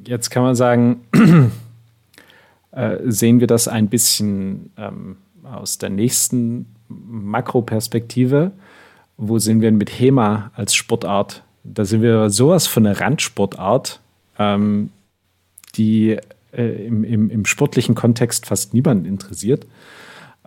jetzt 0.06 0.30
kann 0.30 0.42
man 0.42 0.54
sagen, 0.54 1.02
äh, 2.72 2.98
sehen 3.04 3.40
wir 3.40 3.46
das 3.46 3.68
ein 3.68 3.88
bisschen 3.88 4.70
ähm, 4.76 5.16
aus 5.44 5.78
der 5.78 5.90
nächsten 5.90 6.66
Makroperspektive 6.88 8.52
wo 9.20 9.38
sind 9.38 9.60
wir 9.60 9.70
mit 9.70 10.00
HEMA 10.00 10.50
als 10.54 10.74
Sportart? 10.74 11.44
Da 11.62 11.84
sind 11.84 12.00
wir 12.00 12.30
sowas 12.30 12.66
von 12.66 12.86
einer 12.86 12.98
Randsportart, 12.98 14.00
ähm, 14.38 14.90
die 15.76 16.16
äh, 16.52 16.86
im, 16.86 17.04
im, 17.04 17.28
im, 17.28 17.44
sportlichen 17.44 17.94
Kontext 17.94 18.46
fast 18.46 18.72
niemanden 18.72 19.04
interessiert. 19.04 19.66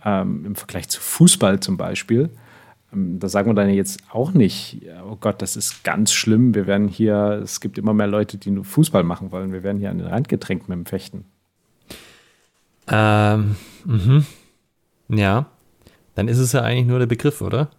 Ähm, 0.04 0.44
Im 0.46 0.56
Vergleich 0.56 0.90
zu 0.90 1.00
Fußball 1.00 1.60
zum 1.60 1.78
Beispiel. 1.78 2.32
Ähm, 2.92 3.20
da 3.20 3.30
sagen 3.30 3.50
wir 3.50 3.54
dann 3.54 3.70
jetzt 3.70 4.02
auch 4.12 4.34
nicht, 4.34 4.82
oh 5.08 5.18
Gott, 5.20 5.44
das 5.44 5.56
ist 5.56 5.84
ganz 5.84 6.12
schlimm. 6.12 6.56
Wir 6.56 6.66
werden 6.66 6.88
hier, 6.88 7.42
es 7.44 7.62
gibt 7.62 7.78
immer 7.78 7.94
mehr 7.94 8.08
Leute, 8.08 8.38
die 8.38 8.50
nur 8.50 8.66
Fußball 8.66 9.04
machen 9.04 9.32
wollen. 9.32 9.54
Wir 9.54 9.62
werden 9.62 9.80
hier 9.80 9.92
an 9.92 10.00
den 10.00 10.08
Rand 10.08 10.30
gedrängt 10.30 10.68
mit 10.68 10.78
dem 10.78 10.88
Fechten. 10.88 11.26
Ähm, 12.88 13.56
mhm. 13.86 14.26
Ja, 15.10 15.46
dann 16.16 16.28
ist 16.28 16.40
es 16.40 16.54
ja 16.54 16.62
eigentlich 16.62 16.88
nur 16.88 17.00
der 17.00 17.06
Begriff, 17.06 17.40
oder? 17.40 17.70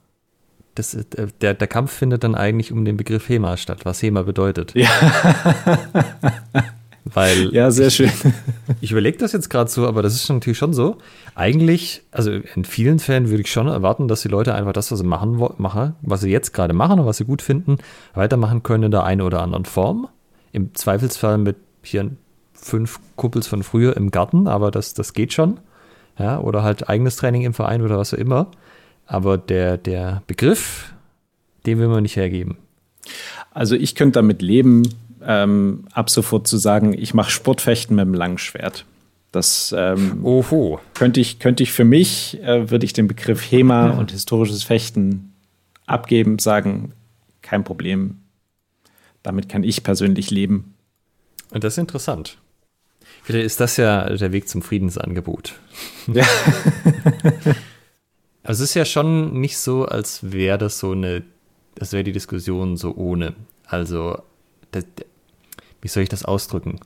Das, 0.75 0.95
äh, 0.95 1.05
der, 1.41 1.55
der 1.55 1.68
Kampf 1.68 1.93
findet 1.93 2.25
dann 2.25 2.35
eigentlich 2.35 2.72
um 2.72 2.85
den 2.85 2.97
Begriff 2.97 3.29
HEMA 3.29 3.57
statt, 3.57 3.81
was 3.85 4.03
HEMA 4.03 4.22
bedeutet. 4.22 4.75
Ja. 4.75 4.89
Weil 7.05 7.53
ja, 7.53 7.70
sehr 7.70 7.91
schön. 7.91 8.11
Ich, 8.81 8.91
überlege 8.91 9.18
das 9.18 9.33
jetzt 9.33 9.51
gerade 9.51 9.70
so, 9.70 9.87
aber 9.87 10.03
das 10.03 10.14
ist 10.14 10.29
natürlich 10.31 10.59
schon 10.59 10.72
so. 10.72 10.97
Eigentlich, 11.35 12.03
also 12.11 12.31
in 12.33 12.64
vielen 12.64 12.99
Fällen 12.99 13.29
würde 13.29 13.43
ich 13.43 13.53
schon 13.53 13.68
erwarten, 13.68 14.09
dass 14.09 14.22
die 14.22 14.29
Leute 14.29 14.55
einfach 14.55 14.72
das, 14.72 14.91
was 14.91 15.01
sie 15.01 15.07
machen, 15.07 15.37
machen 15.59 15.95
was 16.01 16.22
sie 16.22 16.31
jetzt 16.31 16.53
gerade 16.53 16.72
machen 16.72 17.01
und 17.01 17.07
was 17.07 17.18
sie 17.18 17.27
gut 17.27 17.43
finden, 17.43 17.77
weitermachen 18.14 18.62
können 18.62 18.85
in 18.85 18.91
der 18.91 19.05
einen 19.05 19.20
oder 19.20 19.43
anderen 19.43 19.66
Form. 19.66 20.09
Im 20.53 20.75
Zweifelsfall 20.75 21.37
mit 21.37 21.57
hier 21.83 22.11
fünf 22.55 22.99
Kuppels 23.16 23.47
von 23.47 23.62
früher 23.62 23.97
im 23.97 24.11
Garten, 24.11 24.49
aber 24.49 24.70
das, 24.70 24.95
das 24.95 25.12
geht 25.12 25.35
schon. 25.35 25.61
Ja, 26.18 26.39
oder 26.39 26.62
halt 26.62 26.89
eigenes 26.89 27.16
Training 27.16 27.43
im 27.43 27.55
Verein 27.55 27.83
oder 27.83 27.99
was 27.99 28.14
auch 28.14 28.18
immer. 28.18 28.47
Aber 29.07 29.38
der, 29.38 29.76
der 29.76 30.22
Begriff, 30.26 30.92
den 31.66 31.78
will 31.78 31.88
man 31.88 32.02
nicht 32.02 32.16
hergeben. 32.16 32.57
Also 33.50 33.76
ich 33.76 33.94
könnte 33.94 34.18
damit 34.18 34.42
leben, 34.42 34.82
ähm, 35.22 35.84
ab 35.92 36.11
sofort 36.11 36.46
zu 36.46 36.57
sagen, 36.57 36.92
ich 36.92 37.14
mache 37.14 37.30
Sportfechten 37.30 37.96
mit 37.96 38.05
dem 38.05 38.14
Langschwert. 38.14 38.84
Das 39.32 39.74
ähm, 39.76 40.24
Oho. 40.24 40.80
könnte 40.94 41.20
ich, 41.20 41.38
könnte 41.38 41.62
ich 41.62 41.72
für 41.72 41.84
mich, 41.84 42.40
äh, 42.42 42.70
würde 42.70 42.84
ich 42.84 42.92
den 42.92 43.09
Begriff 43.09 43.50
HEMA 43.50 43.88
ja. 43.88 43.92
und 43.92 44.12
historisches 44.12 44.62
Fechten 44.62 45.32
abgeben, 45.86 46.38
sagen, 46.38 46.92
kein 47.42 47.64
Problem. 47.64 48.20
Damit 49.22 49.48
kann 49.48 49.64
ich 49.64 49.82
persönlich 49.82 50.30
leben. 50.30 50.74
Und 51.50 51.64
das 51.64 51.74
ist 51.74 51.78
interessant. 51.78 52.38
Vielleicht 53.22 53.46
ist 53.46 53.61
das 53.61 53.76
ja 53.76 54.09
der 54.09 54.32
Weg 54.32 54.48
zum 54.48 54.62
Friedensangebot. 54.62 55.55
Ja. 56.12 56.26
Also 58.45 58.62
es 58.62 58.70
ist 58.70 58.74
ja 58.74 58.84
schon 58.84 59.40
nicht 59.40 59.59
so, 59.59 59.86
als 59.86 60.30
wäre 60.30 60.59
das 60.59 60.78
so 60.78 60.92
eine, 60.92 61.22
das 61.74 61.92
wäre 61.92 62.05
die 62.05 62.12
Diskussion 62.12 62.76
so 62.76 62.95
ohne. 62.95 63.34
Also, 63.66 64.22
das, 64.70 64.84
wie 65.80 65.88
soll 65.88 66.03
ich 66.03 66.11
das 66.11 66.26
ausdrücken? 66.26 66.78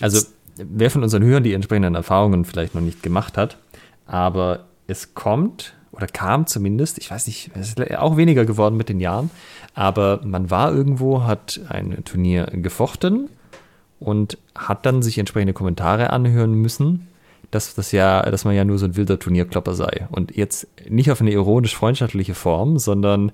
Also, 0.00 0.24
wer 0.56 0.90
von 0.90 1.02
unseren 1.02 1.24
Hörern 1.24 1.42
die 1.42 1.54
entsprechenden 1.54 1.96
Erfahrungen 1.96 2.44
vielleicht 2.44 2.74
noch 2.74 2.82
nicht 2.82 3.02
gemacht 3.02 3.36
hat, 3.36 3.58
aber 4.06 4.66
es 4.86 5.14
kommt 5.14 5.74
oder 5.90 6.06
kam 6.06 6.46
zumindest, 6.46 6.98
ich 6.98 7.10
weiß 7.10 7.26
nicht, 7.26 7.50
es 7.54 7.74
ist 7.74 7.96
auch 7.96 8.16
weniger 8.16 8.44
geworden 8.44 8.76
mit 8.76 8.88
den 8.88 9.00
Jahren, 9.00 9.30
aber 9.74 10.20
man 10.24 10.50
war 10.50 10.72
irgendwo, 10.72 11.24
hat 11.24 11.60
ein 11.68 12.04
Turnier 12.04 12.46
gefochten 12.46 13.28
und 13.98 14.38
hat 14.54 14.86
dann 14.86 15.02
sich 15.02 15.18
entsprechende 15.18 15.52
Kommentare 15.52 16.10
anhören 16.10 16.54
müssen, 16.54 17.08
dass 17.52 17.74
das 17.74 17.92
ja, 17.92 18.22
dass 18.22 18.44
man 18.44 18.54
ja 18.54 18.64
nur 18.64 18.78
so 18.78 18.86
ein 18.86 18.96
wilder 18.96 19.18
Turnierklopper 19.18 19.74
sei. 19.74 20.08
Und 20.10 20.34
jetzt 20.34 20.66
nicht 20.88 21.12
auf 21.12 21.20
eine 21.20 21.30
ironisch-freundschaftliche 21.30 22.34
Form, 22.34 22.78
sondern 22.78 23.30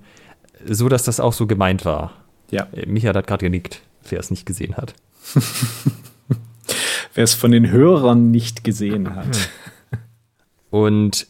so, 0.66 0.88
dass 0.88 1.04
das 1.04 1.20
auch 1.20 1.32
so 1.32 1.46
gemeint 1.46 1.84
war. 1.84 2.12
Ja. 2.50 2.66
Äh, 2.72 2.86
Michael 2.86 3.14
hat 3.14 3.26
gerade 3.26 3.44
genickt, 3.44 3.80
wer 4.08 4.18
es 4.18 4.30
nicht 4.30 4.44
gesehen 4.44 4.76
hat. 4.76 4.94
wer 7.14 7.24
es 7.24 7.34
von 7.34 7.52
den 7.52 7.70
Hörern 7.70 8.30
nicht 8.30 8.64
gesehen 8.64 9.14
hat. 9.14 9.50
Und 10.70 11.28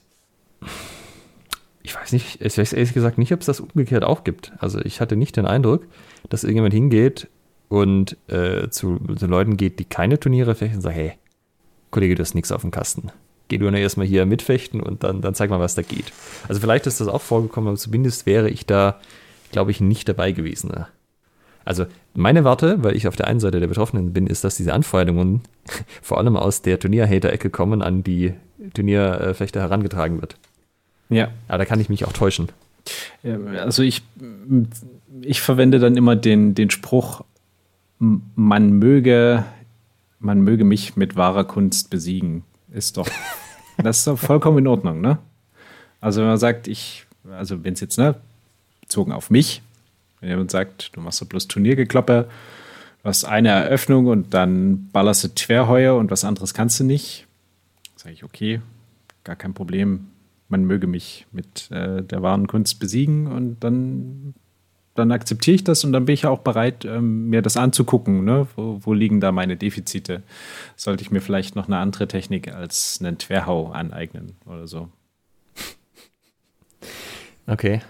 ich 1.82 1.94
weiß 1.94 2.12
nicht, 2.12 2.40
ich 2.40 2.58
weiß 2.58 2.72
ehrlich 2.72 2.94
gesagt 2.94 3.18
nicht, 3.18 3.32
ob 3.32 3.40
es 3.40 3.46
das 3.46 3.60
umgekehrt 3.60 4.04
auch 4.04 4.24
gibt. 4.24 4.52
Also 4.58 4.80
ich 4.80 5.00
hatte 5.00 5.16
nicht 5.16 5.36
den 5.36 5.46
Eindruck, 5.46 5.86
dass 6.30 6.44
irgendjemand 6.44 6.74
hingeht 6.74 7.28
und 7.68 8.16
äh, 8.28 8.68
zu, 8.70 8.98
zu, 9.16 9.26
Leuten 9.26 9.56
geht, 9.56 9.78
die 9.78 9.84
keine 9.84 10.18
Turniere 10.18 10.54
fechten 10.54 10.76
und 10.76 10.82
sagt, 10.82 10.96
hey, 10.96 11.12
Kollege, 11.90 12.14
du 12.14 12.22
hast 12.22 12.34
nichts 12.34 12.52
auf 12.52 12.62
dem 12.62 12.70
Kasten. 12.70 13.10
Geh 13.48 13.58
du 13.58 13.70
nur 13.70 13.80
erstmal 13.80 14.06
hier 14.06 14.26
mitfechten 14.26 14.80
und 14.80 15.02
dann, 15.04 15.22
dann 15.22 15.34
zeig 15.34 15.48
mal, 15.48 15.60
was 15.60 15.74
da 15.74 15.82
geht. 15.82 16.12
Also 16.48 16.60
vielleicht 16.60 16.86
ist 16.86 17.00
das 17.00 17.08
auch 17.08 17.22
vorgekommen, 17.22 17.68
aber 17.68 17.78
zumindest 17.78 18.26
wäre 18.26 18.50
ich 18.50 18.66
da, 18.66 19.00
glaube 19.52 19.70
ich, 19.70 19.80
nicht 19.80 20.08
dabei 20.08 20.32
gewesen. 20.32 20.70
Ne? 20.70 20.86
Also 21.64 21.86
meine 22.14 22.44
Warte, 22.44 22.82
weil 22.82 22.96
ich 22.96 23.08
auf 23.08 23.16
der 23.16 23.26
einen 23.26 23.40
Seite 23.40 23.60
der 23.60 23.66
Betroffenen 23.66 24.12
bin, 24.12 24.26
ist, 24.26 24.44
dass 24.44 24.56
diese 24.56 24.74
Anfeindungen 24.74 25.42
vor 26.02 26.18
allem 26.18 26.36
aus 26.36 26.62
der 26.62 26.78
Turnierhater-Ecke 26.78 27.48
kommen, 27.48 27.80
an 27.80 28.02
die 28.02 28.34
Turnierfechter 28.74 29.60
herangetragen 29.60 30.20
wird. 30.20 30.36
Ja. 31.08 31.28
Aber 31.46 31.58
da 31.58 31.64
kann 31.64 31.80
ich 31.80 31.88
mich 31.88 32.04
auch 32.04 32.12
täuschen. 32.12 32.48
Also 33.22 33.82
ich, 33.82 34.02
ich 35.22 35.40
verwende 35.40 35.78
dann 35.78 35.96
immer 35.96 36.16
den, 36.16 36.54
den 36.54 36.70
Spruch, 36.70 37.22
man 37.98 38.72
möge, 38.72 39.44
man 40.20 40.40
möge 40.40 40.64
mich 40.64 40.96
mit 40.96 41.16
wahrer 41.16 41.44
Kunst 41.44 41.90
besiegen. 41.90 42.44
Ist 42.72 42.96
doch, 42.96 43.08
das 43.78 43.98
ist 43.98 44.06
doch 44.06 44.18
vollkommen 44.18 44.58
in 44.58 44.66
Ordnung, 44.66 45.00
ne? 45.00 45.18
Also 46.00 46.20
wenn 46.20 46.28
man 46.28 46.38
sagt, 46.38 46.68
ich, 46.68 47.06
also 47.30 47.64
wenn 47.64 47.74
es 47.74 47.80
jetzt, 47.80 47.98
ne, 47.98 48.14
bezogen 48.80 49.12
auf 49.12 49.30
mich, 49.30 49.62
wenn 50.20 50.30
jemand 50.30 50.50
sagt, 50.50 50.96
du 50.96 51.00
machst 51.00 51.18
so 51.18 51.26
bloß 51.26 51.48
Turniergekloppe, 51.48 52.28
du 53.02 53.08
hast 53.08 53.24
eine 53.24 53.48
Eröffnung 53.48 54.06
und 54.06 54.34
dann 54.34 54.88
ballerst 54.92 55.24
du 55.24 55.28
Querheuer 55.28 55.96
und 55.96 56.10
was 56.10 56.24
anderes 56.24 56.54
kannst 56.54 56.78
du 56.80 56.84
nicht, 56.84 57.26
sage 57.96 58.14
ich, 58.14 58.24
okay, 58.24 58.60
gar 59.24 59.36
kein 59.36 59.54
Problem, 59.54 60.08
man 60.48 60.64
möge 60.64 60.86
mich 60.86 61.26
mit 61.32 61.70
äh, 61.70 62.02
der 62.02 62.22
wahren 62.22 62.46
Kunst 62.46 62.80
besiegen 62.80 63.26
und 63.26 63.58
dann, 63.60 64.34
dann 64.98 65.12
akzeptiere 65.12 65.54
ich 65.54 65.64
das 65.64 65.84
und 65.84 65.92
dann 65.92 66.04
bin 66.04 66.14
ich 66.14 66.26
auch 66.26 66.40
bereit, 66.40 66.84
ähm, 66.84 67.28
mir 67.28 67.42
das 67.42 67.56
anzugucken. 67.56 68.24
Ne? 68.24 68.46
Wo, 68.56 68.80
wo, 68.82 68.92
liegen 68.92 69.20
da 69.20 69.32
meine 69.32 69.56
Defizite? 69.56 70.22
Sollte 70.76 71.02
ich 71.02 71.10
mir 71.10 71.20
vielleicht 71.20 71.56
noch 71.56 71.66
eine 71.66 71.78
andere 71.78 72.08
Technik 72.08 72.52
als 72.52 72.98
einen 73.00 73.18
Twerhau 73.18 73.70
aneignen 73.70 74.36
oder 74.46 74.66
so? 74.66 74.88
Okay. 77.46 77.80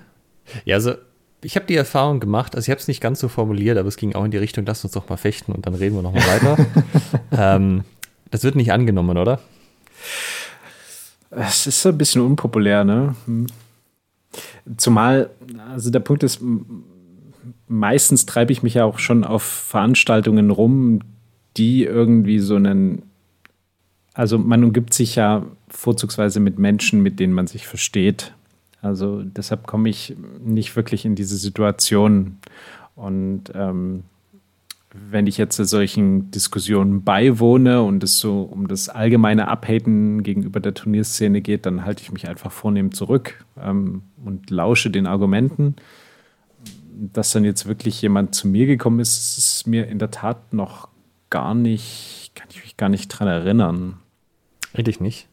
Ja, 0.64 0.76
also 0.76 0.94
ich 1.42 1.56
habe 1.56 1.66
die 1.66 1.76
Erfahrung 1.76 2.20
gemacht, 2.20 2.54
also 2.54 2.66
ich 2.66 2.70
habe 2.70 2.80
es 2.80 2.88
nicht 2.88 3.00
ganz 3.00 3.20
so 3.20 3.28
formuliert, 3.28 3.78
aber 3.78 3.88
es 3.88 3.96
ging 3.96 4.14
auch 4.14 4.24
in 4.24 4.30
die 4.30 4.38
Richtung, 4.38 4.64
lass 4.66 4.84
uns 4.84 4.92
doch 4.92 5.08
mal 5.08 5.16
fechten 5.16 5.52
und 5.52 5.66
dann 5.66 5.74
reden 5.74 5.96
wir 5.96 6.02
nochmal 6.02 6.26
weiter. 6.26 6.66
ähm, 7.32 7.84
das 8.30 8.44
wird 8.44 8.56
nicht 8.56 8.72
angenommen, 8.72 9.16
oder? 9.16 9.40
Es 11.30 11.66
ist 11.66 11.82
so 11.82 11.90
ein 11.90 11.98
bisschen 11.98 12.22
unpopulär, 12.22 12.84
ne? 12.84 13.14
Hm. 13.26 13.46
Zumal, 14.76 15.30
also 15.70 15.90
der 15.90 16.00
Punkt 16.00 16.22
ist, 16.22 16.40
meistens 17.68 18.26
treibe 18.26 18.52
ich 18.52 18.62
mich 18.62 18.74
ja 18.74 18.84
auch 18.84 18.98
schon 18.98 19.24
auf 19.24 19.42
Veranstaltungen 19.42 20.50
rum, 20.50 21.00
die 21.56 21.84
irgendwie 21.84 22.38
so 22.38 22.56
einen, 22.56 23.02
also 24.14 24.38
man 24.38 24.64
umgibt 24.64 24.94
sich 24.94 25.16
ja 25.16 25.44
vorzugsweise 25.68 26.40
mit 26.40 26.58
Menschen, 26.58 27.02
mit 27.02 27.20
denen 27.20 27.32
man 27.32 27.46
sich 27.46 27.66
versteht. 27.66 28.34
Also 28.80 29.22
deshalb 29.22 29.66
komme 29.66 29.88
ich 29.88 30.16
nicht 30.44 30.76
wirklich 30.76 31.04
in 31.04 31.14
diese 31.14 31.36
Situation. 31.36 32.38
Und 32.94 33.44
ähm, 33.54 34.04
wenn 34.92 35.26
ich 35.26 35.36
jetzt 35.36 35.56
solchen 35.56 36.30
Diskussionen 36.30 37.04
beiwohne 37.04 37.82
und 37.82 38.02
es 38.02 38.18
so 38.18 38.42
um 38.42 38.68
das 38.68 38.88
allgemeine 38.88 39.48
Abhaten 39.48 40.22
gegenüber 40.22 40.60
der 40.60 40.74
Turnierszene 40.74 41.40
geht, 41.40 41.66
dann 41.66 41.84
halte 41.84 42.02
ich 42.02 42.12
mich 42.12 42.28
einfach 42.28 42.52
vornehm 42.52 42.92
zurück 42.92 43.44
ähm, 43.60 44.02
und 44.24 44.50
lausche 44.50 44.90
den 44.90 45.06
Argumenten. 45.06 45.76
Dass 47.00 47.32
dann 47.32 47.44
jetzt 47.44 47.66
wirklich 47.66 48.02
jemand 48.02 48.34
zu 48.34 48.48
mir 48.48 48.66
gekommen 48.66 49.00
ist, 49.00 49.38
ist 49.38 49.66
mir 49.66 49.86
in 49.86 49.98
der 49.98 50.10
Tat 50.10 50.52
noch 50.52 50.88
gar 51.30 51.54
nicht, 51.54 52.32
kann 52.34 52.48
ich 52.50 52.62
mich 52.62 52.76
gar 52.76 52.88
nicht 52.88 53.08
dran 53.08 53.28
erinnern. 53.28 53.98
Richtig 54.76 55.00
nicht. 55.00 55.28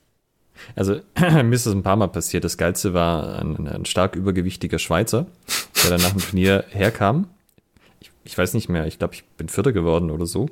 Also, 0.76 1.00
mir 1.20 1.52
ist 1.52 1.66
das 1.66 1.74
ein 1.74 1.84
paar 1.84 1.96
Mal 1.96 2.08
passiert. 2.08 2.44
Das 2.44 2.58
Geilste 2.58 2.94
war 2.94 3.40
ein, 3.40 3.68
ein 3.68 3.86
stark 3.86 4.16
übergewichtiger 4.16 4.80
Schweizer, 4.80 5.26
der 5.84 5.92
dann 5.92 6.02
nach 6.02 6.12
dem 6.12 6.22
Turnier 6.22 6.66
herkam 6.70 7.28
ich 8.26 8.36
weiß 8.36 8.56
nicht 8.56 8.70
mehr, 8.70 8.88
ich 8.88 8.98
glaube, 8.98 9.14
ich 9.14 9.24
bin 9.38 9.48
Vierter 9.50 9.72
geworden 9.72 10.10
oder 10.10 10.26
so. 10.26 10.50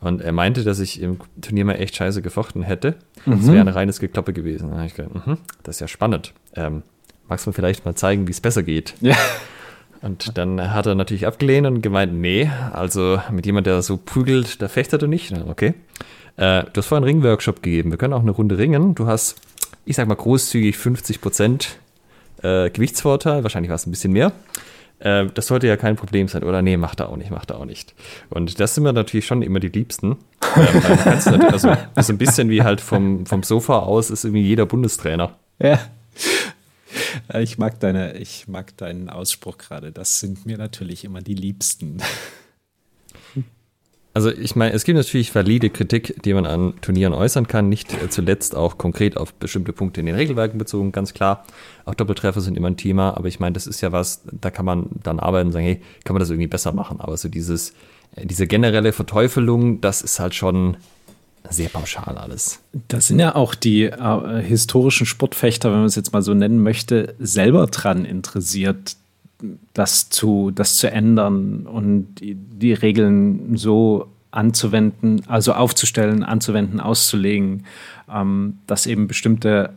Und 0.00 0.22
er 0.22 0.30
meinte, 0.30 0.62
dass 0.62 0.78
ich 0.78 1.02
im 1.02 1.18
Turnier 1.40 1.64
mal 1.64 1.74
echt 1.74 1.96
scheiße 1.96 2.22
gefochten 2.22 2.62
hätte. 2.62 2.94
Mhm. 3.26 3.38
Das 3.38 3.46
wäre 3.48 3.60
ein 3.60 3.68
reines 3.68 3.98
Gekloppe 3.98 4.32
gewesen. 4.32 4.70
Da 4.70 4.76
habe 4.76 4.86
ich 4.86 4.94
gedacht, 4.94 5.26
mh, 5.26 5.38
das 5.64 5.76
ist 5.76 5.80
ja 5.80 5.88
spannend. 5.88 6.32
Ähm, 6.54 6.84
magst 7.28 7.44
du 7.44 7.50
mir 7.50 7.54
vielleicht 7.54 7.84
mal 7.84 7.96
zeigen, 7.96 8.28
wie 8.28 8.30
es 8.30 8.40
besser 8.40 8.62
geht? 8.62 8.94
Ja. 9.00 9.16
Und 10.06 10.38
dann 10.38 10.72
hat 10.72 10.86
er 10.86 10.94
natürlich 10.94 11.26
abgelehnt 11.26 11.66
und 11.66 11.82
gemeint, 11.82 12.14
nee, 12.14 12.48
also 12.72 13.20
mit 13.32 13.44
jemand, 13.44 13.66
der 13.66 13.82
so 13.82 13.96
prügelt, 13.96 14.62
da 14.62 14.68
fechtet 14.68 15.02
er 15.02 15.08
nicht. 15.08 15.34
Okay. 15.48 15.74
Äh, 16.36 16.62
du 16.62 16.76
hast 16.76 16.86
vorhin 16.86 17.02
einen 17.02 17.16
Ringworkshop 17.16 17.60
gegeben. 17.60 17.90
Wir 17.90 17.98
können 17.98 18.12
auch 18.12 18.22
eine 18.22 18.30
Runde 18.30 18.56
ringen. 18.56 18.94
Du 18.94 19.08
hast, 19.08 19.34
ich 19.84 19.96
sag 19.96 20.06
mal, 20.06 20.14
großzügig 20.14 20.76
50 20.76 21.20
Prozent 21.20 21.78
äh, 22.40 22.70
Gewichtsvorteil. 22.70 23.42
Wahrscheinlich 23.42 23.68
war 23.68 23.74
es 23.74 23.86
ein 23.86 23.90
bisschen 23.90 24.12
mehr. 24.12 24.30
Äh, 25.00 25.26
das 25.34 25.48
sollte 25.48 25.66
ja 25.66 25.76
kein 25.76 25.96
Problem 25.96 26.28
sein. 26.28 26.44
Oder 26.44 26.62
nee, 26.62 26.76
macht 26.76 27.00
er 27.00 27.08
auch 27.08 27.16
nicht, 27.16 27.32
macht 27.32 27.50
er 27.50 27.58
auch 27.58 27.64
nicht. 27.64 27.92
Und 28.30 28.60
das 28.60 28.76
sind 28.76 28.84
mir 28.84 28.92
natürlich 28.92 29.26
schon 29.26 29.42
immer 29.42 29.58
die 29.58 29.70
Liebsten. 29.70 30.18
ähm, 30.56 31.40
also, 31.50 31.72
so 32.00 32.12
ein 32.12 32.18
bisschen 32.18 32.48
wie 32.48 32.62
halt 32.62 32.80
vom, 32.80 33.26
vom 33.26 33.42
Sofa 33.42 33.80
aus 33.80 34.10
ist 34.10 34.24
irgendwie 34.24 34.42
jeder 34.42 34.66
Bundestrainer. 34.66 35.32
Ja. 35.58 35.80
Ich 37.40 37.58
mag, 37.58 37.80
deine, 37.80 38.16
ich 38.16 38.48
mag 38.48 38.76
deinen 38.76 39.10
Ausspruch 39.10 39.58
gerade. 39.58 39.92
Das 39.92 40.20
sind 40.20 40.46
mir 40.46 40.58
natürlich 40.58 41.04
immer 41.04 41.22
die 41.22 41.34
Liebsten. 41.34 42.02
Also 44.12 44.30
ich 44.30 44.56
meine, 44.56 44.72
es 44.72 44.84
gibt 44.84 44.96
natürlich 44.96 45.34
valide 45.34 45.68
Kritik, 45.68 46.22
die 46.22 46.32
man 46.32 46.46
an 46.46 46.72
Turnieren 46.80 47.12
äußern 47.12 47.48
kann, 47.48 47.68
nicht 47.68 47.94
zuletzt 48.08 48.54
auch 48.54 48.78
konkret 48.78 49.18
auf 49.18 49.34
bestimmte 49.34 49.74
Punkte 49.74 50.00
in 50.00 50.06
den 50.06 50.14
Regelwerken 50.14 50.56
bezogen, 50.56 50.90
ganz 50.90 51.12
klar. 51.12 51.44
Auch 51.84 51.94
Doppeltreffer 51.94 52.40
sind 52.40 52.56
immer 52.56 52.68
ein 52.68 52.78
Thema, 52.78 53.14
aber 53.14 53.28
ich 53.28 53.40
meine, 53.40 53.52
das 53.52 53.66
ist 53.66 53.82
ja 53.82 53.92
was, 53.92 54.22
da 54.40 54.50
kann 54.50 54.64
man 54.64 54.88
dann 55.02 55.20
arbeiten 55.20 55.48
und 55.48 55.52
sagen, 55.52 55.66
hey, 55.66 55.82
kann 56.04 56.14
man 56.14 56.20
das 56.20 56.30
irgendwie 56.30 56.46
besser 56.46 56.72
machen. 56.72 56.98
Aber 56.98 57.18
so 57.18 57.28
dieses, 57.28 57.74
diese 58.16 58.46
generelle 58.46 58.94
Verteufelung, 58.94 59.82
das 59.82 60.00
ist 60.00 60.18
halt 60.18 60.34
schon 60.34 60.78
sehr 61.50 61.68
pauschal 61.68 62.18
alles. 62.18 62.60
Da 62.88 63.00
sind 63.00 63.18
ja 63.18 63.34
auch 63.34 63.54
die 63.54 63.84
äh, 63.84 64.42
historischen 64.42 65.06
Sportfechter, 65.06 65.70
wenn 65.70 65.78
man 65.78 65.86
es 65.86 65.96
jetzt 65.96 66.12
mal 66.12 66.22
so 66.22 66.34
nennen 66.34 66.62
möchte, 66.62 67.14
selber 67.18 67.66
dran 67.66 68.04
interessiert, 68.04 68.96
das 69.74 70.08
zu, 70.08 70.50
das 70.50 70.76
zu 70.76 70.90
ändern 70.90 71.66
und 71.66 72.16
die, 72.20 72.34
die 72.34 72.72
Regeln 72.72 73.56
so 73.56 74.08
anzuwenden, 74.30 75.22
also 75.26 75.52
aufzustellen, 75.54 76.22
anzuwenden, 76.22 76.80
auszulegen, 76.80 77.64
ähm, 78.12 78.58
dass 78.66 78.86
eben 78.86 79.08
bestimmte 79.08 79.70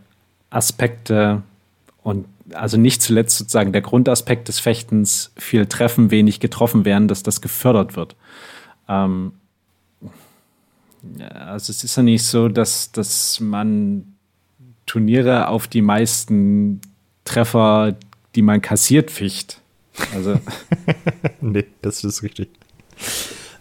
Aspekte 0.50 1.44
und 2.04 2.26
also 2.54 2.78
nicht 2.78 3.02
zuletzt 3.02 3.38
sozusagen 3.38 3.72
der 3.74 3.82
Grundaspekt 3.82 4.48
des 4.48 4.60
Fechtens 4.60 5.32
viel 5.38 5.66
treffen, 5.68 6.12
wenig 6.12 6.40
getroffen 6.40 6.84
werden, 6.86 7.08
dass 7.08 7.24
das 7.24 7.42
gefördert 7.42 7.96
wird. 7.96 8.16
Ähm, 8.88 9.34
also 11.30 11.72
es 11.72 11.84
ist 11.84 11.96
ja 11.96 12.04
nicht 12.04 12.24
so, 12.24 12.50
dass, 12.50 12.92
dass 12.92 13.40
man 13.40 14.16
Turniere 14.86 15.48
auf 15.48 15.68
die 15.68 15.82
meisten 15.82 16.82
Treffer 17.26 17.96
die 18.36 18.42
man 18.42 18.62
kassiert, 18.62 19.12
ficht. 19.12 19.62
Also. 20.14 20.40
nee, 21.42 21.66
das 21.82 22.04
ist 22.04 22.24
richtig. 22.24 22.50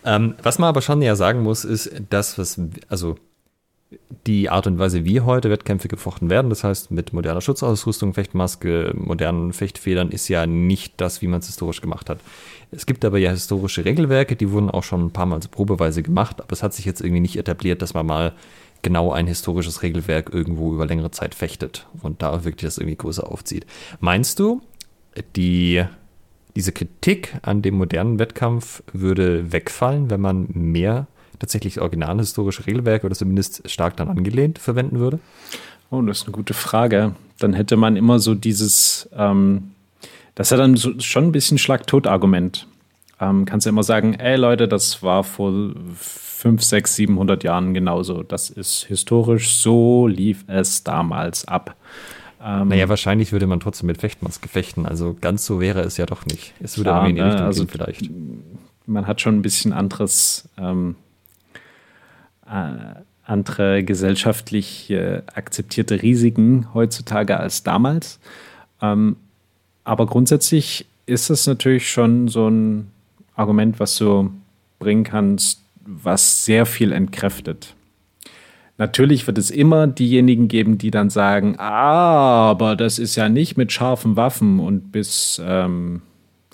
Ähm, 0.04 0.34
was 0.42 0.58
man 0.58 0.68
aber 0.68 0.82
schon 0.82 1.02
ja 1.02 1.16
sagen 1.16 1.42
muss, 1.42 1.64
ist, 1.64 1.90
dass 2.10 2.38
was, 2.38 2.60
also 2.88 3.18
die 4.26 4.50
Art 4.50 4.66
und 4.66 4.78
Weise, 4.78 5.06
wie 5.06 5.22
heute 5.22 5.50
Wettkämpfe 5.50 5.88
gefochten 5.88 6.28
werden, 6.28 6.50
das 6.50 6.62
heißt 6.62 6.90
mit 6.90 7.14
moderner 7.14 7.40
Schutzausrüstung, 7.40 8.12
Fechtmaske, 8.12 8.92
modernen 8.94 9.54
Fechtfedern, 9.54 10.10
ist 10.10 10.28
ja 10.28 10.46
nicht 10.46 10.94
das, 10.98 11.22
wie 11.22 11.26
man 11.26 11.40
es 11.40 11.46
historisch 11.46 11.80
gemacht 11.80 12.10
hat. 12.10 12.18
Es 12.70 12.84
gibt 12.84 13.04
aber 13.06 13.18
ja 13.18 13.30
historische 13.30 13.86
Regelwerke, 13.86 14.36
die 14.36 14.50
wurden 14.50 14.70
auch 14.70 14.84
schon 14.84 15.06
ein 15.06 15.10
paar 15.10 15.24
Mal 15.24 15.42
so 15.42 15.48
probeweise 15.48 16.02
gemacht, 16.02 16.42
aber 16.42 16.52
es 16.52 16.62
hat 16.62 16.74
sich 16.74 16.84
jetzt 16.84 17.00
irgendwie 17.00 17.20
nicht 17.20 17.36
etabliert, 17.36 17.80
dass 17.80 17.94
man 17.94 18.04
mal 18.04 18.34
genau 18.82 19.10
ein 19.12 19.26
historisches 19.26 19.82
Regelwerk 19.82 20.32
irgendwo 20.32 20.74
über 20.74 20.86
längere 20.86 21.10
Zeit 21.10 21.34
fechtet 21.34 21.86
und 22.02 22.22
da 22.22 22.44
wirklich 22.44 22.68
das 22.68 22.78
irgendwie 22.78 22.96
größer 22.96 23.30
aufzieht. 23.30 23.66
Meinst 24.00 24.38
du, 24.38 24.60
die, 25.34 25.84
diese 26.54 26.72
Kritik 26.72 27.38
an 27.40 27.62
dem 27.62 27.76
modernen 27.76 28.18
Wettkampf 28.18 28.82
würde 28.92 29.50
wegfallen, 29.50 30.10
wenn 30.10 30.20
man 30.20 30.48
mehr 30.50 31.06
tatsächlich 31.38 31.80
originalhistorische 31.80 32.66
Regelwerke 32.66 33.06
oder 33.06 33.14
zumindest 33.14 33.68
stark 33.70 33.96
dann 33.96 34.08
angelehnt 34.08 34.58
verwenden 34.58 34.98
würde? 34.98 35.18
Oh, 35.90 36.02
das 36.02 36.18
ist 36.18 36.24
eine 36.24 36.32
gute 36.32 36.54
Frage. 36.54 37.14
Dann 37.38 37.54
hätte 37.54 37.76
man 37.76 37.96
immer 37.96 38.18
so 38.18 38.34
dieses, 38.34 39.08
ähm, 39.16 39.72
das 40.34 40.48
ist 40.48 40.50
ja 40.52 40.56
dann 40.56 40.76
so, 40.76 40.98
schon 41.00 41.24
ein 41.24 41.32
bisschen 41.32 41.58
Schlag-Tot-Argument. 41.58 42.66
Ähm, 43.20 43.44
kannst 43.44 43.66
du 43.66 43.70
immer 43.70 43.82
sagen, 43.82 44.14
ey 44.14 44.36
Leute, 44.36 44.68
das 44.68 45.02
war 45.02 45.24
vor 45.24 45.72
5, 45.96 46.62
6, 46.62 46.94
700 46.94 47.42
Jahren 47.42 47.74
genauso. 47.74 48.22
Das 48.22 48.50
ist 48.50 48.84
historisch, 48.84 49.54
so 49.56 50.06
lief 50.06 50.44
es 50.46 50.84
damals 50.84 51.48
ab. 51.48 51.74
Ähm, 52.40 52.68
naja, 52.68 52.88
wahrscheinlich 52.88 53.32
würde 53.32 53.48
man 53.48 53.58
trotzdem 53.58 53.88
mit 53.88 53.98
Fechtmaske 53.98 54.48
fechten. 54.48 54.86
Also 54.86 55.16
ganz 55.20 55.44
so 55.44 55.60
wäre 55.60 55.80
es 55.80 55.96
ja 55.96 56.06
doch 56.06 56.24
nicht. 56.26 56.54
Es 56.60 56.78
würde 56.78 56.90
klar, 56.90 57.06
irgendwie 57.06 57.10
in 57.10 57.16
die 57.16 57.22
Richtung 57.22 57.40
ne, 57.40 57.46
also, 57.46 57.64
gehen 57.64 57.70
vielleicht. 57.70 58.10
Man 58.86 59.06
hat 59.06 59.20
schon 59.20 59.36
ein 59.36 59.42
bisschen 59.42 59.72
anderes, 59.72 60.48
ähm, 60.56 60.94
äh, 60.94 61.07
andere 63.24 63.84
gesellschaftlich 63.84 64.90
äh, 64.90 65.22
akzeptierte 65.34 66.02
Risiken 66.02 66.72
heutzutage 66.74 67.38
als 67.38 67.62
damals. 67.62 68.18
Ähm, 68.80 69.16
aber 69.84 70.06
grundsätzlich 70.06 70.86
ist 71.06 71.30
es 71.30 71.46
natürlich 71.46 71.90
schon 71.90 72.28
so 72.28 72.48
ein 72.48 72.90
Argument, 73.34 73.80
was 73.80 73.96
du 73.96 74.30
bringen 74.78 75.04
kannst, 75.04 75.62
was 75.84 76.44
sehr 76.44 76.66
viel 76.66 76.92
entkräftet. 76.92 77.74
Natürlich 78.76 79.26
wird 79.26 79.38
es 79.38 79.50
immer 79.50 79.88
diejenigen 79.88 80.46
geben, 80.46 80.78
die 80.78 80.92
dann 80.92 81.10
sagen, 81.10 81.56
ah, 81.58 82.50
aber 82.50 82.76
das 82.76 82.98
ist 82.98 83.16
ja 83.16 83.28
nicht 83.28 83.56
mit 83.56 83.72
scharfen 83.72 84.16
Waffen 84.16 84.60
und 84.60 84.92
bis 84.92 85.42
ähm, 85.44 86.02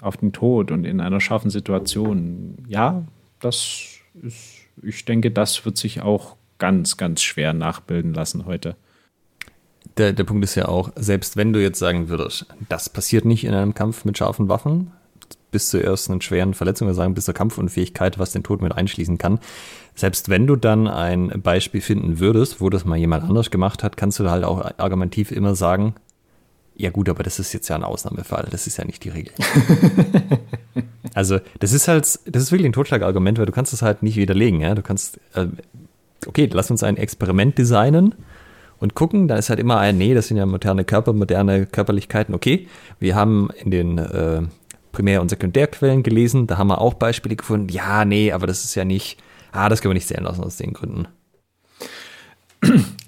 auf 0.01 0.17
den 0.17 0.33
Tod 0.33 0.71
und 0.71 0.85
in 0.85 1.01
einer 1.01 1.21
scharfen 1.21 1.51
Situation. 1.51 2.57
Ja, 2.67 3.03
das 3.41 3.99
ist, 4.23 4.54
ich 4.87 5.05
denke, 5.05 5.31
das 5.31 5.65
wird 5.65 5.77
sich 5.77 6.03
auch 6.03 6.37
ganz, 6.59 6.97
ganz 6.97 7.23
schwer 7.23 7.53
nachbilden 7.53 8.15
lassen 8.15 8.47
heute. 8.47 8.77
Der, 9.97 10.13
der 10.13 10.25
Punkt 10.25 10.45
ist 10.45 10.55
ja 10.55 10.67
auch, 10.67 10.91
selbst 10.97 11.37
wenn 11.37 11.53
du 11.53 11.63
jetzt 11.63 11.79
sagen 11.79 12.09
würdest, 12.09 12.47
das 12.69 12.89
passiert 12.89 13.25
nicht 13.25 13.45
in 13.45 13.55
einem 13.55 13.75
Kampf 13.75 14.05
mit 14.05 14.19
scharfen 14.19 14.49
Waffen, 14.49 14.91
bis 15.51 15.71
zur 15.71 15.85
ersten 15.85 16.21
schweren 16.21 16.53
Verletzung, 16.53 16.89
wir 16.89 16.95
sagen 16.95 17.15
bis 17.15 17.27
zur 17.27 17.35
Kampfunfähigkeit, 17.35 18.19
was 18.19 18.33
den 18.33 18.43
Tod 18.43 18.61
mit 18.61 18.73
einschließen 18.73 19.19
kann. 19.19 19.39
Selbst 19.95 20.29
wenn 20.29 20.49
du 20.49 20.57
dann 20.57 20.89
ein 20.89 21.43
Beispiel 21.43 21.81
finden 21.81 22.19
würdest, 22.19 22.61
wo 22.61 22.71
das 22.71 22.85
mal 22.85 22.97
jemand 22.97 23.23
anders 23.23 23.53
gemacht 23.53 23.85
hat, 23.85 23.97
kannst 23.97 24.19
du 24.19 24.29
halt 24.29 24.43
auch 24.43 24.69
argumentiv 24.79 25.31
immer 25.31 25.55
sagen, 25.55 25.95
ja 26.77 26.91
gut, 26.91 27.09
aber 27.09 27.23
das 27.23 27.39
ist 27.39 27.53
jetzt 27.53 27.69
ja 27.69 27.77
ein 27.77 27.85
Ausnahmefall, 27.85 28.49
das 28.51 28.67
ist 28.67 28.77
ja 28.77 28.85
nicht 28.85 29.05
die 29.05 29.11
Regel. 29.11 29.33
also 31.15 31.39
das 31.61 31.73
ist 31.73 31.89
halt, 31.89 32.05
das 32.05 32.43
ist 32.43 32.53
wirklich 32.53 32.67
ein 32.67 32.73
Totschlagargument, 32.73 33.39
weil 33.39 33.47
du 33.47 33.53
kannst 33.53 33.73
es 33.73 33.83
halt 33.83 34.03
nicht 34.03 34.17
widerlegen. 34.17 34.61
Ja? 34.61 34.75
Du 34.75 34.83
kannst, 34.83 35.19
äh, 35.35 35.47
okay, 36.27 36.49
lass 36.53 36.71
uns 36.71 36.83
ein 36.83 36.97
Experiment 36.97 37.57
designen 37.59 38.15
und 38.79 38.95
gucken, 38.95 39.29
da 39.29 39.37
ist 39.37 39.51
halt 39.51 39.61
immer 39.61 39.79
ein, 39.79 39.99
nee, 39.99 40.15
das 40.15 40.29
sind 40.29 40.37
ja 40.37 40.47
moderne 40.47 40.85
Körper, 40.85 41.13
moderne 41.13 41.67
Körperlichkeiten, 41.67 42.35
okay. 42.35 42.69
Wir 42.99 43.15
haben 43.15 43.51
in 43.63 43.71
den 43.71 43.99
äh, 43.99 44.43
Primär- 44.95 45.21
und 45.21 45.29
Sekundärquellen 45.29 46.03
gelesen. 46.03 46.47
Da 46.47 46.57
haben 46.57 46.69
wir 46.69 46.81
auch 46.81 46.95
Beispiele 46.95 47.37
gefunden. 47.37 47.69
Ja, 47.69 48.05
nee, 48.05 48.33
aber 48.33 48.47
das 48.47 48.65
ist 48.65 48.75
ja 48.75 48.85
nicht, 48.85 49.19
ah, 49.53 49.69
das 49.69 49.83
können 49.83 49.91
wir 49.91 49.95
nicht 49.95 50.09
sehen 50.09 50.25
lassen 50.25 50.43
aus 50.43 50.57
den 50.57 50.73
Gründen. 50.73 51.09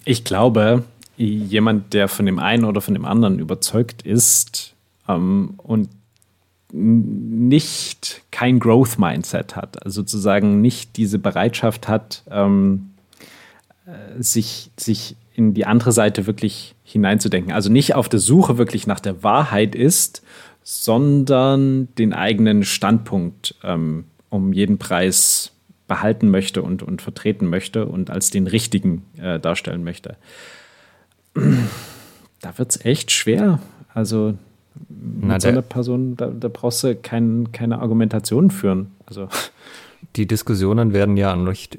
Ich 0.05 0.24
glaube, 0.24 0.84
jemand, 1.16 1.94
der 1.94 2.09
von 2.09 2.26
dem 2.26 2.38
einen 2.38 2.64
oder 2.64 2.80
von 2.80 2.94
dem 2.94 3.05
anderen 3.05 3.38
überzeugt 3.38 4.02
ist 4.02 4.74
ähm, 5.09 5.55
und 5.59 5.88
nicht 6.72 8.22
kein 8.30 8.59
Growth 8.59 8.98
Mindset 8.98 9.56
hat, 9.56 9.82
also 9.84 10.02
sozusagen 10.02 10.60
nicht 10.60 10.97
diese 10.97 11.18
Bereitschaft 11.18 11.88
hat, 11.88 12.22
ähm, 12.30 12.90
äh, 13.86 14.22
sich, 14.22 14.70
sich 14.76 15.16
in 15.34 15.55
die 15.55 15.64
andere 15.64 15.93
Seite 15.93 16.26
wirklich 16.26 16.74
hineinzudenken. 16.82 17.52
Also 17.52 17.70
nicht 17.70 17.94
auf 17.94 18.09
der 18.09 18.20
Suche 18.20 18.59
wirklich 18.59 18.86
nach 18.86 19.01
der 19.01 19.22
Wahrheit 19.22 19.74
ist, 19.74 20.22
sondern 20.62 21.88
den 21.97 22.12
eigenen 22.12 22.64
Standpunkt 22.64 23.55
ähm, 23.62 24.05
um 24.30 24.52
jeden 24.52 24.78
Preis 24.78 25.52
behalten 25.86 26.30
möchte 26.30 26.62
und, 26.62 26.82
und 26.82 27.02
vertreten 27.02 27.47
möchte 27.47 27.86
und 27.86 28.10
als 28.10 28.30
den 28.30 28.48
richtigen 28.48 29.05
äh, 29.18 29.38
darstellen 29.38 29.84
möchte. 29.84 30.16
Da 32.40 32.58
wird 32.58 32.70
es 32.70 32.84
echt 32.84 33.10
schwer. 33.10 33.60
Also 33.92 34.34
mit 34.88 35.28
Na, 35.28 35.40
so 35.40 35.48
einer 35.48 35.62
Person, 35.62 36.16
da, 36.16 36.26
da 36.28 36.48
brauchst 36.48 36.84
du 36.84 36.94
kein, 36.94 37.52
keine 37.52 37.78
Argumentation 37.78 38.50
führen. 38.50 38.92
Also. 39.06 39.28
Die 40.16 40.26
Diskussionen 40.26 40.92
werden 40.92 41.16
ja 41.16 41.34
nicht 41.34 41.78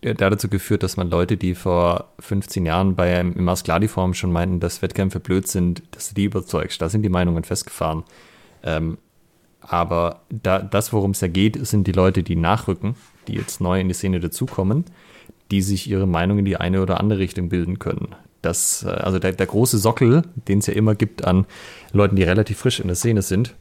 dazu 0.00 0.48
geführt, 0.48 0.82
dass 0.82 0.96
man 0.96 1.10
Leute, 1.10 1.36
die 1.36 1.54
vor 1.54 2.12
15 2.20 2.64
Jahren 2.66 2.94
bei 2.94 3.18
im 3.18 3.44
Maskladi-Form 3.44 4.14
schon 4.14 4.32
meinten, 4.32 4.60
dass 4.60 4.82
Wettkämpfe 4.82 5.20
blöd 5.20 5.48
sind, 5.48 5.82
dass 5.90 6.10
du 6.10 6.14
die 6.14 6.24
überzeugst. 6.24 6.80
Da 6.80 6.88
sind 6.88 7.02
die 7.02 7.08
Meinungen 7.08 7.44
festgefahren. 7.44 8.04
Ähm, 8.62 8.98
aber 9.60 10.22
da, 10.30 10.60
das, 10.60 10.92
worum 10.92 11.10
es 11.10 11.20
ja 11.20 11.28
geht, 11.28 11.66
sind 11.66 11.86
die 11.86 11.92
Leute, 11.92 12.22
die 12.22 12.36
nachrücken, 12.36 12.94
die 13.26 13.34
jetzt 13.34 13.60
neu 13.60 13.80
in 13.80 13.88
die 13.88 13.94
Szene 13.94 14.20
dazukommen, 14.20 14.84
die 15.50 15.62
sich 15.62 15.90
ihre 15.90 16.06
Meinung 16.06 16.38
in 16.38 16.44
die 16.44 16.56
eine 16.56 16.80
oder 16.80 17.00
andere 17.00 17.18
Richtung 17.18 17.48
bilden 17.48 17.78
können. 17.78 18.14
Das, 18.42 18.84
äh, 18.84 18.88
also 18.88 19.18
der, 19.18 19.32
der 19.32 19.46
große 19.46 19.78
Sockel, 19.78 20.22
den 20.48 20.58
es 20.58 20.66
ja 20.66 20.74
immer 20.74 20.94
gibt 20.94 21.24
an 21.24 21.46
Leuten, 21.92 22.16
die 22.16 22.22
relativ 22.22 22.58
frisch 22.58 22.80
in 22.80 22.88
der 22.88 22.96
Szene 22.96 23.22
sind, 23.22 23.54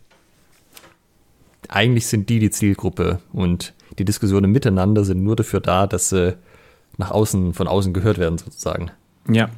eigentlich 1.70 2.08
sind 2.08 2.30
die 2.30 2.40
die 2.40 2.52
Zielgruppe 2.52 3.20
und 3.34 3.74
die 4.00 4.06
Diskussionen 4.06 4.52
miteinander 4.52 5.04
sind 5.04 5.24
nur 5.24 5.36
dafür 5.36 5.60
da, 5.60 5.88
dass 5.88 6.10
sie 6.10 6.38
nach 6.98 7.12
außen, 7.12 7.54
von 7.54 7.68
außen 7.68 7.94
gehört 7.94 8.18
werden, 8.18 8.38
sozusagen. 8.38 8.92
Ja. 9.30 9.50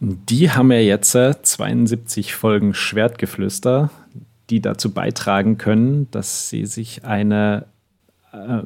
Die 0.00 0.50
haben 0.50 0.70
ja 0.70 0.78
jetzt 0.78 1.12
72 1.12 2.34
Folgen 2.34 2.72
Schwertgeflüster, 2.72 3.90
die 4.48 4.60
dazu 4.60 4.92
beitragen 4.92 5.58
können, 5.58 6.08
dass 6.12 6.48
sie 6.48 6.66
sich 6.66 7.04
eine 7.04 7.66
äh, 8.32 8.60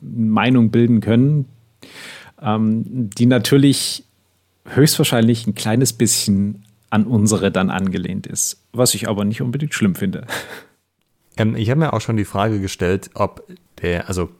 Meinung 0.00 0.70
bilden 0.70 1.00
können, 1.00 1.46
ähm, 2.40 3.10
die 3.10 3.26
natürlich 3.26 4.04
höchstwahrscheinlich 4.66 5.46
ein 5.46 5.54
kleines 5.54 5.92
bisschen 5.92 6.64
an 6.90 7.04
unsere 7.06 7.50
dann 7.50 7.70
angelehnt 7.70 8.26
ist, 8.26 8.62
was 8.72 8.94
ich 8.94 9.08
aber 9.08 9.24
nicht 9.24 9.42
unbedingt 9.42 9.74
schlimm 9.74 9.94
finde. 9.94 10.26
Ähm, 11.36 11.56
ich 11.56 11.70
habe 11.70 11.80
mir 11.80 11.92
auch 11.92 12.00
schon 12.00 12.16
die 12.16 12.24
Frage 12.24 12.60
gestellt, 12.60 13.10
ob 13.14 13.44
der, 13.82 14.08
also 14.08 14.30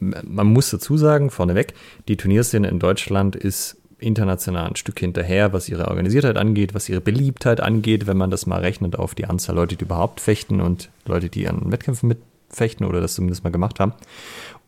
man 0.00 0.46
muss 0.46 0.70
dazu 0.70 0.96
sagen, 0.96 1.30
vorneweg, 1.30 1.74
die 2.08 2.16
Turnierszene 2.16 2.68
in 2.68 2.78
Deutschland 2.78 3.36
ist 3.36 3.76
international 3.98 4.68
ein 4.68 4.76
Stück 4.76 4.98
hinterher, 5.00 5.52
was 5.52 5.68
ihre 5.68 5.88
Organisiertheit 5.88 6.36
angeht, 6.36 6.74
was 6.74 6.88
ihre 6.88 7.00
Beliebtheit 7.00 7.60
angeht, 7.60 8.06
wenn 8.06 8.16
man 8.16 8.30
das 8.30 8.46
mal 8.46 8.60
rechnet 8.60 8.96
auf 8.96 9.14
die 9.14 9.26
Anzahl 9.26 9.56
Leute, 9.56 9.76
die 9.76 9.84
überhaupt 9.84 10.20
fechten 10.20 10.60
und 10.60 10.90
Leute, 11.04 11.28
die 11.28 11.48
an 11.48 11.72
Wettkämpfen 11.72 12.08
mitfechten 12.08 12.86
oder 12.86 13.00
das 13.00 13.14
zumindest 13.14 13.44
mal 13.44 13.50
gemacht 13.50 13.80
haben. 13.80 13.92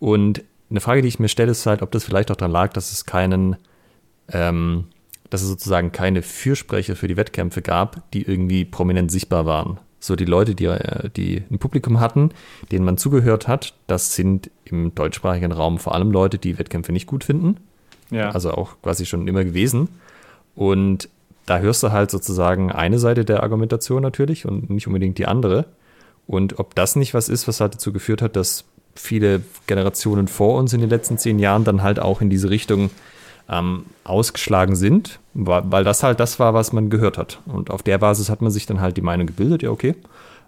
Und 0.00 0.42
eine 0.68 0.80
Frage, 0.80 1.02
die 1.02 1.08
ich 1.08 1.18
mir 1.18 1.28
stelle, 1.28 1.52
ist 1.52 1.66
halt, 1.66 1.82
ob 1.82 1.92
das 1.92 2.04
vielleicht 2.04 2.30
auch 2.30 2.36
daran 2.36 2.52
lag, 2.52 2.72
dass 2.72 2.92
es 2.92 3.06
keinen, 3.06 3.56
ähm, 4.32 4.86
dass 5.30 5.42
es 5.42 5.48
sozusagen 5.48 5.92
keine 5.92 6.22
Fürsprecher 6.22 6.96
für 6.96 7.08
die 7.08 7.16
Wettkämpfe 7.16 7.62
gab, 7.62 8.10
die 8.12 8.22
irgendwie 8.22 8.64
prominent 8.64 9.10
sichtbar 9.10 9.46
waren 9.46 9.78
so 10.00 10.16
die 10.16 10.24
Leute, 10.24 10.54
die, 10.54 10.64
äh, 10.64 11.10
die 11.10 11.42
ein 11.50 11.58
Publikum 11.58 12.00
hatten, 12.00 12.30
denen 12.72 12.84
man 12.84 12.96
zugehört 12.96 13.46
hat, 13.46 13.74
das 13.86 14.14
sind 14.14 14.50
im 14.64 14.94
deutschsprachigen 14.94 15.52
Raum 15.52 15.78
vor 15.78 15.94
allem 15.94 16.10
Leute, 16.10 16.38
die 16.38 16.58
Wettkämpfe 16.58 16.92
nicht 16.92 17.06
gut 17.06 17.22
finden. 17.22 17.58
Ja. 18.10 18.30
Also 18.30 18.52
auch 18.52 18.76
quasi 18.82 19.06
schon 19.06 19.28
immer 19.28 19.44
gewesen. 19.44 19.88
Und 20.56 21.08
da 21.46 21.58
hörst 21.58 21.82
du 21.82 21.92
halt 21.92 22.10
sozusagen 22.10 22.72
eine 22.72 22.98
Seite 22.98 23.24
der 23.24 23.42
Argumentation 23.42 24.02
natürlich 24.02 24.46
und 24.46 24.70
nicht 24.70 24.86
unbedingt 24.86 25.18
die 25.18 25.26
andere. 25.26 25.66
Und 26.26 26.58
ob 26.58 26.74
das 26.74 26.96
nicht 26.96 27.14
was 27.14 27.28
ist, 27.28 27.46
was 27.46 27.60
halt 27.60 27.74
dazu 27.74 27.92
geführt 27.92 28.22
hat, 28.22 28.36
dass 28.36 28.64
viele 28.94 29.42
Generationen 29.66 30.28
vor 30.28 30.58
uns 30.58 30.72
in 30.72 30.80
den 30.80 30.90
letzten 30.90 31.18
zehn 31.18 31.38
Jahren 31.38 31.64
dann 31.64 31.82
halt 31.82 32.00
auch 32.00 32.20
in 32.20 32.30
diese 32.30 32.50
Richtung 32.50 32.90
ähm, 33.48 33.86
ausgeschlagen 34.04 34.76
sind, 34.76 35.20
weil 35.34 35.84
das 35.84 36.02
halt 36.02 36.20
das 36.20 36.38
war, 36.38 36.54
was 36.54 36.72
man 36.72 36.90
gehört 36.90 37.18
hat. 37.18 37.40
Und 37.46 37.70
auf 37.70 37.82
der 37.82 37.98
Basis 37.98 38.30
hat 38.30 38.42
man 38.42 38.50
sich 38.50 38.66
dann 38.66 38.80
halt 38.80 38.96
die 38.96 39.02
Meinung 39.02 39.26
gebildet, 39.26 39.62
ja, 39.62 39.70
okay, 39.70 39.94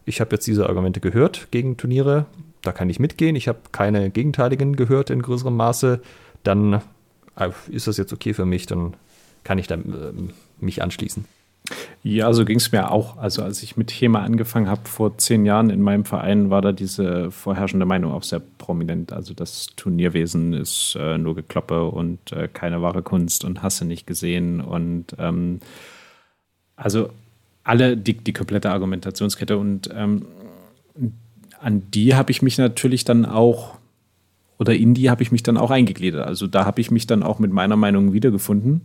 ich 0.04 0.20
habe 0.20 0.34
jetzt 0.34 0.46
diese 0.46 0.68
Argumente 0.68 1.00
gehört 1.00 1.48
gegen 1.50 1.76
Turniere, 1.76 2.26
da 2.62 2.72
kann 2.72 2.90
ich 2.90 3.00
mitgehen, 3.00 3.36
ich 3.36 3.48
habe 3.48 3.58
keine 3.72 4.10
gegenteiligen 4.10 4.76
gehört 4.76 5.10
in 5.10 5.22
größerem 5.22 5.56
Maße, 5.56 6.00
dann 6.42 6.82
äh, 7.36 7.50
ist 7.70 7.86
das 7.86 7.96
jetzt 7.96 8.12
okay 8.12 8.34
für 8.34 8.44
mich, 8.44 8.66
dann 8.66 8.94
kann 9.44 9.58
ich 9.58 9.66
da 9.66 9.76
äh, 9.76 9.80
mich 10.60 10.82
anschließen. 10.82 11.24
Ja, 12.02 12.32
so 12.32 12.44
ging 12.44 12.58
es 12.58 12.72
mir 12.72 12.90
auch. 12.90 13.16
Also 13.18 13.42
als 13.42 13.62
ich 13.62 13.76
mit 13.76 13.92
HEMA 13.92 14.20
angefangen 14.22 14.68
habe 14.68 14.88
vor 14.88 15.16
zehn 15.18 15.46
Jahren 15.46 15.70
in 15.70 15.80
meinem 15.80 16.04
Verein, 16.04 16.50
war 16.50 16.60
da 16.60 16.72
diese 16.72 17.30
vorherrschende 17.30 17.86
Meinung 17.86 18.12
auch 18.12 18.24
sehr 18.24 18.42
prominent. 18.58 19.12
Also 19.12 19.34
das 19.34 19.68
Turnierwesen 19.76 20.52
ist 20.52 20.96
äh, 20.98 21.16
nur 21.18 21.36
Gekloppe 21.36 21.84
und 21.84 22.32
äh, 22.32 22.48
keine 22.52 22.82
wahre 22.82 23.02
Kunst 23.02 23.44
und 23.44 23.62
hasse 23.62 23.84
nicht 23.84 24.06
gesehen. 24.06 24.60
Und 24.60 25.14
ähm, 25.18 25.60
also 26.74 27.10
alle, 27.62 27.96
die, 27.96 28.14
die 28.14 28.32
komplette 28.32 28.70
Argumentationskette. 28.70 29.56
Und 29.56 29.88
ähm, 29.94 30.26
an 31.60 31.82
die 31.92 32.16
habe 32.16 32.32
ich 32.32 32.42
mich 32.42 32.58
natürlich 32.58 33.04
dann 33.04 33.24
auch, 33.24 33.76
oder 34.58 34.74
in 34.74 34.94
die 34.94 35.08
habe 35.08 35.22
ich 35.22 35.30
mich 35.30 35.44
dann 35.44 35.56
auch 35.56 35.70
eingegliedert. 35.70 36.26
Also 36.26 36.48
da 36.48 36.64
habe 36.64 36.80
ich 36.80 36.90
mich 36.90 37.06
dann 37.06 37.22
auch 37.22 37.38
mit 37.38 37.52
meiner 37.52 37.76
Meinung 37.76 38.12
wiedergefunden. 38.12 38.82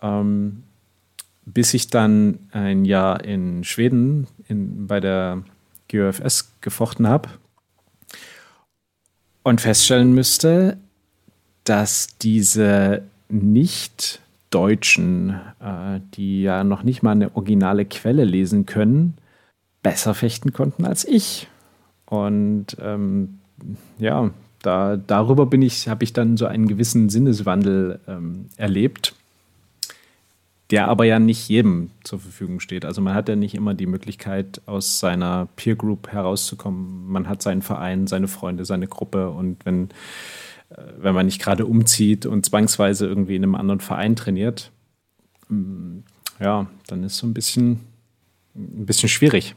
Ähm, 0.00 0.62
bis 1.46 1.72
ich 1.74 1.88
dann 1.88 2.38
ein 2.50 2.84
Jahr 2.84 3.24
in 3.24 3.64
Schweden 3.64 4.26
in, 4.48 4.86
bei 4.86 5.00
der 5.00 5.42
GOFS 5.90 6.52
gefochten 6.60 7.08
habe 7.08 7.30
und 9.44 9.60
feststellen 9.60 10.12
müsste, 10.12 10.76
dass 11.62 12.08
diese 12.20 13.04
Nicht-Deutschen, 13.28 15.40
äh, 15.60 16.00
die 16.14 16.42
ja 16.42 16.64
noch 16.64 16.82
nicht 16.82 17.04
mal 17.04 17.12
eine 17.12 17.36
originale 17.36 17.84
Quelle 17.84 18.24
lesen 18.24 18.66
können, 18.66 19.14
besser 19.82 20.14
fechten 20.14 20.52
konnten 20.52 20.84
als 20.84 21.04
ich. 21.04 21.46
Und 22.06 22.76
ähm, 22.80 23.38
ja, 23.98 24.32
da, 24.62 24.96
darüber 24.96 25.46
bin 25.46 25.62
ich, 25.62 25.88
habe 25.88 26.02
ich 26.02 26.12
dann 26.12 26.36
so 26.36 26.46
einen 26.46 26.66
gewissen 26.66 27.08
Sinneswandel 27.08 28.00
ähm, 28.08 28.46
erlebt 28.56 29.14
der 30.70 30.88
aber 30.88 31.04
ja 31.04 31.18
nicht 31.18 31.48
jedem 31.48 31.90
zur 32.02 32.18
Verfügung 32.18 32.60
steht. 32.60 32.84
Also 32.84 33.00
man 33.00 33.14
hat 33.14 33.28
ja 33.28 33.36
nicht 33.36 33.54
immer 33.54 33.74
die 33.74 33.86
Möglichkeit, 33.86 34.60
aus 34.66 34.98
seiner 34.98 35.48
Peer 35.56 35.76
Group 35.76 36.08
herauszukommen. 36.08 37.06
Man 37.08 37.28
hat 37.28 37.42
seinen 37.42 37.62
Verein, 37.62 38.06
seine 38.06 38.28
Freunde, 38.28 38.64
seine 38.64 38.88
Gruppe 38.88 39.30
und 39.30 39.64
wenn, 39.64 39.90
äh, 40.70 40.82
wenn 40.98 41.14
man 41.14 41.26
nicht 41.26 41.40
gerade 41.40 41.66
umzieht 41.66 42.26
und 42.26 42.44
zwangsweise 42.44 43.06
irgendwie 43.06 43.36
in 43.36 43.44
einem 43.44 43.54
anderen 43.54 43.80
Verein 43.80 44.16
trainiert, 44.16 44.72
mm, 45.48 45.98
ja, 46.40 46.66
dann 46.88 47.04
ist 47.04 47.16
so 47.18 47.26
ein 47.26 47.34
bisschen, 47.34 47.80
ein 48.56 48.86
bisschen 48.86 49.08
schwierig. 49.08 49.54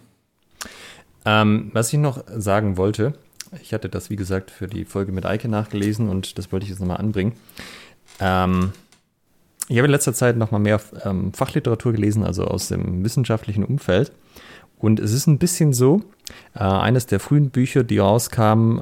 Ähm, 1.26 1.72
was 1.74 1.92
ich 1.92 2.00
noch 2.00 2.24
sagen 2.28 2.78
wollte, 2.78 3.14
ich 3.62 3.74
hatte 3.74 3.90
das, 3.90 4.12
wie 4.12 4.16
gesagt, 4.16 4.52
für 4.52 4.68
die 4.68 4.86
Folge 4.86 5.12
mit 5.12 5.26
Eike 5.26 5.48
nachgelesen 5.48 6.08
und 6.08 6.38
das 6.38 6.52
wollte 6.52 6.66
ich 6.66 6.70
jetzt 6.70 6.80
nochmal 6.80 6.98
anbringen. 6.98 7.34
Ähm, 8.20 8.74
ich 9.70 9.78
habe 9.78 9.86
in 9.86 9.92
letzter 9.92 10.14
Zeit 10.14 10.36
noch 10.36 10.50
mal 10.52 10.60
mehr 10.60 10.82
ähm, 11.06 11.32
Fachliteratur 11.32 11.94
gelesen, 11.94 12.24
also 12.24 12.44
aus 12.44 12.70
dem 12.70 13.04
wissenschaftlichen 13.06 13.64
Umfeld. 13.64 14.12
Und 14.80 15.00
es 15.00 15.14
ist 15.14 15.28
ein 15.28 15.38
bisschen 15.38 15.74
so, 15.74 16.02
äh, 16.56 16.60
eines 16.60 17.06
der 17.06 17.20
frühen 17.20 17.52
Bücher, 17.52 17.84
die 17.84 18.00
rauskamen, 18.00 18.82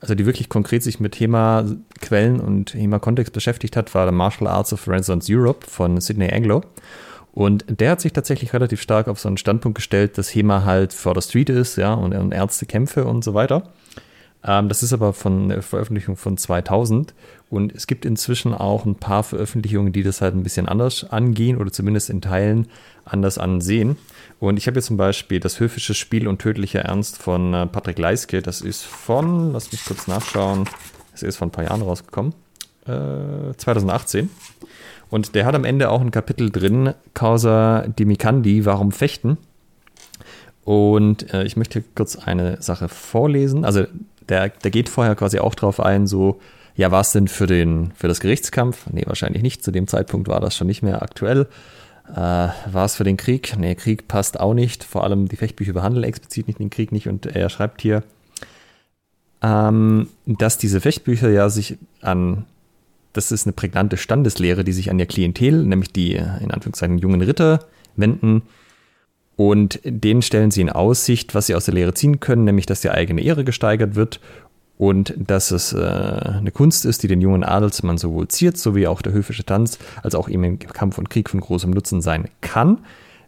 also 0.00 0.14
die 0.14 0.24
wirklich 0.24 0.48
konkret 0.48 0.82
sich 0.82 1.00
mit 1.00 1.12
Thema 1.12 1.66
Quellen 2.00 2.40
und 2.40 2.72
Thema 2.72 2.98
Kontext 2.98 3.34
beschäftigt 3.34 3.76
hat, 3.76 3.94
war 3.94 4.06
The 4.06 4.14
Martial 4.14 4.48
Arts 4.48 4.72
of 4.72 4.88
Renaissance 4.88 5.30
Europe 5.30 5.66
von 5.66 6.00
Sidney 6.00 6.32
Anglo. 6.32 6.62
Und 7.32 7.66
der 7.68 7.90
hat 7.90 8.00
sich 8.00 8.14
tatsächlich 8.14 8.54
relativ 8.54 8.80
stark 8.80 9.08
auf 9.08 9.20
so 9.20 9.28
einen 9.28 9.36
Standpunkt 9.36 9.76
gestellt, 9.76 10.16
dass 10.16 10.34
HEMA 10.34 10.64
halt 10.64 10.94
vor 10.94 11.12
der 11.12 11.20
Street 11.20 11.50
ist, 11.50 11.76
ja, 11.76 11.92
und, 11.92 12.14
und 12.14 12.32
Ärztekämpfe 12.32 13.04
und 13.04 13.22
so 13.22 13.34
weiter. 13.34 13.64
Ähm, 14.42 14.68
das 14.68 14.82
ist 14.82 14.92
aber 14.92 15.12
von 15.12 15.50
der 15.50 15.62
Veröffentlichung 15.62 16.16
von 16.16 16.38
2000 16.38 17.12
und 17.48 17.72
es 17.74 17.86
gibt 17.86 18.04
inzwischen 18.04 18.54
auch 18.54 18.84
ein 18.84 18.96
paar 18.96 19.22
Veröffentlichungen, 19.22 19.92
die 19.92 20.02
das 20.02 20.20
halt 20.20 20.34
ein 20.34 20.42
bisschen 20.42 20.68
anders 20.68 21.04
angehen 21.04 21.58
oder 21.58 21.70
zumindest 21.70 22.10
in 22.10 22.20
Teilen 22.20 22.66
anders 23.04 23.38
ansehen. 23.38 23.96
Und 24.40 24.56
ich 24.56 24.66
habe 24.66 24.76
jetzt 24.78 24.86
zum 24.86 24.96
Beispiel 24.96 25.38
das 25.38 25.60
höfische 25.60 25.94
Spiel 25.94 26.26
und 26.26 26.40
tödlicher 26.40 26.80
Ernst 26.80 27.18
von 27.18 27.54
äh, 27.54 27.66
Patrick 27.66 27.98
Leiske. 27.98 28.42
Das 28.42 28.62
ist 28.62 28.82
von, 28.82 29.52
lass 29.52 29.70
mich 29.70 29.84
kurz 29.84 30.08
nachschauen, 30.08 30.64
das 31.12 31.22
ist 31.22 31.36
vor 31.36 31.46
ein 31.46 31.52
paar 31.52 31.64
Jahren 31.64 31.82
rausgekommen, 31.82 32.34
äh, 32.86 33.54
2018. 33.56 34.28
Und 35.08 35.36
der 35.36 35.46
hat 35.46 35.54
am 35.54 35.64
Ende 35.64 35.90
auch 35.90 36.00
ein 36.00 36.10
Kapitel 36.10 36.50
drin, 36.50 36.94
Causa 37.14 37.86
Dimikandi, 37.86 38.64
warum 38.64 38.90
fechten? 38.90 39.38
Und 40.64 41.32
äh, 41.32 41.44
ich 41.44 41.56
möchte 41.56 41.84
kurz 41.94 42.16
eine 42.16 42.60
Sache 42.60 42.88
vorlesen. 42.88 43.64
Also 43.64 43.84
der, 44.28 44.48
der 44.48 44.70
geht 44.72 44.88
vorher 44.88 45.14
quasi 45.14 45.38
auch 45.38 45.54
drauf 45.54 45.78
ein, 45.78 46.08
so, 46.08 46.40
ja, 46.76 46.90
war 46.90 47.00
es 47.00 47.12
denn 47.12 47.26
für, 47.26 47.46
den, 47.46 47.92
für 47.94 48.06
das 48.06 48.20
Gerichtskampf? 48.20 48.86
Nee, 48.92 49.04
wahrscheinlich 49.06 49.42
nicht. 49.42 49.64
Zu 49.64 49.70
dem 49.70 49.86
Zeitpunkt 49.86 50.28
war 50.28 50.40
das 50.40 50.54
schon 50.54 50.66
nicht 50.66 50.82
mehr 50.82 51.02
aktuell. 51.02 51.48
Äh, 52.10 52.14
war 52.14 52.84
es 52.84 52.96
für 52.96 53.04
den 53.04 53.16
Krieg? 53.16 53.56
Nee, 53.58 53.74
Krieg 53.74 54.08
passt 54.08 54.38
auch 54.38 54.52
nicht. 54.52 54.84
Vor 54.84 55.02
allem 55.02 55.26
die 55.26 55.36
Fechtbücher 55.36 55.72
behandeln 55.72 56.04
explizit 56.04 56.46
nicht 56.46 56.60
den 56.60 56.70
Krieg 56.70 56.92
nicht. 56.92 57.08
Und 57.08 57.24
er 57.26 57.48
schreibt 57.48 57.80
hier, 57.80 58.02
ähm, 59.42 60.08
dass 60.26 60.58
diese 60.58 60.80
Fechtbücher 60.82 61.30
ja 61.30 61.48
sich 61.48 61.78
an, 62.02 62.44
das 63.14 63.32
ist 63.32 63.46
eine 63.46 63.54
prägnante 63.54 63.96
Standeslehre, 63.96 64.62
die 64.62 64.72
sich 64.72 64.90
an 64.90 64.98
der 64.98 65.06
Klientel, 65.06 65.64
nämlich 65.64 65.92
die 65.92 66.14
in 66.14 66.50
Anführungszeichen 66.50 66.98
jungen 66.98 67.22
Ritter, 67.22 67.60
wenden, 67.96 68.42
und 69.36 69.80
denen 69.84 70.22
stellen 70.22 70.50
sie 70.50 70.62
in 70.62 70.70
Aussicht, 70.70 71.34
was 71.34 71.46
sie 71.46 71.54
aus 71.54 71.66
der 71.66 71.74
Lehre 71.74 71.92
ziehen 71.92 72.20
können, 72.20 72.44
nämlich 72.44 72.64
dass 72.64 72.80
die 72.80 72.90
eigene 72.90 73.20
Ehre 73.20 73.44
gesteigert 73.44 73.94
wird 73.94 74.20
und 74.78 75.14
dass 75.16 75.50
es 75.50 75.72
äh, 75.72 75.78
eine 75.78 76.50
Kunst 76.50 76.84
ist, 76.84 77.02
die 77.02 77.08
den 77.08 77.20
jungen 77.20 77.44
Adelsmann 77.44 77.98
sowohl 77.98 78.28
ziert, 78.28 78.58
sowie 78.58 78.86
auch 78.86 79.02
der 79.02 79.12
höfische 79.12 79.44
Tanz, 79.44 79.78
als 80.02 80.14
auch 80.14 80.28
ihm 80.28 80.44
im 80.44 80.58
Kampf 80.58 80.98
und 80.98 81.10
Krieg 81.10 81.30
von 81.30 81.40
großem 81.40 81.70
Nutzen 81.70 82.02
sein 82.02 82.28
kann. 82.40 82.78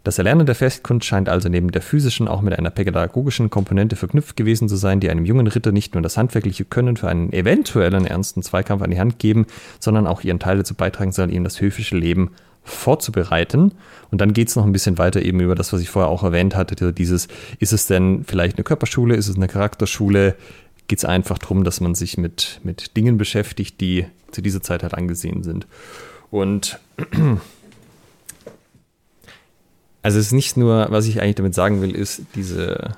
Das 0.04 0.18
Erlernen 0.18 0.46
der 0.46 0.54
Festkunst 0.54 1.06
scheint 1.06 1.28
also 1.28 1.48
neben 1.48 1.70
der 1.70 1.82
physischen 1.82 2.28
auch 2.28 2.40
mit 2.40 2.56
einer 2.56 2.70
pädagogischen 2.70 3.50
Komponente 3.50 3.96
verknüpft 3.96 4.36
gewesen 4.36 4.68
zu 4.68 4.76
sein, 4.76 5.00
die 5.00 5.10
einem 5.10 5.24
jungen 5.24 5.46
Ritter 5.46 5.72
nicht 5.72 5.94
nur 5.94 6.02
das 6.02 6.16
handwerkliche 6.16 6.64
Können 6.64 6.96
für 6.96 7.08
einen 7.08 7.32
eventuellen 7.32 8.06
ernsten 8.06 8.42
Zweikampf 8.42 8.82
an 8.82 8.90
die 8.90 9.00
Hand 9.00 9.18
geben, 9.18 9.46
sondern 9.80 10.06
auch 10.06 10.22
ihren 10.22 10.38
Teil 10.38 10.58
dazu 10.58 10.74
beitragen 10.74 11.12
soll, 11.12 11.30
ihm 11.30 11.44
das 11.44 11.60
höfische 11.60 11.96
Leben 11.96 12.30
vorzubereiten. 12.62 13.72
Und 14.10 14.20
dann 14.20 14.32
geht 14.32 14.48
es 14.48 14.56
noch 14.56 14.64
ein 14.64 14.72
bisschen 14.72 14.98
weiter 14.98 15.22
eben 15.22 15.40
über 15.40 15.54
das, 15.54 15.72
was 15.72 15.80
ich 15.80 15.90
vorher 15.90 16.10
auch 16.10 16.22
erwähnt 16.22 16.54
hatte, 16.54 16.92
dieses, 16.92 17.28
ist 17.58 17.72
es 17.72 17.86
denn 17.86 18.24
vielleicht 18.26 18.56
eine 18.56 18.64
Körperschule, 18.64 19.16
ist 19.16 19.28
es 19.28 19.36
eine 19.36 19.48
Charakterschule? 19.48 20.36
Geht 20.88 20.98
es 20.98 21.04
einfach 21.04 21.38
darum, 21.38 21.64
dass 21.64 21.80
man 21.80 21.94
sich 21.94 22.18
mit, 22.18 22.60
mit 22.64 22.96
Dingen 22.96 23.18
beschäftigt, 23.18 23.80
die 23.80 24.06
zu 24.30 24.42
dieser 24.42 24.62
Zeit 24.62 24.82
halt 24.82 24.94
angesehen 24.94 25.42
sind. 25.42 25.66
Und 26.30 26.78
also 30.02 30.18
es 30.18 30.26
ist 30.26 30.32
nicht 30.32 30.56
nur, 30.56 30.88
was 30.90 31.06
ich 31.06 31.20
eigentlich 31.20 31.36
damit 31.36 31.54
sagen 31.54 31.80
will, 31.80 31.94
ist 31.94 32.22
diese, 32.34 32.96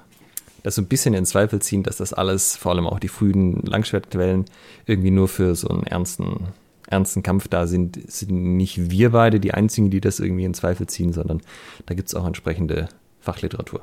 das 0.63 0.77
so 0.77 0.83
ein 0.83 0.89
bisschen 0.89 1.15
in 1.15 1.27
Zweifel 1.27 1.61
ziehen, 1.61 1.83
dass 1.83 1.97
das 1.97 2.13
alles, 2.13 2.57
vor 2.57 2.73
allem 2.73 2.87
auch 2.87 3.01
die 3.01 3.09
frühen 3.09 3.63
Langschwertquellen, 3.63 4.47
irgendwie 4.87 5.11
nur 5.11 5.29
für 5.29 5.55
so 5.55 5.69
einen 5.69 5.85
ernsten 5.85 6.49
ernsten 6.91 7.23
Kampf 7.23 7.49
da 7.49 7.67
sind, 7.67 7.99
sind 8.11 8.31
nicht 8.31 8.91
wir 8.91 9.11
beide 9.11 9.41
die 9.41 9.55
Einzigen, 9.55 9.91
die 9.91 10.01
das 10.01 10.21
irgendwie 10.21 10.45
in 10.45 10.55
Zweifel 10.55 10.87
ziehen, 10.89 11.13
sondern 11.13 11.41
da 11.87 11.95
gibt 11.95 12.09
es 12.09 12.15
auch 12.15 12.27
entsprechende 12.27 12.89
Fachliteratur. 13.21 13.83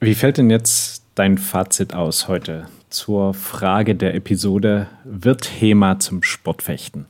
Wie 0.00 0.14
fällt 0.14 0.38
denn 0.38 0.50
jetzt 0.50 0.95
dein 1.16 1.38
Fazit 1.38 1.94
aus 1.94 2.28
heute 2.28 2.66
zur 2.90 3.34
Frage 3.34 3.96
der 3.96 4.14
Episode, 4.14 4.86
wird 5.04 5.60
HEMA 5.60 5.98
zum 5.98 6.22
Sportfechten? 6.22 7.06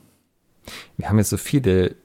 Wir 0.95 1.09
haben 1.09 1.19
jetzt 1.19 1.29
so 1.29 1.37
viele 1.37 1.95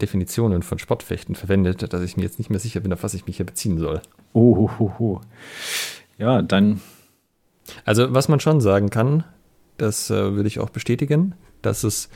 Definitionen 0.00 0.62
von 0.62 0.78
Sportfechten 0.78 1.34
verwendet, 1.34 1.92
dass 1.92 2.02
ich 2.02 2.16
mir 2.16 2.22
jetzt 2.22 2.38
nicht 2.38 2.50
mehr 2.50 2.60
sicher 2.60 2.80
bin, 2.80 2.92
auf 2.92 3.02
was 3.02 3.14
ich 3.14 3.26
mich 3.26 3.36
hier 3.36 3.46
beziehen 3.46 3.78
soll. 3.78 4.00
Oh, 4.32 4.70
oh, 4.78 4.90
oh. 4.98 5.20
ja, 6.18 6.40
dann. 6.40 6.80
Also, 7.84 8.14
was 8.14 8.28
man 8.28 8.40
schon 8.40 8.60
sagen 8.60 8.88
kann, 8.88 9.24
das 9.76 10.08
äh, 10.08 10.34
würde 10.34 10.46
ich 10.46 10.60
auch 10.60 10.70
bestätigen, 10.70 11.34
dass 11.62 11.82
es, 11.82 12.08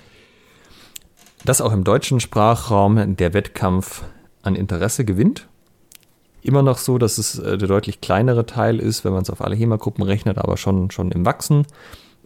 dass 1.44 1.60
auch 1.60 1.72
im 1.72 1.84
deutschen 1.84 2.20
Sprachraum 2.20 3.16
der 3.16 3.34
Wettkampf 3.34 4.04
an 4.42 4.54
Interesse 4.54 5.04
gewinnt. 5.04 5.48
Immer 6.44 6.62
noch 6.62 6.76
so, 6.76 6.98
dass 6.98 7.16
es 7.16 7.38
äh, 7.38 7.56
der 7.56 7.68
deutlich 7.68 8.02
kleinere 8.02 8.44
Teil 8.44 8.78
ist, 8.78 9.02
wenn 9.02 9.14
man 9.14 9.22
es 9.22 9.30
auf 9.30 9.40
alle 9.40 9.56
HEMA-Gruppen 9.56 10.04
rechnet, 10.04 10.36
aber 10.36 10.58
schon, 10.58 10.90
schon 10.90 11.10
im 11.10 11.24
Wachsen. 11.24 11.66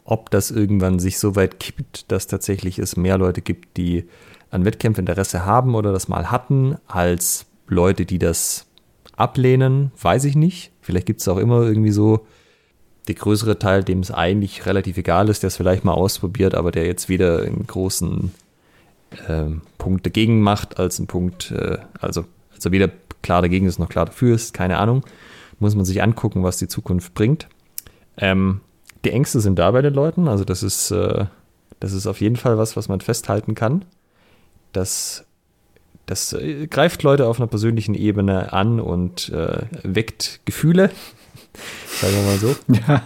Ob 0.03 0.31
das 0.31 0.51
irgendwann 0.51 0.99
sich 0.99 1.21
so 1.21 1.37
weit 1.37 1.61
kippt, 1.61 2.11
dass 2.11 2.27
tatsächlich 2.27 2.81
es 2.81 2.97
mehr 2.97 3.17
Leute 3.17 3.43
gibt, 3.43 3.77
die 3.77 4.09
an 4.51 4.65
Wettkämpfen 4.65 5.07
Interesse 5.07 5.47
haben 5.47 5.77
oder 5.77 5.93
das 5.93 6.09
mal 6.09 6.33
hatten, 6.33 6.79
als 6.89 7.47
Leute, 7.69 8.07
die 8.07 8.19
das 8.19 8.67
ablehnen, 9.17 9.93
weiß 10.03 10.25
ich 10.25 10.35
nicht. 10.35 10.73
Vielleicht 10.81 11.07
gibt 11.07 11.21
es 11.21 11.29
auch 11.29 11.37
immer 11.37 11.63
irgendwie 11.63 11.93
so 11.93 12.27
der 13.07 13.15
größere 13.15 13.61
Teil, 13.61 13.85
dem 13.85 14.01
es 14.01 14.11
eigentlich 14.11 14.67
relativ 14.67 14.99
egal 14.99 15.29
ist, 15.29 15.45
der 15.45 15.49
es 15.49 15.57
vielleicht 15.57 15.85
mal 15.85 15.93
ausprobiert, 15.93 16.57
aber 16.57 16.73
der 16.73 16.87
jetzt 16.87 17.09
weder 17.09 17.43
einen 17.43 17.69
großen 17.69 18.35
äh, 19.29 19.45
Punkt 19.79 20.07
dagegen 20.07 20.41
macht, 20.41 20.81
als 20.81 20.99
einen 20.99 21.07
Punkt, 21.07 21.53
äh, 21.53 21.79
also, 22.01 22.25
also 22.59 22.73
weder 22.73 22.91
klar 23.23 23.43
dagegen 23.43 23.67
ist 23.67 23.79
noch 23.79 23.89
klar 23.89 24.07
dafür 24.07 24.35
ist, 24.35 24.55
keine 24.55 24.79
Ahnung. 24.79 25.05
Muss 25.59 25.75
man 25.75 25.85
sich 25.85 26.03
angucken, 26.03 26.43
was 26.45 26.59
die 26.59 26.69
Zukunft 26.69 27.15
bringt. 27.15 27.49
Ähm, 28.17 28.61
die 29.05 29.11
Ängste 29.11 29.41
sind 29.41 29.59
da 29.59 29.71
bei 29.71 29.83
den 29.83 29.95
Leuten, 29.95 30.29
also 30.29 30.45
das 30.45 30.63
ist, 30.63 30.91
äh, 30.91 31.27
das 31.81 31.93
ist 31.93 32.07
auf 32.07 32.21
jeden 32.21 32.37
Fall 32.37 32.59
was, 32.59 32.77
was 32.77 32.89
man 32.89 33.01
festhalten 33.01 33.55
kann, 33.55 33.85
dass 34.73 35.25
das 36.07 36.33
äh, 36.33 36.67
greift 36.67 37.03
Leute 37.03 37.27
auf 37.27 37.39
einer 37.39 37.47
persönlichen 37.47 37.95
Ebene 37.95 38.53
an 38.53 38.81
und 38.81 39.29
äh, 39.31 39.63
weckt 39.83 40.41
Gefühle, 40.45 40.91
sagen 42.01 42.15
wir 42.15 42.23
mal 42.23 42.39
so. 42.39 42.57
Ja. 42.89 43.03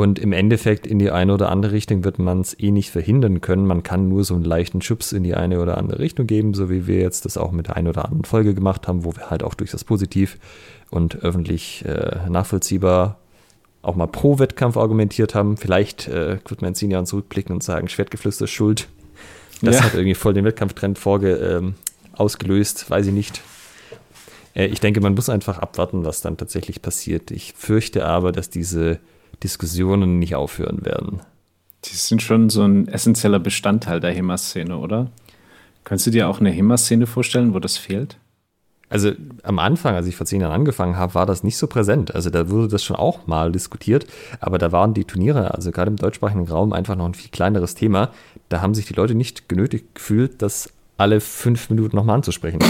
Und 0.00 0.18
im 0.18 0.32
Endeffekt 0.32 0.86
in 0.86 0.98
die 0.98 1.10
eine 1.10 1.34
oder 1.34 1.50
andere 1.50 1.72
Richtung 1.72 2.04
wird 2.04 2.18
man 2.18 2.40
es 2.40 2.58
eh 2.58 2.70
nicht 2.70 2.88
verhindern 2.90 3.42
können. 3.42 3.66
Man 3.66 3.82
kann 3.82 4.08
nur 4.08 4.24
so 4.24 4.32
einen 4.32 4.44
leichten 4.44 4.80
Schubs 4.80 5.12
in 5.12 5.24
die 5.24 5.34
eine 5.34 5.60
oder 5.60 5.76
andere 5.76 5.98
Richtung 5.98 6.26
geben, 6.26 6.54
so 6.54 6.70
wie 6.70 6.86
wir 6.86 7.00
jetzt 7.00 7.26
das 7.26 7.36
auch 7.36 7.52
mit 7.52 7.66
der 7.66 7.76
einen 7.76 7.86
oder 7.86 8.06
anderen 8.06 8.24
Folge 8.24 8.54
gemacht 8.54 8.88
haben, 8.88 9.04
wo 9.04 9.14
wir 9.14 9.28
halt 9.28 9.42
auch 9.42 9.52
durch 9.52 9.70
das 9.72 9.84
Positiv 9.84 10.38
und 10.88 11.16
öffentlich 11.16 11.84
äh, 11.84 12.16
nachvollziehbar 12.30 13.18
auch 13.82 13.94
mal 13.94 14.06
pro 14.06 14.38
Wettkampf 14.38 14.78
argumentiert 14.78 15.34
haben. 15.34 15.58
Vielleicht 15.58 16.08
äh, 16.08 16.38
wird 16.48 16.62
man 16.62 16.68
in 16.68 16.74
zehn 16.74 16.90
Jahren 16.90 17.04
zurückblicken 17.04 17.54
und 17.54 17.62
sagen, 17.62 17.86
Schwertgeflüster 17.86 18.44
ist 18.44 18.52
schuld. 18.52 18.88
Das 19.60 19.80
ja. 19.80 19.84
hat 19.84 19.92
irgendwie 19.92 20.14
voll 20.14 20.32
den 20.32 20.46
Wettkampftrend 20.46 20.98
vorge 20.98 21.34
ähm, 21.34 21.74
ausgelöst, 22.14 22.88
weiß 22.88 23.08
ich 23.08 23.12
nicht. 23.12 23.42
Äh, 24.54 24.68
ich 24.68 24.80
denke, 24.80 25.02
man 25.02 25.12
muss 25.12 25.28
einfach 25.28 25.58
abwarten, 25.58 26.06
was 26.06 26.22
dann 26.22 26.38
tatsächlich 26.38 26.80
passiert. 26.80 27.30
Ich 27.30 27.52
fürchte 27.52 28.06
aber, 28.06 28.32
dass 28.32 28.48
diese 28.48 28.98
Diskussionen 29.42 30.18
nicht 30.18 30.34
aufhören 30.34 30.84
werden. 30.84 31.20
Die 31.84 31.96
sind 31.96 32.22
schon 32.22 32.50
so 32.50 32.62
ein 32.62 32.88
essentieller 32.88 33.38
Bestandteil 33.38 34.00
der 34.00 34.12
HEMA-Szene, 34.12 34.76
oder? 34.76 35.10
Könntest 35.84 36.08
du 36.08 36.10
dir 36.10 36.28
auch 36.28 36.40
eine 36.40 36.50
HEMA-Szene 36.50 37.06
vorstellen, 37.06 37.54
wo 37.54 37.58
das 37.58 37.76
fehlt? 37.76 38.18
Also 38.90 39.12
am 39.44 39.60
Anfang, 39.60 39.94
als 39.94 40.08
ich 40.08 40.16
vor 40.16 40.26
zehn 40.26 40.40
Jahren 40.40 40.52
angefangen 40.52 40.96
habe, 40.96 41.14
war 41.14 41.24
das 41.24 41.44
nicht 41.44 41.56
so 41.56 41.68
präsent. 41.68 42.14
Also 42.14 42.28
da 42.28 42.50
wurde 42.50 42.68
das 42.68 42.82
schon 42.82 42.96
auch 42.96 43.26
mal 43.28 43.52
diskutiert, 43.52 44.06
aber 44.40 44.58
da 44.58 44.72
waren 44.72 44.94
die 44.94 45.04
Turniere, 45.04 45.54
also 45.54 45.70
gerade 45.70 45.90
im 45.90 45.96
deutschsprachigen 45.96 46.48
Raum, 46.48 46.72
einfach 46.72 46.96
noch 46.96 47.06
ein 47.06 47.14
viel 47.14 47.30
kleineres 47.30 47.76
Thema. 47.76 48.10
Da 48.48 48.60
haben 48.60 48.74
sich 48.74 48.86
die 48.86 48.94
Leute 48.94 49.14
nicht 49.14 49.48
genötigt 49.48 49.94
gefühlt, 49.94 50.42
das 50.42 50.72
alle 50.98 51.20
fünf 51.20 51.70
Minuten 51.70 51.96
nochmal 51.96 52.16
anzusprechen. 52.16 52.58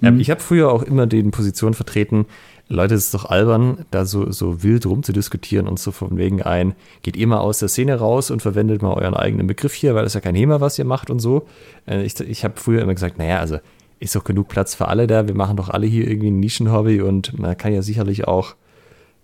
Mhm. 0.00 0.18
Ich 0.18 0.30
habe 0.30 0.40
früher 0.40 0.72
auch 0.72 0.82
immer 0.82 1.06
den 1.06 1.30
Positionen 1.30 1.74
vertreten, 1.74 2.24
Leute, 2.72 2.94
es 2.94 3.06
ist 3.06 3.14
doch 3.14 3.24
albern, 3.24 3.84
da 3.90 4.04
so, 4.04 4.30
so 4.30 4.62
wild 4.62 4.86
rumzudiskutieren 4.86 5.66
und 5.66 5.80
so 5.80 5.90
von 5.90 6.16
wegen 6.16 6.40
ein, 6.40 6.76
geht 7.02 7.16
ihr 7.16 7.26
mal 7.26 7.40
aus 7.40 7.58
der 7.58 7.68
Szene 7.68 7.98
raus 7.98 8.30
und 8.30 8.42
verwendet 8.42 8.80
mal 8.80 8.94
euren 8.94 9.14
eigenen 9.14 9.48
Begriff 9.48 9.74
hier, 9.74 9.96
weil 9.96 10.04
das 10.04 10.12
ist 10.12 10.14
ja 10.14 10.20
kein 10.20 10.36
Thema, 10.36 10.60
was 10.60 10.78
ihr 10.78 10.84
macht 10.84 11.10
und 11.10 11.18
so. 11.18 11.48
Äh, 11.88 12.04
ich, 12.04 12.18
ich 12.20 12.44
habe 12.44 12.54
früher 12.60 12.82
immer 12.82 12.94
gesagt, 12.94 13.18
naja, 13.18 13.40
also 13.40 13.58
ist 13.98 14.14
doch 14.14 14.22
genug 14.22 14.46
Platz 14.46 14.76
für 14.76 14.86
alle 14.86 15.08
da, 15.08 15.26
wir 15.26 15.34
machen 15.34 15.56
doch 15.56 15.68
alle 15.68 15.88
hier 15.88 16.06
irgendwie 16.06 16.30
ein 16.30 16.38
Nischenhobby 16.38 17.02
und 17.02 17.36
man 17.40 17.58
kann 17.58 17.74
ja 17.74 17.82
sicherlich 17.82 18.28
auch 18.28 18.54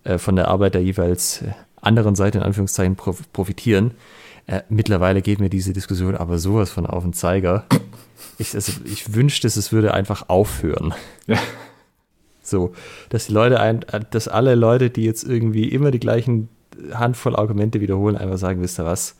äh, 0.03 0.17
von 0.17 0.35
der 0.35 0.49
Arbeit 0.49 0.73
der 0.73 0.83
jeweils 0.83 1.41
äh, 1.41 1.51
anderen 1.81 2.15
Seite 2.15 2.39
in 2.39 2.43
Anführungszeichen 2.43 2.97
profitieren. 2.97 3.91
Äh, 4.45 4.63
mittlerweile 4.67 5.21
geht 5.21 5.39
mir 5.39 5.49
diese 5.49 5.71
Diskussion 5.71 6.17
aber 6.17 6.37
sowas 6.37 6.69
von 6.69 6.85
auf 6.85 7.03
den 7.03 7.13
Zeiger. 7.13 7.65
Ich, 8.39 8.53
also, 8.55 8.73
ich 8.85 9.13
wünschte, 9.13 9.47
es 9.47 9.71
würde 9.71 9.93
einfach 9.93 10.27
aufhören. 10.27 10.93
Ja. 11.27 11.37
So, 12.47 12.73
dass 13.09 13.27
die 13.27 13.33
Leute, 13.33 13.59
ein, 13.59 13.85
dass 14.11 14.27
alle 14.27 14.55
Leute, 14.55 14.89
die 14.89 15.03
jetzt 15.03 15.23
irgendwie 15.23 15.69
immer 15.69 15.91
die 15.91 15.99
gleichen 15.99 16.49
Handvoll 16.93 17.35
Argumente 17.35 17.81
wiederholen, 17.81 18.15
einfach 18.15 18.37
sagen, 18.37 18.61
wisst 18.61 18.79
ihr 18.79 18.85
was, 18.85 19.15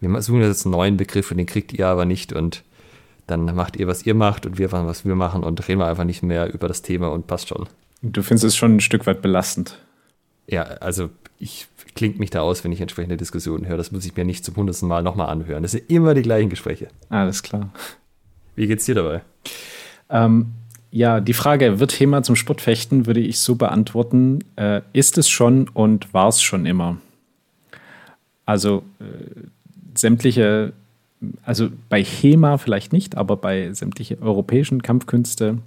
wir 0.00 0.22
suchen 0.22 0.42
jetzt 0.42 0.66
einen 0.66 0.72
neuen 0.72 0.96
Begriff 0.96 1.30
und 1.30 1.38
den 1.38 1.46
kriegt 1.46 1.72
ihr 1.72 1.86
aber 1.86 2.04
nicht 2.04 2.32
und 2.32 2.62
dann 3.26 3.44
macht 3.54 3.76
ihr, 3.76 3.86
was 3.86 4.04
ihr 4.04 4.14
macht 4.14 4.44
und 4.44 4.58
wir 4.58 4.68
machen, 4.68 4.86
was 4.86 5.04
wir 5.04 5.14
machen 5.14 5.42
und 5.42 5.66
reden 5.66 5.80
wir 5.80 5.86
einfach 5.86 6.04
nicht 6.04 6.22
mehr 6.22 6.52
über 6.52 6.68
das 6.68 6.82
Thema 6.82 7.10
und 7.10 7.26
passt 7.26 7.48
schon. 7.48 7.66
Du 8.02 8.22
findest 8.22 8.44
es 8.44 8.56
schon 8.56 8.76
ein 8.76 8.80
Stück 8.80 9.06
weit 9.06 9.22
belastend. 9.22 9.78
Ja, 10.46 10.62
also 10.62 11.08
ich 11.38 11.68
klingt 11.94 12.18
mich 12.18 12.30
da 12.30 12.40
aus, 12.40 12.64
wenn 12.64 12.72
ich 12.72 12.80
entsprechende 12.80 13.16
Diskussionen 13.16 13.66
höre. 13.66 13.76
Das 13.76 13.92
muss 13.92 14.04
ich 14.04 14.16
mir 14.16 14.24
nicht 14.24 14.44
zum 14.44 14.56
hundertsten 14.56 14.88
Mal 14.88 15.02
nochmal 15.02 15.28
anhören. 15.28 15.62
Das 15.62 15.72
sind 15.72 15.90
immer 15.90 16.14
die 16.14 16.22
gleichen 16.22 16.50
Gespräche. 16.50 16.88
Alles 17.08 17.42
klar. 17.42 17.70
Wie 18.56 18.66
geht's 18.66 18.84
dir 18.84 18.94
dabei? 18.94 19.22
Ähm, 20.10 20.52
ja, 20.94 21.18
die 21.18 21.32
Frage, 21.32 21.80
wird 21.80 21.98
HEMA 21.98 22.22
zum 22.22 22.36
Sportfechten, 22.36 23.06
würde 23.06 23.18
ich 23.18 23.40
so 23.40 23.56
beantworten, 23.56 24.44
äh, 24.54 24.80
ist 24.92 25.18
es 25.18 25.28
schon 25.28 25.68
und 25.68 26.14
war 26.14 26.28
es 26.28 26.40
schon 26.40 26.66
immer. 26.66 26.98
Also 28.46 28.84
äh, 29.00 29.04
sämtliche, 29.96 30.72
also 31.42 31.70
bei 31.88 32.04
HEMA 32.04 32.58
vielleicht 32.58 32.92
nicht, 32.92 33.16
aber 33.16 33.36
bei 33.36 33.72
sämtlichen 33.72 34.22
europäischen 34.22 34.82
Kampfkünste, 34.82 35.58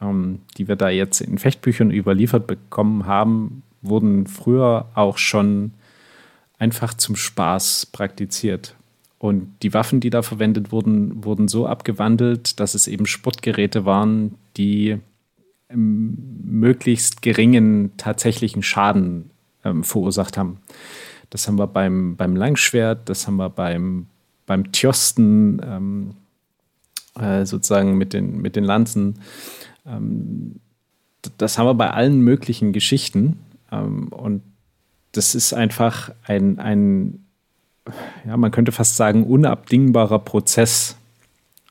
ähm, 0.00 0.40
die 0.56 0.68
wir 0.68 0.76
da 0.76 0.88
jetzt 0.88 1.20
in 1.20 1.36
Fechtbüchern 1.36 1.90
überliefert 1.90 2.46
bekommen 2.46 3.04
haben, 3.04 3.62
wurden 3.82 4.26
früher 4.26 4.86
auch 4.94 5.18
schon 5.18 5.72
einfach 6.58 6.94
zum 6.94 7.14
Spaß 7.14 7.90
praktiziert. 7.92 8.74
Und 9.26 9.56
die 9.62 9.74
Waffen, 9.74 9.98
die 9.98 10.10
da 10.10 10.22
verwendet 10.22 10.70
wurden, 10.70 11.24
wurden 11.24 11.48
so 11.48 11.66
abgewandelt, 11.66 12.60
dass 12.60 12.74
es 12.74 12.86
eben 12.86 13.06
Sportgeräte 13.06 13.84
waren, 13.84 14.36
die 14.56 14.98
möglichst 15.68 17.22
geringen 17.22 17.90
tatsächlichen 17.96 18.62
Schaden 18.62 19.30
ähm, 19.64 19.82
verursacht 19.82 20.38
haben. 20.38 20.58
Das 21.30 21.48
haben 21.48 21.58
wir 21.58 21.66
beim, 21.66 22.14
beim 22.14 22.36
Langschwert, 22.36 23.08
das 23.08 23.26
haben 23.26 23.34
wir 23.34 23.50
beim, 23.50 24.06
beim 24.46 24.70
Tjosten, 24.70 25.60
ähm, 25.64 26.14
äh, 27.18 27.44
sozusagen 27.44 27.98
mit 27.98 28.12
den, 28.12 28.40
mit 28.40 28.54
den 28.54 28.62
Lanzen. 28.62 29.18
Ähm, 29.84 30.60
das 31.36 31.58
haben 31.58 31.66
wir 31.66 31.74
bei 31.74 31.90
allen 31.90 32.20
möglichen 32.20 32.72
Geschichten. 32.72 33.40
Ähm, 33.72 34.06
und 34.08 34.42
das 35.10 35.34
ist 35.34 35.52
einfach 35.52 36.12
ein, 36.28 36.60
ein 36.60 37.25
ja, 38.26 38.36
man 38.36 38.50
könnte 38.50 38.72
fast 38.72 38.96
sagen, 38.96 39.24
unabdingbarer 39.24 40.18
Prozess. 40.18 40.96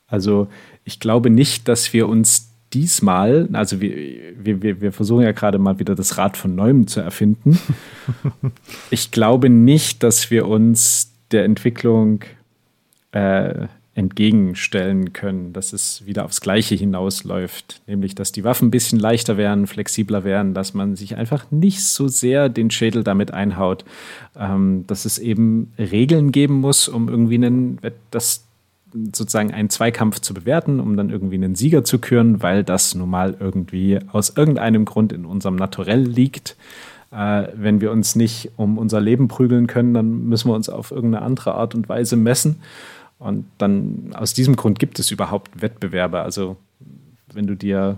Also 0.07 0.47
ich 0.83 0.99
glaube 0.99 1.29
nicht, 1.29 1.67
dass 1.67 1.93
wir 1.93 2.07
uns 2.07 2.51
diesmal, 2.73 3.47
also 3.53 3.79
wir, 3.79 3.93
wir, 4.37 4.81
wir 4.81 4.91
versuchen 4.91 5.23
ja 5.23 5.31
gerade 5.31 5.59
mal 5.59 5.79
wieder 5.79 5.95
das 5.95 6.17
Rad 6.17 6.37
von 6.37 6.55
neuem 6.55 6.87
zu 6.87 6.99
erfinden. 6.99 7.59
ich 8.89 9.11
glaube 9.11 9.49
nicht, 9.49 10.03
dass 10.03 10.29
wir 10.29 10.47
uns 10.47 11.11
der 11.31 11.45
Entwicklung 11.45 12.21
äh, 13.11 13.67
entgegenstellen 13.95 15.13
können, 15.13 15.53
dass 15.53 15.71
es 15.71 16.05
wieder 16.05 16.25
aufs 16.25 16.41
Gleiche 16.41 16.75
hinausläuft, 16.75 17.81
nämlich 17.87 18.13
dass 18.13 18.33
die 18.33 18.43
Waffen 18.43 18.67
ein 18.67 18.71
bisschen 18.71 18.99
leichter 18.99 19.37
werden, 19.37 19.67
flexibler 19.67 20.25
werden, 20.25 20.53
dass 20.53 20.73
man 20.73 20.97
sich 20.97 21.15
einfach 21.15 21.49
nicht 21.49 21.81
so 21.81 22.09
sehr 22.09 22.49
den 22.49 22.69
Schädel 22.69 23.05
damit 23.05 23.31
einhaut, 23.31 23.85
ähm, 24.37 24.83
dass 24.87 25.05
es 25.05 25.17
eben 25.17 25.71
Regeln 25.79 26.33
geben 26.33 26.55
muss, 26.55 26.89
um 26.89 27.07
irgendwie 27.07 27.35
einen, 27.35 27.79
das 28.11 28.43
sozusagen 29.13 29.53
einen 29.53 29.69
Zweikampf 29.69 30.19
zu 30.19 30.33
bewerten, 30.33 30.81
um 30.81 30.97
dann 30.97 31.09
irgendwie 31.09 31.35
einen 31.35 31.55
Sieger 31.55 31.85
zu 31.85 31.99
küren, 31.99 32.43
weil 32.43 32.65
das 32.65 32.95
nun 32.95 33.09
mal 33.09 33.37
irgendwie 33.39 33.99
aus 34.11 34.35
irgendeinem 34.35 34.83
Grund 34.83 35.13
in 35.13 35.25
unserem 35.25 35.55
Naturell 35.55 36.03
liegt. 36.03 36.57
Äh, 37.11 37.47
wenn 37.55 37.79
wir 37.79 37.91
uns 37.91 38.17
nicht 38.17 38.51
um 38.57 38.77
unser 38.77 38.99
Leben 38.99 39.29
prügeln 39.29 39.67
können, 39.67 39.93
dann 39.93 40.27
müssen 40.27 40.49
wir 40.49 40.55
uns 40.55 40.67
auf 40.67 40.91
irgendeine 40.91 41.25
andere 41.25 41.55
Art 41.55 41.75
und 41.75 41.87
Weise 41.87 42.17
messen. 42.17 42.57
Und 43.19 43.45
dann 43.57 44.13
aus 44.13 44.33
diesem 44.33 44.55
Grund 44.55 44.79
gibt 44.79 44.99
es 44.99 45.11
überhaupt 45.11 45.61
Wettbewerbe. 45.61 46.21
Also 46.21 46.57
wenn 47.33 47.47
du 47.47 47.55
dir, 47.55 47.97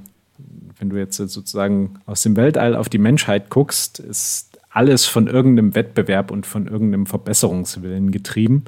wenn 0.80 0.90
du 0.90 0.98
jetzt 0.98 1.18
sozusagen 1.18 2.00
aus 2.06 2.22
dem 2.22 2.36
Weltall 2.36 2.76
auf 2.76 2.90
die 2.90 2.98
Menschheit 3.00 3.50
guckst, 3.50 4.00
ist 4.00 4.60
alles 4.70 5.06
von 5.06 5.28
irgendeinem 5.28 5.74
Wettbewerb 5.76 6.30
und 6.30 6.46
von 6.46 6.68
irgendeinem 6.68 7.08
Verbesserungswillen 7.08 8.12
getrieben. 8.12 8.66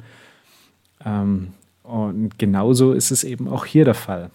Ähm, 1.04 1.52
und 1.82 2.38
genauso 2.38 2.92
ist 2.92 3.10
es 3.10 3.24
eben 3.24 3.48
auch 3.48 3.64
hier 3.64 3.84
der 3.84 3.94
Fall. 3.94 4.30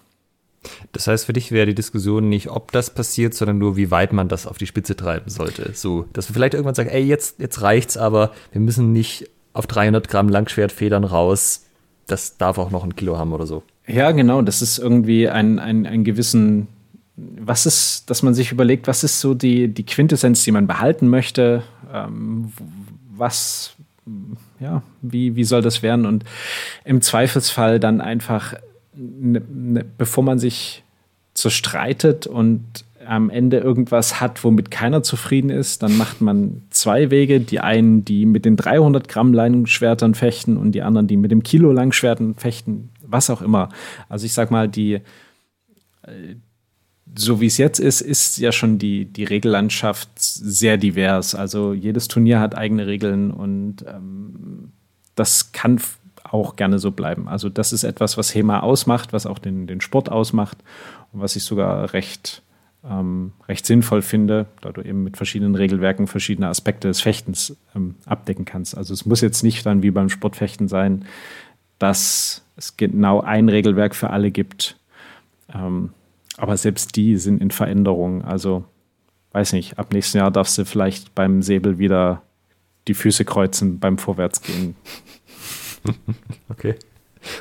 Das 0.94 1.08
heißt, 1.08 1.26
für 1.26 1.34
dich 1.34 1.52
wäre 1.52 1.68
die 1.68 1.76
Diskussion 1.76 2.28
nicht, 2.30 2.50
ob 2.50 2.72
das 2.72 2.90
passiert, 2.90 3.34
sondern 3.34 3.58
nur, 3.58 3.78
wie 3.78 3.92
weit 3.92 4.14
man 4.14 4.30
das 4.30 4.48
auf 4.48 4.58
die 4.58 4.68
Spitze 4.68 4.96
treiben 4.96 5.30
sollte. 5.30 5.72
So, 5.74 6.06
dass 6.14 6.30
wir 6.30 6.34
vielleicht 6.34 6.54
irgendwann 6.54 6.76
sagen, 6.76 6.90
ey, 6.90 7.04
jetzt, 7.04 7.40
jetzt 7.40 7.62
reicht's, 7.62 7.98
aber 7.98 8.32
wir 8.52 8.62
müssen 8.62 8.92
nicht 8.92 9.30
auf 9.54 9.68
300 9.68 10.08
Gramm 10.08 10.28
Langschwertfedern 10.28 11.04
raus 11.04 11.65
das 12.08 12.38
darf 12.38 12.58
auch 12.58 12.72
noch 12.72 12.84
ein 12.84 12.96
Kilo 12.96 13.18
haben 13.18 13.34
oder 13.34 13.48
so. 13.48 13.64
Ja, 13.88 14.12
genau. 14.12 14.42
Das 14.42 14.62
ist 14.62 14.78
irgendwie 14.78 15.30
ein, 15.30 15.60
ein, 15.60 15.86
ein 15.86 16.04
gewissen, 16.04 16.68
was 17.16 17.66
ist, 17.66 18.10
dass 18.10 18.24
man 18.24 18.34
sich 18.34 18.52
überlegt, 18.52 18.88
was 18.88 19.04
ist 19.04 19.20
so 19.20 19.34
die, 19.34 19.68
die 19.68 19.86
Quintessenz, 19.86 20.44
die 20.44 20.52
man 20.52 20.68
behalten 20.68 21.08
möchte, 21.08 21.64
ähm, 21.94 22.52
was, 23.16 23.76
ja, 24.60 24.84
wie, 25.02 25.36
wie 25.36 25.44
soll 25.44 25.62
das 25.62 25.82
werden? 25.82 26.06
Und 26.06 26.26
im 26.84 27.02
Zweifelsfall 27.02 27.80
dann 27.80 28.02
einfach, 28.02 28.56
ne, 28.94 29.42
ne, 29.48 29.86
bevor 29.98 30.24
man 30.24 30.40
sich 30.40 30.84
zerstreitet 31.34 32.28
und 32.28 32.64
am 33.06 33.30
Ende 33.30 33.58
irgendwas 33.58 34.20
hat, 34.20 34.44
womit 34.44 34.72
keiner 34.72 35.04
zufrieden 35.04 35.50
ist, 35.50 35.84
dann 35.84 35.98
macht 35.98 36.22
man 36.22 36.64
zwei 36.70 37.12
Wege. 37.12 37.40
Die 37.40 37.60
einen, 37.60 38.06
die 38.06 38.26
mit 38.26 38.46
den 38.46 38.56
300 38.56 39.08
Gramm 39.08 39.34
Langschwertern 39.34 40.16
fechten 40.16 40.58
und 40.58 40.74
die 40.74 40.82
anderen, 40.82 41.08
die 41.08 41.18
mit 41.18 41.32
dem 41.32 41.44
Kilo 41.44 41.72
Langschwertern 41.72 42.36
fechten, 42.36 42.90
was 43.02 43.30
auch 43.30 43.42
immer. 43.42 43.70
Also 44.10 44.26
ich 44.26 44.34
sag 44.34 44.52
mal, 44.52 44.68
die, 44.68 45.02
äh, 46.04 46.36
so 47.18 47.40
wie 47.40 47.48
es 47.48 47.58
jetzt 47.58 47.80
ist, 47.80 48.02
ist 48.02 48.38
ja 48.38 48.52
schon 48.52 48.78
die, 48.78 49.06
die 49.06 49.24
Regellandschaft 49.24 50.10
sehr 50.18 50.78
divers. 50.78 51.36
Also 51.36 51.74
jedes 51.74 52.08
Turnier 52.08 52.40
hat 52.40 52.58
eigene 52.58 52.88
Regeln 52.88 53.32
und 53.32 53.86
ähm, 53.88 54.72
das 55.16 55.52
kann 55.52 55.80
auch 56.24 56.56
gerne 56.56 56.80
so 56.80 56.92
bleiben. 56.92 57.28
Also 57.28 57.50
das 57.50 57.72
ist 57.72 57.84
etwas, 57.84 58.18
was 58.18 58.34
HEMA 58.34 58.60
ausmacht, 58.60 59.14
was 59.14 59.26
auch 59.26 59.40
den, 59.40 59.68
den 59.68 59.82
Sport 59.82 60.12
ausmacht 60.12 60.58
und 61.14 61.22
was 61.22 61.36
ich 61.36 61.44
sogar 61.44 61.94
recht, 61.94 62.42
ähm, 62.90 63.34
recht 63.48 63.66
sinnvoll 63.66 64.02
finde, 64.02 64.48
da 64.62 64.72
du 64.72 64.82
eben 64.82 65.04
mit 65.04 65.18
verschiedenen 65.18 65.56
Regelwerken 65.56 66.08
verschiedene 66.08 66.48
Aspekte 66.48 66.88
des 66.88 67.02
Fechtens 67.02 67.58
ähm, 67.76 67.96
abdecken 68.06 68.46
kannst. 68.46 68.78
Also 68.78 68.94
es 68.94 69.06
muss 69.06 69.22
jetzt 69.22 69.44
nicht 69.44 69.66
dann 69.66 69.84
wie 69.84 69.92
beim 69.92 70.10
Sportfechten 70.10 70.68
sein, 70.68 71.06
dass 71.80 72.46
es 72.56 72.78
genau 72.78 73.22
ein 73.22 73.50
Regelwerk 73.50 73.96
für 73.96 74.10
alle 74.10 74.32
gibt. 74.32 74.78
Ähm, 75.54 75.92
aber 76.38 76.58
selbst 76.58 76.96
die 76.96 77.18
sind 77.18 77.42
in 77.42 77.52
Veränderung. 77.52 78.24
Also 78.24 78.66
weiß 79.32 79.54
nicht, 79.54 79.78
ab 79.80 79.92
nächsten 79.92 80.20
Jahr 80.20 80.32
darfst 80.32 80.58
du 80.58 80.66
vielleicht 80.66 81.16
beim 81.16 81.42
Säbel 81.42 81.78
wieder 81.78 82.22
die 82.88 82.94
Füße 82.94 83.26
kreuzen 83.26 83.80
beim 83.80 83.98
Vorwärtsgehen. 83.98 84.76
Okay. 86.50 86.74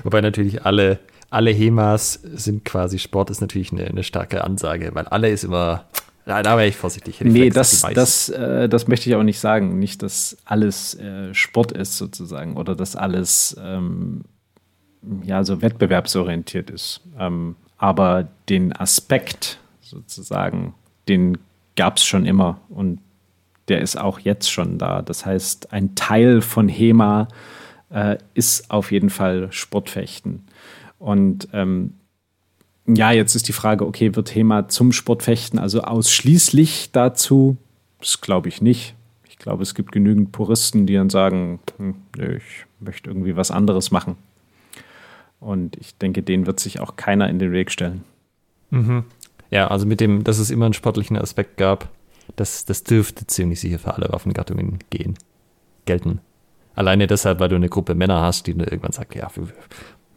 Wobei 0.02 0.20
natürlich 0.20 0.66
alle, 0.66 0.98
alle 1.34 1.50
HEMAs 1.50 2.20
sind 2.22 2.64
quasi 2.64 2.98
Sport, 2.98 3.30
ist 3.30 3.40
natürlich 3.40 3.72
eine, 3.72 3.84
eine 3.86 4.04
starke 4.04 4.44
Ansage, 4.44 4.94
weil 4.94 5.06
alle 5.06 5.28
ist 5.28 5.42
immer, 5.42 5.84
da, 6.26 6.42
da 6.42 6.56
wäre 6.56 6.68
ich 6.68 6.76
vorsichtig. 6.76 7.20
Ich 7.20 7.26
nee, 7.26 7.50
das, 7.50 7.84
das, 7.92 8.28
äh, 8.28 8.68
das 8.68 8.86
möchte 8.86 9.10
ich 9.10 9.16
auch 9.16 9.22
nicht 9.24 9.40
sagen. 9.40 9.78
Nicht, 9.78 10.02
dass 10.02 10.36
alles 10.44 10.94
äh, 10.94 11.34
Sport 11.34 11.72
ist 11.72 11.98
sozusagen 11.98 12.56
oder 12.56 12.76
dass 12.76 12.94
alles 12.94 13.56
ähm, 13.60 14.22
ja, 15.24 15.42
so 15.44 15.60
wettbewerbsorientiert 15.60 16.70
ist. 16.70 17.00
Ähm, 17.18 17.56
aber 17.78 18.28
den 18.48 18.72
Aspekt 18.72 19.58
sozusagen, 19.80 20.74
den 21.08 21.38
gab 21.76 21.96
es 21.96 22.04
schon 22.04 22.26
immer 22.26 22.60
und 22.68 23.00
der 23.68 23.80
ist 23.80 23.98
auch 23.98 24.20
jetzt 24.20 24.50
schon 24.50 24.78
da. 24.78 25.02
Das 25.02 25.26
heißt, 25.26 25.72
ein 25.72 25.94
Teil 25.94 26.42
von 26.42 26.68
HEMA 26.68 27.28
äh, 27.90 28.18
ist 28.34 28.70
auf 28.70 28.92
jeden 28.92 29.10
Fall 29.10 29.50
Sportfechten. 29.50 30.44
Und 31.04 31.48
ähm, 31.52 31.92
ja, 32.86 33.12
jetzt 33.12 33.34
ist 33.34 33.46
die 33.46 33.52
Frage, 33.52 33.86
okay, 33.86 34.16
wird 34.16 34.34
HEMA 34.34 34.68
zum 34.68 34.90
Sportfechten, 34.90 35.58
also 35.58 35.82
ausschließlich 35.82 36.92
dazu? 36.92 37.58
Das 38.00 38.22
glaube 38.22 38.48
ich 38.48 38.62
nicht. 38.62 38.94
Ich 39.28 39.36
glaube, 39.36 39.62
es 39.62 39.74
gibt 39.74 39.92
genügend 39.92 40.32
Puristen, 40.32 40.86
die 40.86 40.94
dann 40.94 41.10
sagen, 41.10 41.60
hm, 41.76 41.96
ich 42.16 42.64
möchte 42.80 43.10
irgendwie 43.10 43.36
was 43.36 43.50
anderes 43.50 43.90
machen. 43.90 44.16
Und 45.40 45.76
ich 45.76 45.94
denke, 45.98 46.22
denen 46.22 46.46
wird 46.46 46.58
sich 46.58 46.80
auch 46.80 46.96
keiner 46.96 47.28
in 47.28 47.38
den 47.38 47.52
Weg 47.52 47.70
stellen. 47.70 48.02
Mhm. 48.70 49.04
Ja, 49.50 49.68
also 49.68 49.84
mit 49.84 50.00
dem, 50.00 50.24
dass 50.24 50.38
es 50.38 50.50
immer 50.50 50.64
einen 50.64 50.72
sportlichen 50.72 51.18
Aspekt 51.18 51.58
gab, 51.58 51.90
das, 52.36 52.64
das 52.64 52.82
dürfte 52.82 53.26
ziemlich 53.26 53.60
sicher 53.60 53.78
für 53.78 53.92
alle 53.92 54.10
Waffengattungen 54.10 54.78
gehen, 54.88 55.18
gelten. 55.84 56.20
Alleine 56.74 57.06
deshalb, 57.06 57.40
weil 57.40 57.50
du 57.50 57.56
eine 57.56 57.68
Gruppe 57.68 57.94
Männer 57.94 58.22
hast, 58.22 58.46
die 58.46 58.52
irgendwann 58.52 58.92
sagt, 58.92 59.14
ja, 59.14 59.28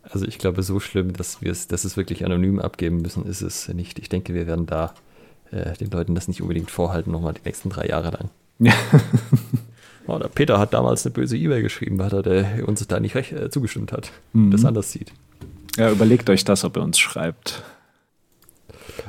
Also 0.04 0.28
ich 0.28 0.40
glaube, 0.40 0.64
so 0.64 0.80
schlimm, 0.80 1.14
dass 1.14 1.42
wir 1.42 1.52
es, 1.52 1.68
dass 1.68 1.84
es 1.86 1.98
wirklich 1.98 2.26
anonym 2.26 2.60
abgeben 2.60 3.02
müssen, 3.02 3.26
ist 3.26 3.42
es 3.42 3.68
nicht. 3.70 3.98
Ich 4.00 4.10
denke, 4.10 4.34
wir 4.34 4.46
werden 4.46 4.66
da 4.66 4.94
äh, 5.52 5.74
den 5.78 5.92
Leuten 5.92 6.16
das 6.16 6.28
nicht 6.28 6.42
unbedingt 6.42 6.72
vorhalten, 6.72 7.12
nochmal 7.12 7.34
die 7.34 7.42
nächsten 7.46 7.70
drei 7.70 7.88
Jahre 7.88 8.12
lang. 8.12 8.30
Ja. 8.60 8.74
oh, 10.08 10.18
der 10.18 10.28
Peter 10.28 10.60
hat 10.60 10.74
damals 10.74 11.06
eine 11.06 11.14
böse 11.14 11.38
E-Mail 11.38 11.62
geschrieben, 11.62 12.00
weil 12.00 12.14
er 12.14 12.24
der 12.24 12.68
uns 12.68 12.86
da 12.88 13.00
nicht 13.00 13.16
recht 13.16 13.32
äh, 13.32 13.50
zugestimmt 13.50 13.92
hat, 13.92 14.12
mhm. 14.34 14.52
das 14.52 14.66
anders 14.66 14.92
sieht. 14.92 15.12
Ja, 15.78 15.92
überlegt 15.92 16.30
euch 16.30 16.44
das, 16.44 16.64
ob 16.64 16.76
er 16.76 16.84
uns 16.84 17.00
schreibt. 17.00 17.64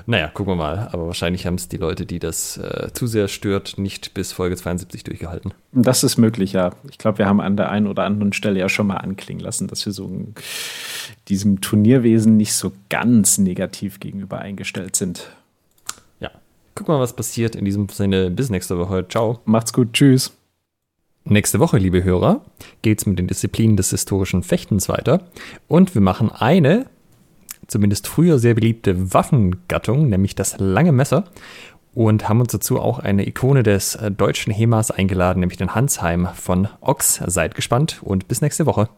Naja, 0.06 0.28
gucken 0.28 0.52
wir 0.52 0.56
mal. 0.56 0.88
Aber 0.92 1.06
wahrscheinlich 1.06 1.46
haben 1.46 1.54
es 1.56 1.68
die 1.68 1.76
Leute, 1.76 2.06
die 2.06 2.18
das 2.18 2.56
äh, 2.56 2.90
zu 2.92 3.06
sehr 3.06 3.28
stört, 3.28 3.78
nicht 3.78 4.14
bis 4.14 4.32
Folge 4.32 4.56
72 4.56 5.04
durchgehalten. 5.04 5.52
Das 5.72 6.04
ist 6.04 6.18
möglich, 6.18 6.52
ja. 6.52 6.70
Ich 6.90 6.98
glaube, 6.98 7.18
wir 7.18 7.26
haben 7.26 7.40
an 7.40 7.56
der 7.56 7.70
einen 7.70 7.86
oder 7.86 8.04
anderen 8.04 8.32
Stelle 8.32 8.58
ja 8.58 8.68
schon 8.68 8.86
mal 8.86 8.96
anklingen 8.96 9.42
lassen, 9.42 9.68
dass 9.68 9.84
wir 9.86 9.92
so 9.92 10.10
diesem 11.28 11.60
Turnierwesen 11.60 12.36
nicht 12.36 12.54
so 12.54 12.72
ganz 12.88 13.38
negativ 13.38 14.00
gegenüber 14.00 14.38
eingestellt 14.38 14.96
sind. 14.96 15.30
Guck 16.74 16.88
mal, 16.88 17.00
was 17.00 17.14
passiert. 17.14 17.54
In 17.54 17.64
diesem 17.64 17.88
Sinne, 17.88 18.30
bis 18.30 18.50
nächste 18.50 18.78
Woche. 18.78 19.06
Ciao. 19.08 19.40
Macht's 19.44 19.72
gut. 19.72 19.92
Tschüss. 19.92 20.32
Nächste 21.24 21.60
Woche, 21.60 21.78
liebe 21.78 22.02
Hörer, 22.02 22.44
geht 22.82 22.98
es 22.98 23.06
mit 23.06 23.18
den 23.18 23.28
Disziplinen 23.28 23.76
des 23.76 23.90
historischen 23.90 24.42
Fechtens 24.42 24.88
weiter. 24.88 25.20
Und 25.68 25.94
wir 25.94 26.02
machen 26.02 26.32
eine 26.32 26.86
zumindest 27.68 28.08
früher 28.08 28.38
sehr 28.38 28.54
beliebte 28.54 29.14
Waffengattung, 29.14 30.08
nämlich 30.08 30.34
das 30.34 30.58
lange 30.58 30.92
Messer. 30.92 31.24
Und 31.94 32.28
haben 32.28 32.40
uns 32.40 32.52
dazu 32.52 32.80
auch 32.80 33.00
eine 33.00 33.26
Ikone 33.26 33.62
des 33.62 33.96
äh, 33.96 34.10
deutschen 34.10 34.52
HEMAs 34.52 34.90
eingeladen, 34.90 35.40
nämlich 35.40 35.58
den 35.58 35.74
Hansheim 35.74 36.28
von 36.34 36.68
Ochs. 36.80 37.20
Seid 37.26 37.54
gespannt 37.54 38.00
und 38.02 38.28
bis 38.28 38.40
nächste 38.40 38.64
Woche. 38.64 38.88